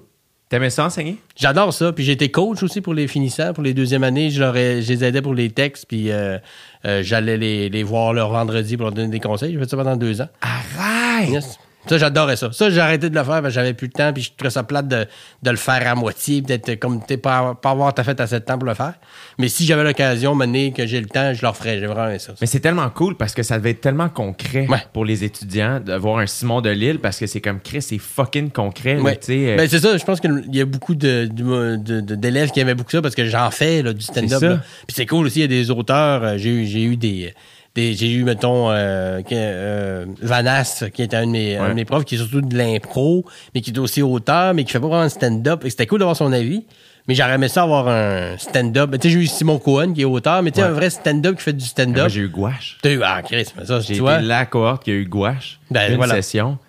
[0.52, 1.16] T'aimais ça enseigner?
[1.38, 1.94] J'adore ça.
[1.94, 3.54] Puis été coach aussi pour les finissants.
[3.54, 5.86] Pour les deuxièmes années, je, leur ai- je les aidais pour les textes.
[5.88, 6.38] Puis euh,
[6.84, 9.54] euh, j'allais les, les voir le vendredi pour leur donner des conseils.
[9.54, 10.28] J'ai fait ça pendant deux ans.
[10.42, 11.30] Arrête!
[11.30, 11.58] Yes.
[11.88, 12.52] Ça, j'adorais ça.
[12.52, 14.14] Ça, j'ai arrêté de le faire parce que j'avais plus le temps.
[14.14, 15.08] Puis je trouvais ça plate de,
[15.42, 16.42] de le faire à moitié.
[16.44, 18.94] Peut-être comme t'es pas, pas avoir ta fête à sept temps pour le faire.
[19.40, 21.80] Mais si j'avais l'occasion, mener que j'ai le temps, je le referais.
[21.80, 22.34] J'ai vraiment ça.
[22.40, 24.84] Mais c'est tellement cool parce que ça devait être tellement concret Ouais.
[24.94, 27.98] pour les étudiants de voir un Simon de Lille parce que c'est comme Chris, c'est
[27.98, 29.00] fucking concret.
[29.00, 29.16] Ouais.
[29.18, 32.02] tu sais, euh, Ben, c'est ça, je pense qu'il y a beaucoup de- de- de-
[32.02, 34.60] de- d'élèves qui aimaient beaucoup ça parce que j'en fais là, du stand-up.
[34.88, 36.24] Puis c'est cool aussi, il y a des auteurs.
[36.24, 37.34] euh, J'ai eu, j'ai eu des.
[37.76, 41.74] J'ai eu, mettons, euh, que- euh, Vanas, qui était un de, mes, un de Ouais.
[41.76, 43.26] mes profs, qui est surtout de l'impro,
[43.56, 45.64] mais qui est aussi auteur, mais qui fait pas vraiment de stand-up.
[45.66, 46.66] Et C'était cool d'avoir son avis.
[47.08, 48.92] Mais j'aurais aimé ça avoir un stand-up.
[48.92, 50.70] Tu sais, j'ai eu Simon Cohen, qui est auteur, mais tu sais, Ouais.
[50.70, 52.10] un vrai stand-up qui fait du moi, stand-up.
[52.10, 52.78] j'ai eu Gouache.
[52.84, 55.60] T'as eu, ah, Chris, mais ça, J'ai été la cohorte qui a eu Gouache.
[55.72, 56.14] Ben, une voilà.
[56.16, 56.60] session.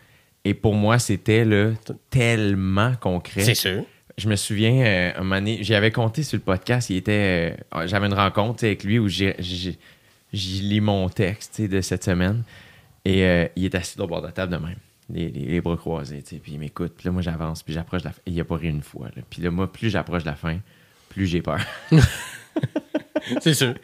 [0.45, 1.73] Et pour moi, c'était là,
[2.11, 3.43] tellement concret.
[3.43, 3.85] C'est sûr.
[4.19, 7.57] Je me souviens, euh, un moment donné, j'y avais compté sur le podcast, il était,
[7.75, 9.35] euh, j'avais une rencontre avec lui où j'ai,
[10.33, 12.43] j'y lis mon texte de cette semaine
[13.05, 14.77] et euh, il est assis au bord de la table de même,
[15.13, 18.09] les, les- les bras croisés, puis il m'écoute, puis là moi j'avance, puis j'approche de
[18.09, 19.23] la fin, il a pas ri une fois, là.
[19.29, 20.59] puis là moi plus j'approche de la fin,
[21.11, 21.61] plus j'ai peur.
[23.41, 23.75] C'est sûr.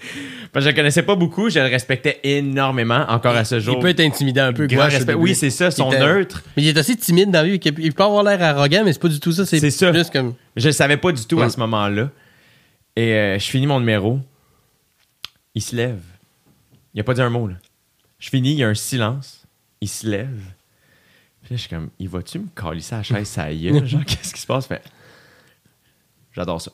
[0.53, 3.77] Parce que je le connaissais pas beaucoup, je le respectais énormément, encore à ce jour.
[3.79, 4.67] Il peut être intimidant un peu.
[4.67, 5.05] Grand respect.
[5.13, 5.19] début.
[5.23, 6.43] Oui, c'est ça, son neutre.
[6.57, 7.61] Mais il est aussi timide dans la vie.
[7.79, 9.47] Il peut avoir l'air arrogant, mais c'est pas du tout ça.
[9.47, 9.93] C'est ça.
[9.93, 10.35] plus comme.
[10.57, 12.11] Je le savais pas du tout à ce moment-là.
[12.97, 14.19] Et euh, je finis mon numéro.
[15.55, 16.01] Il se lève.
[16.99, 17.55] Il a pas dit un mot, là.
[18.19, 19.45] Je finis, il y a un silence.
[19.81, 20.41] Il se lève.
[21.43, 23.87] Puis là, je suis comme, il va-tu me à la chaise, ça gueule?
[23.87, 24.67] Genre, qu'est-ce qui se passe?
[24.67, 24.83] Fait,
[26.33, 26.73] j'adore ça.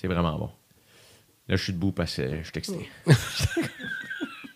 [0.00, 0.50] C'est vraiment bon.
[1.46, 2.88] Là, je suis debout parce que je suis excité.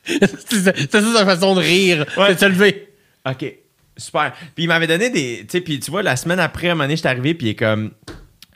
[0.05, 2.07] c'est ça, c'est ça sa façon de rire.
[2.17, 2.35] Ouais.
[2.35, 2.95] De se lever.
[3.29, 3.55] OK.
[3.99, 4.33] Super.
[4.55, 5.41] Puis il m'avait donné des.
[5.41, 7.49] Tu sais, puis tu vois, la semaine après, à un moment donné, j'étais arrivé, puis
[7.49, 7.93] il est comme.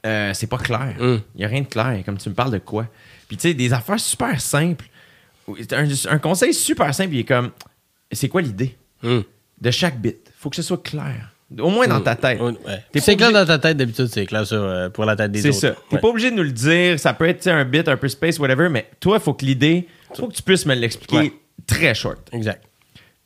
[0.06, 0.94] euh, c'est pas clair.
[0.98, 1.22] Il Mm.
[1.36, 2.02] y a rien de clair.
[2.06, 2.86] Comme tu me parles de quoi?
[3.28, 4.86] Puis tu sais, des affaires super simples.
[5.72, 7.50] Un, un conseil super simple, il est comme.
[8.12, 8.76] C'est quoi l'idée?
[9.04, 9.22] Hum.
[9.60, 10.16] de chaque bit?
[10.38, 11.32] Faut que ce soit clair.
[11.58, 12.40] Au moins dans ta tête.
[12.40, 12.52] Ouais.
[12.92, 15.32] T'es C'est clair obligé- dans ta tête d'habitude, c'est clair sur, euh, pour la tête
[15.32, 15.58] des C'est autres.
[15.58, 15.70] ça.
[15.88, 16.00] T'es Ouais.
[16.02, 16.98] pas obligé de nous le dire.
[17.00, 19.88] Ça peut être un bit, un peu space, whatever, mais toi, il faut que l'idée.
[20.14, 21.32] faut que tu puisses me l'expliquer Ouais.
[21.66, 22.18] très short.
[22.32, 22.62] Exact.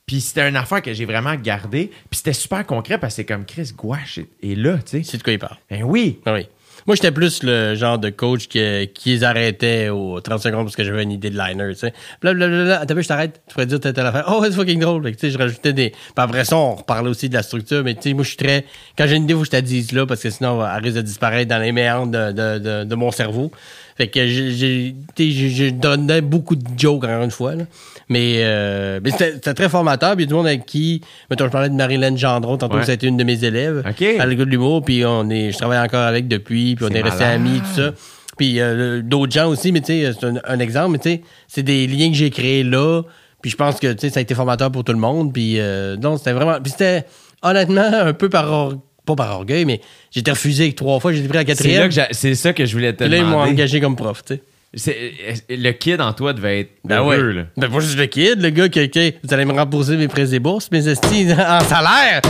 [0.06, 1.86] Puis c'était une affaire que j'ai vraiment gardée.
[2.10, 5.02] Puis c'était super concret parce que c'est comme Chris Gouache est, est là, tu sais.
[5.04, 5.56] C'est de quoi il parle.
[5.70, 6.18] Ben oui.
[6.26, 6.46] Ah oui.
[6.86, 8.60] Moi, j'étais plus le genre de coach qui,
[8.94, 11.92] qui les arrêtait aux 30 secondes parce que j'avais une idée de liner, tu sais.
[12.20, 12.80] Blablabla.
[12.80, 13.40] Attends, je t'arrête.
[13.46, 14.24] Tu pourrais dire telle affaire.
[14.28, 15.10] Oh, c'est fucking drôle.
[15.12, 15.90] Tu sais, je rajoutais des.
[15.90, 17.82] Puis après ça, on reparlait aussi de la structure.
[17.84, 18.64] Mais tu sais, moi, je suis très.
[18.98, 21.02] Quand j'ai une idée, faut je te dise là parce que sinon, elle risque de
[21.02, 23.50] disparaître dans les méandres de, de, de, de mon cerveau.
[23.96, 27.64] Fait que j'ai, j'ai- je donnais beaucoup de jokes, encore une fois, là.
[28.08, 30.14] Mais, euh, mais c'était, très formateur.
[30.16, 31.00] Puis il y a du monde avec qui.
[31.30, 32.56] Mettons, je parlais de Marilyn Gendron.
[32.58, 32.84] Tantôt, Ouais.
[32.84, 33.82] c'était une de mes élèves.
[33.88, 34.02] OK.
[34.18, 34.82] À l'école de l'humour.
[34.84, 36.74] Puis on est, je travaille encore avec depuis.
[36.74, 37.92] Puis on C'est est restés amis, tout ça.
[38.38, 41.22] Puis euh, d'autres gens aussi, mais tu sais, c'est un, un exemple, mais tu sais,
[41.48, 43.02] c'est des liens que j'ai créés là.
[43.42, 45.32] Puis je pense que tu sais, ça a été formateur pour tout le monde.
[45.32, 46.58] Puis euh, non, c'était vraiment.
[46.62, 47.04] Puis c'était
[47.42, 48.74] honnêtement un peu par, or-
[49.04, 49.80] pas par orgueil, mais
[50.12, 51.90] j'ai été refusé trois fois, j'ai été pris à C'est quatrième.
[52.12, 54.42] c'est ça que je voulais te là, ils m'ont engagé comme prof, tu sais.
[54.74, 55.12] C'est-
[55.50, 57.18] Le kid en toi devait être Ben ouais.
[57.18, 57.42] là.
[57.58, 60.34] Ben pas juste le kid, le gars qui, qui- vous allez me rembourser mes prêts
[60.34, 62.22] et bourses, mes estis en salaire.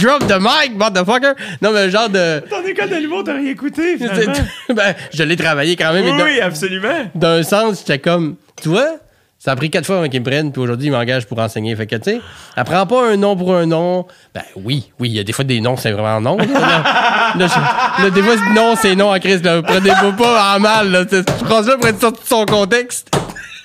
[0.00, 1.32] Drop the mic, motherfucker.
[1.60, 2.40] Non, mais genre de.
[2.48, 3.96] Ton école de l'humour, t'as rien écouté,
[4.68, 6.06] ben, je l'ai travaillé quand même.
[6.16, 7.10] dans- Oui, absolument.
[7.16, 8.96] d'un sens, j'étais comme, tu vois,
[9.38, 11.74] ça a pris quatre fois avant qu'ils me prennent, puis aujourd'hui, ils m'engagent pour enseigner.
[11.76, 12.20] Fait que, tu sais,
[12.64, 14.04] prend pas un nom pour un nom.
[14.34, 16.36] Ben oui, oui, il y a des fois des noms, c'est vraiment non.
[16.38, 19.42] Là, là, là, je- là, des fois, non, c'est non en crise.
[19.44, 20.90] Là, prenez-vous pas en mal.
[20.90, 23.10] Là, cette phrase-là pour être sorti de son contexte.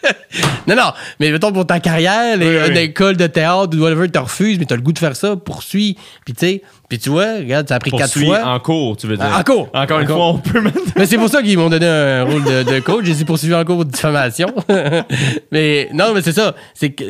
[0.68, 2.70] non, non, mais mettons pour ta carrière, les, Oui, oui.
[2.72, 5.36] une école de théâtre ou whatever, te refuse, mais t'as le goût de faire ça,
[5.38, 5.98] poursuis.
[6.26, 6.62] Puis tu sais,
[6.96, 8.46] puis tu vois, regarde, ça a pris quatre fois.
[8.46, 9.26] en cours, tu veux dire.
[9.36, 9.68] En cours.
[9.74, 10.78] Encore une fois, on peut mettre.
[10.96, 13.06] Mais c'est pour ça qu'ils m'ont donné un rôle de, de coach.
[13.06, 14.54] J'ai poursuivi en cours pour diffamation.
[15.52, 16.56] mais non, mais c'est ça.
[16.74, 17.04] C'est que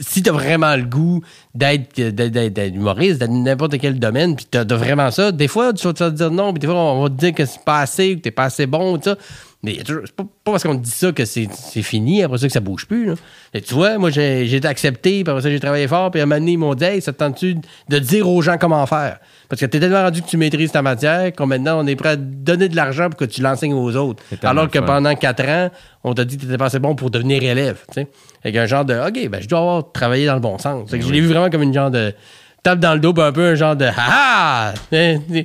[0.00, 1.20] si t'as vraiment le goût
[1.54, 5.48] d'être d'être- d'être- d'être humoriste, dans n'importe quel domaine, puis t'as t'as vraiment ça, des
[5.48, 7.64] fois, tu vas te dire non, puis des fois, on va te dire que c'est
[7.64, 9.16] pas assez, que t'es pas assez bon, tout ça.
[9.62, 11.46] Mais c'est pas, pas parce qu'on te dit ça que c'est
[11.82, 13.06] fini, après ça que ça bouge plus.
[13.06, 13.14] Là.
[13.52, 16.24] Et tu vois, moi, j'ai été accepté, puis après ça, j'ai travaillé fort, puis à
[16.24, 17.56] un moment donné, ils m'ont dit, hey, ça te tente-tu
[17.88, 19.18] de dire aux gens comment faire?
[19.50, 22.10] Parce que t'es tellement rendu que tu maîtrises ta matière qu'on maintenant, on est prêt
[22.10, 24.22] à donner de l'argent pour que tu l'enseignes aux autres.
[24.42, 24.86] Alors que fun.
[24.86, 25.68] pendant quatre ans,
[26.04, 27.80] on t'a dit que t'étais pas assez bon pour devenir élève.
[27.92, 28.06] Tu?
[28.42, 30.90] Avec un genre de, OK, ben, je dois avoir travaillé dans le bon sens.
[30.90, 32.14] Que je l'ai vu vraiment comme une genre de
[32.62, 34.72] tape dans le dos, un peu un genre de, ah,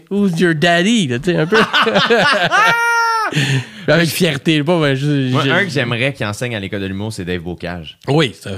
[0.10, 1.08] who's your daddy?
[1.08, 1.58] là, tu un peu.
[3.88, 7.14] Avec fierté, pas, ben, je- Moi, un que j'aimerais qui enseigne à l'école de l'humour,
[7.14, 7.98] c'est Dave Bocage.
[8.07, 8.52] Oui, ça,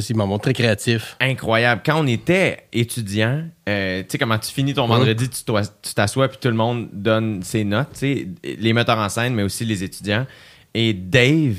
[0.00, 1.16] c'est mon très créatif.
[1.20, 1.82] Incroyable.
[1.84, 6.38] Quand on était étudiant, euh, tu sais comment tu finis ton vendredi, tu t'assois puis
[6.40, 8.28] tout le monde donne ses notes, tu sais,
[8.58, 10.26] les metteurs en scène, mais aussi les étudiants.
[10.74, 11.56] Et Dave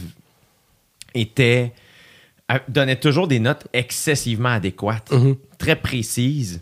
[1.13, 1.71] était
[2.47, 5.11] a- donnait toujours des notes excessivement adéquates,
[5.57, 6.61] très précises.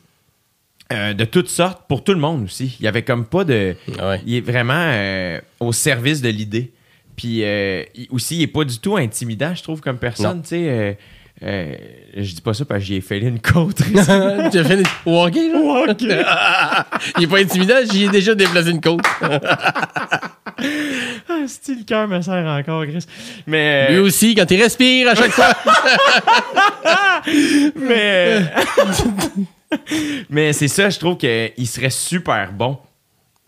[0.93, 2.75] Euh, de toutes sortes, pour tout le monde aussi.
[2.79, 3.75] Il y avait comme pas de.
[4.01, 4.21] Ouais.
[4.25, 6.71] Il est vraiment euh, au service de l'idée.
[7.15, 10.41] Puis euh, il- aussi, il est pas du tout intimidant, je trouve, comme personne.
[10.41, 10.97] Tu sais,
[11.43, 11.75] euh, euh,
[12.17, 13.77] je dis pas ça parce que j'y ai fait une côte.
[13.91, 13.97] tu
[14.59, 15.49] as fait des walkie,
[16.07, 16.85] là?
[17.17, 19.01] Il est pas intimidant, j'y ai déjà déplacé une côte.
[21.29, 23.05] Ah, si le cœur me sert encore, Chris.
[23.47, 23.91] Mais.
[23.91, 25.49] Lui aussi, quand il respire à chaque fois.
[27.75, 28.41] mais.
[30.29, 32.77] mais c'est ça, je trouve qu'il serait super bon.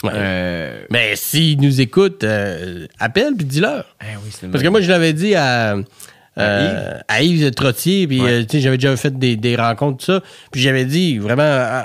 [0.04, 0.12] Ouais.
[0.14, 3.96] Euh, Mais s'il nous écoute, euh, appelle puis dis-leur.
[4.02, 5.76] oui, une Parce que moi, je l'avais dit À
[6.38, 7.52] euh, à Yves?
[7.52, 8.30] Trottier, puis Ouais.
[8.30, 10.22] euh, sais, j'avais déjà fait des, des rencontres, tout ça.
[10.52, 11.82] Puis j'avais dit, vraiment, euh,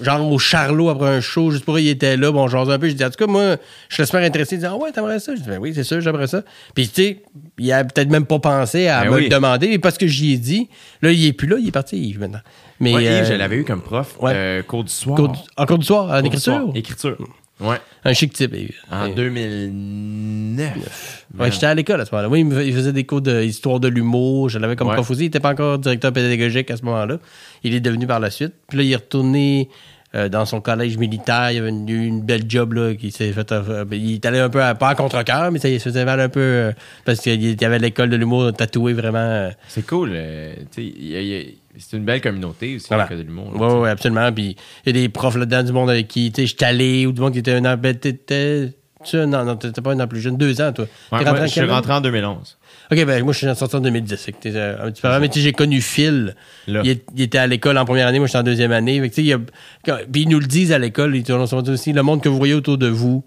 [0.00, 2.88] genre au Charlot après un show, juste pour il était là, bon, j'en un peu.
[2.88, 3.56] Je dis, en tout cas, moi,
[3.88, 4.56] je suis super intéressé.
[4.56, 5.34] Il dit, ah ouais, t'aimerais ça?
[5.34, 6.42] Je dis, ben oui, c'est sûr, j'aimerais ça.
[6.74, 7.22] Puis tu sais,
[7.58, 9.22] il a peut-être même pas pensé à Ben me oui.
[9.24, 10.68] le demander, mais parce que j'y ai dit,
[11.02, 12.40] là, il est plus là, il est parti, Yves, maintenant.
[12.80, 14.16] Mais, Ouais, Yves, euh, je l'avais eu comme prof.
[14.20, 14.32] ouais.
[14.34, 15.16] euh, cours du soir.
[15.16, 16.52] cours du- en cours du soir, en Cours écriture?
[16.54, 16.70] soir.
[16.76, 17.16] Écriture.
[17.60, 17.78] Ouais.
[18.04, 18.54] Un chic type.
[18.90, 21.26] En Et- 2009.
[21.38, 22.28] Ouais, j'étais à l'école à ce moment-là.
[22.28, 24.48] Oui, il faisait des cours d'histoire de l'humour.
[24.48, 25.22] Je l'avais comme prof aussi.
[25.22, 27.18] Il n'était pas encore directeur pédagogique à ce moment-là.
[27.64, 28.52] Il est devenu par la suite.
[28.68, 29.68] Puis là, il est retourné
[30.14, 31.50] euh, dans son collège militaire.
[31.52, 33.52] Il avait une, une belle job là, qui s'est fait.
[33.52, 35.84] euh, ben, il est allé un peu, à- pas à contre-cœur, mais ça il se
[35.88, 36.72] faisait mal un peu euh,
[37.04, 39.18] parce qu'il y avait l'école de l'humour tatoué vraiment.
[39.18, 40.10] euh, C'est cool.
[40.12, 43.04] euh, y y c'est une belle communauté aussi, Voilà.
[43.04, 43.52] l'école de l'humour.
[43.82, 44.32] Oui, absolument.
[44.32, 47.20] Puis il y a des profs là-dedans du monde avec qui, suis allé, ou du
[47.20, 47.76] monde qui était un an.
[47.76, 48.72] Ben, t'étais.
[49.04, 50.86] Tu sais, non, non, t'étais pas un an plus jeune, deux ans, toi.
[51.12, 52.58] Ouais, moi, je suis rentré en 2011.
[52.90, 54.16] OK, ben moi, je suis sorti en 2010.
[54.16, 56.34] fait que t'es, euh, un petit peu avant, mais tu sais, j'ai connu Phil.
[56.66, 56.80] Là.
[56.84, 59.00] Il, est- il était à l'école en première année, moi, j'étais en deuxième année.
[59.00, 59.40] Fait que, tu sais, il a-
[59.84, 62.22] quand- puis ils nous le disent à l'école, ils nous ont dit aussi, le monde
[62.22, 63.24] que vous voyez autour de vous,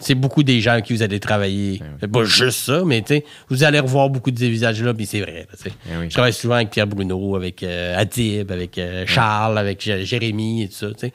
[0.00, 1.80] c'est beaucoup des gens avec qui vous allez travailler.
[2.00, 5.06] C'est pas juste ça, mais tu sais, vous allez revoir beaucoup de ces visages-là, puis
[5.06, 5.46] c'est vrai.
[5.62, 5.68] là,
[6.00, 6.06] oui.
[6.08, 10.66] Je travaille souvent avec Pierre Bruno, avec euh, Adib, avec euh, Charles, avec Jérémy et
[10.68, 10.88] tout ça.
[10.88, 11.12] tu sais.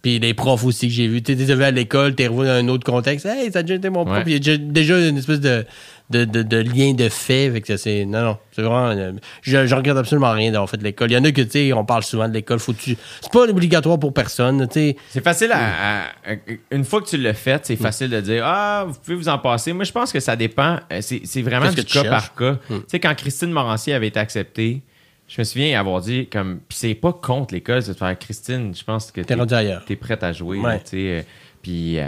[0.00, 1.22] Puis les profs aussi que j'ai vus.
[1.22, 3.26] Tu es à l'école, tu es revenu dans un autre contexte.
[3.26, 4.18] Hey, ça a déjà été mon prof.
[4.18, 4.22] Ouais.
[4.26, 5.64] Il y a déjà, déjà une espèce de,
[6.10, 7.50] de, de, de lien de fait.
[7.50, 8.88] Fait que c'est, non, non, c'est vraiment.
[8.90, 9.12] euh,
[9.42, 11.10] je, je regrette absolument rien d'avoir fait l'école.
[11.10, 12.58] Il y en a que, tu sais, on parle souvent de l'école.
[12.58, 14.66] Faut tu- c'est pas obligatoire pour personne.
[14.68, 14.96] Tu sais.
[15.08, 16.36] C'est facile à, à- à-
[16.72, 17.60] Une fois que tu l'as fait, Mm.
[17.64, 19.72] c'est facile de dire Ah, vous pouvez vous en passer.
[19.72, 20.78] Moi, je pense que ça dépend.
[20.92, 22.08] euh, C'est c'est vraiment Qu'est-ce du cas cherches?
[22.08, 22.52] par cas.
[22.68, 22.78] Mm.
[22.80, 24.82] Tu sais, quand Christine Morancier avait été acceptée,
[25.28, 26.58] je me souviens avoir dit comme.
[26.68, 29.84] Puis c'est pas contre l'école, c'est de faire Christine, je pense que T'es ailleurs.
[29.86, 30.58] t'es prête à jouer.
[30.58, 30.72] Ouais.
[30.74, 31.22] là, euh,
[31.62, 31.98] Puis.
[31.98, 32.04] euh,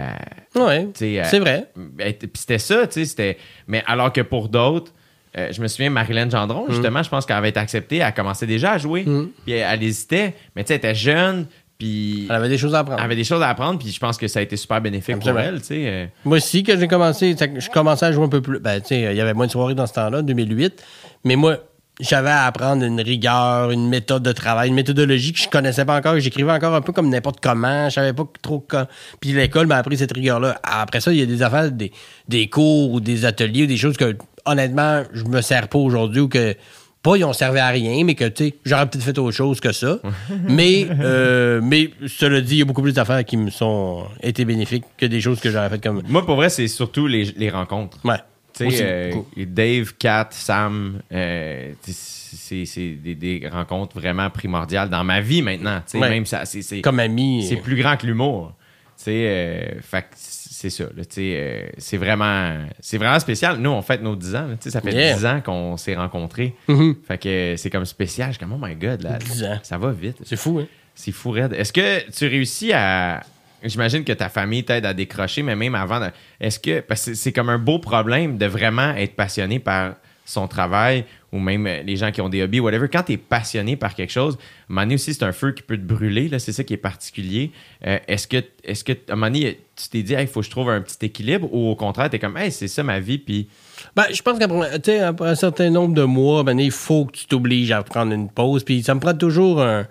[0.55, 0.87] Ouais.
[1.01, 1.65] euh, C'est vrai.
[1.75, 3.05] ben, Puis c'était ça, tu sais.
[3.05, 4.91] c'était- Mais alors que pour d'autres,
[5.37, 6.31] euh, je me souviens, Marilyn Mm.
[6.31, 9.03] Gendron, justement, je pense qu'elle avait été acceptée, elle commençait déjà à jouer.
[9.03, 11.47] Puis elle, elle hésitait, mais tu sais, elle était jeune,
[11.79, 12.99] puis Elle avait des choses à apprendre.
[12.99, 15.17] elle avait des choses à apprendre, puis je pense que ça a été super bénéfique
[15.19, 15.83] pour elle, tu sais.
[15.87, 16.05] euh.
[16.23, 18.59] Moi aussi, quand j'ai commencé, je commençais à jouer un peu plus.
[18.59, 20.83] Ben, tu sais, il y avait moins de soirées dans ce temps-là, 2008.
[21.25, 21.57] Mais moi,
[21.99, 25.97] j'avais à apprendre une rigueur, une méthode de travail, une méthodologie que je connaissais pas
[25.97, 28.87] encore, que j'écrivais encore un peu comme n'importe comment, je savais pas trop quand.
[29.19, 30.59] Puis l'école m'a appris cette rigueur-là.
[30.63, 31.91] Après ça, il y a des affaires, des,
[32.27, 36.21] des cours ou des ateliers ou des choses que, honnêtement, je me sers pas aujourd'hui
[36.21, 36.55] ou que
[37.03, 39.59] pas ils ont servi à rien, mais que tu sais, j'aurais peut-être fait autre chose
[39.59, 39.99] que ça.
[40.49, 44.45] mais euh, mais cela dit, il y a beaucoup plus d'affaires qui me sont été
[44.45, 46.01] bénéfiques que des choses que j'aurais faites comme.
[46.07, 47.99] Moi, pour vrai, c'est surtout les, les rencontres.
[48.05, 48.19] Ouais.
[48.55, 49.45] Tu Aussi, sais, euh.
[49.47, 55.81] Dave, Kat, Sam, euh, c'est des, des rencontres vraiment primordiales dans ma vie maintenant.
[55.95, 56.09] Ouais.
[56.09, 57.45] Même ça, c'est Comme ami.
[57.47, 58.53] c'est plus grand que l'humour.
[59.07, 59.65] Euh,
[60.15, 60.85] c'est ça.
[61.17, 63.57] euh, c'est vraiment, c'est vraiment spécial.
[63.57, 64.47] Nous, on fête nos 10 ans.
[64.47, 65.15] là, ça fait Yeah.
[65.15, 66.53] 10 ans qu'on s'est rencontrés.
[66.69, 66.95] Mhm.
[67.05, 68.29] Fait que euh, c'est comme spécial.
[68.29, 69.59] Je suis comme, oh my god, là, 10 ans.
[69.63, 70.17] ça va vite.
[70.23, 70.67] C'est fou, hein?
[70.95, 71.53] C'est fou, raide.
[71.53, 73.23] Est-ce que tu réussis à.
[73.63, 76.09] J'imagine que ta famille t'aide à décrocher, mais même avant.
[76.39, 76.81] Est-ce que.
[76.81, 81.39] Parce que c'est comme un beau problème de vraiment être passionné par son travail ou
[81.39, 82.87] même les gens qui ont des hobbies, whatever.
[82.87, 84.37] Quand tu es passionné par quelque chose,
[84.69, 86.29] à un aussi, c'est un feu qui peut te brûler.
[86.29, 87.51] là, C'est ça qui est particulier.
[87.85, 91.07] Euh, est-ce que, est-ce que, tu t'es dit, il faut que je trouve un petit
[91.07, 93.47] équilibre ou au contraire, tu es comme, hey, c'est ça ma vie, puis.
[93.95, 97.81] Ben, je pense qu'après un certain nombre de mois, il faut que tu t'obliges à
[97.81, 98.63] prendre une pause.
[98.63, 99.87] Puis ça me prend toujours un.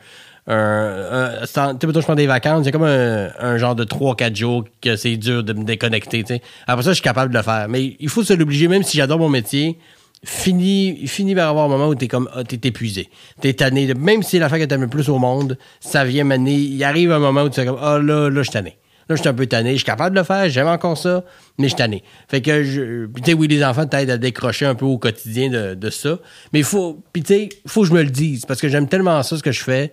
[0.46, 4.96] Un, un- mettons, je prends des vacances, c'est comme un, genre de 3-4 jours que
[4.96, 6.24] c'est dur de me déconnecter.
[6.66, 7.66] Après ça, je suis capable de le faire.
[7.68, 9.78] Mais il faut se l'obliger, même si j'adore mon métier.
[10.24, 13.08] Fini, fini par avoir un moment où t'es comme ah, t'es épuisé.
[13.40, 13.92] T'es tanné.
[13.94, 16.54] Même si c'est l'affaire que t'aimes le plus au monde, ça vient mener.
[16.54, 18.76] Il arrive un moment où tu fais comme Ah là, là, je suis tanné.
[19.08, 19.72] Là, je suis un peu tanné.
[19.72, 21.24] Je suis capable de le faire, j'aime encore ça,
[21.58, 22.04] mais je suis tanné.
[22.28, 25.50] Fait que, je, tu sais, oui, les enfants t'aident à décrocher un peu au quotidien
[25.50, 26.20] de, de ça.
[26.52, 28.86] Mais il faut, puis tu sais, faut que je me le dise, parce que j'aime
[28.86, 29.92] tellement ça, ce que je fais,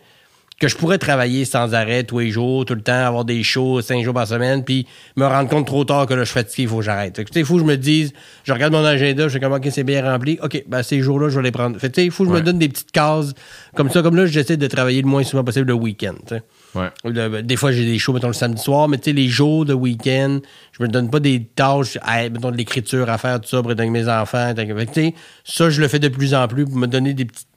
[0.60, 3.82] que je pourrais travailler sans arrêt tous les jours, tout le temps, avoir des shows
[3.82, 6.64] cinq jours par semaine, puis me rendre compte trop tard que là, je suis fatigué,
[6.64, 7.16] il faut que j'arrête.
[7.16, 8.12] Fait que, tu sais, il faut que je me dise,
[8.44, 10.38] je regarde mon agenda, je fais comme, OK, c'est bien rempli.
[10.44, 11.80] OK, ben, ces jours-là, je vais les prendre.
[11.80, 12.42] Fait sais, il faut que je Ouais.
[12.42, 13.34] me donne des petites cases
[13.76, 14.02] comme ça.
[14.02, 16.44] Comme là, j'essaie de travailler le moins souvent possible le week-end, tu sais.
[16.76, 16.90] Ouais.
[17.06, 19.66] Le- des fois, j'ai des shows, mettons, le samedi soir, mais tu sais, les jours
[19.66, 20.40] de week-end,
[20.78, 21.98] je me donne pas des tâches,
[22.32, 24.54] mettons, de l'écriture à faire, tout ça, pour être avec mes enfants.
[24.56, 25.14] Fait que, tu sais,
[25.46, 27.48] ça, je le fais de plus en plus pour me donner des petites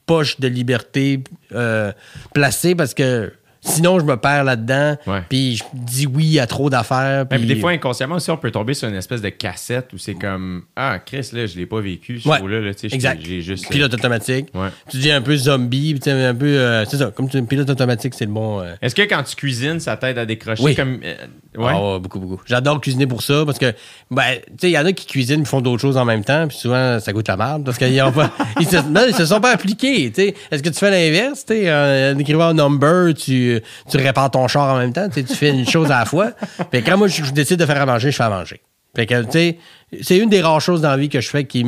[0.40, 1.22] de liberté
[1.54, 1.92] euh,
[2.34, 3.32] placées parce que
[3.62, 4.96] sinon, je me perds là-dedans.
[5.28, 7.26] Puis je dis oui à trop d'affaires.
[7.26, 10.14] Puis- des fois, inconsciemment aussi, on peut tomber sur une espèce de cassette où c'est
[10.14, 12.60] comme Ah, Chris, là, je l'ai pas vécu, ce show-là.
[12.60, 13.20] Là, Exact.
[13.24, 13.68] J'ai juste.
[13.70, 14.48] Pilote automatique.
[14.90, 16.46] Tu dis un peu zombie, un peu.
[16.46, 18.60] euh, c'est ça, comme tu pilote automatique, c'est le bon.
[18.60, 20.74] euh, Est-ce que quand tu cuisines, ça t'aide à décrocher Oui.
[20.74, 21.00] comme.
[21.04, 21.14] euh,
[21.56, 21.72] ouais?
[21.72, 22.42] Ouais, beaucoup, beaucoup.
[22.46, 23.72] J'adore cuisiner pour ça parce que,
[24.10, 26.24] ben, tu sais, il y en a qui cuisinent, ils font d'autres choses en même
[26.24, 29.14] temps, puis souvent, ça goûte la merde parce qu'ils ont pas, ils se, non, ils
[29.14, 30.34] se sont pas appliqués, tu sais.
[30.50, 31.72] Est-ce que tu fais l'inverse, tu sais,
[32.12, 33.51] en écrivant un number, tu,
[33.90, 36.32] tu répares ton char en même temps, tu fais une chose à la fois.
[36.70, 38.60] Que quand moi, je, je décide de faire à manger, je fais à manger.
[38.94, 39.58] Fait que, tu sais,
[40.02, 41.64] c'est une des rares choses dans la vie que je fais qui,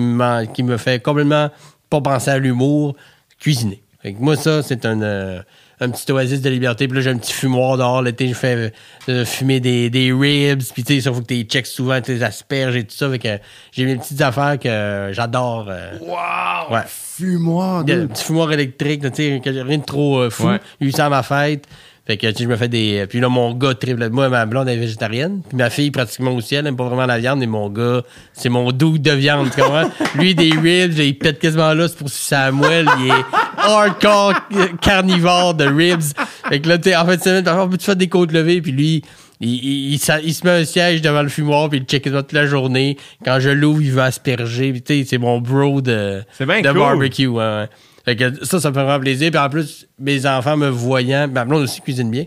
[0.54, 1.50] qui me fait complètement
[1.90, 2.94] pas penser à l'humour,
[3.40, 3.82] cuisiner.
[4.02, 5.40] Fait que moi, ça, c'est un, euh,
[5.80, 6.86] un petit oasis de liberté.
[6.86, 8.02] Puis là, j'ai un petit fumoir dehors.
[8.02, 8.72] L'été, je fais
[9.08, 10.62] euh, fumer des, des ribs.
[10.74, 13.08] Puis tu sais, ça faut que tu checkes souvent tes asperges et tout ça.
[13.10, 13.38] Fait que
[13.72, 15.66] j'ai mes petites affaires que j'adore.
[15.70, 16.74] euh, Wow!
[16.74, 16.82] Ouais.
[17.16, 20.48] Fumoir, un petit fumoir électrique, tu sais, rien de trop euh, fou.
[20.48, 20.60] Ouais.
[20.80, 21.64] Lui, c'est à ma fête.
[22.06, 23.06] Fait que, tu sais, je me fais des.
[23.08, 24.10] Puis là, mon gars triple.
[24.10, 25.40] Moi, ma blonde est végétarienne.
[25.48, 27.42] Puis ma fille, pratiquement aussi, elle aime pas vraiment la viande.
[27.42, 28.02] Et mon gars,
[28.32, 29.88] c'est mon doux de viande, tu comprends?
[30.16, 32.86] Lui, des ribs, il pète quasiment là, c'est pour Samuel.
[32.98, 33.24] Il est
[33.56, 34.34] hardcore
[34.82, 36.02] carnivore de ribs.
[36.48, 38.60] Fait que là, tu sais, en fait, semaine, parfois, on peut faire des côtes levées.
[38.60, 39.02] Puis lui,
[39.40, 42.32] il, il, il il se met un siège devant le fumoir, puis il check toute
[42.32, 42.96] la journée.
[43.24, 44.72] Quand je l'ouvre, il veut asperger.
[44.72, 46.78] Puis tu sais, c'est mon bro de, de cool.
[46.80, 47.26] barbecue.
[47.26, 47.66] Ouais.
[48.04, 49.30] Fait que ça, ça me fait vraiment plaisir.
[49.30, 52.24] Puis en plus, mes enfants me voyant, ma blonde aussi cuisine bien.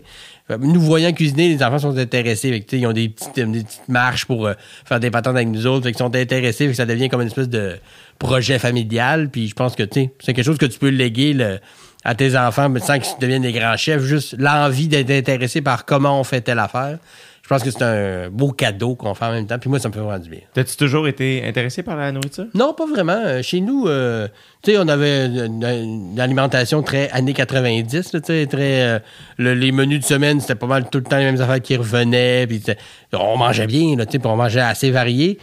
[0.58, 2.50] Nous voyant cuisiner, les enfants sont intéressés.
[2.50, 4.54] Fait que, ils ont des petites, des petites marches pour euh,
[4.86, 5.84] faire des patentes avec nous autres.
[5.84, 6.64] Fait qu'ils sont intéressés.
[6.64, 7.76] Fait que ça devient comme une espèce de
[8.18, 9.28] projet familial.
[9.30, 11.58] Puis je pense que tu sais, c'est quelque chose que tu peux léguer le-
[12.04, 14.02] à tes enfants mais sans qu'ils deviennent des grands chefs.
[14.02, 16.98] Juste l'envie d'être intéressé par comment on fait telle affaire.
[17.42, 19.58] Je pense que c'est un beau cadeau qu'on fait en même temps.
[19.58, 20.40] Puis moi, ça me fait vraiment du bien.
[20.52, 22.44] T'as-tu toujours été intéressé par la nourriture?
[22.52, 23.16] Non, pas vraiment.
[23.24, 24.28] Euh, Chez nous, euh,
[24.62, 28.82] tu sais, on avait une, une alimentation très années 90, là, tu sais, très...
[28.82, 28.98] euh,
[29.38, 31.74] le- les menus de semaine, c'était pas mal tout le temps les mêmes affaires qui
[31.76, 32.62] revenaient, puis
[33.14, 35.38] on mangeait bien, tu sais, on mangeait assez varié.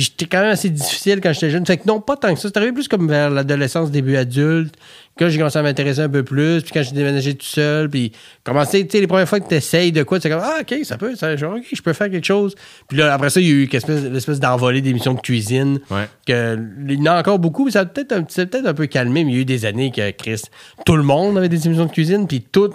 [0.00, 1.66] Puis j'étais quand même assez difficile quand j'étais jeune.
[1.66, 2.48] Fait que non, pas tant que ça.
[2.48, 4.74] C'est arrivé plus comme vers l'adolescence, début adulte,
[5.18, 8.10] que j'ai commencé à m'intéresser un peu plus, puis quand j'ai déménagé tout seul, puis
[8.42, 10.74] commencé, tu sais, les premières fois que tu essayes de quoi, tu comme, ah, OK,
[10.84, 12.54] ça peut, ça, genre, OK, je peux faire quelque chose.
[12.88, 16.08] Puis là, après ça, il y a eu l'espèce, d'envolée d'émissions de cuisine Ouais.
[16.26, 18.24] que il y en a encore beaucoup, mais ça a peut-être un,
[18.66, 20.40] un peu calmé, mais il y a eu des années que Chris,
[20.86, 22.68] tout le monde avait des émissions de cuisine, puis tout,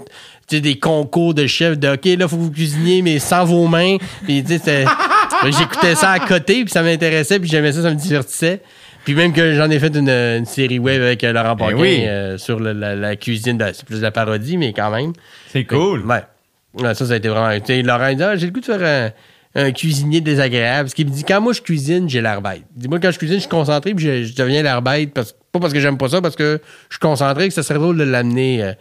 [0.47, 3.45] tu sais, des concours de chefs de OK, là, faut que vous cuisiniez, mais sans
[3.45, 3.97] vos mains.
[4.25, 4.85] Puis, tu sais,
[5.45, 8.61] j'écoutais ça à côté, puis ça m'intéressait, puis j'aimais ça, ça me divertissait.
[9.03, 12.03] Puis même que j'en ai fait une, une série web avec euh, Laurent Paquin oui.
[12.07, 13.57] euh, sur la, la cuisine.
[13.57, 15.13] de- C'est plus de la parodie, mais quand même.
[15.51, 16.01] C'est cool.
[16.05, 16.23] Ouais.
[16.79, 17.51] Ouais, ça, ça a été vraiment.
[17.59, 19.11] Tu sais, Laurent, il dit Ah, j'ai le goût de faire
[19.55, 20.85] un, un cuisinier désagréable.
[20.85, 22.63] Parce qu'il me dit Quand moi je cuisine, j'ai l'air bête.
[22.75, 25.13] Il dit Moi, quand je cuisine, je suis concentré, puis je, je deviens l'air bête.
[25.13, 27.77] Parce, pas parce que j'aime pas ça, parce que je suis concentré, que ça serait
[27.79, 28.63] drôle de l'amener.
[28.63, 28.73] euh,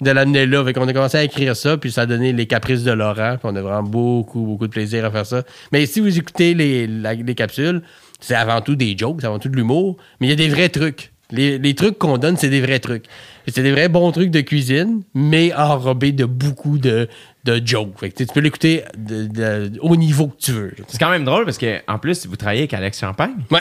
[0.00, 0.64] de l'amener là.
[0.64, 3.36] Fait qu'on a commencé à écrire ça, puis ça a donné les caprices de Laurent,
[3.38, 5.42] puis on a vraiment beaucoup, beaucoup de plaisir à faire ça.
[5.72, 7.82] Mais si vous écoutez les, la- les capsules,
[8.20, 10.48] c'est avant tout des jokes, c'est avant tout de l'humour, mais il y a des
[10.48, 11.12] vrais trucs.
[11.30, 13.04] Les, les trucs qu'on donne, c'est des vrais trucs.
[13.46, 17.06] C'est des vrais bons trucs de cuisine, mais enrobés de beaucoup de,
[17.44, 17.98] de jokes.
[18.00, 20.72] Fait que, tu peux l'écouter de- de- au niveau que tu veux.
[20.86, 23.34] C'est quand même drôle parce que en plus, vous travaillez avec Alex Champagne.
[23.50, 23.60] Ouais.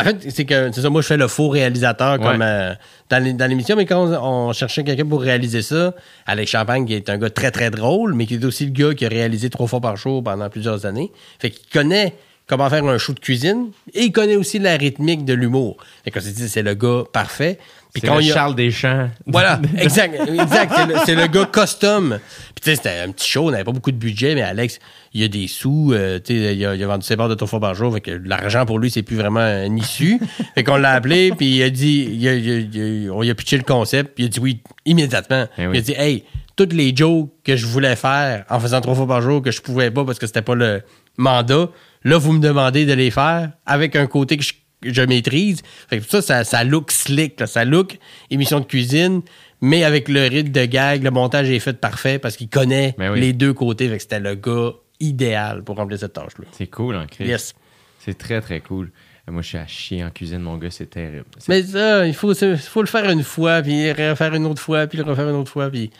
[0.00, 2.46] En fait, c'est que c'est ça, moi je fais le faux réalisateur comme Ouais.
[2.46, 2.74] euh,
[3.10, 5.94] dans l'é- dans l'émission, mais quand on, on cherchait quelqu'un pour réaliser ça,
[6.26, 8.94] Alex Champagne, qui est un gars très très drôle, mais qui est aussi le gars
[8.94, 11.10] qui a réalisé trois fois par jour pendant plusieurs années.
[11.38, 12.14] Fait qu'il connaît
[12.46, 15.76] comment faire un show de cuisine et il connaît aussi la rythmique de l'humour.
[16.04, 17.58] Fait qu'on s'est dit, c'est le gars parfait.
[17.94, 19.08] Puis quand il y a- Charles Deschamps.
[19.26, 20.72] voilà, exact, exact.
[21.06, 22.18] C'est le, gars custom.
[22.54, 24.80] Puis tu sais, c'était un petit show, on n'avait pas beaucoup de budget, mais Alex,
[25.12, 27.28] il y a des sous, euh, tu sais, il a, il a vendu ses barres
[27.28, 30.18] de trois fois par jour, fait que l'argent pour lui, c'est plus vraiment un issue.
[30.56, 33.22] fait qu'on l'a appelé, puis il a dit, il a, il a- il a- on
[33.22, 35.46] lui a pitché le concept, puis il a dit oui immédiatement.
[35.56, 35.72] Eh oui.
[35.74, 36.24] Il a dit, hey,
[36.56, 39.60] toutes les jokes que je voulais faire en faisant trois fois par jour, que je
[39.62, 40.82] pouvais pas parce que c'était pas le
[41.16, 41.68] mandat,
[42.02, 44.52] là, vous me demandez de les faire avec un côté que je
[44.92, 45.62] je maîtrise.
[45.88, 47.46] Fait que ça, ça, ça look slick, là.
[47.46, 47.98] ça look
[48.30, 49.22] émission de cuisine,
[49.60, 53.12] mais avec le rythme de gag, le montage est fait parfait parce qu'il connaît Ben
[53.12, 53.20] oui.
[53.20, 53.88] les deux côtés.
[53.88, 56.46] Fait que c'était le gars idéal pour remplir cette tâche-là.
[56.52, 57.28] C'est cool en Christ.
[57.28, 57.54] Yes.
[57.98, 58.90] C'est très, très cool.
[59.26, 61.24] Moi, je suis à chier en cuisine, mon gars, c'est terrible.
[61.48, 64.60] Mais ça, il faut, il faut le faire une fois, puis le refaire une autre
[64.60, 65.90] fois, puis le refaire une autre fois, puis...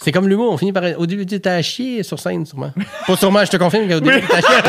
[0.00, 0.84] C'est comme l'humour, on finit par...
[0.98, 2.72] Au début, tu étais à chier sur scène, sûrement.
[3.06, 4.62] Pas sûrement, je te confirme qu'au début, tu à chier.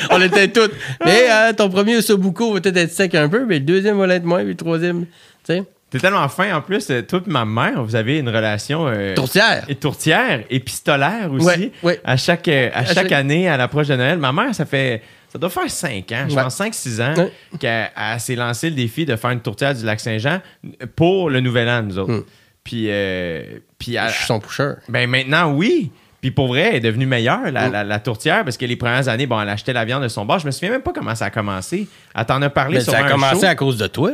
[0.10, 0.70] on était tous.
[1.04, 4.06] Mais euh, ton premier Osobuco va peut-être être sec un peu, mais le deuxième va
[4.06, 5.08] l'être moins, puis le troisième, tu
[5.46, 5.62] sais...
[5.90, 6.54] T'es tellement fin.
[6.54, 8.86] En plus, euh, toi et ma mère, vous avez une relation...
[8.88, 9.64] euh, Tourtière.
[9.68, 11.46] Et tourtière, épistolaire aussi.
[11.46, 12.00] Ouais, ouais.
[12.04, 14.18] À chaque, euh, à chaque chaque- année, à l'approche de Noël.
[14.18, 15.02] Ma mère, ça fait.
[15.32, 16.42] Ça doit faire 5 ans, je Ouais.
[16.42, 17.32] pense 5-6 ans, Ouais.
[17.58, 20.40] qu'elle elle s'est lancé le défi de faire une tourtière du lac Saint-Jean
[20.96, 22.12] pour le Nouvel An, nous autres.
[22.12, 22.24] Hmm.
[22.68, 23.42] Puis, euh,
[23.78, 24.72] puis elle- Je suis son pusher.
[24.90, 25.90] ben maintenant, oui.
[26.20, 27.72] Puis pour vrai, elle est devenue meilleure, la, Mm.
[27.72, 30.26] la- la tourtière, parce que les premières années, bon, elle achetait la viande de son
[30.26, 30.38] bar.
[30.38, 31.88] Je me souviens même pas comment ça a commencé.
[32.14, 33.46] Elle t'en a parlé Mais sur ça a un commencé show.
[33.46, 34.10] à cause de toi.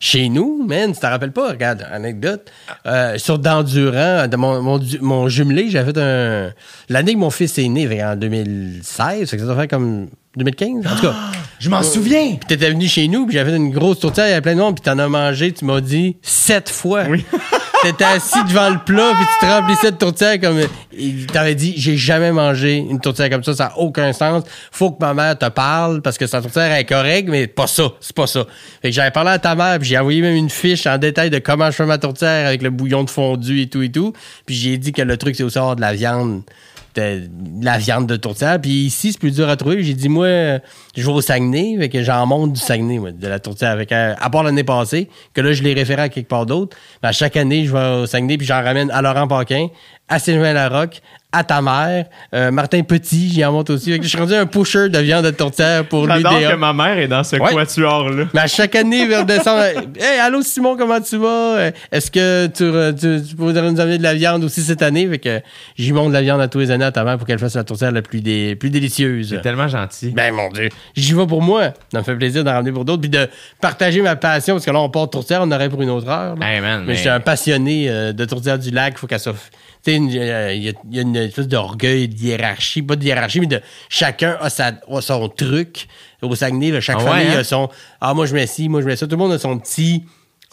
[0.00, 2.50] Chez nous, man, tu te rappelles pas, regarde, anecdote.
[2.86, 6.52] Euh, sur D'Endurant, de mon, mon, mon jumelé, j'avais fait un.
[6.88, 10.86] L'année que mon fils est né, en 2016, fait que ça doit faire comme 2015.
[10.86, 11.14] En tout cas,
[11.60, 12.36] Je m'en souviens!
[12.36, 14.54] puis t'étais venu chez nous, puis j'avais fait une grosse tourtière, il y avait plein
[14.54, 17.04] de monde, puis t'en as mangé, tu m'as dit, sept fois.
[17.08, 17.24] Oui.
[17.82, 20.58] T'étais assis devant le plat, puis tu te remplissais de tourtière comme.
[20.96, 24.44] Il t'avait dit, j'ai jamais mangé une tourtière comme ça, ça n'a aucun sens.
[24.72, 27.92] Faut que ma mère te parle, parce que sa tourtière est correcte, mais pas ça,
[28.00, 28.46] c'est pas ça.
[28.80, 31.28] Fait que j'avais parlé à ta mère, puis j'ai envoyé même une fiche en détail
[31.28, 34.14] de comment je fais ma tourtière avec le bouillon de fondu et tout et tout.
[34.46, 36.42] Puis j'ai dit que le truc, c'est aussi avoir de la viande
[36.96, 38.60] la viande de tourtière.
[38.60, 39.82] Puis ici, c'est plus dur à trouver.
[39.82, 40.26] J'ai dit, moi,
[40.96, 43.70] je vais au Saguenay, fait que j'en monte du Saguenay, de la tourtière.
[43.70, 46.76] Avec, euh, à part l'année passée, que là, je l'ai référé à quelque part d'autre.
[47.02, 49.68] Mais à chaque année, je vais au Saguenay, puis j'en ramène à Laurent Paquin,
[50.08, 51.00] à Sylvain Larocque,
[51.36, 53.90] à ta mère, euh, Martin Petit, j'y en monte aussi.
[53.92, 56.52] Fait que je suis rendu un pusher de viande de tourtière pour J'adore l'UDA.
[56.52, 57.52] que ma mère est dans ce Ouais.
[57.52, 58.24] quatuor-là.
[58.32, 59.62] Mais à chaque année, vers décembre,
[59.98, 61.56] hey, allô Simon, comment tu vas?
[61.56, 65.06] Euh, Est-ce que tu, tu, tu pourrais nous amener de la viande aussi cette année?
[65.08, 65.40] Fait que
[65.76, 67.56] j'y monte de la viande à tous les années à ta mère pour qu'elle fasse
[67.56, 69.30] la tourtière la plus, dé- plus délicieuse.
[69.30, 70.10] C'est tellement gentil.
[70.10, 71.72] Ben mon Dieu, j'y vais pour moi.
[71.92, 73.00] Ça me fait plaisir d'en ramener pour d'autres.
[73.00, 73.28] Puis de
[73.60, 76.08] partager ma passion, parce que là, on part de tourtière, on aurait pour une autre
[76.08, 76.36] heure.
[76.36, 76.46] là.
[76.54, 78.98] Hey, man, mais mais- je suis un passionné euh, de tourtière du lac.
[78.98, 79.32] faut qu'elle soit.
[79.84, 82.82] Tu sais, il y, a- y a une espèce d'orgueil, de hiérarchie.
[82.82, 85.88] Pas de hiérarchie, mais de chacun a, sa, a son truc.
[86.22, 87.40] Au Saguenay, là, chaque Ah ouais, famille hein?
[87.40, 87.68] a son.
[88.00, 89.06] Ah, moi, je mets ci, moi, je mets ça.
[89.06, 90.04] Tout le monde a son petit.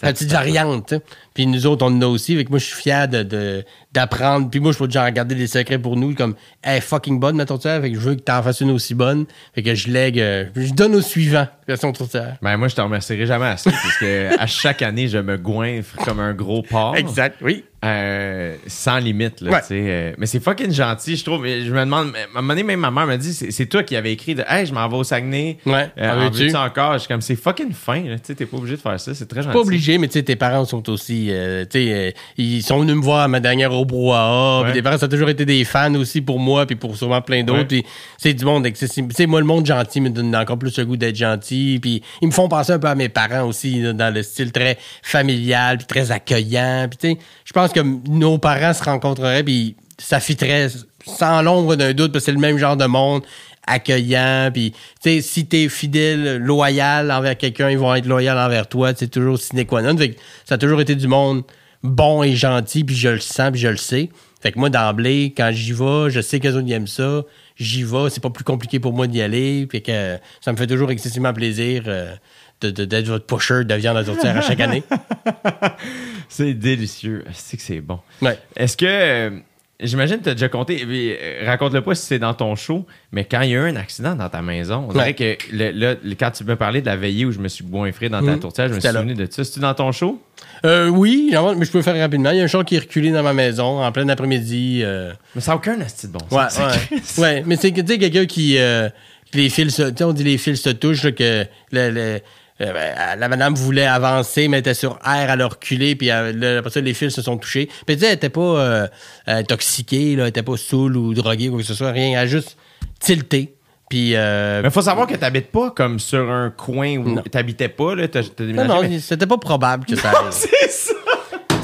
[0.01, 0.95] Sa petite variante.
[1.33, 2.35] Puis nous autres, on en a aussi.
[2.35, 4.49] Fait que moi, je suis fier de, d'apprendre.
[4.49, 7.35] Puis moi, je peux déjà regarder des secrets pour nous, comme, elle est fucking bonne,
[7.37, 7.81] ma tourtière.
[7.81, 9.25] Fait que je veux que t'en fasses une aussi bonne.
[9.55, 12.37] Fait que je lègue, euh, je donne au suivant, version tourtière.
[12.41, 15.95] Ben, moi, je te remercierai jamais assez, parce que à chaque année, je me goinfre
[16.03, 16.95] comme un gros porc.
[16.97, 17.63] Exact, oui.
[17.83, 19.61] Euh, sans limite, là, Ouais.
[19.61, 19.83] tu sais.
[19.87, 21.47] euh, mais c'est fucking gentil, je trouve.
[21.47, 23.95] Je me demande, à un moment donné, même ma mère m'a dit, c'est toi qui
[23.95, 25.57] avais écrit de Hey, je m'en vais au Saguenay.
[25.65, 26.43] Ouais, Euh, en veux-tu?
[26.45, 26.93] veux-tu encore?
[26.93, 28.15] Je suis comme, c'est fucking fin, là.
[28.17, 29.15] Tu sais, t'es pas obligé de faire ça.
[29.15, 29.53] C'est très gentil.
[29.53, 33.01] Pas obligé, mais tu sais, tes parents sont aussi, euh, euh, ils sont venus me
[33.01, 34.63] voir à ma dernière au brouhaha.
[34.63, 34.81] Ouais.
[34.81, 37.59] Parents, ça a toujours été des fans aussi pour moi, puis pour sûrement plein d'autres.
[37.59, 37.65] Ouais.
[37.65, 37.85] Puis
[38.17, 39.13] c'est du monde accessible.
[39.27, 41.79] Moi, le monde gentil me donne encore plus le goût d'être gentil.
[41.81, 44.51] Puis ils me font penser un peu à mes parents aussi, là, dans le style
[44.51, 46.87] très familial, puis très accueillant.
[46.89, 50.67] Puis tu sais, je pense que nos parents se rencontreraient, puis ça fitterait
[51.05, 53.23] sans l'ombre d'un doute, parce que c'est le même genre de monde
[53.71, 54.49] accueillant.
[54.53, 58.91] Puis, tu sais, si t'es fidèle, loyal envers quelqu'un, ils vont être loyaux envers toi.
[58.95, 59.97] C'est toujours sine qua non.
[59.97, 61.43] Fait que ça a toujours été du monde
[61.83, 64.09] bon et gentil, puis je le sens, puis je le sais.
[64.41, 67.23] Fait que moi, d'emblée, quand j'y vais, je sais que les autres aiment ça.
[67.57, 69.67] J'y vais, c'est pas plus compliqué pour moi d'y aller.
[69.67, 72.13] Puis que ça me fait toujours excessivement plaisir euh,
[72.61, 74.81] de- de- d'être votre pusher de viande à tourtière à chaque année.
[76.29, 77.23] C'est délicieux.
[77.33, 77.99] C'est que c'est bon.
[78.21, 78.37] Ouais.
[78.55, 79.41] Est-ce que.
[79.81, 80.83] J'imagine que tu as déjà compté.
[80.87, 83.75] euh, Raconte-le pas si c'est dans ton show, mais quand il y a eu un
[83.75, 86.85] accident dans ta maison, on dirait que le- là, le- quand tu me parlais de
[86.85, 88.39] la veillée où je me suis goinfré dans ta Mhm.
[88.39, 89.43] tourtière, je me suis souvenu de ça.
[89.43, 90.21] C'est-tu dans ton show?
[90.65, 92.31] Euh, oui, mais je peux le faire rapidement.
[92.31, 94.81] Il y a un char qui est reculé dans ma maison en plein après-midi.
[94.83, 96.75] euh, Mais ça n'a aucun asti de bon Ouais, sens.
[97.17, 97.17] ouais.
[97.23, 98.57] ouais, mais c'est que, tu sais, quelqu'un qui.
[98.59, 98.89] euh,
[99.33, 102.19] les fils on dit les fils se touchent, là, que le- le-
[102.61, 106.59] euh, ben, la madame voulait avancer, mais était sur air, elle a reculé, puis euh,
[106.59, 107.69] après ça, les fils se sont touchés.
[107.85, 108.87] Puis, elle était pas euh,
[109.27, 112.11] intoxiquée, là, elle était pas saoule ou droguée ou quoi que ce soit, rien.
[112.11, 112.57] Elle a juste
[112.99, 113.55] tilté.
[113.89, 114.15] Puis.
[114.15, 118.07] euh, Mais faut savoir que t'habites pas comme sur un coin où t'habitais pas, là.
[118.07, 120.31] T'as, non, non, mais- c'était pas probable que ça arrive.
[120.31, 120.93] C'est ça!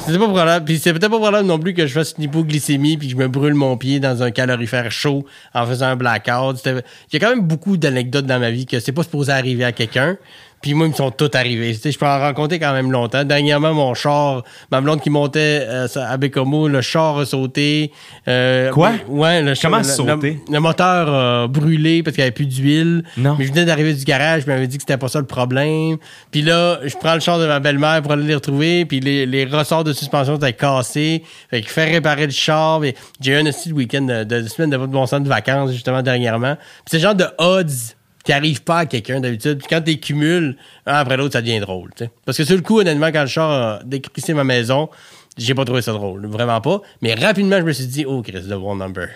[0.06, 0.64] C'était pas probable.
[0.64, 3.18] Puis c'était peut-être pas probable non plus que je fasse une hypoglycémie puis que je
[3.18, 6.56] me brûle mon pied dans un calorifère chaud en faisant un blackout.
[6.64, 9.64] Il y a quand même beaucoup d'anecdotes dans ma vie que c'est pas supposé arriver
[9.64, 10.16] à quelqu'un.
[10.60, 11.10] Puis moi, ils me sont.
[11.10, 13.24] Tu sais, je peux en raconter quand même longtemps.
[13.24, 17.92] Dernièrement, mon char, ma blonde qui montait euh, à Bécomo, le char a sauté.
[18.26, 18.92] Euh, Quoi?
[19.08, 20.40] Ouais, le char- Comment le- sauter?
[20.48, 23.04] Le, le moteur a brûlé parce qu'il n'y avait plus d'huile.
[23.16, 23.36] Non.
[23.38, 25.96] Mais je venais d'arriver du garage, je m'avais dit que c'était pas ça le problème.
[26.30, 29.26] Puis là, je prends le char de ma belle-mère pour aller les retrouver, puis les,
[29.26, 31.22] les ressorts de suspension étaient cassés.
[31.50, 32.80] Fait qu'il fait réparer le char.
[33.20, 36.02] J'ai eu un aussi week-end de, de, semaine de votre bon sens de vacances, justement,
[36.02, 36.56] dernièrement.
[36.56, 37.94] Puis c'est le genre de odds
[38.28, 39.56] qui arrive pas à quelqu'un d'habitude.
[39.56, 41.92] Puis quand tu cumules, un après l'autre, ça devient drôle.
[42.26, 44.90] Parce que sur le coup, honnêtement, quand le char a décrissé ma maison,
[45.38, 46.26] j'ai pas trouvé ça drôle.
[46.26, 46.82] Vraiment pas.
[47.00, 49.08] Mais rapidement, je me suis dit, oh, Chris, the one number.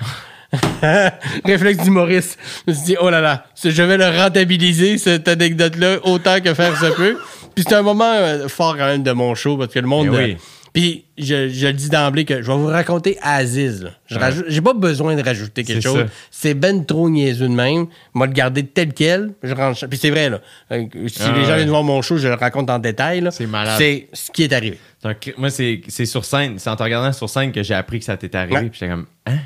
[1.44, 2.38] Réflexe d'humoriste.
[2.66, 6.54] Je me suis dit, oh là là, je vais le rentabiliser, cette anecdote-là, autant que
[6.54, 7.18] faire se peut.
[7.54, 10.06] Puis c'est un moment euh, fort quand même de mon show, parce que le monde...
[10.06, 10.32] Eh oui.
[10.32, 10.36] euh,
[10.72, 13.82] puis je, je le dis d'emblée que je vais vous raconter Aziz.
[13.84, 13.90] là.
[14.06, 14.20] Je Ouais.
[14.20, 15.98] rajoute- J'ai pas besoin de rajouter quelque chose.
[15.98, 16.06] ça.
[16.30, 17.86] C'est ben trop niaiseux de même.
[18.14, 19.32] Moi, le garder tel quel.
[19.42, 19.86] Je rentre...
[19.86, 20.40] Puis c'est vrai, là.
[20.72, 23.20] Euh, Si Ah les gens viennent voir mon show, je le raconte en détail.
[23.20, 23.30] là.
[23.30, 23.74] C'est malade.
[23.78, 24.78] C'est ce qui est arrivé.
[25.04, 26.54] Cl- Moi, c'est, c'est sur scène.
[26.58, 28.54] C'est en te regardant sur scène que j'ai appris que ça t'était arrivé.
[28.56, 28.62] Ouais.
[28.70, 29.36] Puis j'étais comme, hein?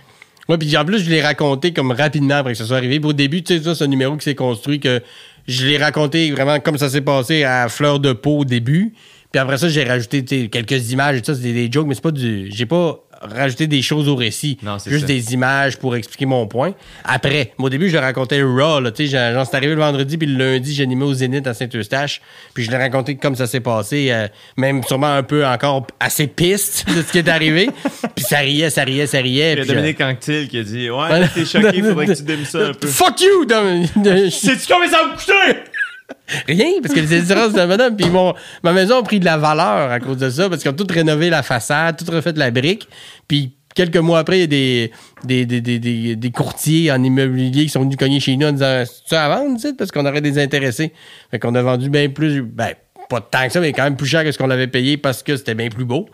[0.49, 3.01] Ouais, puis en plus, je l'ai raconté comme rapidement après que ça soit arrivé.
[3.01, 5.03] Puis au début, tu sais, ça, c'est un numéro qui s'est construit que
[5.49, 8.95] je l'ai raconté vraiment comme ça s'est passé à fleur de peau au début.
[9.37, 11.95] Puis après ça, j'ai rajouté quelques images et tout ça, c'est des, des jokes, mais
[11.95, 12.49] c'est pas du.
[12.51, 14.57] J'ai pas rajouté des choses au récit.
[14.63, 15.07] Non, Juste ça.
[15.07, 16.73] des images pour expliquer mon point.
[17.05, 19.81] Après, moi, au début, je le racontais raw, là, tu sais, j'en- suis arrivé le
[19.81, 22.23] vendredi, puis le lundi, j'animais au Zénith à Saint-Eustache,
[22.55, 26.29] puis je l'ai raconté comme ça s'est passé, euh, même sûrement un peu encore assez
[26.29, 27.69] piste de ce qui est arrivé.
[28.17, 29.53] puis ça riait, ça riait, ça riait.
[29.53, 32.45] Il y a je- Dominique Anctil qui a dit, ouais, t'es choqué, faudrait que tu
[32.47, 32.87] ça un peu.
[32.89, 33.47] Fuck you!
[34.31, 35.61] Sais-tu combien ça va me coûter?
[36.47, 39.37] Rien, parce que les assurances de madame, puis mon, ma maison a pris de la
[39.37, 42.51] valeur à cause de ça, parce qu'ils ont tout rénové la façade, tout refait la
[42.51, 42.89] brique,
[43.29, 47.69] puis quelques mois après, il y a des, des, des, des, courtiers en immobilier qui
[47.69, 50.93] sont venus cogner chez nous en disant «Tu à vendre, parce qu'on aurait des intéressés.»
[51.31, 52.73] Fait qu'on a vendu bien plus, ben,
[53.09, 55.23] pas tant que ça, mais quand même plus cher que ce qu'on avait payé parce
[55.23, 56.09] que c'était bien plus beau.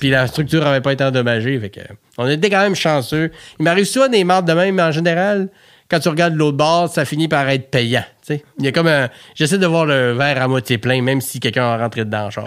[0.00, 1.58] Puis la structure n'avait pas été endommagée.
[1.58, 1.80] Fait que,
[2.18, 3.30] on était quand même chanceux.
[3.58, 5.48] Il m'arrive souvent des mardes de même, mais en général,
[5.90, 8.04] quand tu regardes l'autre bord, ça finit par être payant.
[8.26, 8.44] tu sais.
[8.58, 9.08] Il y a comme un.
[9.34, 12.30] J'essaie de voir le verre à moitié plein, même si quelqu'un a rentré dedans en
[12.30, 12.44] char.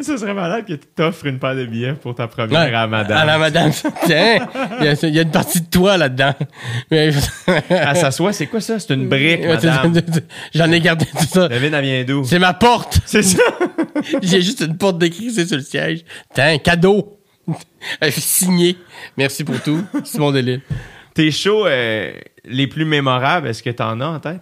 [0.00, 2.74] Ça serait malade que tu t'offres une paire de billets pour ta première Ouais.
[2.74, 3.18] à madame.
[3.18, 3.70] À la madame.
[4.06, 4.46] Tiens,
[4.80, 6.32] il y, a, il y a une partie de toi là-dedans.
[6.90, 7.10] Mais-
[7.68, 8.78] Elle s'assoit, c'est quoi ça?
[8.78, 9.92] C'est une brique, madame.
[10.54, 11.48] J'en ai gardé tout ça.
[11.48, 12.24] David, elle vient d'où?
[12.24, 13.00] C'est ma porte.
[13.04, 13.42] C'est ça?
[14.22, 16.04] J'ai juste une porte décrissée sur le siège.
[16.34, 17.18] Tiens, cadeau.
[18.10, 18.76] Signé.
[19.16, 19.82] Merci pour tout.
[20.04, 20.60] C'est mon délire.
[21.18, 22.12] Tes shows euh,
[22.44, 24.38] les plus mémorables, est-ce que t'en as en tête?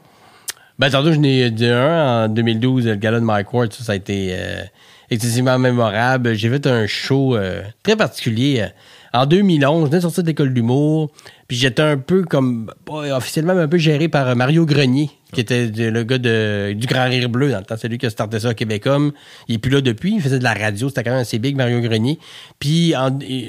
[0.78, 3.72] Ben, tantôt, je n'ai dit un en 2012, le gala de Mike Ward.
[3.72, 4.62] Ça, a été euh,
[5.08, 6.34] excessivement mémorable.
[6.34, 8.66] J'ai fait un show euh, très particulier.
[9.14, 11.10] en 2011, je venais de sortir de l'école d'humour.
[11.48, 16.02] Puis j'étais un peu comme, officiellement, un peu géré par Mario Grenier, qui était le
[16.04, 17.74] gars du Grand Rire Bleu dans le temps.
[17.78, 19.12] C'est lui qui a starté ça à Québecom.
[19.48, 20.14] Il est plus là depuis.
[20.14, 20.88] Il faisait de la radio.
[20.88, 22.18] C'était quand même assez big, Mario Grenier.
[22.58, 22.94] Puis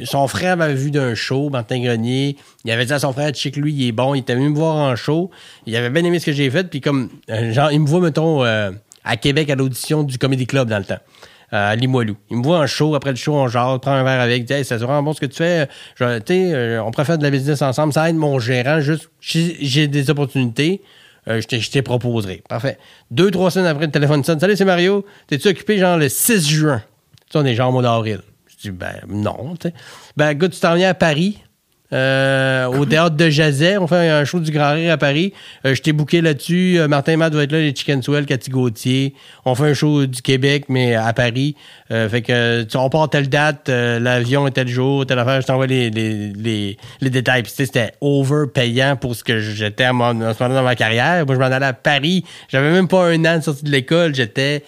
[0.05, 2.35] son frère m'avait vu d'un show, Martin Grenier.
[2.65, 4.15] Il avait dit à son frère, check lui, il est bon.
[4.15, 5.29] Il était venu me voir en show.
[5.65, 6.67] Il avait bien aimé ce que j'ai fait.
[6.69, 8.71] Puis comme, euh, genre, il me voit, mettons, euh,
[9.03, 10.99] à Québec à l'audition du Comedy Club dans le temps.
[11.53, 12.17] euh, à Limoilou.
[12.29, 14.51] Il me voit en show, après le show, on jase, prend un verre avec, dit,
[14.51, 15.69] hey, c'est vraiment bon ce que tu fais.
[15.95, 20.09] Je- euh, on préfère de la business ensemble, ça aide mon gérant, juste, j'ai des
[20.09, 20.81] opportunités,
[21.27, 22.43] euh, je les proposerai.
[22.47, 22.77] Parfait.
[23.11, 24.39] Deux, trois semaines après, le téléphone sonne.
[24.39, 25.05] Salut, c'est Mario.
[25.27, 26.81] T'es-tu occupé, genre, le 6 juin?
[27.29, 28.21] Tu on est genre au mois d'avril.
[28.47, 29.73] Je dis, ben, non, tu sais.
[30.15, 31.39] Ben, gars, tu t'en viens à Paris
[31.93, 33.77] euh, au théâtre de Jazet.
[33.77, 35.33] On fait un show du Grand Rire à Paris.
[35.65, 36.77] Euh, je t'ai booké là-dessus.
[36.79, 39.13] Euh, Martin Matt va être là, les Chicken Swell, Cathy Gauthier.
[39.45, 41.55] On fait un show du Québec, mais à Paris.
[41.91, 45.41] Euh, fait que tu, on part telle date, l'avion est tel jour, telle affaire.
[45.41, 47.43] Je t'envoie les, les, les, les détails.
[47.45, 51.25] C'était overpayant pour ce que j'étais à, mon- ce moment dans ma carrière.
[51.25, 52.23] Moi, je m'en allais à Paris.
[52.49, 54.13] J'avais même pas un an de sortie de l'école.
[54.13, 54.63] J'étais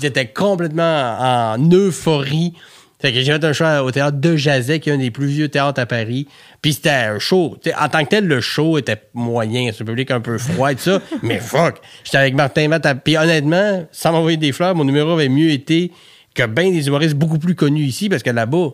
[0.00, 2.52] j'étais complètement en euphorie.
[3.00, 5.26] Fait que j'ai fait un show au théâtre de Jazet, qui est un des plus
[5.26, 6.26] vieux théâtres à Paris.
[6.62, 7.56] Puis c'était un show.
[7.60, 9.70] T'sais, en tant que tel, le show était moyen.
[9.72, 11.00] C'est un public un peu froid et tout ça.
[11.22, 11.76] mais fuck!
[12.02, 12.86] J'étais avec Martin Matt.
[13.04, 15.92] Puis honnêtement, sans m'envoyer des fleurs, mon numéro avait mieux été
[16.34, 18.70] que bien des humoristes beaucoup plus connus ici, parce que là-bas,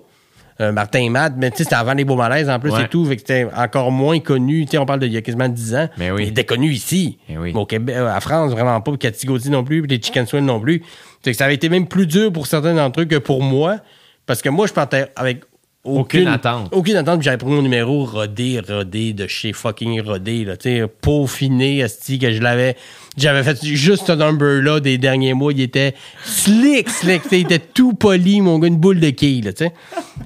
[0.61, 2.85] euh, Martin Matt, mais tu sais, c'était avant les beaux malaises en plus Ouais.
[2.85, 3.05] et tout.
[3.05, 4.65] Fait que c'était encore moins connu.
[4.65, 5.89] Tu sais, on parle d'il y a quasiment 10 ans.
[5.99, 6.23] Mais oui.
[6.23, 7.19] Il était connu ici.
[7.29, 7.51] Mais oui.
[7.53, 8.97] Mais au Québec, euh, à France, vraiment pas.
[8.97, 9.83] Cathy Gauthier non plus.
[9.83, 10.83] Puis les Chicken Swell non plus.
[11.23, 13.81] Fait que ça avait été même plus dur pour certains d'entre eux que pour moi.
[14.27, 15.43] Parce que moi, je partais avec
[15.87, 16.69] aucune, Aucune attente.
[16.73, 17.19] Aucune attente.
[17.19, 20.43] Puis j'avais pris mon numéro rodé, rodé, de chez fucking rodé.
[20.47, 22.75] Là, tu sais, peaufiné, esti, que je l'avais.
[23.19, 25.53] J'avais fait juste ce number-là des derniers mois.
[25.53, 25.95] Il était
[26.25, 27.23] slick, slick.
[27.33, 29.73] Il était tout poli, mon gars, une boule de quille, là, tu sais.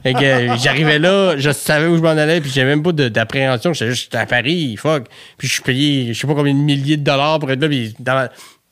[0.05, 2.93] Fait que euh, j'arrivais là, je savais où je m'en allais, puis j'avais même pas
[2.93, 3.73] d'appréhension.
[3.73, 5.07] J'étais juste à Paris, fuck.
[5.36, 7.68] Puis je suis payé, je sais pas combien de milliers de dollars pour être là,
[7.68, 8.31] puis dans ma-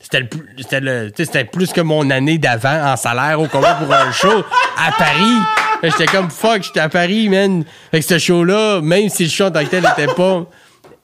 [0.09, 3.73] c'était le plus, c'était le, c'était plus que mon année d'avant en salaire au combat
[3.75, 4.43] pour un show
[4.77, 5.41] à Paris.
[5.83, 7.65] J'étais comme fuck, j'étais à Paris, man.
[7.91, 10.45] Fait que ce show-là, même si le show en tant que tel était pas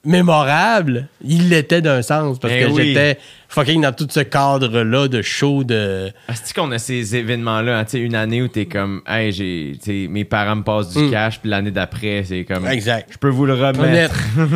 [0.06, 2.88] mémorable, il l'était d'un sens parce Eh que oui.
[2.88, 3.18] j'étais
[3.50, 6.12] fucking dans tout ce cadre-là de show de.
[6.30, 10.08] Est-ce qu'on a ces événements-là, hein, tu sais, une année où t'es comme, hey, j'ai,
[10.10, 11.12] mes parents me passent du Mm.
[11.12, 13.10] cash, puis l'année d'après, c'est comme, Exact.
[13.12, 14.16] je peux vous le remettre.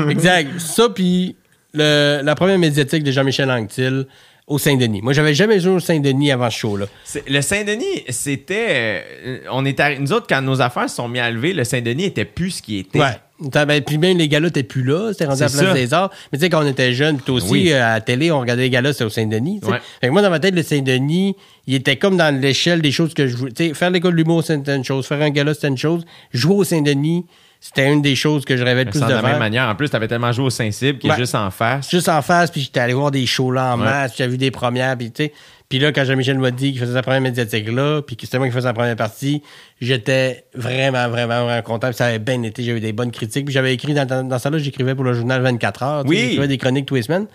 [0.10, 0.60] Exact.
[0.60, 1.36] Ça, puis
[1.74, 4.06] le- la première médiatique de Jean-Michel Anctil
[4.48, 5.02] au Saint-Denis.
[5.02, 6.86] Moi, j'avais jamais joué au Saint-Denis avant ce show-là.
[7.28, 9.04] Le Saint-Denis, c'était.
[9.26, 12.06] euh, on est nous autres, quand nos affaires se sont mis à lever, le Saint-Denis
[12.06, 13.00] était plus ce qu'il était.
[13.00, 13.12] Ouais.
[13.40, 15.74] Ben, puis même les galas, t'es plus là, c'était rendu à la Place ça.
[15.74, 16.12] des Arts.
[16.32, 17.72] Mais tu sais, quand on était jeune, puis toi aussi, Oui.
[17.72, 19.60] euh, à la télé, on regardait les galas, c'était au Saint-Denis.
[19.64, 19.78] Ouais.
[20.02, 21.36] Fait que moi, dans ma tête, le Saint-Denis,
[21.68, 23.52] il était comme dans l'échelle des choses que je voulais.
[23.52, 25.06] Tu sais, faire l'école de l'humour, c'était une chose.
[25.06, 26.04] Faire un gala, c'était une chose.
[26.34, 27.26] Jouer au Saint-Denis,
[27.60, 29.40] c'était une des choses que je rêvais le plus de de la même faire.
[29.40, 29.68] manière.
[29.68, 31.90] En plus, t'avais tellement joué au Saint-Cybe qui est juste en face.
[31.90, 33.86] juste en face, puis j'étais allé voir des shows là en Ouais.
[33.86, 35.34] masse, j'avais vu des premières, puis tu sais.
[35.70, 38.38] Puis là, quand Jean-Michel m'a dit qu'il faisait sa première médiatique là, puis que c'était
[38.38, 39.42] moi qui faisais la première partie,
[39.82, 41.88] j'étais vraiment, vraiment, vraiment content.
[41.88, 43.46] Puis ça avait bien été, j'ai eu des bonnes critiques.
[43.46, 46.04] Puis j'avais écrit, dans, ça là, j'écrivais pour le journal 24 heures.
[46.06, 46.18] Oui.
[46.18, 47.28] J'écrivais des chroniques tous les semaines.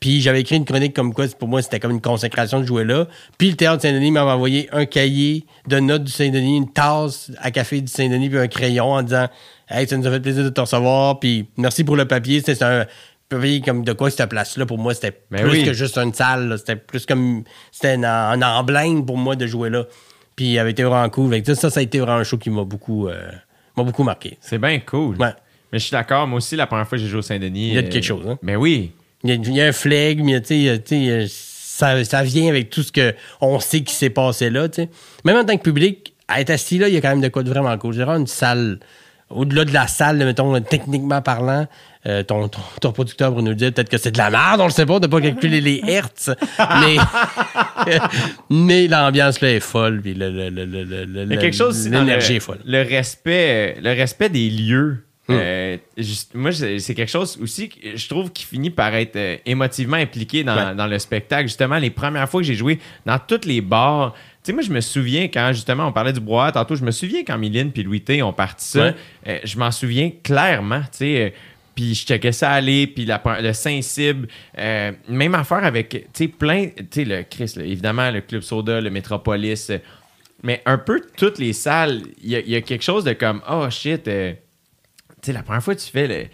[0.00, 2.84] Puis j'avais écrit une chronique comme quoi, pour moi, c'était comme une consécration de jouer
[2.84, 3.08] là.
[3.38, 7.50] Puis le Théâtre Saint-Denis m'avait envoyé un cahier de notes du Saint-Denis, une tasse à
[7.50, 9.28] café du Saint-Denis, puis un crayon en disant
[9.70, 12.40] Hey, ça nous a fait plaisir de te recevoir, puis merci pour le papier.
[12.44, 12.86] C'était un
[13.28, 15.64] papier comme de quoi cette place-là, pour moi, c'était Ben plus oui.
[15.64, 16.56] que juste une salle.
[16.58, 17.44] C'était plus comme.
[17.72, 19.84] C'était un, un emblème pour moi de jouer là.
[20.36, 21.42] Puis il avait été vraiment cool.
[21.42, 23.30] Que ça, ça a été vraiment un show qui m'a beaucoup, euh,
[23.76, 24.38] m'a beaucoup marqué.
[24.40, 25.16] C'est bien cool.
[25.16, 25.32] Ouais.
[25.72, 27.68] Mais je suis d'accord, moi aussi, la première fois que j'ai joué au Saint-Denis.
[27.68, 28.38] Il y a de euh, quelque chose, hein?
[28.42, 28.92] Mais oui.
[29.24, 31.26] Il y a, il y a un y a, tu sais,
[31.78, 34.68] ça, ça vient avec tout ce que on sait qui s'est passé là.
[35.24, 37.28] Même en tant que public, à être assis là, il y a quand même de
[37.28, 37.94] quoi de vraiment cool.
[37.94, 38.78] J'ai vraiment une salle,
[39.28, 41.66] au-delà de la salle, mettons, techniquement parlant,
[42.06, 44.64] euh, ton, ton, ton producteur pour nous dire peut-être que c'est de la merde, on
[44.66, 46.96] le sait pas, on n'a pas calculé les hertz, mais,
[48.50, 50.64] mais l'ambiance là est folle, puis le, le, le,
[51.24, 52.58] le, quelque chose l'énergie est folle.
[52.64, 55.04] le respect, le respect des lieux.
[55.30, 55.34] Hmm.
[55.38, 59.36] Euh, juste- moi, c'est quelque chose aussi que je trouve qui finit par être euh,
[59.44, 60.74] émotivement impliqué dans, Ouais.
[60.74, 61.48] dans le spectacle.
[61.48, 64.70] Justement, les premières fois que j'ai joué dans tous les bars, tu sais, moi, je
[64.70, 67.82] me souviens quand, justement, on parlait du bois tantôt, je me souviens quand Mylène puis
[67.82, 68.80] Louis T ont parti ça.
[68.86, 68.94] Ouais.
[69.26, 71.34] Euh, je m'en souviens clairement, tu sais.
[71.78, 74.26] Puis je checkais ça aller, puis la- le Saint-Cybe,
[74.58, 78.42] euh, même affaire avec, tu sais, plein, tu sais, le Chris, là, évidemment, le Club
[78.42, 79.78] Soda, le Métropolis, euh,
[80.42, 83.70] mais un peu toutes les salles, il y, y a quelque chose de comme, oh
[83.70, 86.24] shit, euh, tu sais, la première fois que tu fais le,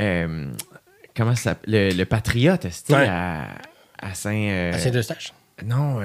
[0.00, 0.50] euh,
[1.14, 3.06] comment ça s'appelle, le, le Patriote, est Ouais.
[3.06, 3.48] à,
[3.98, 4.70] à Saint...
[4.72, 5.34] À Saint-Eustache.
[5.62, 6.00] non,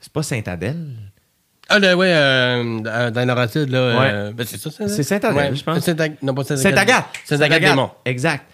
[0.00, 0.96] c'est pas Saint-Adèle?
[1.70, 3.78] Ah, là, ouais, euh, euh, dans Laurentide, là.
[3.78, 5.80] euh, ben, c'est ça, C'est Saint-Adèle, je pense.
[5.84, 6.74] Saint-Ag- non, pas Saint-Agathe.
[6.74, 7.06] Saint-Agathe.
[7.24, 7.90] Saint-Agathe-des-Monts.
[8.04, 8.44] Exact.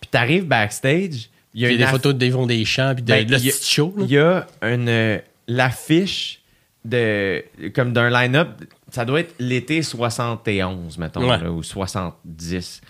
[0.00, 3.08] Puis t'arrives backstage, il y a une des aff- photos de Yvon Deschamps puis de,
[3.12, 3.94] Ben, de le il y a- petit show.
[3.98, 5.18] Il y a une euh,
[5.48, 6.40] l'affiche
[6.84, 8.48] de comme d'un line-up,
[8.90, 11.38] ça doit être l'été 71 mettons Ouais.
[11.38, 12.80] là, ou 70.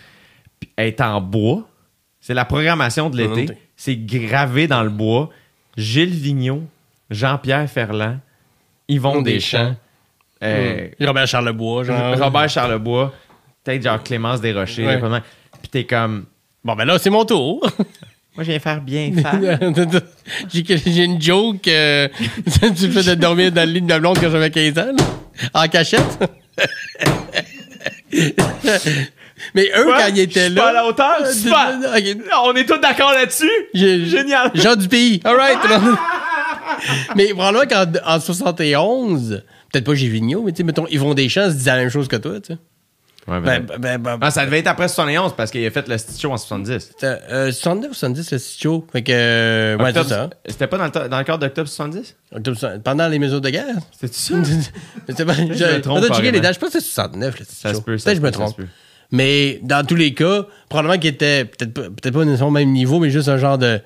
[0.59, 1.67] Puis elle est en bois.
[2.19, 3.57] C'est la programmation de l'été.
[3.75, 5.29] C'est gravé dans le bois.
[5.75, 6.63] Gilles Vigneault,
[7.09, 8.19] Jean-Pierre Ferland,
[8.91, 9.75] Yvon Deschamps,
[10.43, 11.05] euh, Mm.
[11.05, 12.17] Robert Charlebois, genre.
[12.17, 13.13] Robert Charlebois,
[13.63, 14.85] peut-être genre Clémence Desrochers.
[14.85, 14.99] Ouais.
[15.61, 16.25] Puis t'es comme,
[16.63, 17.59] Bon, ben là, c'est mon tour.
[18.35, 19.59] moi je viens faire bien faire.
[20.53, 21.67] J'ai j'ai une joke.
[21.67, 22.07] euh,
[22.77, 25.03] tu fais de dormir dans le lit de ma blonde quand j'avais 15 ans, là,
[25.63, 26.19] en cachette.
[29.55, 29.97] Mais eux, Quoi?
[29.97, 31.25] quand ils Je étaient suis pas à la hauteur?
[31.27, 31.77] Super!
[31.97, 32.17] ok.
[32.45, 33.49] On est tous d'accord là-dessus?
[33.73, 34.51] J'ai- Génial!
[34.53, 35.19] Jean du pays.
[35.25, 35.57] All right.
[37.15, 41.55] mais probablement qu'en en 71, peut-être pas Gévigno, mais tu sais, mettons, Yvon Deschamps se
[41.55, 42.59] disait la même chose que toi, tu sais.
[43.27, 45.87] Ouais, Ben, ben, ben, ben, Ah, ça devait être après 71 parce qu'il a fait
[45.87, 46.79] le Show en 70.
[46.79, 48.87] c'était, euh, 69 ou 70, le show.
[48.91, 50.29] Fait que, euh, ouais, c'est Octobre- ça.
[50.47, 52.15] C'était pas dans le, dans le cadre d'octobre 70?
[52.35, 53.75] Octobre so- Pendant les mesures de guerre.
[53.91, 54.33] C'était ça?
[55.15, 55.41] C'est pas- je,
[55.75, 56.55] me trompe les dates.
[56.55, 58.57] Je pense que c'est 69, le Ça se peut, Peut-être que je me peut, trompe.
[58.57, 58.65] peut.
[59.11, 62.99] Mais dans tous les cas, probablement qu'il était peut-être pas, peut-être pas au même niveau,
[62.99, 63.81] mais juste un genre de.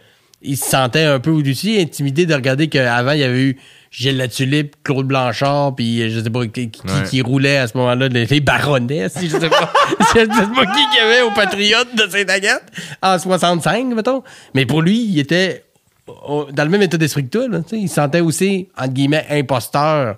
[0.45, 3.57] Il se sentait un peu au-dessus, intimidé de regarder qu'avant, il y avait eu
[3.91, 7.03] Gilles Latulippe, Claude Blanchard, puis je sais pas qui, qui, Ouais.
[7.09, 9.71] qui roulait à ce moment-là, les, les baronnets, si je sais pas.
[9.99, 12.63] je sais pas qui qu'il y avait au Patriote de Saint-Agathe
[13.01, 14.23] en 65, mettons.
[14.53, 15.63] Mais pour lui, il était
[16.07, 17.47] dans le même état d'esprit que toi.
[17.47, 20.17] Là, il se sentait aussi, entre guillemets, imposteur.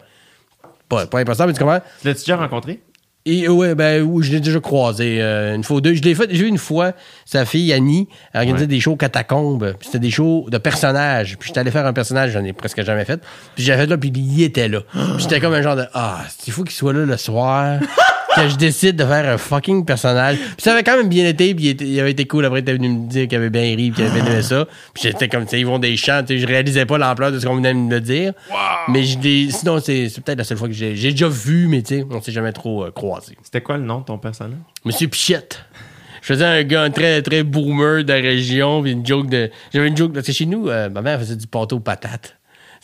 [0.89, 1.81] Pas, pas imposteur, mais tu comprends?
[2.01, 2.79] Tu l'as-tu déjà rencontré?
[3.29, 5.93] Et euh, ouais, ben oui, je l'ai déjà croisé euh, une fois ou deux.
[5.93, 6.93] Je l'ai fait, j'ai vu une fois
[7.25, 8.67] sa fille Annie elle organisait Ouais.
[8.67, 9.73] des shows catacombes.
[9.77, 11.35] Puis c'était des shows de personnages.
[11.37, 13.19] Puis j'étais allé faire un personnage, j'en ai presque jamais fait.
[13.55, 14.79] Puis j'avais fait là, puis il était là.
[14.91, 17.79] Puis j'étais comme un genre de ah, il faut qu'il soit là le soir.
[18.43, 20.37] Que je décide de faire un fucking personnage.
[20.37, 22.45] Puis ça avait quand même bien été, puis il, avait été cool.
[22.45, 24.41] Après, il était venu me dire qu'il avait bien ri, puis qu'il avait bien aimé
[24.41, 24.65] ça.
[24.93, 27.31] Puis j'étais comme, tu sais, ils vont des chants, tu sais, je réalisais pas l'ampleur
[27.31, 28.33] de ce qu'on venait de me dire.
[28.87, 29.17] Mais je
[29.49, 32.21] sinon, c'est peut-être la seule fois que j'ai j'ai déjà vu, mais tu sais, on
[32.21, 33.37] s'est jamais trop euh, croisé.
[33.43, 34.57] C'était quoi le nom de ton personnage?
[34.85, 35.65] Monsieur Pichette.
[36.21, 39.49] Je faisais un gars très, très boomer de la région, puis une joke de.
[39.73, 42.37] J'avais une joke, parce que chez nous, euh, ma mère faisait du pâteau aux patates.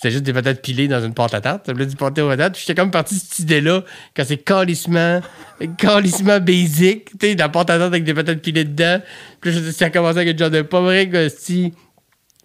[0.04, 1.62] C'était juste des patates pilées dans une pâte à tarte.
[1.66, 2.60] Ça s'appelait du pâté aux patates.
[2.60, 5.22] J'étais comme parti de cette idée-là, quand c'est calissement,
[5.78, 9.00] calissement basic, tu sais, la pâte à tarte avec des patates pilées dedans.
[9.40, 10.62] Puis là, ça a commencé avec une genre de
[11.06, 11.72] que si.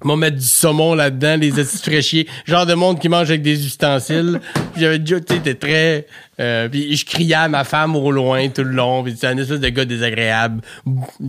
[0.02, 1.50] Vont mettre du saumon là-dedans, les
[1.82, 2.28] fraîchiers.
[2.46, 4.40] Genre de monde qui mange avec des ustensiles.
[4.72, 6.06] Puis j'avais déjà, tu sais, t'es très.
[6.38, 9.02] euh, puis je criais à ma femme au loin tout le long.
[9.02, 10.60] Puis c'était un espèce de gars désagréable.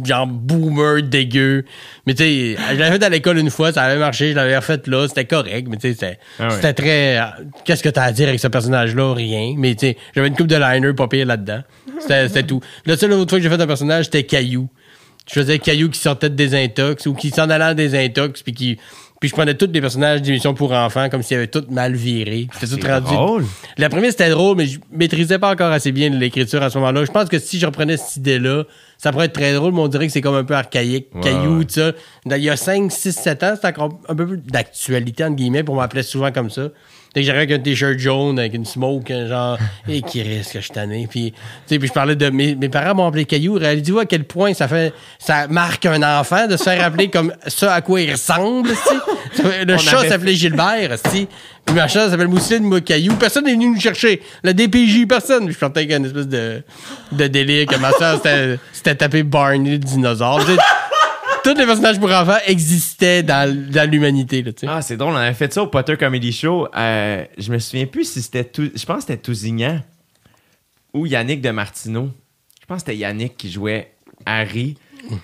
[0.05, 1.65] Genre boomer, dégueu.
[2.05, 4.55] Mais tu sais, je l'avais fait à l'école une fois, ça avait marché, je l'avais
[4.57, 5.67] refait là, c'était correct.
[5.69, 6.73] Mais tu sais, c'était Ah ouais.
[6.73, 7.19] très.
[7.65, 9.13] Qu'est-ce que t'as à dire avec ce personnage-là?
[9.15, 9.55] Rien.
[9.57, 11.61] Mais tu sais, j'avais une coupe de liner pas pire là-dedans.
[11.99, 12.61] C'était c'était tout.
[12.85, 14.69] La seule autre fois que j'ai fait un personnage, c'était Caillou.
[15.29, 18.77] Je faisais Caillou qui sortait de désintox ou qui s'en allait en désintox puis qui
[19.19, 22.47] puis je prenais tous les personnages d'émissions pour enfants comme s'ils avaient tout mal viré.
[22.53, 23.13] C'était tout C'est rendu.
[23.13, 23.45] drôle.
[23.77, 27.03] La première c'était drôle mais je maîtrisais pas encore assez bien l'écriture à ce moment-là.
[27.03, 28.63] Je pense que si je reprenais cette idée-là,
[28.97, 31.07] ça pourrait être très drôle, mais on dirait que c'est comme un peu archaïque.
[31.13, 31.91] Ouais, Caillou, tout ça.
[32.25, 35.63] Il y a 5, 6, 7 ans, c'était encore un peu plus d'actualité, entre guillemets,
[35.63, 36.69] pour m'appeler souvent comme ça.
[37.13, 39.57] Dès que j'arrivais avec un t-shirt jaune, avec une smoke, un genre,
[39.87, 41.07] et qui risque que je tanné?
[41.09, 43.55] Puis, tu sais, puis je parlais de mes, mes parents m'ont appelé Caillou.
[43.55, 47.33] Réalisez-vous à quel point ça fait, ça marque un enfant de se faire appeler comme
[47.47, 48.69] ça à quoi il ressemble,
[49.39, 51.27] Le On chat s'appelait Gilbert, tu
[51.65, 53.15] Puis ma chat s'appelle Mousseline, moi Caillou.
[53.15, 54.21] Personne n'est venu nous chercher.
[54.43, 55.49] La DPJ, personne.
[55.49, 56.61] Je partais avec une espèce de,
[57.11, 58.21] de délire que ma soeur
[58.71, 60.45] c'était tapé Barney le dinosaure.
[61.43, 64.67] Tous les personnages pour enfants existaient dans, dans l'humanité, là, tu sais.
[64.69, 66.67] Ah, c'est drôle, on avait fait ça au Potter Comedy Show.
[66.75, 68.69] Euh, je me souviens plus si c'était tout.
[68.75, 69.81] Je pense que c'était Tousignan
[70.93, 72.09] ou Yannick de Martineau.
[72.61, 73.93] Je pense que c'était Yannick qui jouait
[74.25, 74.75] Harry,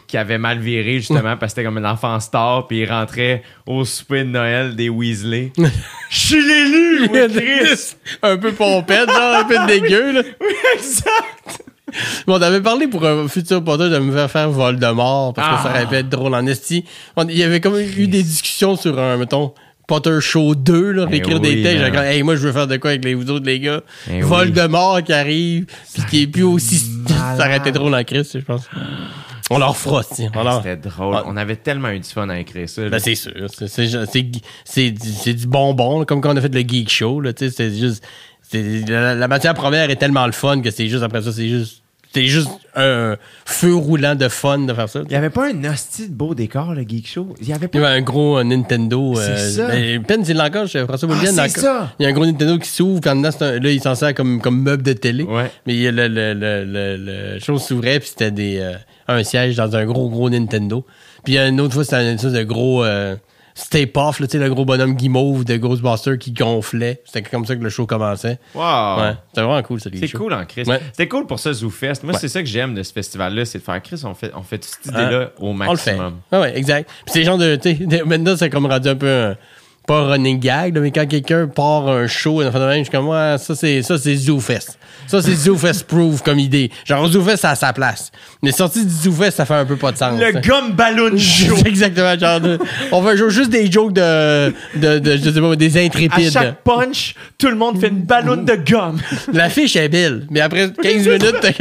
[0.07, 3.43] qui avait mal viré justement parce que c'était comme un enfant star, puis il rentrait
[3.65, 5.51] au souper de Noël des Weasley.
[6.09, 7.09] Je suis l'élu,
[8.21, 10.21] un peu pompette, genre un peu dégueu, là.
[10.75, 11.65] exact!
[12.27, 15.53] Bon, on avait parlé pour un futur Potter de me faire faire Voldemort parce que
[15.59, 15.63] Ah.
[15.63, 16.83] ça aurait pu être drôle en esti.
[17.29, 19.53] Il y avait comme eu des discussions sur un, mettons,
[19.87, 21.77] Potter Show 2, là, réécrire oui, des textes.
[21.85, 23.81] J'étais comme, hey, moi, je veux faire de quoi avec les, vous autres, les gars?
[24.09, 24.21] Eh oui.
[24.21, 26.81] Voldemort qui arrive, puis qui est plus aussi.
[27.07, 27.37] malade.
[27.37, 28.63] Ça aurait été drôle en Christ, je pense.
[29.51, 30.31] On leur fera, tiens.
[30.33, 31.13] Leur- C'était drôle.
[31.15, 31.23] Ah.
[31.27, 32.89] On avait tellement eu du fun à écrire ça.
[32.89, 33.31] Ben, c'est sûr.
[33.55, 33.87] C'est- C'est
[34.65, 37.21] c'est- c'est du bonbon, là, comme quand on a fait le Geek Show.
[37.21, 38.03] là, tu sais, C'est juste.
[38.41, 41.47] c'est- La, la matière première est tellement le fun que c'est juste après ça, c'est
[41.47, 41.83] juste.
[42.15, 45.01] C'est juste un feu roulant de fun de faire ça.
[45.05, 47.35] Il y avait pas un hostie de beau décor, le Geek Show?
[47.41, 47.89] Il y avait Il y pas.
[47.89, 49.13] avait un gros euh, Nintendo.
[49.15, 49.67] C'est euh, ça.
[49.67, 51.35] ben, Penn, il l'a encore chez François Boulienne.
[51.35, 51.93] c'est ça.
[51.99, 53.81] Il y a un gros Nintendo qui s'ouvre, puis en dedans, c'est un- là, il
[53.81, 55.23] s'en sert comme, comme meuble de télé.
[55.23, 55.51] Ouais.
[55.67, 56.97] Mais il y a le, le, le, le,
[57.33, 58.73] le chose s'ouvrait, puis c'était des, euh,
[59.07, 60.85] un siège dans un gros, gros Nintendo.
[61.25, 63.15] Puis une autre fois, c'était une sorte de gros euh,
[63.57, 67.01] Stay Puff, là, tu sais, le gros bonhomme guimauve de Ghostbusters qui gonflait.
[67.05, 68.37] C'était comme ça que le show commençait.
[68.53, 68.99] Wow!
[68.99, 70.63] Ouais, c'était vraiment cool, les C'est cool en Chris.
[70.67, 70.81] Ouais.
[70.91, 72.03] C'était cool pour ça, ZooFest.
[72.03, 72.19] Moi, Ouais.
[72.19, 74.57] c'est ça que j'aime de ce festival-là, c'est de faire Chris, on fait, on fait
[74.57, 75.03] toute cette Hein?
[75.07, 75.91] idée-là au On le fait.
[75.95, 76.19] maximum.
[76.33, 76.89] Ouais, ouais, exact.
[77.05, 79.35] Puis c'est genre de, de- maintenant, c'est comme rendu un peu un-
[79.87, 83.07] pas un running gag, mais quand quelqu'un part un show, un phénomène, je suis comme,
[83.07, 84.77] ouais, ça, c'est, ça, c'est ZooFest.
[85.07, 86.71] Ça, c'est ZooFest proof comme idée.
[86.85, 88.11] Genre, ZooFest, ça a sa place.
[88.41, 90.19] Mais sorti du ZooFest, ça fait un peu pas de sens.
[90.19, 90.41] Le hein.
[90.43, 91.55] gomme ballon show.
[91.65, 92.59] Exactement, genre, de-
[92.91, 96.31] on va jouer juste des jokes de, de, de- je sais pas, des À intrépides.
[96.31, 98.99] chaque punch, tout le monde fait une ballon de gomme.
[99.33, 101.51] L'affiche est belle, mais après 15 minutes, t'as-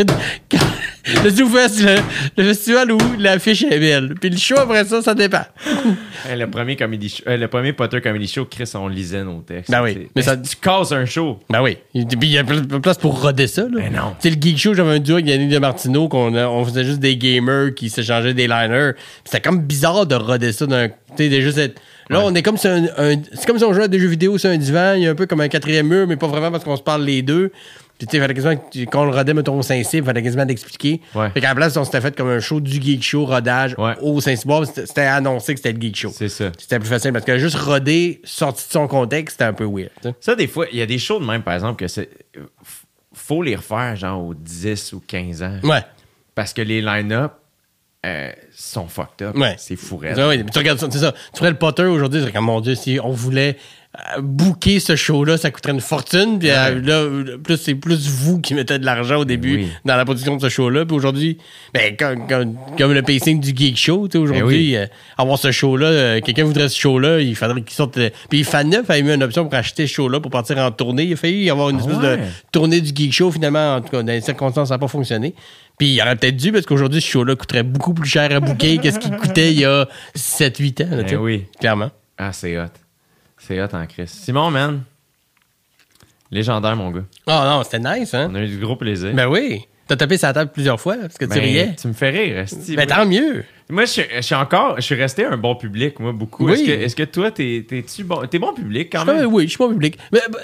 [1.23, 1.97] le ZooFest, le,
[2.43, 4.15] le festival où l'affiche est belle.
[4.19, 5.43] Puis le show après ça, ça dépend.
[6.27, 9.41] Hey, le premier comedy show, euh, le premier Potter comedy show, Chris, on lisait nos
[9.41, 9.71] textes.
[9.71, 11.39] Ben oui, mais mais ça- tu casses un show.
[11.51, 11.77] Ben oui.
[11.95, 13.63] Et puis il y a plus de place pour roder ça.
[13.63, 13.69] Là.
[13.83, 14.15] Ben non.
[14.21, 16.85] Tu sais, le Geek Show, j'avais un duo avec Yannick de Martino, qu'on on faisait
[16.85, 18.93] juste des gamers qui s'échangeaient des liners.
[19.25, 20.89] C'était comme bizarre de roder ça d'un.
[20.89, 21.81] Tu sais, de juste être.
[22.11, 22.25] Là, Ouais.
[22.29, 24.37] on est comme si un, un- c'est comme si on jouait à des jeux vidéo
[24.37, 26.51] sur un divan, il y a un peu comme un quatrième mur, mais pas vraiment
[26.51, 27.51] parce qu'on se parle les deux.
[27.99, 31.01] Puis tu sais, fallait quasiment tu- qu'on le rodait, mettons, au Saint-Cyr, fallait quasiment d'expliquer.
[31.15, 31.31] Ouais.
[31.31, 33.95] Fait qu'à la place, on s'était fait comme un show du Geek Show, rodage, Ouais.
[34.03, 36.11] au Saint-Cyboire, c'était c'était annoncé que c'était le Geek Show.
[36.13, 36.51] C'est ça.
[36.59, 39.91] C'était plus facile parce que juste roder, sorti de son contexte, c'était un peu weird.
[40.21, 42.09] Ça, des fois, il y a des shows de même, par exemple, que c'est.
[43.13, 45.59] Faut les refaire, genre, aux 10 ou 15 ans.
[45.63, 45.83] Ouais.
[46.35, 47.33] Parce que les line-up
[48.05, 49.37] euh, sont fucked up.
[49.37, 49.55] Ouais.
[49.57, 51.13] C'est fou, oui, mais tu regardes ça, c'est ça.
[51.33, 53.57] Tu ferais le Potter aujourd'hui, c'est comme mon Dieu, si on voulait
[54.21, 56.39] booker ce show-là, ça coûterait une fortune.
[56.39, 56.81] Puis euh, Ouais.
[56.81, 59.69] là, euh, plus c'est plus vous qui mettez de l'argent au début oui.
[59.85, 60.85] dans la production de ce show-là.
[60.85, 61.39] Puis aujourd'hui,
[61.73, 64.87] ben, comme, comme- comme le pacing du Geek Show, tu sais, aujourd'hui, Ben euh,
[65.19, 67.97] avoir ce show-là, euh, quelqu'un voudrait ce show-là, il faudrait qu'il sorte.
[67.99, 71.05] euh, puis Faneuf a eu une option pour acheter ce show-là pour partir en tournée.
[71.05, 72.17] Il a failli y avoir une Ah espèce ouais?
[72.17, 73.31] de tournée du Geek Show.
[73.31, 75.35] Finalement, en tout cas, dans les circonstances, ça n'a pas fonctionné.
[75.79, 78.79] Puis il aurait peut-être dû, parce qu'aujourd'hui, ce show-là coûterait beaucoup plus cher à booker
[78.79, 80.89] que ce qu'il coûtait il y a 7-8 ans.
[80.97, 81.45] là, Ben oui.
[81.59, 81.91] Clairement.
[82.17, 82.67] Ah, c'est hot.
[83.47, 84.07] C'est hot en Chris.
[84.09, 84.83] Simon, man.
[86.31, 87.05] Légendaire, mon gars.
[87.27, 88.29] Oh non, c'était nice, hein?
[88.31, 89.13] On a eu du gros plaisir.
[89.15, 89.67] Ben oui.
[89.87, 91.77] T'as tapé sa table plusieurs fois parce que tu Ben, riais.
[91.79, 92.75] Tu me fais rire, esti.
[92.75, 93.45] Ben tant mieux.
[93.69, 96.47] Moi, je, suis- je suis encore, je suis resté un bon public, moi, beaucoup.
[96.49, 96.69] Oui.
[96.71, 99.27] Est-ce que, toi, t'es, t'es-tu bon, t'es bon public quand même?
[99.33, 99.99] oui, je suis pas public.
[100.13, 100.39] Mais ben,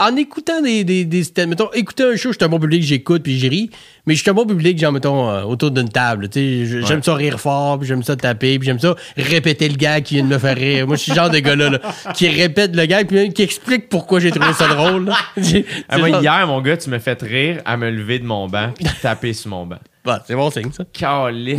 [0.00, 3.22] en écoutant des, des, des mettons, écouter un show, je suis un bon public, j'écoute
[3.22, 3.70] puis j'y ris.
[4.06, 6.28] Mais je suis un bon public, genre, mettons, euh, autour d'une table.
[6.28, 7.02] Tu sais, je- j'aime Ouais.
[7.04, 10.24] ça rire fort, puis j'aime ça taper, puis j'aime ça répéter le gag qui vient
[10.24, 10.86] de me faire rire.
[10.88, 11.80] Moi, je suis le genre de gars-là, là,
[12.12, 15.12] qui répète le gag, puis même qui explique pourquoi j'ai trouvé ça drôle.
[15.88, 18.48] Ah, moi, genre- hier, mon gars, tu m'as fait rire à me lever de mon
[18.48, 19.78] banc puis taper sur mon banc.
[20.04, 20.84] Bah, c'est bon signe, ça.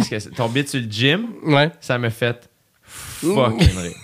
[0.03, 1.72] C'est- ton bit sur le gym, Ouais.
[1.80, 2.49] ça me fait
[2.83, 3.95] fucking rire.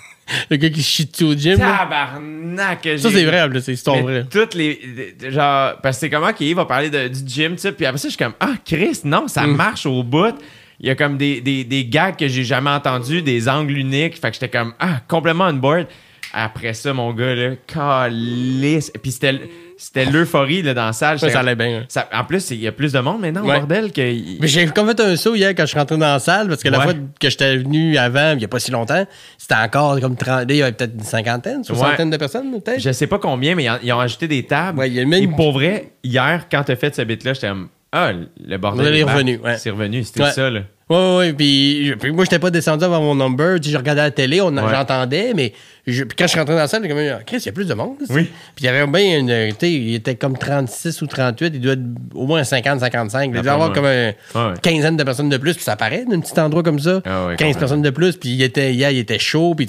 [0.49, 1.57] Le gars qui chie au gym.
[1.57, 2.87] Tabarnak!
[2.97, 4.25] Ça, c'est vrai, là, c'est c'est Mais vrai.
[4.29, 5.15] Toutes les.
[5.29, 7.71] Genre, parce que c'est comment qu'il va parler de- du gym, tu sais.
[7.71, 9.55] Puis après ça, je suis comme, ah, Chris, non, ça Mm.
[9.55, 10.35] marche au bout.
[10.79, 14.19] Il y a comme des, des, des gags que j'ai jamais entendus, des angles uniques.
[14.19, 15.87] Fait que j'étais comme, ah, complètement on board.
[16.33, 18.91] Après ça, mon gars, là, calisse.
[19.01, 19.39] Puis c'était,
[19.83, 21.17] c'était l'euphorie, là, dans la salle.
[21.19, 21.79] Ça, allait bien.
[21.79, 21.85] hein.
[21.87, 23.57] ça- en plus, il y a plus de monde maintenant, Ouais.
[23.57, 24.01] bordel, que.
[24.39, 26.61] Mais j'ai comme fait un saut hier quand je suis rentré dans la salle parce
[26.61, 29.05] que la fois que j'étais venu avant, il n'y a pas si longtemps,
[29.37, 30.47] c'était encore comme 30.
[30.47, 32.79] Là, il y avait peut-être une cinquantaine, soixantaine de personnes, peut-être.
[32.79, 34.77] Je sais pas combien, mais ils ont, ajouté des tables.
[34.79, 37.47] Ouais, il y a même- Et pour vrai, hier, quand t'as fait ce bit-là, j'étais
[37.49, 38.11] comme, ah,
[38.45, 38.95] le bordel.
[38.95, 39.39] Est revenu.
[39.57, 40.61] C'est revenu, c'était ça, là.
[40.91, 41.33] Ouais, ouais.
[41.33, 43.59] Puis, je- puis moi, j'étais pas descendu avant mon number.
[43.59, 44.63] Tu sais, je regardais la télé, on, Ouais.
[44.69, 45.53] j'entendais, mais
[45.87, 47.49] je- puis quand je suis rentré dans la salle, j'ai comme, ah, Chris, il y
[47.49, 47.95] a plus de monde.
[48.09, 48.23] Oui.
[48.25, 49.51] Puis il y avait bien une.
[49.53, 51.81] Tu sais, il était comme 36 ou 38, il doit être
[52.13, 53.31] au moins 50, 55.
[53.33, 54.53] Il doit y avoir comme un Ouais.
[54.61, 57.01] quinzaine de personnes de plus, puis ça paraît d'un petit endroit comme ça.
[57.05, 57.59] Ah ouais, 15 complètement.
[57.59, 59.67] personnes de plus, puis il était, hier, il était chaud, puis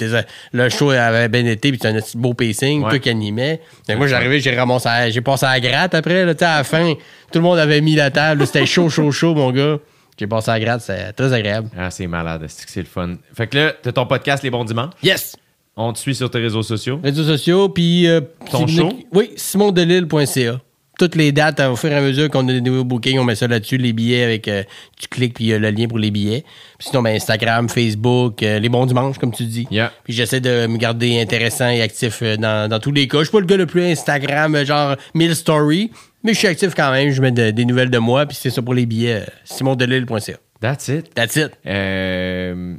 [0.53, 3.61] le show avait bien été, puis c'était un petit beau pacing, toi qui animait.
[3.87, 6.45] Fait que moi, j'arrivais, j'ai ramassé, j'ai passé à la gratte après, là, tu sais,
[6.47, 6.95] à la fin,
[7.31, 9.79] tout le monde avait mis la table, c'était chaud, chaud, chaud, mon gars.
[10.23, 11.69] J'ai passé à la c'est très agréable.
[11.77, 13.17] Ah, c'est malade, c'est que c'est le fun.
[13.35, 14.93] Fait que là, t'as ton podcast Les Bons Dimanches.
[15.03, 15.35] Yes!
[15.77, 17.01] On te suit sur tes réseaux sociaux.
[17.03, 18.07] Réseaux sociaux, puis.
[18.07, 18.91] euh, Ton show?
[19.13, 20.61] Oui, simondelille.ca.
[20.97, 23.35] Toutes les dates, au fur et à mesure qu'on a des nouveaux bookings, on met
[23.35, 24.47] ça là-dessus, les billets avec.
[24.47, 24.63] euh,
[24.97, 26.45] tu cliques, puis il y a le lien pour les billets.
[26.79, 29.67] Puis sinon, ben, Instagram, Facebook, euh, les bons dimanches, comme tu dis.
[29.73, 29.91] Yeah.
[30.05, 33.19] Puis j'essaie de me garder intéressant et actif euh, dans, dans tous les cas.
[33.19, 35.91] Je suis pas le gars le plus Instagram, euh, genre 1000 stories,
[36.25, 37.11] mais je suis actif quand même.
[37.11, 39.23] Je mets de- des nouvelles de moi, puis c'est ça pour les billets.
[39.23, 40.35] euh, simondelille.ca.
[40.61, 41.13] That's it.
[41.15, 41.51] That's it.
[41.67, 42.75] Euh,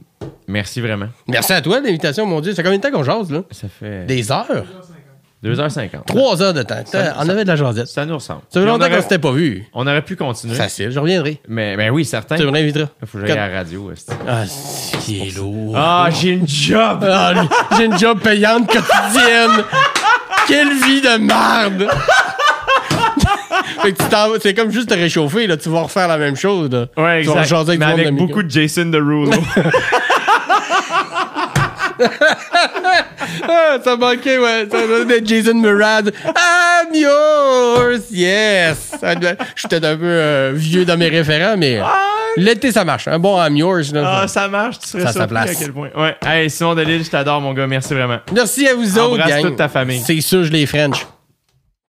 [0.48, 1.08] merci vraiment.
[1.28, 2.52] Merci à toi de l'invitation, mon Dieu.
[2.52, 3.42] Ça fait combien de temps qu'on jase, là?
[3.52, 4.66] Ça fait Des heures?
[5.44, 6.06] 2h50.
[6.06, 6.82] Trois heures de temps.
[6.86, 7.88] Ça- on avait de la jasette.
[7.88, 8.44] Ça nous ressemble.
[8.50, 9.66] Ça fait Puis on longtemps qu'on aurait- s'était pas vu.
[9.74, 10.56] On aurait pu continuer.
[10.56, 11.42] Facile, je reviendrai.
[11.50, 12.38] Mais ben oui, certain.
[12.38, 12.88] Tu me réinviteras.
[13.06, 13.92] Faut que j'aille à la radio.
[13.92, 14.14] esti.
[14.26, 15.76] Ah, c'est qui est lourd.
[15.78, 17.06] Ah, j'ai une job!
[17.06, 17.34] Ah,
[17.78, 19.66] J'ai une job payante quotidienne.
[20.48, 21.90] Quelle vie de merde!
[23.82, 24.04] Fait que
[24.42, 25.58] c'est comme juste te réchauffer, là.
[25.58, 26.86] Tu vas refaire la même chose, là.
[26.98, 27.56] Ouais, Tu vas exact.
[27.60, 29.32] avec Mais avec de beaucoup de Jason Derulo.
[33.48, 34.68] Ah, ça manquait, ouais.
[34.70, 36.12] Ça doit être Jason Murad.
[36.26, 38.02] I'm yours!
[38.12, 38.92] Yes!
[39.02, 41.76] Je suis peut-être un peu euh, vieux dans mes référents, mais.
[41.78, 41.84] I'm
[42.38, 43.08] L'été, ça marche.
[43.08, 43.94] Un bon I'm yours.
[43.94, 44.22] là.
[44.24, 45.58] Ah, ça marche, tu serais Ça surpris à place.
[45.60, 45.90] quel point.
[45.96, 46.16] Ouais.
[46.26, 47.68] Hey, Simon Delille, je t'adore, mon gars.
[47.68, 48.18] Merci vraiment.
[48.34, 49.42] Merci à vous autres, Embrasse gang.
[49.44, 50.02] toute ta famille.
[50.06, 51.06] C'est sûr, je les French.